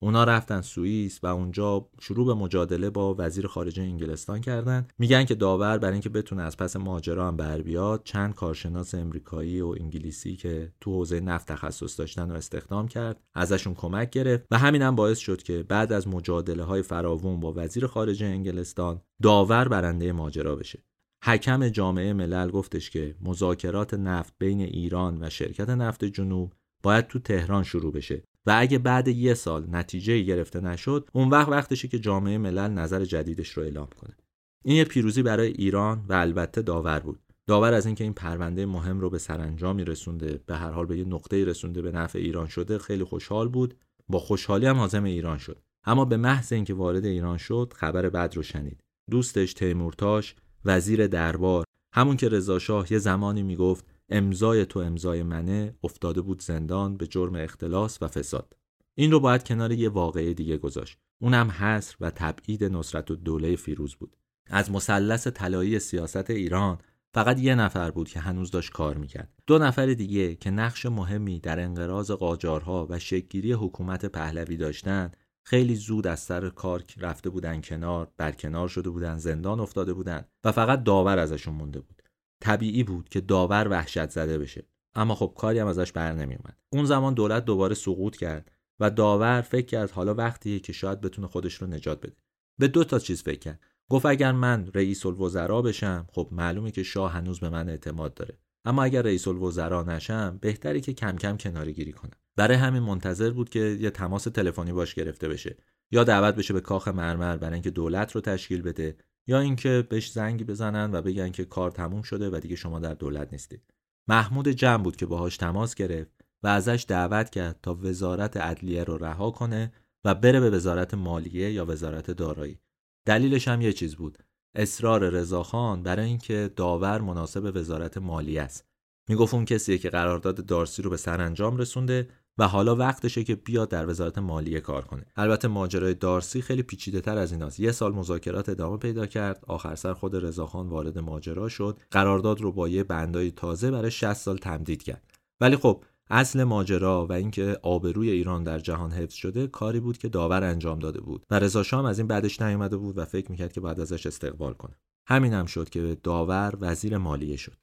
اونا 0.02 0.24
رفتن 0.24 0.60
سوئیس 0.60 1.20
و 1.22 1.26
اونجا 1.26 1.88
شروع 2.00 2.26
به 2.26 2.34
مجادله 2.34 2.90
با 2.90 3.14
وزیر 3.18 3.46
خارجه 3.46 3.82
انگلستان 3.82 4.40
کردن. 4.40 4.88
میگن 4.98 5.24
که 5.24 5.34
داور 5.34 5.78
برای 5.78 5.92
اینکه 5.92 6.08
بتونه 6.08 6.42
از 6.42 6.56
پس 6.56 6.76
ماجرا 6.76 7.28
هم 7.28 7.36
بر 7.36 7.62
بیاد 7.62 8.00
چند 8.04 8.34
کارشناس 8.34 8.94
امریکایی 8.94 9.60
و 9.60 9.74
انگلیسی 9.80 10.36
که 10.36 10.72
تو 10.80 10.92
حوزه 10.92 11.20
نفت 11.20 11.48
تخصص 11.48 11.98
داشتن 11.98 12.30
رو 12.30 12.36
استخدام 12.36 12.88
کرد 12.88 13.20
ازشون 13.34 13.74
کمک 13.74 14.10
گرفت 14.10 14.46
و 14.50 14.58
همین 14.58 14.82
هم 14.82 14.96
باعث 14.96 15.18
شد 15.18 15.42
که 15.42 15.62
بعد 15.62 15.92
از 15.92 16.08
مجادله 16.08 16.62
های 16.62 16.82
فراوون 16.82 17.40
با 17.40 17.52
وزیر 17.56 17.86
خارجه 17.86 18.26
انگلستان 18.26 19.00
داور 19.22 19.68
برنده 19.68 20.12
ماجرا 20.12 20.56
بشه. 20.56 20.84
حکم 21.24 21.68
جامعه 21.68 22.12
ملل 22.12 22.50
گفتش 22.50 22.90
که 22.90 23.14
مذاکرات 23.20 23.94
نفت 23.94 24.34
بین 24.38 24.60
ایران 24.60 25.22
و 25.22 25.30
شرکت 25.30 25.70
نفت 25.70 26.04
جنوب 26.04 26.52
باید 26.82 27.06
تو 27.06 27.18
تهران 27.18 27.62
شروع 27.62 27.92
بشه 27.92 28.22
و 28.46 28.56
اگه 28.58 28.78
بعد 28.78 29.08
یه 29.08 29.34
سال 29.34 29.66
نتیجه 29.70 30.20
گرفته 30.20 30.60
نشد 30.60 31.08
اون 31.12 31.28
وقت 31.28 31.48
وقتشه 31.48 31.88
که 31.88 31.98
جامعه 31.98 32.38
ملل 32.38 32.70
نظر 32.70 33.04
جدیدش 33.04 33.48
رو 33.48 33.62
اعلام 33.62 33.88
کنه. 34.00 34.16
این 34.64 34.76
یه 34.76 34.84
پیروزی 34.84 35.22
برای 35.22 35.48
ایران 35.48 36.04
و 36.08 36.12
البته 36.12 36.62
داور 36.62 37.00
بود. 37.00 37.20
داور 37.46 37.74
از 37.74 37.86
اینکه 37.86 38.04
این 38.04 38.12
پرونده 38.12 38.66
مهم 38.66 39.00
رو 39.00 39.10
به 39.10 39.18
سرانجامی 39.18 39.84
رسونده 39.84 40.40
به 40.46 40.56
هر 40.56 40.70
حال 40.70 40.86
به 40.86 40.98
یه 40.98 41.04
نقطه 41.04 41.44
رسونده 41.44 41.82
به 41.82 41.92
نفع 41.92 42.18
ایران 42.18 42.48
شده 42.48 42.78
خیلی 42.78 43.04
خوشحال 43.04 43.48
بود. 43.48 43.74
با 44.08 44.18
خوشحالی 44.18 44.66
هم 44.66 44.76
حازم 44.76 45.04
ایران 45.04 45.38
شد. 45.38 45.58
اما 45.84 46.04
به 46.04 46.16
محض 46.16 46.52
اینکه 46.52 46.74
وارد 46.74 47.04
ایران 47.04 47.36
شد 47.36 47.72
خبر 47.76 48.08
بد 48.08 48.36
رو 48.36 48.42
شنید. 48.42 48.80
دوستش 49.10 49.54
تیمورتاش 49.54 50.34
وزیر 50.64 51.06
دربار. 51.06 51.64
همون 51.94 52.16
که 52.16 52.28
رضا 52.28 52.84
یه 52.90 52.98
زمانی 52.98 53.42
می‌گفت 53.42 53.84
امضای 54.08 54.66
تو 54.66 54.80
امضای 54.80 55.22
منه 55.22 55.74
افتاده 55.84 56.20
بود 56.20 56.42
زندان 56.42 56.96
به 56.96 57.06
جرم 57.06 57.34
اختلاس 57.34 58.02
و 58.02 58.08
فساد. 58.08 58.56
این 58.94 59.10
رو 59.12 59.20
باید 59.20 59.44
کنار 59.44 59.72
یه 59.72 59.88
واقعه 59.88 60.34
دیگه 60.34 60.58
گذاشت. 60.58 60.98
اونم 61.22 61.50
حصر 61.50 61.96
و 62.00 62.10
تبعید 62.10 62.64
نصرت 62.64 63.10
و 63.10 63.16
دوله 63.16 63.56
فیروز 63.56 63.94
بود. 63.94 64.16
از 64.46 64.70
مثلث 64.70 65.26
طلایی 65.26 65.78
سیاست 65.78 66.30
ایران 66.30 66.78
فقط 67.14 67.38
یه 67.38 67.54
نفر 67.54 67.90
بود 67.90 68.08
که 68.08 68.20
هنوز 68.20 68.50
داشت 68.50 68.72
کار 68.72 68.96
می‌کرد. 68.96 69.32
دو 69.46 69.58
نفر 69.58 69.86
دیگه 69.86 70.34
که 70.34 70.50
نقش 70.50 70.86
مهمی 70.86 71.40
در 71.40 71.60
انقراض 71.60 72.10
قاجارها 72.10 72.86
و 72.90 72.98
شکلگیری 72.98 73.52
حکومت 73.52 74.06
پهلوی 74.06 74.56
داشتند 74.56 75.16
خیلی 75.50 75.74
زود 75.74 76.06
از 76.06 76.20
سر 76.20 76.48
کار 76.48 76.84
رفته 76.96 77.30
بودن 77.30 77.60
کنار 77.60 78.12
برکنار 78.16 78.68
شده 78.68 78.90
بودن 78.90 79.18
زندان 79.18 79.60
افتاده 79.60 79.92
بودن 79.92 80.24
و 80.44 80.52
فقط 80.52 80.84
داور 80.84 81.18
ازشون 81.18 81.54
مونده 81.54 81.80
بود. 81.80 82.02
طبیعی 82.40 82.84
بود 82.84 83.08
که 83.08 83.20
داور 83.20 83.68
وحشت 83.68 84.10
زده 84.10 84.38
بشه. 84.38 84.66
اما 84.94 85.14
خب 85.14 85.34
کاری 85.38 85.58
هم 85.58 85.66
ازش 85.66 85.92
بر 85.92 86.12
نمیومد 86.12 86.56
اون 86.72 86.84
زمان 86.84 87.14
دولت 87.14 87.44
دوباره 87.44 87.74
سقوط 87.74 88.16
کرد 88.16 88.52
و 88.80 88.90
داور 88.90 89.40
فکر 89.40 89.66
کرد 89.66 89.90
حالا 89.90 90.14
وقتیه 90.14 90.58
که 90.58 90.72
شاید 90.72 91.00
بتونه 91.00 91.28
خودش 91.28 91.54
رو 91.54 91.66
نجات 91.66 92.00
بده. 92.00 92.16
به 92.58 92.68
دو 92.68 92.84
تا 92.84 92.98
چیز 92.98 93.22
فکر 93.22 93.38
کرد. 93.38 93.60
گفت 93.88 94.06
اگر 94.06 94.32
من 94.32 94.70
رئیس 94.74 95.06
الوزراء 95.06 95.62
بشم 95.62 96.06
خب 96.12 96.28
معلومه 96.32 96.70
که 96.70 96.82
شاه 96.82 97.12
هنوز 97.12 97.40
به 97.40 97.48
من 97.48 97.68
اعتماد 97.68 98.14
داره. 98.14 98.38
اما 98.64 98.82
اگر 98.82 99.02
رئیس 99.02 99.28
الوزراء 99.28 99.82
نشم 99.82 100.38
بهتری 100.40 100.80
که 100.80 100.92
کم 100.92 101.16
کم 101.16 101.36
کناری 101.36 101.72
گیری 101.72 101.92
کنم. 101.92 102.19
برای 102.40 102.56
همین 102.56 102.82
منتظر 102.82 103.30
بود 103.30 103.48
که 103.48 103.58
یه 103.80 103.90
تماس 103.90 104.24
تلفنی 104.24 104.72
باش 104.72 104.94
گرفته 104.94 105.28
بشه. 105.28 105.56
یا 105.90 106.04
دعوت 106.04 106.34
بشه 106.34 106.54
به 106.54 106.60
کاخ 106.60 106.88
مرمر 106.88 107.36
برای 107.36 107.54
اینکه 107.54 107.70
دولت 107.70 108.12
رو 108.12 108.20
تشکیل 108.20 108.62
بده 108.62 108.96
یا 109.26 109.40
اینکه 109.40 109.86
بهش 109.90 110.10
زنگی 110.10 110.44
بزنن 110.44 110.94
و 110.94 111.02
بگن 111.02 111.30
که 111.30 111.44
کار 111.44 111.70
تموم 111.70 112.02
شده 112.02 112.30
و 112.30 112.40
دیگه 112.40 112.56
شما 112.56 112.78
در 112.78 112.94
دولت 112.94 113.32
نیستید. 113.32 113.62
محمود 114.08 114.48
جمع 114.48 114.82
بود 114.82 114.96
که 114.96 115.06
باهاش 115.06 115.36
تماس 115.36 115.74
گرفت 115.74 116.12
و 116.42 116.46
ازش 116.46 116.84
دعوت 116.88 117.30
کرد 117.30 117.58
تا 117.62 117.74
وزارت 117.74 118.36
عدلیه 118.36 118.84
رو 118.84 118.96
رها 118.96 119.30
کنه 119.30 119.72
و 120.04 120.14
بره 120.14 120.40
به 120.40 120.50
وزارت 120.50 120.94
مالیه 120.94 121.52
یا 121.52 121.66
وزارت 121.66 122.10
دارایی. 122.10 122.58
دلیلش 123.06 123.48
هم 123.48 123.60
یه 123.60 123.72
چیز 123.72 123.96
بود. 123.96 124.18
اصرار 124.54 125.08
رضاخان 125.08 125.82
برای 125.82 126.06
اینکه 126.06 126.50
داور 126.56 127.00
مناسب 127.00 127.56
وزارت 127.56 127.98
مالیه 127.98 128.42
است. 128.42 128.70
می‌گفت 129.08 129.34
اون 129.34 129.44
کسیه 129.44 129.78
که 129.78 129.90
قرارداد 129.90 130.46
دارسی 130.46 130.82
رو 130.82 130.90
به 130.90 130.96
سرانجام 130.96 131.56
رسونده 131.56 132.08
و 132.38 132.48
حالا 132.48 132.76
وقتشه 132.76 133.24
که 133.24 133.34
بیاد 133.34 133.68
در 133.68 133.88
وزارت 133.88 134.18
مالیه 134.18 134.60
کار 134.60 134.84
کنه. 134.84 135.06
البته 135.16 135.48
ماجرای 135.48 135.94
دارسی 135.94 136.42
خیلی 136.42 136.62
پیچیده 136.62 137.00
تر 137.00 137.18
از 137.18 137.32
ایناست 137.32 137.60
یه 137.60 137.72
سال 137.72 137.94
مذاکرات 137.94 138.48
ادامه 138.48 138.76
پیدا 138.76 139.06
کرد 139.06 139.44
آخر 139.48 139.74
سر 139.74 139.94
خود 139.94 140.24
رضاخان 140.24 140.68
وارد 140.68 140.98
ماجرا 140.98 141.48
شد. 141.48 141.80
قرارداد 141.90 142.40
رو 142.40 142.52
با 142.52 142.68
یه 142.68 142.84
بندای 142.84 143.30
تازه 143.30 143.70
برای 143.70 143.90
60 143.90 144.12
سال 144.12 144.38
تمدید 144.38 144.82
کرد. 144.82 145.04
ولی 145.40 145.56
خب 145.56 145.84
اصل 146.10 146.44
ماجرا 146.44 147.06
و 147.06 147.12
اینکه 147.12 147.58
آبروی 147.62 148.10
ایران 148.10 148.44
در 148.44 148.58
جهان 148.58 148.92
حفظ 148.92 149.14
شده 149.14 149.46
کاری 149.46 149.80
بود 149.80 149.98
که 149.98 150.08
داور 150.08 150.44
انجام 150.44 150.78
داده 150.78 151.00
بود 151.00 151.26
و 151.30 151.38
رضا 151.38 151.62
شام 151.62 151.84
از 151.84 151.98
این 151.98 152.08
بعدش 152.08 152.42
نیومده 152.42 152.76
بود 152.76 152.98
و 152.98 153.04
فکر 153.04 153.30
می‌کرد 153.30 153.52
که 153.52 153.60
بعد 153.60 153.80
ازش 153.80 154.06
استقبال 154.06 154.52
کنه. 154.52 154.76
همین 155.06 155.32
هم 155.32 155.46
شد 155.46 155.68
که 155.68 155.96
داور 156.02 156.54
وزیر 156.60 156.98
مالیه 156.98 157.36
شد. 157.36 157.56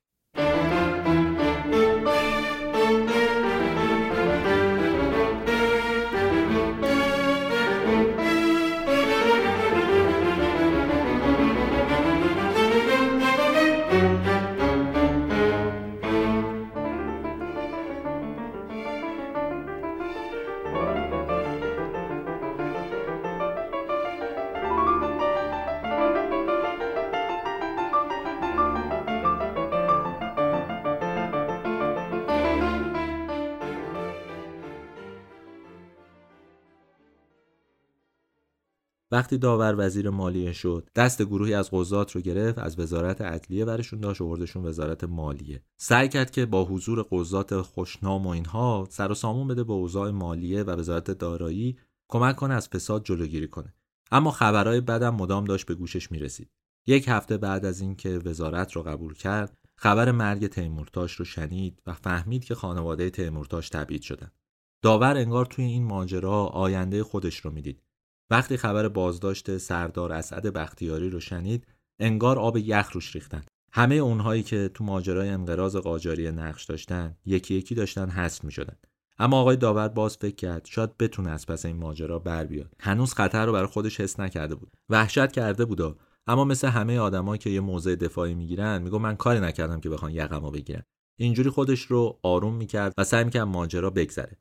وقتی 39.17 39.37
داور 39.37 39.75
وزیر 39.77 40.09
مالیه 40.09 40.53
شد 40.53 40.89
دست 40.95 41.21
گروهی 41.21 41.53
از 41.53 41.69
قضات 41.71 42.11
رو 42.11 42.21
گرفت 42.21 42.59
از 42.59 42.79
وزارت 42.79 43.21
عدلیه 43.21 43.65
برشون 43.65 43.99
داشت 43.99 44.21
وردشون 44.21 44.65
وزارت 44.65 45.03
مالیه. 45.03 45.63
سعی 45.77 46.09
کرد 46.09 46.31
که 46.31 46.45
با 46.45 46.65
حضور 46.65 47.05
قضات 47.11 47.61
خوشنام 47.61 48.27
و 48.27 48.29
اینها 48.29 48.87
سر 48.89 49.11
و 49.11 49.15
سامون 49.15 49.47
بده 49.47 49.63
به 49.63 49.73
اوضاع 49.73 50.11
مالیه 50.11 50.63
و 50.63 50.69
وزارت 50.69 51.11
دارایی 51.11 51.77
کمک 52.09 52.35
کنه 52.35 52.53
از 52.53 52.69
فساد 52.69 53.03
جلوگیری 53.03 53.47
کنه. 53.47 53.73
اما 54.11 54.31
خبرهای 54.31 54.81
بدم 54.81 55.15
مدام 55.15 55.45
داشت 55.45 55.65
به 55.65 55.75
گوشش 55.75 56.11
می‌رسید. 56.11 56.49
یک 56.87 57.05
هفته 57.07 57.37
بعد 57.37 57.65
از 57.65 57.81
اینکه 57.81 58.09
وزارت 58.09 58.71
رو 58.71 58.83
قبول 58.83 59.13
کرد 59.13 59.57
خبر 59.75 60.11
مرگ 60.11 60.47
تیمورتاش 60.47 61.11
رو 61.11 61.25
شنید 61.25 61.81
و 61.87 61.93
فهمید 61.93 62.43
که 62.43 62.55
خانواده 62.55 63.09
تیمورتاش 63.09 63.69
تبعید 63.69 64.01
شدن. 64.01 64.31
داور 64.81 65.17
انگار 65.17 65.45
توی 65.45 65.65
این 65.65 65.83
ماجرا 65.83 66.45
آینده 66.45 67.03
خودش 67.03 67.39
رو 67.39 67.51
می‌دید. 67.51 67.86
وقتی 68.29 68.57
خبر 68.57 68.87
بازداشت 68.87 69.57
سردار 69.57 70.13
اسعد 70.13 70.53
بختیاری 70.53 71.09
رو 71.09 71.19
شنید 71.19 71.67
انگار 71.99 72.39
آب 72.39 72.57
یخ 72.57 72.91
روش 72.91 73.15
ریختن. 73.15 73.43
همه 73.71 73.95
اونهایی 73.95 74.43
که 74.43 74.69
تو 74.73 74.83
ماجرای 74.83 75.29
انقراض 75.29 75.75
قاجاری 75.75 76.31
نقش 76.31 76.65
داشتن 76.65 77.15
یکی 77.25 77.55
یکی 77.55 77.75
داشتن 77.75 78.09
حذف 78.09 78.43
می 78.43 78.51
شدن. 78.51 78.75
اما 79.19 79.41
آقای 79.41 79.55
داور 79.55 79.87
باز 79.87 80.17
فکر 80.17 80.35
کرد 80.35 80.65
شاید 80.65 80.97
بتونه 80.97 81.29
از 81.29 81.45
پس 81.45 81.65
این 81.65 81.77
ماجرا 81.77 82.19
بر 82.19 82.45
بیاد. 82.45 82.73
هنوز 82.79 83.13
خطر 83.13 83.45
رو 83.45 83.53
برای 83.53 83.67
خودش 83.67 84.01
حس 84.01 84.19
نکرده 84.19 84.55
بود. 84.55 84.71
وحشت 84.89 85.31
کرده 85.31 85.65
بودا 85.65 85.97
اما 86.27 86.43
مثل 86.43 86.67
همه 86.67 86.99
آدمایی 86.99 87.39
که 87.39 87.49
یه 87.49 87.59
موضع 87.59 87.95
دفاعی 87.95 88.35
می‌گیرن 88.35 88.81
میگه 88.81 88.97
من 88.97 89.15
کاری 89.15 89.39
نکردم 89.39 89.79
که 89.79 89.89
بخوان 89.89 90.11
یقمو 90.11 90.51
بگیرن. 90.51 90.83
اینجوری 91.19 91.49
خودش 91.49 91.81
رو 91.81 92.19
آروم 92.23 92.55
می‌کرد 92.55 92.93
و 92.97 93.03
سعی 93.03 93.23
می‌کرد 93.23 93.47
ماجرا 93.47 93.89
بگذره. 93.89 94.37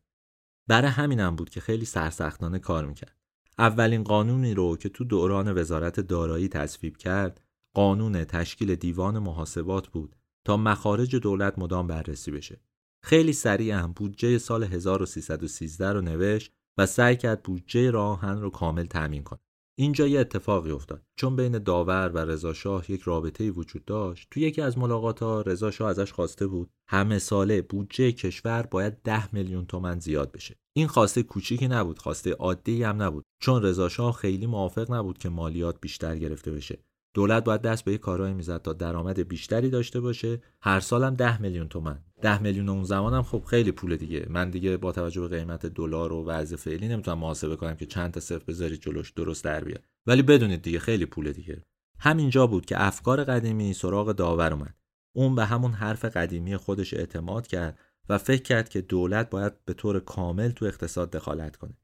برای 0.69 0.91
همینم 0.91 1.37
بود 1.37 1.51
که 1.51 1.61
خیلی 1.61 1.85
سرسختانه 1.85 2.59
کار 2.59 2.87
می‌کرد. 2.87 3.17
اولین 3.59 4.03
قانونی 4.03 4.55
رو 4.55 4.77
که 4.77 4.89
تو 4.89 5.05
دوران 5.05 5.59
وزارت 5.59 6.01
دارایی 6.01 6.49
تصویب 6.49 6.97
کرد 6.97 7.41
قانون 7.75 8.25
تشکیل 8.25 8.75
دیوان 8.75 9.19
محاسبات 9.19 9.89
بود 9.89 10.17
تا 10.45 10.57
مخارج 10.57 11.17
دولت 11.17 11.59
مدام 11.59 11.87
بررسی 11.87 12.31
بشه. 12.31 12.61
خیلی 13.05 13.33
سریع 13.33 13.75
هم 13.75 13.93
بودجه 13.93 14.39
سال 14.39 14.65
1313 14.65 15.93
رو 15.93 16.01
نوشت 16.01 16.53
و 16.79 16.87
سعی 16.87 17.17
کرد 17.17 17.43
بودجه 17.43 17.91
راهن 17.91 18.41
رو 18.41 18.51
کامل 18.51 18.87
تأمین 18.87 19.23
کنه. 19.23 19.39
اینجا 19.79 20.07
یه 20.07 20.21
اتفاقی 20.21 20.71
افتاد. 20.71 21.03
چون 21.17 21.37
بین 21.37 21.59
داور 21.59 22.11
و 22.15 22.19
رضا 22.19 22.53
شاه 22.53 22.91
یک 22.91 23.03
رابطه 23.03 23.51
وجود 23.51 23.85
داشت 23.85 24.29
تو 24.31 24.41
یکی 24.41 24.63
از 24.63 24.79
ملاقات 24.79 25.23
ها 25.23 25.41
رضا 25.41 25.71
شاه 25.71 25.91
ازش 25.91 26.13
خواسته 26.13 26.47
بود 26.47 26.71
همه 26.89 27.19
ساله 27.19 27.63
بودجه 27.63 28.13
کشور 28.13 28.63
باید 28.63 29.03
ده 29.03 29.35
میلیون 29.35 29.67
تومن 29.67 29.99
زیاد 29.99 30.33
بشه. 30.33 30.57
این 30.77 30.87
خواسته 30.87 31.23
کوچیکی 31.23 31.69
نبود 31.69 31.99
خواسته 31.99 32.33
عادی 32.33 32.83
هم 32.83 33.03
نبود. 33.03 33.25
چون 33.43 33.63
رضا 33.63 33.89
شاه 33.89 34.13
خیلی 34.13 34.47
موافق 34.47 34.93
نبود 34.93 35.19
که 35.19 35.29
مالیات 35.29 35.81
بیشتر 35.81 36.17
گرفته 36.17 36.51
بشه. 36.51 36.79
دولت 37.17 37.45
باید 37.45 37.63
دست 37.63 37.85
به 37.85 37.99
کارهایی 37.99 38.35
می‌زد 38.35 38.63
تا 38.63 38.73
درآمد 38.73 39.29
بیشتری 39.29 39.71
داشته 39.71 40.01
باشه. 40.01 40.43
هر 40.61 40.81
سالم 40.81 41.15
ده 41.15 41.43
میلیون 41.43 41.69
تومن 41.69 41.99
ده 42.23 42.43
میلیون 42.43 42.69
اون 42.69 42.85
زمانم 42.85 43.23
خب 43.23 43.45
خیلی 43.45 43.73
پول 43.73 43.97
دیگه. 43.97 44.27
من 44.31 44.51
دیگه 44.51 44.77
با 44.77 44.93
توجه 44.93 45.21
به 45.21 45.29
قیمت 45.29 45.67
دلار 45.67 46.13
و 46.13 46.25
وضع 46.25 46.57
فعلی 46.57 46.89
نمی‌تونم 46.89 47.19
محاسبه 47.19 47.57
کنم 47.57 47.75
که 47.75 47.87
چند 47.87 48.13
تا 48.13 48.21
صفر 48.21 48.45
بذاری 48.49 48.77
جلوش 48.77 49.11
درست 49.11 49.45
در 49.45 49.65
بیاد. 49.65 49.83
ولی 50.07 50.23
بدونید 50.23 50.63
دیگه 50.63 50.79
خیلی 50.79 51.07
پول 51.07 51.33
دیگه. 51.33 51.63
همینجا 51.99 52.47
بود 52.47 52.67
که 52.67 52.83
افکار 52.83 53.25
قدیمی 53.25 53.73
سراغ 53.73 54.13
داور 54.13 54.53
اومد. 54.53 54.75
اون 55.15 55.35
به 55.35 55.45
همون 55.45 55.73
حرف 55.73 56.05
قدیمی 56.05 56.57
خودش 56.57 56.95
اعتماد 56.95 57.47
کرد 57.47 57.79
و 58.09 58.19
فکر 58.19 58.43
کرد 58.43 58.69
که 58.69 58.81
دولت 58.81 59.31
باید 59.31 59.65
به 59.65 59.75
طور 59.75 60.01
کامل 60.01 60.51
تو 60.51 60.65
اقتصاد 60.65 61.11
دخالت 61.11 61.57
کنه. 61.57 61.77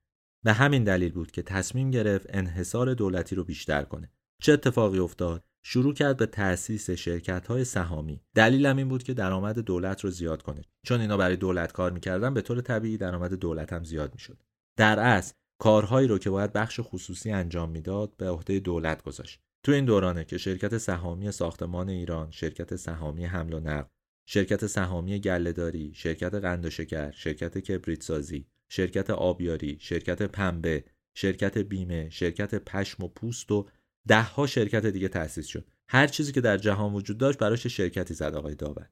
به 0.45 0.53
همین 0.53 0.85
دلیل 0.85 1.13
بود 1.13 1.31
که 1.31 1.43
تصمیم 1.43 1.91
گرفت 1.91 2.27
انحصار 2.31 2.95
دولتی 2.95 3.37
رو 3.37 3.45
بیشتر 3.45 3.83
کنه. 3.83 4.11
چه 4.43 4.53
اتفاقی 4.53 4.99
افتاد؟ 4.99 5.45
شروع 5.65 5.95
کرد 5.95 6.17
به 6.17 6.27
تأسیس 6.27 6.91
شرکت 6.91 7.47
های 7.47 7.65
سهامی. 7.65 8.21
دلیلم 8.35 8.77
این 8.77 8.89
بود 8.89 9.03
که 9.03 9.15
درآمد 9.15 9.59
دولت 9.59 10.05
رو 10.05 10.11
زیاد 10.11 10.43
کنه. 10.43 10.63
چون 10.87 11.01
اینا 11.01 11.17
برای 11.17 11.37
دولت 11.37 11.73
کار 11.73 11.93
می‌کردن 11.93 12.35
به 12.35 12.41
طور 12.41 12.61
طبیعی 12.61 12.97
درآمد 12.97 13.35
دولت 13.35 13.73
هم 13.73 13.85
زیاد 13.85 14.15
می‌شد. 14.15 14.43
در 14.77 15.01
اصل 15.01 15.35
کارهایی 15.61 16.09
رو 16.09 16.19
که 16.19 16.31
باید 16.31 16.53
بخش 16.53 16.81
خصوصی 16.83 17.31
انجام 17.31 17.71
می‌داد 17.71 18.17
به 18.17 18.31
عهده 18.31 18.59
دولت 18.59 19.03
گذاشت. 19.03 19.41
تو 19.63 19.73
این 19.73 19.85
دورانه 19.85 20.25
که 20.25 20.39
شرکت 20.39 20.79
سهامی 20.79 21.33
ساختمان 21.33 21.89
ایران 21.89 22.31
شرکت 22.31 22.77
سهامی 22.77 23.25
حمل 23.25 23.53
و 23.55 23.61
نقل 23.61 23.89
شرکت 24.27 24.67
سهامی 24.67 25.21
گلهداری 25.21 25.93
شرکت 25.95 26.35
قند 26.35 26.67
و 26.67 26.71
شکر 26.71 27.11
شرکت 27.11 27.59
کبریت 27.59 28.03
سازی 28.03 28.47
شرکت 28.69 29.11
آبیاری 29.11 29.77
شرکت 29.81 30.23
پنبه 30.23 30.85
شرکت 31.15 31.59
بیمه 31.59 32.11
شرکت 32.11 32.55
پشم 32.55 33.05
و 33.05 33.09
پوست 33.09 33.53
و 33.53 33.69
دهها 34.09 34.47
شرکت 34.47 34.87
دیگه 34.87 35.09
تأسیس 35.09 35.47
شد. 35.47 35.71
هر 35.89 36.07
چیزی 36.07 36.33
که 36.33 36.41
در 36.41 36.57
جهان 36.57 36.95
وجود 36.95 37.19
داشت 37.19 37.39
براش 37.39 37.67
شرکتی 37.67 38.15
زد 38.15 38.35
آقای 38.35 38.55
داور. 38.55 38.91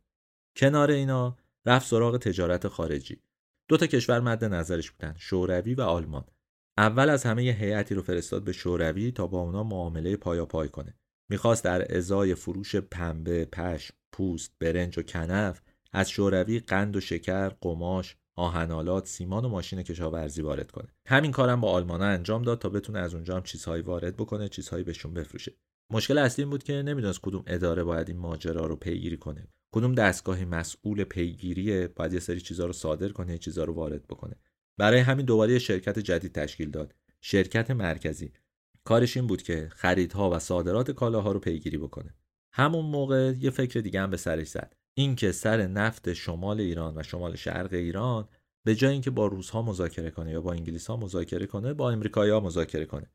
کنار 0.56 0.90
اینا 0.90 1.36
رفت 1.66 1.86
سراغ 1.86 2.16
تجارت 2.16 2.68
خارجی. 2.68 3.22
دو 3.68 3.76
تا 3.76 3.86
کشور 3.86 4.20
مد 4.20 4.44
نظرش 4.44 4.90
بودن 4.90 5.14
شوروی 5.18 5.74
و 5.74 5.80
آلمان. 5.80 6.24
اول 6.78 7.08
از 7.08 7.24
همه 7.24 7.42
هیئتی 7.42 7.94
رو 7.94 8.02
فرستاد 8.02 8.44
به 8.44 8.52
شوروی 8.52 9.12
تا 9.12 9.26
با 9.26 9.40
اونا 9.40 9.64
معامله 9.64 10.16
پایا 10.16 10.46
پای 10.46 10.68
کنه. 10.68 10.94
می‌خواست 11.30 11.64
در 11.64 11.96
ازای 11.96 12.34
فروش 12.34 12.76
پنبه 12.76 13.44
پشم 13.44 13.94
پوست 14.12 14.52
برنج 14.58 14.98
و 14.98 15.02
کنف 15.02 15.60
از 15.92 16.10
شوروی 16.10 16.60
قند 16.60 16.96
و 16.96 17.00
شکر 17.00 17.48
قماش 17.48 18.16
آهنالات 18.40 19.06
سیمان 19.06 19.44
و 19.44 19.48
ماشین 19.48 19.82
کشاورزی 19.82 20.42
وارد 20.42 20.70
کنه. 20.70 20.88
همین 21.06 21.30
کارم 21.30 21.60
با 21.60 21.70
آلمانا 21.70 22.04
انجام 22.04 22.42
داد 22.42 22.58
تا 22.58 22.68
بتونه 22.68 22.98
از 22.98 23.14
اونجا 23.14 23.36
هم 23.36 23.42
چیزهایی 23.42 23.82
وارد 23.82 24.16
بکنه 24.16 24.48
چیزهایی 24.48 24.84
بهشون 24.84 25.14
بفروشه. 25.14 25.52
مشکل 25.92 26.18
اصلی 26.18 26.42
این 26.44 26.50
بود 26.50 26.62
که 26.62 26.72
نمی‌دونست 26.72 27.20
کدوم 27.20 27.42
اداره 27.46 27.84
باید 27.84 28.08
این 28.08 28.18
ماجرا 28.18 28.66
رو 28.66 28.76
پیگیری 28.76 29.16
کنه. 29.16 29.48
کدوم 29.74 29.94
دستگاهی 29.94 30.44
مسئول 30.44 31.04
پیگیری 31.04 31.86
باید 31.86 32.12
یه 32.12 32.20
سری 32.20 32.40
چیزها 32.40 32.66
رو 32.66 32.72
صادر 32.72 33.08
کنه 33.08 33.38
چیزها 33.38 33.64
رو 33.64 33.74
وارد 33.74 34.06
بکنه. 34.06 34.36
برای 34.78 34.98
همین 34.98 35.26
دوباره 35.26 35.58
شرکت 35.58 35.98
جدید 35.98 36.32
تشکیل 36.32 36.70
داد. 36.70 36.94
شرکت 37.20 37.70
مرکزی. 37.70 38.32
کارش 38.84 39.16
این 39.16 39.26
بود 39.26 39.42
که 39.42 39.68
خریدها 39.72 40.30
و 40.30 40.38
صادرات 40.38 40.90
کالاها 40.90 41.32
رو 41.32 41.40
پیگیری 41.40 41.78
بکنه. 41.78 42.14
همون 42.52 42.84
موقع 42.84 43.32
یه 43.40 43.50
فکر 43.50 43.80
دیگه 43.80 44.00
هم 44.00 44.10
به 44.10 44.16
سرش 44.16 44.48
زد. 44.48 44.76
اینکه 45.00 45.32
سر 45.32 45.66
نفت 45.66 46.12
شمال 46.12 46.60
ایران 46.60 46.98
و 46.98 47.02
شمال 47.02 47.36
شرق 47.36 47.72
ایران 47.72 48.28
به 48.66 48.74
جای 48.74 48.92
اینکه 48.92 49.10
با 49.10 49.26
روزها 49.26 49.62
مذاکره 49.62 50.10
کنه 50.10 50.30
یا 50.30 50.40
با 50.40 50.52
انگلیس 50.52 50.86
ها 50.86 50.96
مذاکره 50.96 51.46
کنه 51.46 51.74
با 51.74 51.90
امریکایی 51.90 52.30
ها 52.30 52.40
مذاکره 52.40 52.86
کنه. 52.86 53.10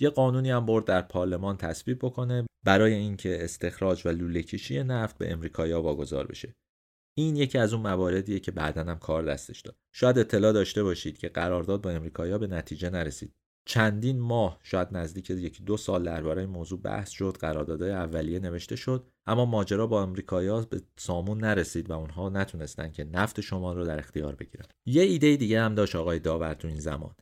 یه 0.00 0.10
قانونی 0.10 0.50
هم 0.50 0.66
برد 0.66 0.84
در 0.84 1.02
پارلمان 1.02 1.56
تصویب 1.56 1.98
بکنه 1.98 2.46
برای 2.64 2.94
اینکه 2.94 3.44
استخراج 3.44 4.06
و 4.06 4.08
لوله 4.08 4.42
کشی 4.42 4.82
نفت 4.82 5.18
به 5.18 5.32
امریکایی 5.32 5.72
واگذار 5.72 6.26
بشه. 6.26 6.54
این 7.18 7.36
یکی 7.36 7.58
از 7.58 7.72
اون 7.72 7.82
مواردیه 7.82 8.40
که 8.40 8.50
بعدا 8.50 8.84
هم 8.84 8.98
کار 8.98 9.22
دستش 9.22 9.60
داد. 9.60 9.76
شاید 9.92 10.18
اطلاع 10.18 10.52
داشته 10.52 10.82
باشید 10.82 11.18
که 11.18 11.28
قرارداد 11.28 11.82
با 11.82 11.90
امریکایی 11.90 12.38
به 12.38 12.46
نتیجه 12.46 12.90
نرسید. 12.90 13.34
چندین 13.68 14.20
ماه 14.20 14.58
شاید 14.62 14.88
نزدیک 14.92 15.30
یکی 15.30 15.62
دو 15.64 15.76
سال 15.76 16.04
درباره 16.04 16.42
این 16.42 16.50
موضوع 16.50 16.80
بحث 16.80 17.10
شد 17.10 17.36
قراردادهای 17.40 17.92
اولیه 17.92 18.38
نوشته 18.38 18.76
شد 18.76 19.06
اما 19.26 19.44
ماجرا 19.44 19.86
با 19.86 20.02
امریکایی‌ها 20.02 20.60
به 20.60 20.82
سامون 20.98 21.38
نرسید 21.38 21.90
و 21.90 21.92
اونها 21.92 22.28
نتونستن 22.28 22.90
که 22.90 23.04
نفت 23.04 23.40
شمال 23.40 23.76
رو 23.76 23.84
در 23.84 23.98
اختیار 23.98 24.34
بگیرن. 24.34 24.66
یه 24.86 25.02
ایده 25.02 25.36
دیگه 25.36 25.60
هم 25.60 25.74
داشت 25.74 25.96
آقای 25.96 26.18
داور 26.18 26.54
تو 26.54 26.68
این 26.68 26.80
زمان 26.80 27.14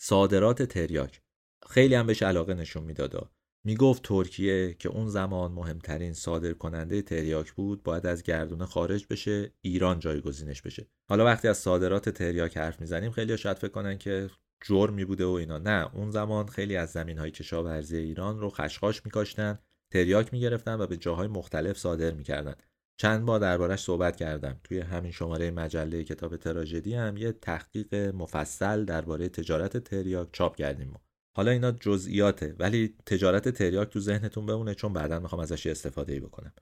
صادرات 0.00 0.62
تریاک. 0.62 1.20
خیلی 1.68 1.94
هم 1.94 2.06
بهش 2.06 2.22
علاقه 2.22 2.54
نشون 2.54 2.84
می‌داد. 2.84 3.30
می‌گفت 3.64 4.02
ترکیه 4.02 4.74
که 4.74 4.88
اون 4.88 5.08
زمان 5.08 5.52
مهمترین 5.52 6.12
صادر 6.12 6.52
کننده 6.52 7.02
تریاک 7.02 7.52
بود 7.52 7.82
باید 7.82 8.06
از 8.06 8.22
گردونه 8.22 8.66
خارج 8.66 9.06
بشه 9.10 9.52
ایران 9.60 9.98
جایگزینش 9.98 10.62
بشه. 10.62 10.86
حالا 11.08 11.24
وقتی 11.24 11.48
از 11.48 11.58
صادرات 11.58 12.08
تریاک 12.08 12.56
حرف 12.56 12.80
می‌زنیم 12.80 13.10
خیلی 13.10 13.38
شاید 13.38 13.58
فکر 13.58 13.72
کنن 13.72 13.98
که 13.98 14.30
جرمی 14.64 15.04
بوده 15.04 15.24
و 15.26 15.30
اینا. 15.30 15.58
نه 15.58 15.90
اون 15.94 16.10
زمان 16.10 16.46
خیلی 16.46 16.76
از 16.76 16.90
زمین 16.90 17.18
های 17.18 17.30
کشاورزی 17.30 17.96
ایران 17.96 18.40
رو 18.40 18.50
خشخاش 18.50 19.04
میکاشتن 19.04 19.58
تریاک 19.92 20.32
می‌گرفتن 20.32 20.80
و 20.80 20.86
به 20.86 20.96
جاهای 20.96 21.28
مختلف 21.28 21.78
صادر 21.78 22.10
می‌کردن. 22.10 22.54
چند 23.00 23.24
بار 23.24 23.40
دربارش 23.40 23.80
صحبت 23.80 24.16
کردم. 24.16 24.60
توی 24.64 24.80
همین 24.80 25.12
شماره 25.12 25.50
مجله 25.50 26.04
کتاب 26.04 26.36
تراژدی 26.36 26.94
هم 26.94 27.16
یه 27.16 27.32
تحقیق 27.32 27.94
مفصل 27.94 28.84
درباره 28.84 29.28
تجارت 29.28 29.76
تریاک 29.76 30.28
چاپ 30.32 30.56
کردیم 30.56 30.94
حالا 31.36 31.50
اینا 31.50 31.72
جزئیاته 31.72 32.54
ولی 32.58 32.96
تجارت 33.06 33.48
تریاک 33.48 33.88
تو 33.88 34.00
ذهنتون 34.00 34.46
بمونه 34.46 34.74
چون 34.74 34.92
بعدا 34.92 35.18
می‌خوام 35.18 35.40
ازش 35.40 35.66
استفاده 35.66 36.12
ای 36.12 36.20
بکنم. 36.20 36.52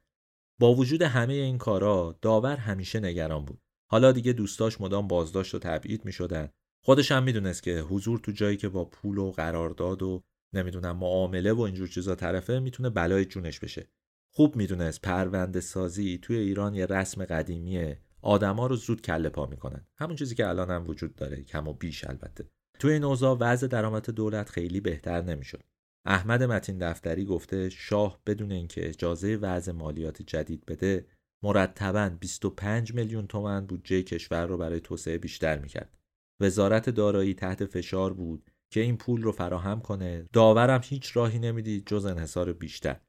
با 0.61 0.75
وجود 0.75 1.03
همه 1.03 1.35
این 1.35 1.59
کارا 1.59 2.19
داور 2.23 2.57
همیشه 2.57 3.01
نگران 3.01 3.45
بود. 3.45 3.61
حالا 3.91 4.13
دیگه 4.13 4.33
دوستاش 4.33 4.81
مدام 4.81 5.09
بازداشت 5.09 5.55
و 5.55 5.59
تبعید 5.59 6.05
می‌شدن. 6.05 6.49
خودش 6.87 7.13
هم 7.13 7.23
می‌دونست 7.23 7.63
که 7.63 7.81
حضور 7.81 8.19
تو 8.19 8.33
جایی 8.33 8.57
که 8.57 8.69
با 8.69 8.85
پول 8.85 9.19
و 9.19 9.31
قرارداد 9.31 10.03
و 10.03 10.23
نمی‌دونم 10.53 10.97
معامله 10.97 11.53
و 11.53 11.61
اینجور 11.61 11.89
چیزا 11.89 12.15
طرفه 12.15 12.59
می‌تونه 12.59 12.91
بلای 12.91 13.25
جونش 13.25 13.61
بشه. 13.61 13.89
خوب 14.35 14.57
می‌دونست 14.57 15.03
پرونده 15.03 15.61
سازی 15.61 16.19
توی 16.23 16.37
ایران 16.37 16.75
یه 16.75 16.87
رسم 16.87 17.25
قدیمیه. 17.25 18.01
آدما 18.23 18.67
رو 18.67 18.77
زود 18.77 19.03
کله 19.03 19.29
پا 19.29 19.47
می‌کنن. 19.47 19.87
همون 19.99 20.17
چیزی 20.17 20.35
که 20.35 20.49
الان 20.49 20.71
هم 20.71 20.89
وجود 20.89 21.15
داره 21.17 21.43
کم 21.43 21.69
و 21.69 21.73
بیش 21.73 22.05
البته. 22.05 22.49
توی 22.79 22.93
این 22.93 23.05
اوضاع 23.05 23.37
وضع 23.41 23.67
درآمد 23.67 24.11
دولت 24.11 24.49
خیلی 24.49 24.81
بهتر 24.81 25.23
نمی‌شد. 25.23 25.63
احمد 26.05 26.43
متین 26.43 26.79
دفتری 26.79 27.25
گفته 27.25 27.69
شاه 27.69 28.21
بدون 28.27 28.53
اینکه 28.53 28.89
اجازه 28.89 29.37
وضع 29.37 29.73
مالیات 29.73 30.23
جدید 30.23 30.67
بده 30.67 31.07
مرتبا 31.43 32.11
25 32.21 32.95
میلیون 32.95 33.27
تومن 33.27 33.67
بودجه 33.67 34.03
کشور 34.03 34.47
رو 34.47 34.59
برای 34.59 34.81
توسعه 34.81 35.19
بیشتر 35.19 35.59
می‌کرد. 35.59 35.96
وزارت 36.41 36.91
دارایی 36.91 37.35
تحت 37.35 37.65
فشار 37.65 38.13
بود 38.13 38.51
که 38.73 38.81
این 38.81 38.97
پول 38.97 39.23
رو 39.23 39.33
فراهم 39.33 39.81
کنه. 39.81 40.29
داورم 40.33 40.81
هیچ 40.85 41.17
راهی 41.17 41.39
نمی‌دید 41.39 41.87
جز 41.87 42.05
انحصار 42.05 42.53
بیشتر. 42.53 43.01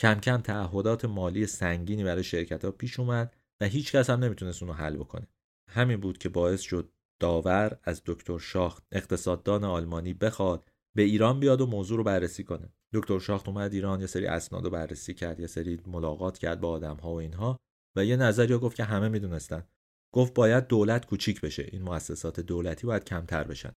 کم 0.00 0.14
کم 0.14 0.40
تعهدات 0.40 1.04
مالی 1.04 1.46
سنگینی 1.46 2.04
برای 2.04 2.24
شرکت 2.24 2.64
ها 2.64 2.70
پیش 2.70 3.00
اومد 3.00 3.36
و 3.60 3.66
هیچ 3.66 3.92
کس 3.92 4.10
هم 4.10 4.24
نمی‌تونست 4.24 4.62
اونو 4.62 4.74
حل 4.74 4.96
بکنه. 4.96 5.28
همین 5.70 6.00
بود 6.00 6.18
که 6.18 6.28
باعث 6.28 6.60
شد 6.60 6.92
داور 7.20 7.78
از 7.84 8.02
دکتر 8.06 8.38
شاخت 8.38 8.84
اقتصاددان 8.92 9.64
آلمانی 9.64 10.14
بخواد 10.14 10.68
به 10.96 11.02
ایران 11.02 11.40
بیاد 11.40 11.60
و 11.60 11.66
موضوع 11.66 11.96
رو 11.98 12.04
بررسی 12.04 12.44
کنه. 12.44 12.72
دکتر 12.94 13.18
شاخت 13.18 13.48
اومد 13.48 13.72
ایران 13.72 14.00
یه 14.00 14.06
سری 14.06 14.26
اسناد 14.26 14.64
رو 14.64 14.70
بررسی 14.70 15.14
کرد 15.14 15.40
یه 15.40 15.46
سری 15.46 15.80
ملاقات 15.86 16.38
کرد 16.38 16.60
با 16.60 16.70
آدم 16.70 16.96
ها 16.96 17.10
و 17.10 17.18
اینها 17.20 17.60
و 17.96 18.04
یه 18.04 18.16
نظری 18.16 18.58
گفت 18.58 18.76
که 18.76 18.84
همه 18.84 19.08
می‌دونستن. 19.08 19.64
گفت 20.16 20.34
باید 20.34 20.66
دولت 20.66 21.06
کوچیک 21.06 21.40
بشه. 21.40 21.68
این 21.72 21.82
مؤسسات 21.82 22.40
دولتی 22.40 22.86
باید 22.86 23.04
کمتر 23.04 23.44
بشن. 23.44 23.72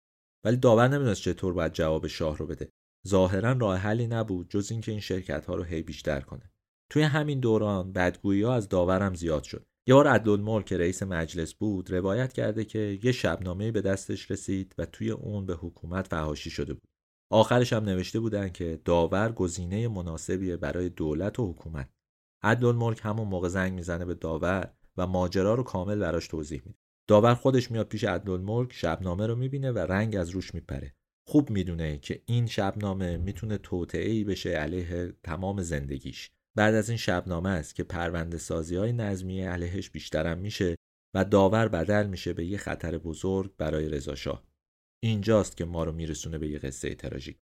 ولی 0.44 0.56
داور 0.56 0.89
نمی‌دونست 0.89 1.23
چطور 1.23 1.52
باید 1.52 1.73
جواب 1.73 2.06
شاه 2.06 2.39
رو 2.39 2.47
بده. 2.47 2.69
ظاهرا 3.09 3.52
راه 3.52 3.77
حلی 3.77 4.06
نبود 4.06 4.51
جز 4.51 4.70
اینکه 4.70 4.93
این 4.93 5.01
شرکت 5.01 5.47
ها 5.47 5.55
رو 5.55 5.62
هی 5.62 5.82
بیشتر 5.82 6.20
کنه. 6.20 6.51
توی 6.90 7.02
همین 7.02 7.40
دوران 7.40 7.93
بدگویی 7.93 8.43
ها 8.43 8.55
از 8.55 8.69
داورم 8.69 9.15
زیاد 9.15 9.43
شد. 9.43 9.66
یه 9.89 9.94
بار 9.94 10.06
عدلالملک 10.06 10.66
که 10.66 10.78
رئیس 10.78 11.02
مجلس 11.02 11.55
بود 11.55 11.90
روایت 11.90 12.32
کرده 12.32 12.65
که 12.65 12.98
یه 13.02 13.12
شبنامه 13.12 13.70
به 13.70 13.81
دستش 13.81 14.31
رسید 14.31 14.74
و 14.78 14.86
توی 14.86 15.10
اون 15.10 15.47
به 15.47 15.55
حکومت 15.55 16.09
فهاشی 16.09 16.51
شده 16.51 16.74
بود. 16.74 16.89
آخرش 17.32 17.73
هم 17.73 17.85
نوشته 17.85 18.20
بودن 18.20 18.48
که 18.48 18.81
داور 18.85 19.32
گزینه 19.32 19.89
مناسبیه 19.89 20.56
برای 20.56 20.89
دولت 20.89 21.39
و 21.39 21.51
حکومت. 21.51 21.90
عدلالملک 22.43 23.01
همون 23.02 23.28
موقع 23.28 23.48
زنگ 23.48 23.73
می‌زنه 23.73 24.05
به 24.05 24.15
داور 24.15 24.74
و 24.98 25.06
ماجرا 25.06 25.54
رو 25.54 25.62
کامل 25.62 25.98
براش 25.98 26.28
توضیح 26.28 26.62
میده. 26.66 26.78
داور 27.08 27.34
خودش 27.34 27.70
میاد 27.70 27.88
پیش 27.88 28.04
عدلالملک 28.04 28.72
شبنامه 28.72 29.26
رو 29.26 29.36
می‌بینه 29.36 29.72
و 29.72 29.78
رنگ 29.78 30.16
از 30.16 30.30
روش 30.30 30.54
میپره. 30.54 30.94
خوب 31.28 31.50
می‌دونه 31.50 31.98
که 31.98 32.22
این 32.26 32.46
شبنامه 32.46 33.16
می‌تونه 33.16 33.58
توطعه 33.58 34.24
بشه 34.24 34.50
علیه 34.50 35.12
تمام 35.22 35.62
زندگیش. 35.62 36.30
بعد 36.56 36.74
از 36.74 36.88
این 36.88 36.98
شبنامه 36.98 37.48
است 37.48 37.74
که 37.74 37.84
پرونده 37.84 38.38
سازی 38.38 38.76
های 38.76 38.92
نظمی 38.92 39.42
علیهش 39.42 39.90
بیشترم 39.90 40.38
میشه 40.38 40.76
و 41.14 41.24
داور 41.24 41.68
بدل 41.68 42.06
میشه 42.06 42.32
به 42.32 42.44
یه 42.46 42.58
خطر 42.58 42.98
بزرگ 42.98 43.56
برای 43.56 43.88
رضاشاه. 43.88 44.44
اینجاست 45.04 45.56
که 45.56 45.64
ما 45.64 45.84
رو 45.84 45.92
میرسونه 45.92 46.38
به 46.38 46.48
یه 46.48 46.58
قصه 46.58 46.94
تراژیک. 46.94 47.38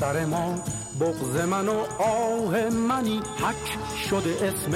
سر 0.00 0.24
ما 0.24 0.54
بغز 1.00 1.36
من 1.36 1.68
و 1.68 1.84
آه 1.98 2.70
منی. 2.70 3.16
حک 3.18 3.78
شده 4.10 4.30
اسم 4.30 4.70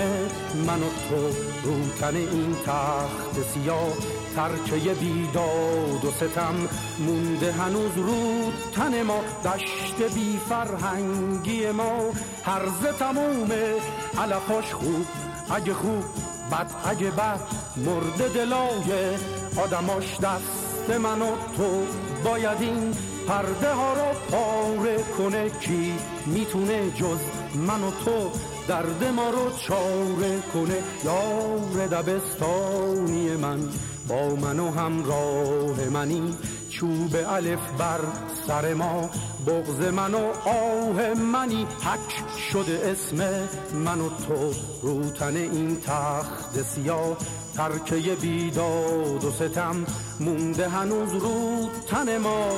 من 0.66 0.82
و 0.82 0.90
تو 1.08 1.16
رو 1.64 2.16
این 2.16 2.56
تخت 2.66 3.48
سیاه. 3.54 3.92
ترکه 4.36 4.94
بیداد 4.94 6.04
و 6.04 6.10
ستم 6.10 6.54
مونده 6.98 7.52
هنوز 7.52 7.96
رو 7.96 8.52
تن 8.74 9.02
ما. 9.02 9.20
دشت 9.44 10.14
بی 10.14 10.40
فرهنگی 10.48 11.70
ما. 11.70 12.00
هرز 12.44 12.96
تمومه 12.98 13.74
علفاش 14.18 14.74
خوب 14.74 15.06
اگه 15.50 15.74
خوب 15.74 16.04
بد 16.52 16.70
اگه 16.84 17.10
بد. 17.10 17.40
مرده 17.76 18.28
دلای 18.28 19.16
آدماش 19.56 20.20
دست 20.20 20.90
من 20.90 21.22
و 21.22 21.30
تو. 21.56 21.86
باید 22.24 22.60
این 22.60 22.94
پرده 23.30 23.74
ها 23.74 23.92
رو 23.92 24.14
پاره 24.30 25.04
کنه 25.18 25.50
کی 25.50 25.94
می‌تونه 26.26 26.90
جز 26.90 27.18
من 27.54 27.82
و 27.82 27.90
تو 27.90 28.30
درد 28.68 29.04
ما 29.04 29.30
رو 29.30 29.50
چاره 29.50 30.40
کنه؟ 30.54 30.78
یار 31.04 31.86
دبستانی 31.86 33.36
من 33.36 33.58
با 34.08 34.34
من 34.34 34.60
و 34.60 34.70
همراه 34.70 35.88
منی 35.92 36.34
چوب 36.70 37.16
الف 37.26 37.70
بر 37.78 38.00
سر 38.46 38.74
ما 38.74 39.10
بغز 39.46 39.80
من 39.80 40.14
و 40.14 40.32
آه 40.44 41.14
منی. 41.14 41.64
حک 41.64 42.40
شده 42.52 42.80
اسم 42.84 43.48
من 43.84 44.00
و 44.00 44.08
تو 44.08 44.52
روتن 44.82 45.36
این 45.36 45.80
تخت 45.80 46.62
سیاه 46.62 47.16
ترکه 47.56 48.14
بیداد 48.14 49.24
و 49.24 49.30
ستم 49.30 49.86
مونده 50.20 50.68
هنوز 50.68 51.12
رو 51.14 51.68
تن 51.88 52.18
ما. 52.18 52.50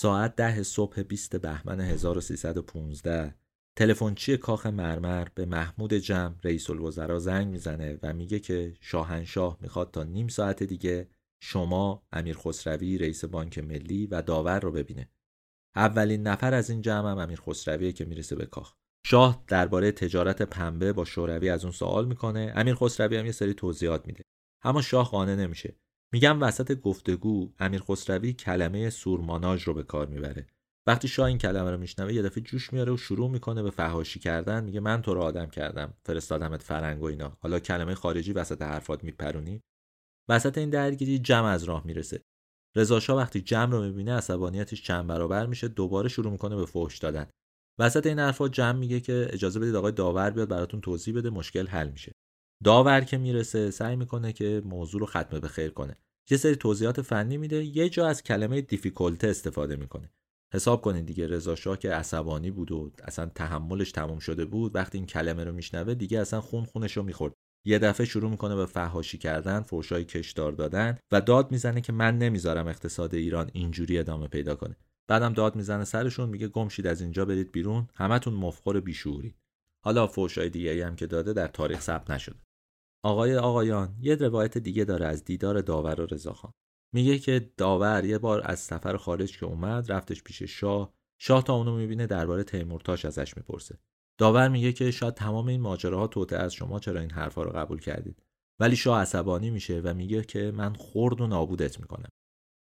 ساعت 0.00 0.36
ده 0.36 0.62
صبح 0.62 1.02
20 1.02 1.36
بهمن 1.36 1.80
1315 1.80 3.34
تلفنچی 3.78 4.36
کاخ 4.36 4.66
مرمر؟ 4.66 5.28
به 5.34 5.46
محمود 5.46 5.94
جمع 5.94 6.34
رئیس 6.44 6.70
الوزراء 6.70 7.18
زنگ 7.18 7.48
می‌زنه 7.48 7.98
و 8.02 8.12
میگه 8.12 8.38
که 8.38 8.74
شاهنشاه 8.80 9.58
می‌خواد 9.60 9.90
تا 9.90 10.04
نیم 10.04 10.28
ساعت 10.28 10.62
دیگه 10.62 11.08
شما 11.42 12.06
امیر 12.12 12.36
خسروی 12.36 12.98
رئیس 12.98 13.24
بانک 13.24 13.58
ملی 13.58 14.06
و 14.06 14.22
داور 14.22 14.60
رو 14.60 14.72
ببینه. 14.72 15.08
اولین 15.76 16.22
نفر 16.22 16.54
از 16.54 16.70
این 16.70 16.82
جمع 16.82 17.10
هم 17.10 17.18
امیر 17.18 17.40
خسرویه 17.40 17.92
که 17.92 18.04
می‌رسه 18.04 18.36
به 18.36 18.46
کاخ. 18.46 18.74
شاه 19.06 19.44
درباره 19.48 19.92
تجارت 19.92 20.42
پنبه 20.42 20.92
با 20.92 21.04
شوروی 21.04 21.50
از 21.50 21.64
اون 21.64 21.72
سوال 21.72 22.08
می‌کنه. 22.08 22.52
امیر 22.56 22.74
خسروی 22.74 23.16
هم 23.16 23.26
یه 23.26 23.32
سری 23.32 23.54
توضیحات 23.54 24.06
میده. 24.06 24.22
اما 24.62 24.82
شاه 24.82 25.10
قانع 25.10 25.34
نمیشه. 25.34 25.76
میگم 26.12 26.42
وسط 26.42 26.80
گفتگو 26.80 27.52
امیر 27.58 27.80
خسروی 27.80 28.32
کلمه 28.32 28.90
سورماناژ 28.90 29.62
رو 29.62 29.74
به 29.74 29.82
کار 29.82 30.06
می‌بره. 30.06 30.46
وقتی 30.86 31.08
شاه 31.08 31.26
این 31.26 31.38
کلمه 31.38 31.70
رو 31.70 31.78
میشنوه 31.78 32.14
یه 32.14 32.22
دفعه 32.22 32.42
جوش 32.42 32.72
میاره 32.72 32.92
و 32.92 32.96
شروع 32.96 33.30
می‌کنه 33.30 33.62
به 33.62 33.70
فهاشی 33.70 34.20
کردن. 34.20 34.64
میگه 34.64 34.80
من 34.80 35.02
تو 35.02 35.14
رو 35.14 35.20
آدم 35.20 35.46
کردم 35.46 35.94
فرستادمت 36.04 36.62
فرنگ 36.62 37.02
و 37.02 37.04
اینا. 37.04 37.36
حالا 37.40 37.60
کلمه 37.60 37.94
خارجی 37.94 38.32
وسط 38.32 38.62
حرفات 38.62 39.04
میپرونی. 39.04 39.62
وسط 40.28 40.58
این 40.58 40.70
درگیری 40.70 41.18
جمع 41.18 41.46
از 41.46 41.64
راه 41.64 41.86
می‌رسه. 41.86 42.22
رضا 42.76 43.00
شاه 43.00 43.16
وقتی 43.16 43.40
جمع 43.40 43.72
رو 43.72 43.82
می‌بینه 43.82 44.14
عصبانیتش 44.14 44.82
چند 44.82 45.06
برابر 45.06 45.46
میشه. 45.46 45.68
دوباره 45.68 46.08
شروع 46.08 46.32
می‌کنه 46.32 46.56
به 46.56 46.66
فحش 46.66 46.98
دادن. 46.98 47.26
وسط 47.78 48.06
این 48.06 48.18
حرفا 48.18 48.48
جمع 48.48 48.78
میگه 48.78 49.00
که 49.00 49.28
اجازه 49.30 49.60
بدید 49.60 49.74
آقای 49.74 49.92
داور 49.92 50.30
بیاد 50.30 50.48
براتون 50.48 50.80
توضیح 50.80 51.14
بده 51.14 51.30
مشکل 51.30 51.66
حل 51.66 51.88
میشه. 51.88 52.12
داور 52.64 53.00
که 53.00 53.18
می‌رسه 53.18 53.70
سعی 53.70 53.96
می‌کنه 53.96 54.32
که 54.32 54.62
موضوع 54.64 55.00
رو 55.00 55.06
ختم 55.06 55.40
به 55.40 55.48
خیر 55.48 55.70
کنه. 55.70 55.96
یه 56.30 56.36
سری 56.36 56.56
توضیحات 56.56 57.02
فنی 57.02 57.36
میده 57.36 57.64
یه 57.64 57.88
جا 57.88 58.06
از 58.06 58.22
کلمه 58.22 58.60
دیفیکولته 58.60 59.28
استفاده 59.28 59.76
می‌کنه. 59.76 60.10
حساب 60.54 60.82
کنید 60.82 61.06
دیگه 61.06 61.26
رضا 61.26 61.54
شاه 61.54 61.78
که 61.78 61.94
عصبانی 61.94 62.50
بود 62.50 62.72
و 62.72 62.92
اصلا 63.04 63.26
تحملش 63.26 63.92
تموم 63.92 64.18
شده 64.18 64.44
بود 64.44 64.74
وقتی 64.74 64.98
این 64.98 65.06
کلمه 65.06 65.44
رو 65.44 65.52
میشنوه 65.52 65.94
دیگه 65.94 66.20
اصلا 66.20 66.40
خون 66.40 66.64
خونش 66.64 66.96
رو 66.96 67.02
می‌خورد. 67.02 67.32
یه 67.66 67.78
دفعه 67.78 68.06
شروع 68.06 68.30
می‌کنه 68.30 68.56
به 68.56 68.66
فهاشی 68.66 69.18
کردن 69.18 69.60
فرشای 69.60 70.04
کشدار 70.04 70.52
دادن 70.52 70.98
و 71.12 71.20
داد 71.20 71.50
می‌زنه 71.50 71.80
که 71.80 71.92
من 71.92 72.18
نمی‌ذارم 72.18 72.68
اقتصاد 72.68 73.14
ایران 73.14 73.50
اینجوری 73.52 73.98
ادامه 73.98 74.28
پیدا 74.28 74.54
کنه. 74.54 74.76
بعدم 75.08 75.32
داد 75.32 75.56
می‌زنه 75.56 75.84
سرشون 75.84 76.28
میگه 76.28 76.48
گمشید 76.48 76.86
از 76.86 77.00
اینجا 77.00 77.24
برید 77.24 77.52
بیرون 77.52 77.88
همتون 77.94 78.34
مفخور 78.34 78.80
بیشوری. 78.80 79.34
حالا 79.84 80.06
فوشای 80.06 80.50
دیگه 80.50 80.86
هم 80.86 80.96
که 80.96 81.06
داده 81.06 81.32
در 81.32 81.48
تاریخ 81.48 81.80
ثبت 81.80 82.10
نشده. 82.10 82.36
آقای 83.04 83.36
آقایان 83.36 83.96
یه 84.00 84.14
روایت 84.14 84.58
دیگه 84.58 84.84
داره 84.84 85.06
از 85.06 85.24
دیدار 85.24 85.60
داور 85.60 86.00
و 86.00 86.06
رضاخان. 86.06 86.52
میگه 86.94 87.18
که 87.18 87.52
داور 87.56 88.04
یه 88.04 88.18
بار 88.18 88.42
از 88.44 88.60
سفر 88.60 88.96
خارج 88.96 89.38
که 89.38 89.46
اومد 89.46 89.92
رفتش 89.92 90.22
پیش 90.22 90.42
شاه. 90.42 90.94
شاه 91.20 91.44
تا 91.44 91.54
اونو 91.54 91.76
می‌بینه 91.76 92.06
درباره 92.06 92.44
تیمورتاش 92.44 93.04
ازش 93.04 93.36
می‌پرسه. 93.36 93.78
داور 94.18 94.48
میگه 94.48 94.72
که 94.72 94.90
شاید 94.90 95.14
تمام 95.14 95.48
این 95.48 95.60
ماجراها 95.60 96.06
توته 96.06 96.36
از 96.36 96.54
شما 96.54 96.80
چرا 96.80 97.00
این 97.00 97.10
حرفا 97.10 97.42
رو 97.42 97.50
قبول 97.50 97.80
کردید؟ 97.80 98.22
ولی 98.60 98.76
شاه 98.76 99.00
عصبانی 99.00 99.50
میشه 99.50 99.80
و 99.84 99.94
میگه 99.94 100.22
که 100.22 100.50
من 100.50 100.74
خرد 100.74 101.20
و 101.20 101.26
نابودت 101.26 101.80
می‌کنم. 101.80 102.08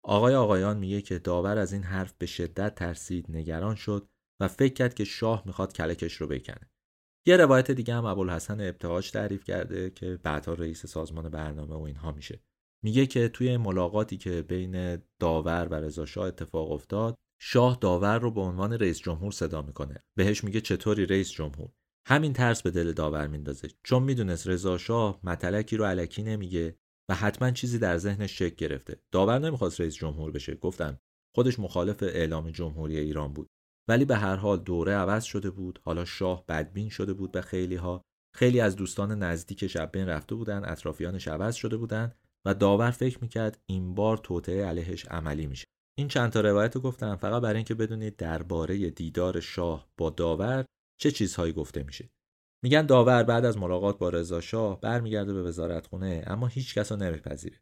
آقای 0.06 0.36
آقایان 0.36 0.78
میگه 0.78 1.02
که 1.02 1.20
داور 1.20 1.58
از 1.58 1.74
این 1.74 1.84
حرف 1.84 2.14
به 2.18 2.26
شدت 2.26 2.76
ترسید 2.76 3.26
نگران 3.30 3.76
شد 3.76 4.08
و 4.42 4.48
فکر 4.48 4.74
کرد 4.74 4.94
که 4.94 5.04
شاه 5.04 5.44
می‌خواد 5.46 5.74
کلکش 5.74 6.14
رو 6.14 6.28
بکنه. 6.28 6.70
یه 7.30 7.38
روایت 7.38 7.72
دیگه 7.72 7.94
هم 7.94 8.06
ابوالحسن 8.06 8.62
ابتهاج 8.62 9.12
تعریف 9.12 9.44
کرده 9.44 9.90
که 9.90 10.20
بعدها 10.24 10.54
رئیس 10.54 10.86
سازمان 10.86 11.30
برنامه 11.30 11.76
و 11.76 11.82
اینها 11.82 12.12
میشه. 12.12 12.40
میگه 12.84 13.06
که 13.06 13.28
توی 13.28 13.58
ملاقاتی 13.58 14.18
که 14.18 14.42
بین 14.42 15.02
داور 15.20 15.68
و 15.72 15.74
رضا 15.74 16.06
شاه 16.06 16.28
اتفاق 16.28 16.72
افتاد 16.72 17.16
شاه 17.42 17.78
داور 17.82 18.20
رو 18.20 18.32
به 18.32 18.42
عنوان 18.42 18.74
رئیس 18.74 19.00
جمهور 19.00 19.32
صدا 19.32 19.62
می‌کنه. 19.62 20.04
بهش 20.18 20.44
میگه 20.44 20.62
چطوری 20.62 21.06
رئیس 21.06 21.32
جمهور؟ 21.32 21.70
همین 22.08 22.34
ترس 22.34 22.62
به 22.62 22.72
دل 22.72 22.92
داور 22.92 23.28
میندازه. 23.28 23.68
چون 23.84 24.04
می‌دونست 24.04 24.48
رضا 24.48 24.78
شاه 24.78 25.20
مطلکی 25.24 25.78
رو 25.78 25.86
علکی 25.86 26.24
نمیگه 26.24 26.76
و 27.10 27.16
حتما 27.16 27.52
چیزی 27.52 27.80
در 27.80 27.98
ذهنش 27.98 28.40
شک 28.40 28.56
گرفته. 28.56 29.02
داور 29.12 29.40
نمی‌خواست 29.40 29.82
رئیس 29.82 29.96
جمهور 29.96 30.32
بشه. 30.32 30.56
گفتم 30.56 31.00
خودش 31.36 31.60
مخالف 31.60 32.04
اعلام 32.04 32.52
جمهوری 32.52 32.98
ایران 32.98 33.34
بود. 33.34 33.50
ولی 33.90 34.06
به 34.06 34.16
هر 34.16 34.36
حال 34.36 34.60
دوره 34.60 34.94
عوض 34.94 35.24
شده 35.24 35.50
بود. 35.50 35.80
حالا 35.84 36.06
شاه 36.06 36.46
بدبین 36.48 36.90
شده 36.90 37.14
بود 37.14 37.32
به 37.32 37.42
خیلی 37.42 37.76
ها 37.76 38.02
خیلی 38.36 38.60
از 38.60 38.76
دوستان 38.76 39.24
نزدیک 39.24 39.68
شب 39.68 39.92
بین 39.92 40.06
رفته 40.06 40.36
بودن 40.36 40.62
اطرافیانش 40.66 41.28
عوض 41.28 41.56
شده 41.56 41.78
بودن 41.78 42.12
و 42.46 42.54
داور 42.54 42.92
فکر 42.92 43.20
می‌کرد 43.22 43.60
این 43.66 43.96
بار 43.96 44.18
توطعه 44.18 44.66
علیهش 44.66 45.06
عملی 45.06 45.48
میشه. 45.48 45.66
این 45.98 46.08
چند 46.08 46.32
تا 46.32 46.42
روایت 46.42 46.76
رو 46.76 46.82
گفتم 46.82 47.16
فقط 47.16 47.42
برای 47.42 47.56
اینکه 47.56 47.76
بدونید 47.76 48.16
درباره 48.16 48.90
دیدار 48.90 49.40
شاه 49.40 49.90
با 49.98 50.10
داور 50.10 50.66
چه 51.02 51.12
چیزهایی 51.12 51.54
گفته 51.54 51.84
میشه. 51.84 52.10
میگن 52.64 52.86
داور 52.86 53.24
بعد 53.24 53.46
از 53.46 53.58
ملاقات 53.58 54.00
با 54.00 54.10
رضا 54.10 54.42
شاه 54.42 54.82
برمیگرده 54.82 55.34
به 55.34 55.44
وزارتخونه 55.44 56.24
اما 56.28 56.48
هیچ 56.48 56.76
کس 56.76 56.92
رو 56.92 56.98
نمیپذیره. 56.98 57.58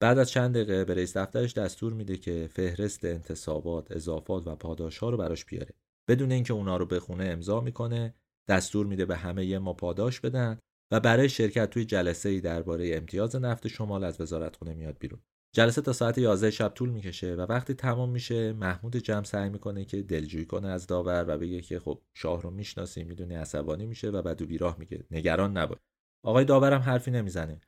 بعد 0.00 0.18
از 0.18 0.30
چند 0.30 0.54
دقیقه 0.54 0.84
به 0.84 0.94
رئیس 0.94 1.16
دفترش 1.16 1.54
دستور 1.54 1.92
میده 1.92 2.16
که 2.16 2.48
فهرست 2.52 3.04
انتصابات، 3.04 3.92
اضافات 3.92 4.46
و 4.46 4.56
پاداش 4.56 4.98
ها 4.98 5.10
رو 5.10 5.16
براش 5.16 5.44
بیاره. 5.44 5.74
بدون 6.08 6.32
اینکه 6.32 6.52
اونا 6.52 6.76
رو 6.76 6.86
بخونه 6.86 7.24
امضا 7.24 7.60
می‌کنه، 7.60 8.14
دستور 8.48 8.86
میده 8.86 9.04
به 9.04 9.16
همه 9.16 9.58
ما 9.58 9.72
پاداش 9.72 10.20
بدن 10.20 10.58
و 10.92 11.00
برای 11.00 11.28
شرکت 11.28 11.70
توی 11.70 11.84
جلسه 11.84 12.28
ای 12.28 12.40
درباره 12.40 12.96
امتیاز 12.96 13.36
نفت 13.36 13.68
شمال 13.68 14.04
از 14.04 14.20
وزارتخونه 14.20 14.74
میاد 14.74 14.96
بیرون. 14.98 15.20
جلسه 15.54 15.82
تا 15.82 15.92
ساعت 15.92 16.18
11 16.18 16.50
شب 16.50 16.68
طول 16.68 16.90
می‌کشه 16.90 17.34
و 17.34 17.40
وقتی 17.40 17.74
تمام 17.74 18.10
میشه 18.10 18.52
محمود 18.52 18.96
جمع 18.96 19.24
سعی 19.24 19.48
می‌کنه 19.48 19.84
که 19.84 20.02
دلجویی 20.02 20.44
کنه 20.44 20.68
از 20.68 20.86
داور 20.86 21.24
و 21.28 21.38
بگه 21.38 21.60
که 21.60 21.78
خب 21.78 22.02
شاه 22.14 22.42
رو 22.42 22.50
می‌شناسی 22.50 23.04
می‌دونی 23.04 23.34
عصبانی 23.34 23.86
میشه 23.86 24.10
و 24.10 24.22
بعد 24.22 24.46
بیراه 24.46 24.76
میگه 24.78 25.04
نگران 25.10 25.56
نباش 25.56 25.78
آقای 26.24 26.44
داورم 26.44 26.80
حرفی 26.80 27.10
نمی‌زنه 27.10 27.60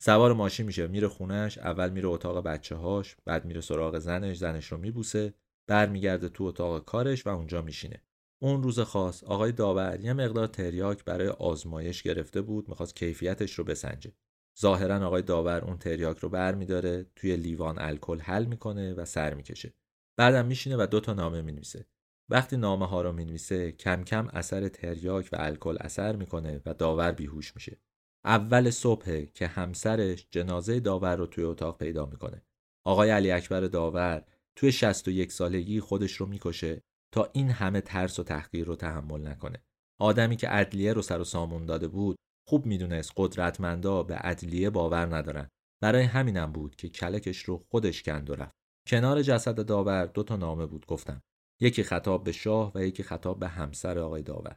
سوار 0.00 0.32
ماشین 0.32 0.66
میشه 0.66 0.86
میره 0.86 1.08
خونش 1.08 1.58
اول 1.58 1.90
میره 1.90 2.08
اتاق 2.08 2.44
بچه 2.44 2.74
هاش 2.76 3.16
بعد 3.24 3.44
میره 3.44 3.60
سراغ 3.60 3.98
زنش 3.98 4.36
زنش 4.36 4.66
رو 4.66 4.78
میبوسه 4.78 5.34
برمیگرده 5.66 6.28
تو 6.28 6.44
اتاق 6.44 6.84
کارش 6.84 7.26
و 7.26 7.30
اونجا 7.30 7.62
میشینه. 7.62 8.02
اون 8.42 8.62
روز 8.62 8.80
خاص 8.80 9.24
آقای 9.24 9.52
داور 9.52 10.00
یه 10.00 10.12
مقدار 10.12 10.46
تریاک 10.46 11.04
برای 11.04 11.28
آزمایش 11.28 12.02
گرفته 12.02 12.40
بود 12.40 12.68
می‌خواست 12.68 12.96
کیفیتش 12.96 13.54
رو 13.54 13.64
بسنجه. 13.64 14.12
ظاهرا 14.60 15.06
آقای 15.06 15.22
داور 15.22 15.64
اون 15.64 15.78
تریاک 15.78 16.18
رو 16.18 16.28
برمیداره 16.28 17.06
توی 17.16 17.36
لیوان 17.36 17.78
الکل 17.78 18.20
حل 18.20 18.44
می‌کنه 18.44 18.94
و 18.94 19.04
سر 19.04 19.34
می‌کشه. 19.34 19.74
بعدم 20.16 20.46
میشینه 20.46 20.76
و 20.76 20.86
دو 20.86 21.00
تا 21.00 21.14
نامه 21.14 21.42
می‌نویسه. 21.42 21.86
وقتی 22.28 22.56
نامه 22.56 22.86
ها 22.86 23.02
رو 23.02 23.12
می‌نویسه 23.12 23.72
کم 23.72 24.04
کم 24.04 24.28
اثر 24.28 24.68
تریاک 24.68 25.28
و 25.32 25.36
الکل 25.38 25.76
اثر 25.80 26.16
می‌کنه 26.16 26.62
و 26.66 26.74
داور 26.74 27.12
بیهوش 27.12 27.54
میشه. 27.54 27.76
اول 28.24 28.70
صبح 28.70 29.24
که 29.24 29.46
همسرش 29.46 30.26
جنازه 30.30 30.80
داور 30.80 31.16
رو 31.16 31.26
توی 31.26 31.44
اتاق 31.44 31.78
پیدا 31.78 32.06
می‌کنه. 32.06 32.42
آقای 32.86 33.10
علی 33.10 33.30
اکبر 33.30 33.60
داور 33.60 34.24
توی 34.56 34.72
61 34.72 35.32
سالگی 35.32 35.80
خودش 35.80 36.12
رو 36.12 36.26
می‌کشه 36.26 36.82
تا 37.14 37.30
این 37.32 37.50
همه 37.50 37.80
ترس 37.80 38.18
و 38.18 38.22
تحقیر 38.22 38.66
رو 38.66 38.76
تحمل 38.76 39.28
نکنه. 39.28 39.62
آدمی 40.00 40.36
که 40.36 40.48
عدلیه 40.48 40.92
رو 40.92 41.02
سر 41.02 41.20
و 41.20 41.24
سامون 41.24 41.66
داده 41.66 41.88
بود 41.88 42.16
خوب 42.48 42.66
می‌دونست 42.66 43.12
قدرتمندا 43.16 44.02
به 44.02 44.14
عدلیه 44.14 44.70
باور 44.70 45.16
ندارن. 45.16 45.48
برای 45.82 46.02
همینم 46.02 46.52
بود 46.52 46.76
که 46.76 46.88
کلکش 46.88 47.38
رو 47.38 47.64
خودش 47.70 48.02
کند 48.02 48.30
رفت. 48.30 48.54
کنار 48.88 49.22
جسد 49.22 49.66
داور 49.66 50.06
دو 50.06 50.22
تا 50.22 50.36
نامه 50.36 50.66
بود 50.66 50.86
گفتم. 50.86 51.22
یکی 51.60 51.82
خطاب 51.82 52.24
به 52.24 52.32
شاه 52.32 52.72
و 52.74 52.84
یکی 52.84 53.02
خطاب 53.02 53.38
به 53.38 53.48
همسر 53.48 53.98
آقای 53.98 54.22
داور. 54.22 54.56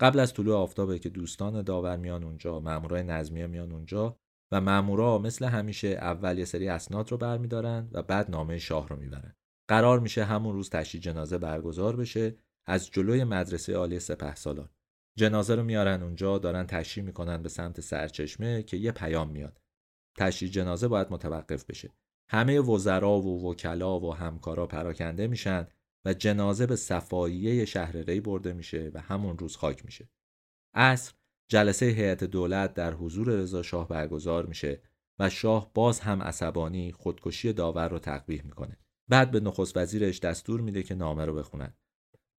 قبل 0.00 0.18
از 0.18 0.34
طلوع 0.34 0.56
آفتابه 0.56 0.98
که 0.98 1.08
دوستان 1.08 1.62
داور 1.62 1.96
میان 1.96 2.24
اونجا 2.24 2.60
مامورای 2.60 3.02
نظمیه 3.02 3.46
میان 3.46 3.72
اونجا 3.72 4.18
و 4.52 4.60
مامورا 4.60 5.18
مثل 5.18 5.44
همیشه 5.44 5.88
اول 5.88 6.38
یه 6.38 6.44
سری 6.44 6.68
اسناد 6.68 7.10
رو 7.10 7.16
برمیدارن 7.16 7.88
و 7.92 8.02
بعد 8.02 8.30
نامه 8.30 8.58
شاه 8.58 8.88
رو 8.88 8.96
می‌برن. 8.96 9.36
قرار 9.68 10.00
میشه 10.00 10.24
همون 10.24 10.54
روز 10.54 10.70
تشییع 10.70 11.02
جنازه 11.02 11.38
برگزار 11.38 11.96
بشه 11.96 12.36
از 12.66 12.90
جلوی 12.90 13.24
مدرسه 13.24 13.74
عالی 13.74 14.00
سپهسالار 14.00 14.70
جنازه 15.18 15.54
رو 15.54 15.62
میارن 15.62 16.02
اونجا 16.02 16.38
دارن 16.38 16.66
تشییع 16.66 17.06
می‌کنن 17.06 17.42
به 17.42 17.48
سمت 17.48 17.80
سرچشمه 17.80 18.62
که 18.62 18.76
یه 18.76 18.92
پیام 18.92 19.30
میاد. 19.30 19.60
تشییع 20.18 20.50
جنازه 20.50 20.88
باید 20.88 21.06
متوقف 21.10 21.64
بشه. 21.64 21.92
همه 22.30 22.60
وزرا 22.60 23.20
و 23.20 23.50
وکلا 23.50 24.00
و 24.00 24.14
همکارا 24.14 24.66
پراکنده 24.66 25.26
میشن 25.26 25.66
و 26.06 26.14
جنازه 26.14 26.66
به 26.66 26.76
صفاییه 26.76 27.64
شهر 27.64 27.96
ری 27.96 28.20
برده 28.20 28.52
میشه 28.52 28.90
و 28.94 29.00
همون 29.00 29.38
روز 29.38 29.56
خاک 29.56 29.84
میشه. 29.84 30.08
عصر 30.74 31.14
جلسه 31.50 31.86
هیئت 31.86 32.24
دولت 32.24 32.74
در 32.74 32.94
حضور 32.94 33.28
رضا 33.28 33.62
شاه 33.62 33.88
برگزار 33.88 34.46
میشه 34.46 34.82
و 35.18 35.30
شاه 35.30 35.70
باز 35.74 36.00
هم 36.00 36.22
عصبانی 36.22 36.92
خودکشی 36.92 37.52
داور 37.52 37.88
رو 37.88 37.98
تقبیح 37.98 38.42
می‌کنه. 38.44 38.78
بعد 39.08 39.30
به 39.30 39.40
نخست 39.40 39.76
وزیرش 39.76 40.20
دستور 40.20 40.60
میده 40.60 40.82
که 40.82 40.94
نامه 40.94 41.24
رو 41.24 41.34
بخونن. 41.34 41.74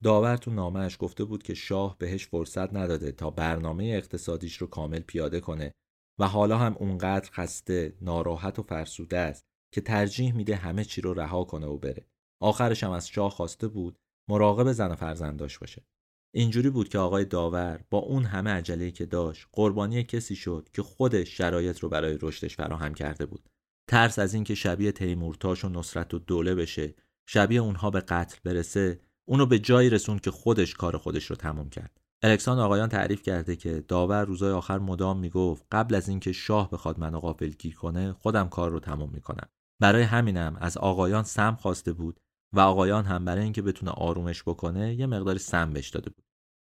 داور 0.03 0.37
تو 0.37 0.51
نامهش 0.51 0.97
گفته 0.99 1.23
بود 1.23 1.43
که 1.43 1.53
شاه 1.53 1.97
بهش 1.97 2.27
فرصت 2.27 2.73
نداده 2.73 3.11
تا 3.11 3.29
برنامه 3.29 3.83
اقتصادیش 3.83 4.57
رو 4.57 4.67
کامل 4.67 4.99
پیاده 4.99 5.39
کنه 5.39 5.71
و 6.19 6.27
حالا 6.27 6.57
هم 6.57 6.75
اونقدر 6.79 7.31
خسته، 7.31 7.97
ناراحت 8.01 8.59
و 8.59 8.63
فرسوده 8.63 9.17
است 9.17 9.43
که 9.73 9.81
ترجیح 9.81 10.35
میده 10.35 10.55
همه 10.55 10.83
چی 10.83 11.01
رو 11.01 11.13
رها 11.13 11.43
کنه 11.43 11.67
و 11.67 11.77
بره. 11.77 12.07
آخرش 12.39 12.83
هم 12.83 12.91
از 12.91 13.07
شاه 13.07 13.31
خواسته 13.31 13.67
بود 13.67 13.99
مراقب 14.29 14.71
زن 14.71 14.91
و 14.91 14.95
فرزنداش 14.95 15.59
باشه. 15.59 15.85
اینجوری 16.33 16.69
بود 16.69 16.89
که 16.89 16.97
آقای 16.97 17.25
داور 17.25 17.83
با 17.89 17.97
اون 17.97 18.23
همه 18.23 18.49
عجله 18.49 18.91
که 18.91 19.05
داشت 19.05 19.47
قربانی 19.51 20.03
کسی 20.03 20.35
شد 20.35 20.69
که 20.73 20.83
خودش 20.83 21.37
شرایط 21.37 21.79
رو 21.79 21.89
برای 21.89 22.17
رشدش 22.21 22.55
فراهم 22.55 22.93
کرده 22.93 23.25
بود. 23.25 23.49
ترس 23.89 24.19
از 24.19 24.33
اینکه 24.33 24.55
شبیه 24.55 24.91
تیمورتاش 24.91 25.65
و 25.65 25.69
نصرت 25.69 26.13
و 26.13 26.19
دوله 26.19 26.55
بشه، 26.55 26.93
شبیه 27.29 27.61
اونها 27.61 27.89
به 27.89 27.99
قتل 27.99 28.37
برسه، 28.43 28.99
اونو 29.25 29.45
به 29.45 29.59
جایی 29.59 29.89
رسوند 29.89 30.21
که 30.21 30.31
خودش 30.31 30.73
کار 30.73 30.97
خودش 30.97 31.25
رو 31.25 31.35
تموم 31.35 31.69
کرد. 31.69 31.97
الکسان 32.23 32.59
آقایان 32.59 32.89
تعریف 32.89 33.21
کرده 33.21 33.55
که 33.55 33.83
داور 33.87 34.25
روزای 34.25 34.51
آخر 34.51 34.79
مدام 34.79 35.19
می‌گفت 35.19 35.65
قبل 35.71 35.95
از 35.95 36.09
اینکه 36.09 36.31
شاه 36.31 36.71
بخواد 36.71 36.99
منو 36.99 37.19
غافلگیر 37.19 37.75
کنه 37.75 38.13
خودم 38.13 38.49
کار 38.49 38.71
رو 38.71 38.79
تمام 38.79 39.09
می‌کنم 39.09 39.49
برای 39.81 40.03
همینم 40.03 40.57
از 40.59 40.77
آقایان 40.77 41.23
سم 41.23 41.55
خواسته 41.55 41.93
بود 41.93 42.19
و 42.57 42.59
آقایان 42.59 43.05
هم 43.05 43.25
برای 43.25 43.43
اینکه 43.43 43.61
بتونه 43.61 43.91
آرومش 43.91 44.43
بکنه 44.43 44.95
یه 44.95 45.05
مقداری 45.05 45.39
سم 45.39 45.73
بهش 45.73 45.89
داده 45.89 46.09
بود. 46.09 46.25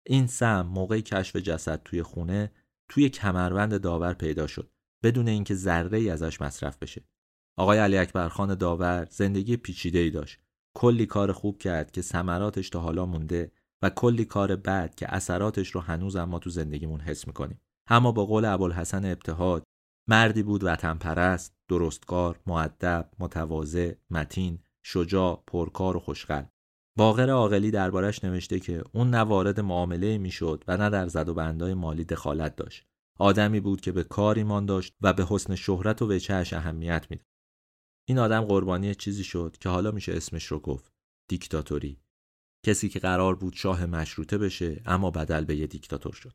این 0.07 0.27
سم 0.27 0.61
موقع 0.61 0.99
کشف 0.99 1.35
جسد 1.35 1.83
توی 1.83 2.03
خونه 2.03 2.51
توی 2.89 3.09
کمربند 3.09 3.81
داور 3.81 4.13
پیدا 4.13 4.47
شد 4.47 4.71
بدون 5.03 5.27
اینکه 5.27 5.55
ذره 5.55 5.97
ای 5.97 6.09
ازش 6.09 6.41
مصرف 6.41 6.77
بشه. 6.77 7.03
آقای 7.57 7.79
علی 7.79 7.97
اکبر 7.97 8.29
داور 8.55 9.07
زندگی 9.11 9.57
پیچیده 9.57 9.99
ای 9.99 10.09
داشت. 10.09 10.39
کلی 10.77 11.05
کار 11.05 11.31
خوب 11.31 11.57
کرد 11.57 11.91
که 11.91 12.01
ثمراتش 12.01 12.69
تا 12.69 12.79
حالا 12.79 13.05
مونده 13.05 13.51
و 13.83 13.89
کلی 13.89 14.25
کار 14.25 14.55
بد 14.55 14.95
که 14.95 15.15
اثراتش 15.15 15.69
رو 15.69 15.81
هنوز 15.81 16.17
ما 16.17 16.39
تو 16.39 16.49
زندگیمون 16.49 16.99
حس 16.99 17.27
می‌کنیم. 17.27 17.61
اما 17.87 18.11
با 18.11 18.25
قول 18.25 18.45
ابوالحسن 18.45 19.05
ابتهاج 19.05 19.63
مردی 20.09 20.43
بود 20.43 20.63
وطن 20.63 20.97
پرست 20.97 21.55
درستکار 21.69 22.39
معدب 22.47 23.09
متواضع 23.19 23.93
متین. 24.09 24.59
شجاع 24.83 25.43
پرکار 25.47 25.97
و 25.97 25.99
خوشقل 25.99 26.43
باقر 26.97 27.29
عاقلی 27.29 27.71
دربارش 27.71 28.23
نوشته 28.23 28.59
که 28.59 28.83
اون 28.93 29.09
نه 29.09 29.17
وارد 29.17 29.59
معامله 29.59 30.17
می‌شد 30.17 30.63
و 30.67 30.77
نه 30.77 30.89
در 30.89 31.07
زد 31.07 31.29
و 31.29 31.33
بندای 31.33 31.73
مالی 31.73 32.03
دخالت 32.03 32.55
داشت. 32.55 32.85
آدمی 33.19 33.59
بود 33.59 33.81
که 33.81 33.91
به 33.91 34.03
کار 34.03 34.35
ایمان 34.35 34.65
داشت 34.65 34.95
و 35.01 35.13
به 35.13 35.25
حسن 35.29 35.55
شهرت 35.55 36.01
و 36.01 36.11
وجهش 36.11 36.53
اهمیت 36.53 37.07
می‌داد. 37.09 37.25
این 38.07 38.19
آدم 38.19 38.41
قربانی 38.41 38.95
چیزی 38.95 39.23
شد 39.23 39.55
که 39.59 39.69
حالا 39.69 39.91
میشه 39.91 40.13
اسمش 40.13 40.45
رو 40.45 40.59
گفت. 40.59 40.93
دیکتاتوری. 41.29 42.01
کسی 42.65 42.89
که 42.89 42.99
قرار 42.99 43.35
بود 43.35 43.53
شاه 43.53 43.85
مشروطه 43.85 44.37
بشه 44.37 44.81
اما 44.85 45.11
بدل 45.11 45.45
به 45.45 45.55
یه 45.55 45.67
دیکتاتور 45.67 46.13
شد. 46.13 46.33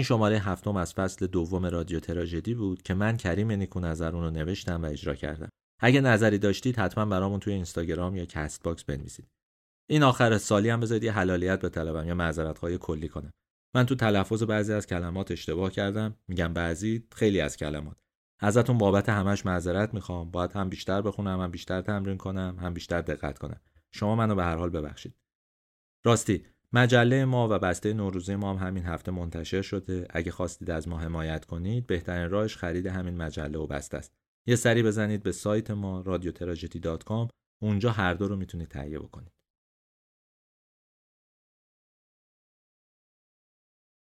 این 0.00 0.04
شماره 0.04 0.38
هفتم 0.38 0.76
از 0.76 0.94
فصل 0.94 1.26
دوم 1.26 1.66
رادیو 1.66 2.00
تراژدی 2.00 2.54
بود 2.54 2.82
که 2.82 2.94
من 2.94 3.16
کریم 3.16 3.52
نیکو 3.52 3.80
نظر 3.80 4.14
اون 4.14 4.24
رو 4.24 4.30
نوشتم 4.30 4.82
و 4.82 4.86
اجرا 4.86 5.14
کردم. 5.14 5.48
اگه 5.80 6.00
نظری 6.00 6.38
داشتید 6.38 6.78
حتما 6.78 7.04
برامون 7.04 7.40
توی 7.40 7.52
اینستاگرام 7.52 8.16
یا 8.16 8.24
Castbox 8.24 8.84
بنویسید. 8.84 9.26
این 9.86 10.02
آخر 10.02 10.38
سالی 10.38 10.70
هم 10.70 10.80
بذارید 10.80 11.04
یه 11.04 11.12
حلالیت 11.12 11.60
بطلبم 11.60 12.08
یا 12.08 12.14
معذرت 12.14 12.58
خواهی 12.58 12.78
کلی 12.78 13.08
کنم. 13.08 13.32
من 13.74 13.86
تو 13.86 13.94
تلفظ 13.94 14.42
بعضی 14.42 14.72
از 14.72 14.86
کلمات 14.86 15.30
اشتباه 15.30 15.70
کردم. 15.70 16.16
میگم 16.28 16.52
بعضی 16.52 17.06
خیلی 17.14 17.40
از 17.40 17.56
کلمات. 17.56 17.96
ازتون 18.38 18.78
بابت 18.78 19.08
همش 19.08 19.46
معذرت 19.46 19.94
می‌خوام. 19.94 20.30
باید 20.30 20.52
هم 20.52 20.68
بیشتر 20.68 21.02
بخونم، 21.02 21.40
هم 21.40 21.50
بیشتر 21.50 21.80
تمرین 21.80 22.16
کنم، 22.16 22.56
هم 22.60 22.74
بیشتر 22.74 23.00
دقت 23.00 23.38
کنم. 23.38 23.60
شما 23.92 24.16
منو 24.16 24.34
به 24.34 24.44
هر 24.44 24.56
حال 24.56 24.70
ببخشید. 24.70 25.14
راستی 26.04 26.44
مجله 26.72 27.24
ما 27.24 27.48
و 27.48 27.58
بسته 27.58 27.92
نوروزی 27.92 28.36
ما 28.36 28.54
هم 28.54 28.66
همین 28.66 28.84
هفته 28.84 29.12
منتشر 29.12 29.62
شده. 29.62 30.06
اگه 30.10 30.30
خواستید 30.30 30.70
از 30.70 30.88
ما 30.88 30.98
حمایت 30.98 31.44
کنید 31.44 31.86
بهترین 31.86 32.30
راهش 32.30 32.56
خرید 32.56 32.86
همین 32.86 33.16
مجله 33.16 33.58
و 33.58 33.66
بسته 33.66 33.96
است. 33.96 34.12
یه 34.46 34.56
سری 34.56 34.82
بزنید 34.82 35.22
به 35.22 35.32
سایت 35.32 35.70
ما 35.70 36.00
رادیو 36.00 36.32
اونجا 37.62 37.90
هر 37.90 38.14
دو 38.14 38.28
رو 38.28 38.36
می‌تونید 38.36 38.68
تهیه 38.68 38.98
بکنید. 38.98 39.32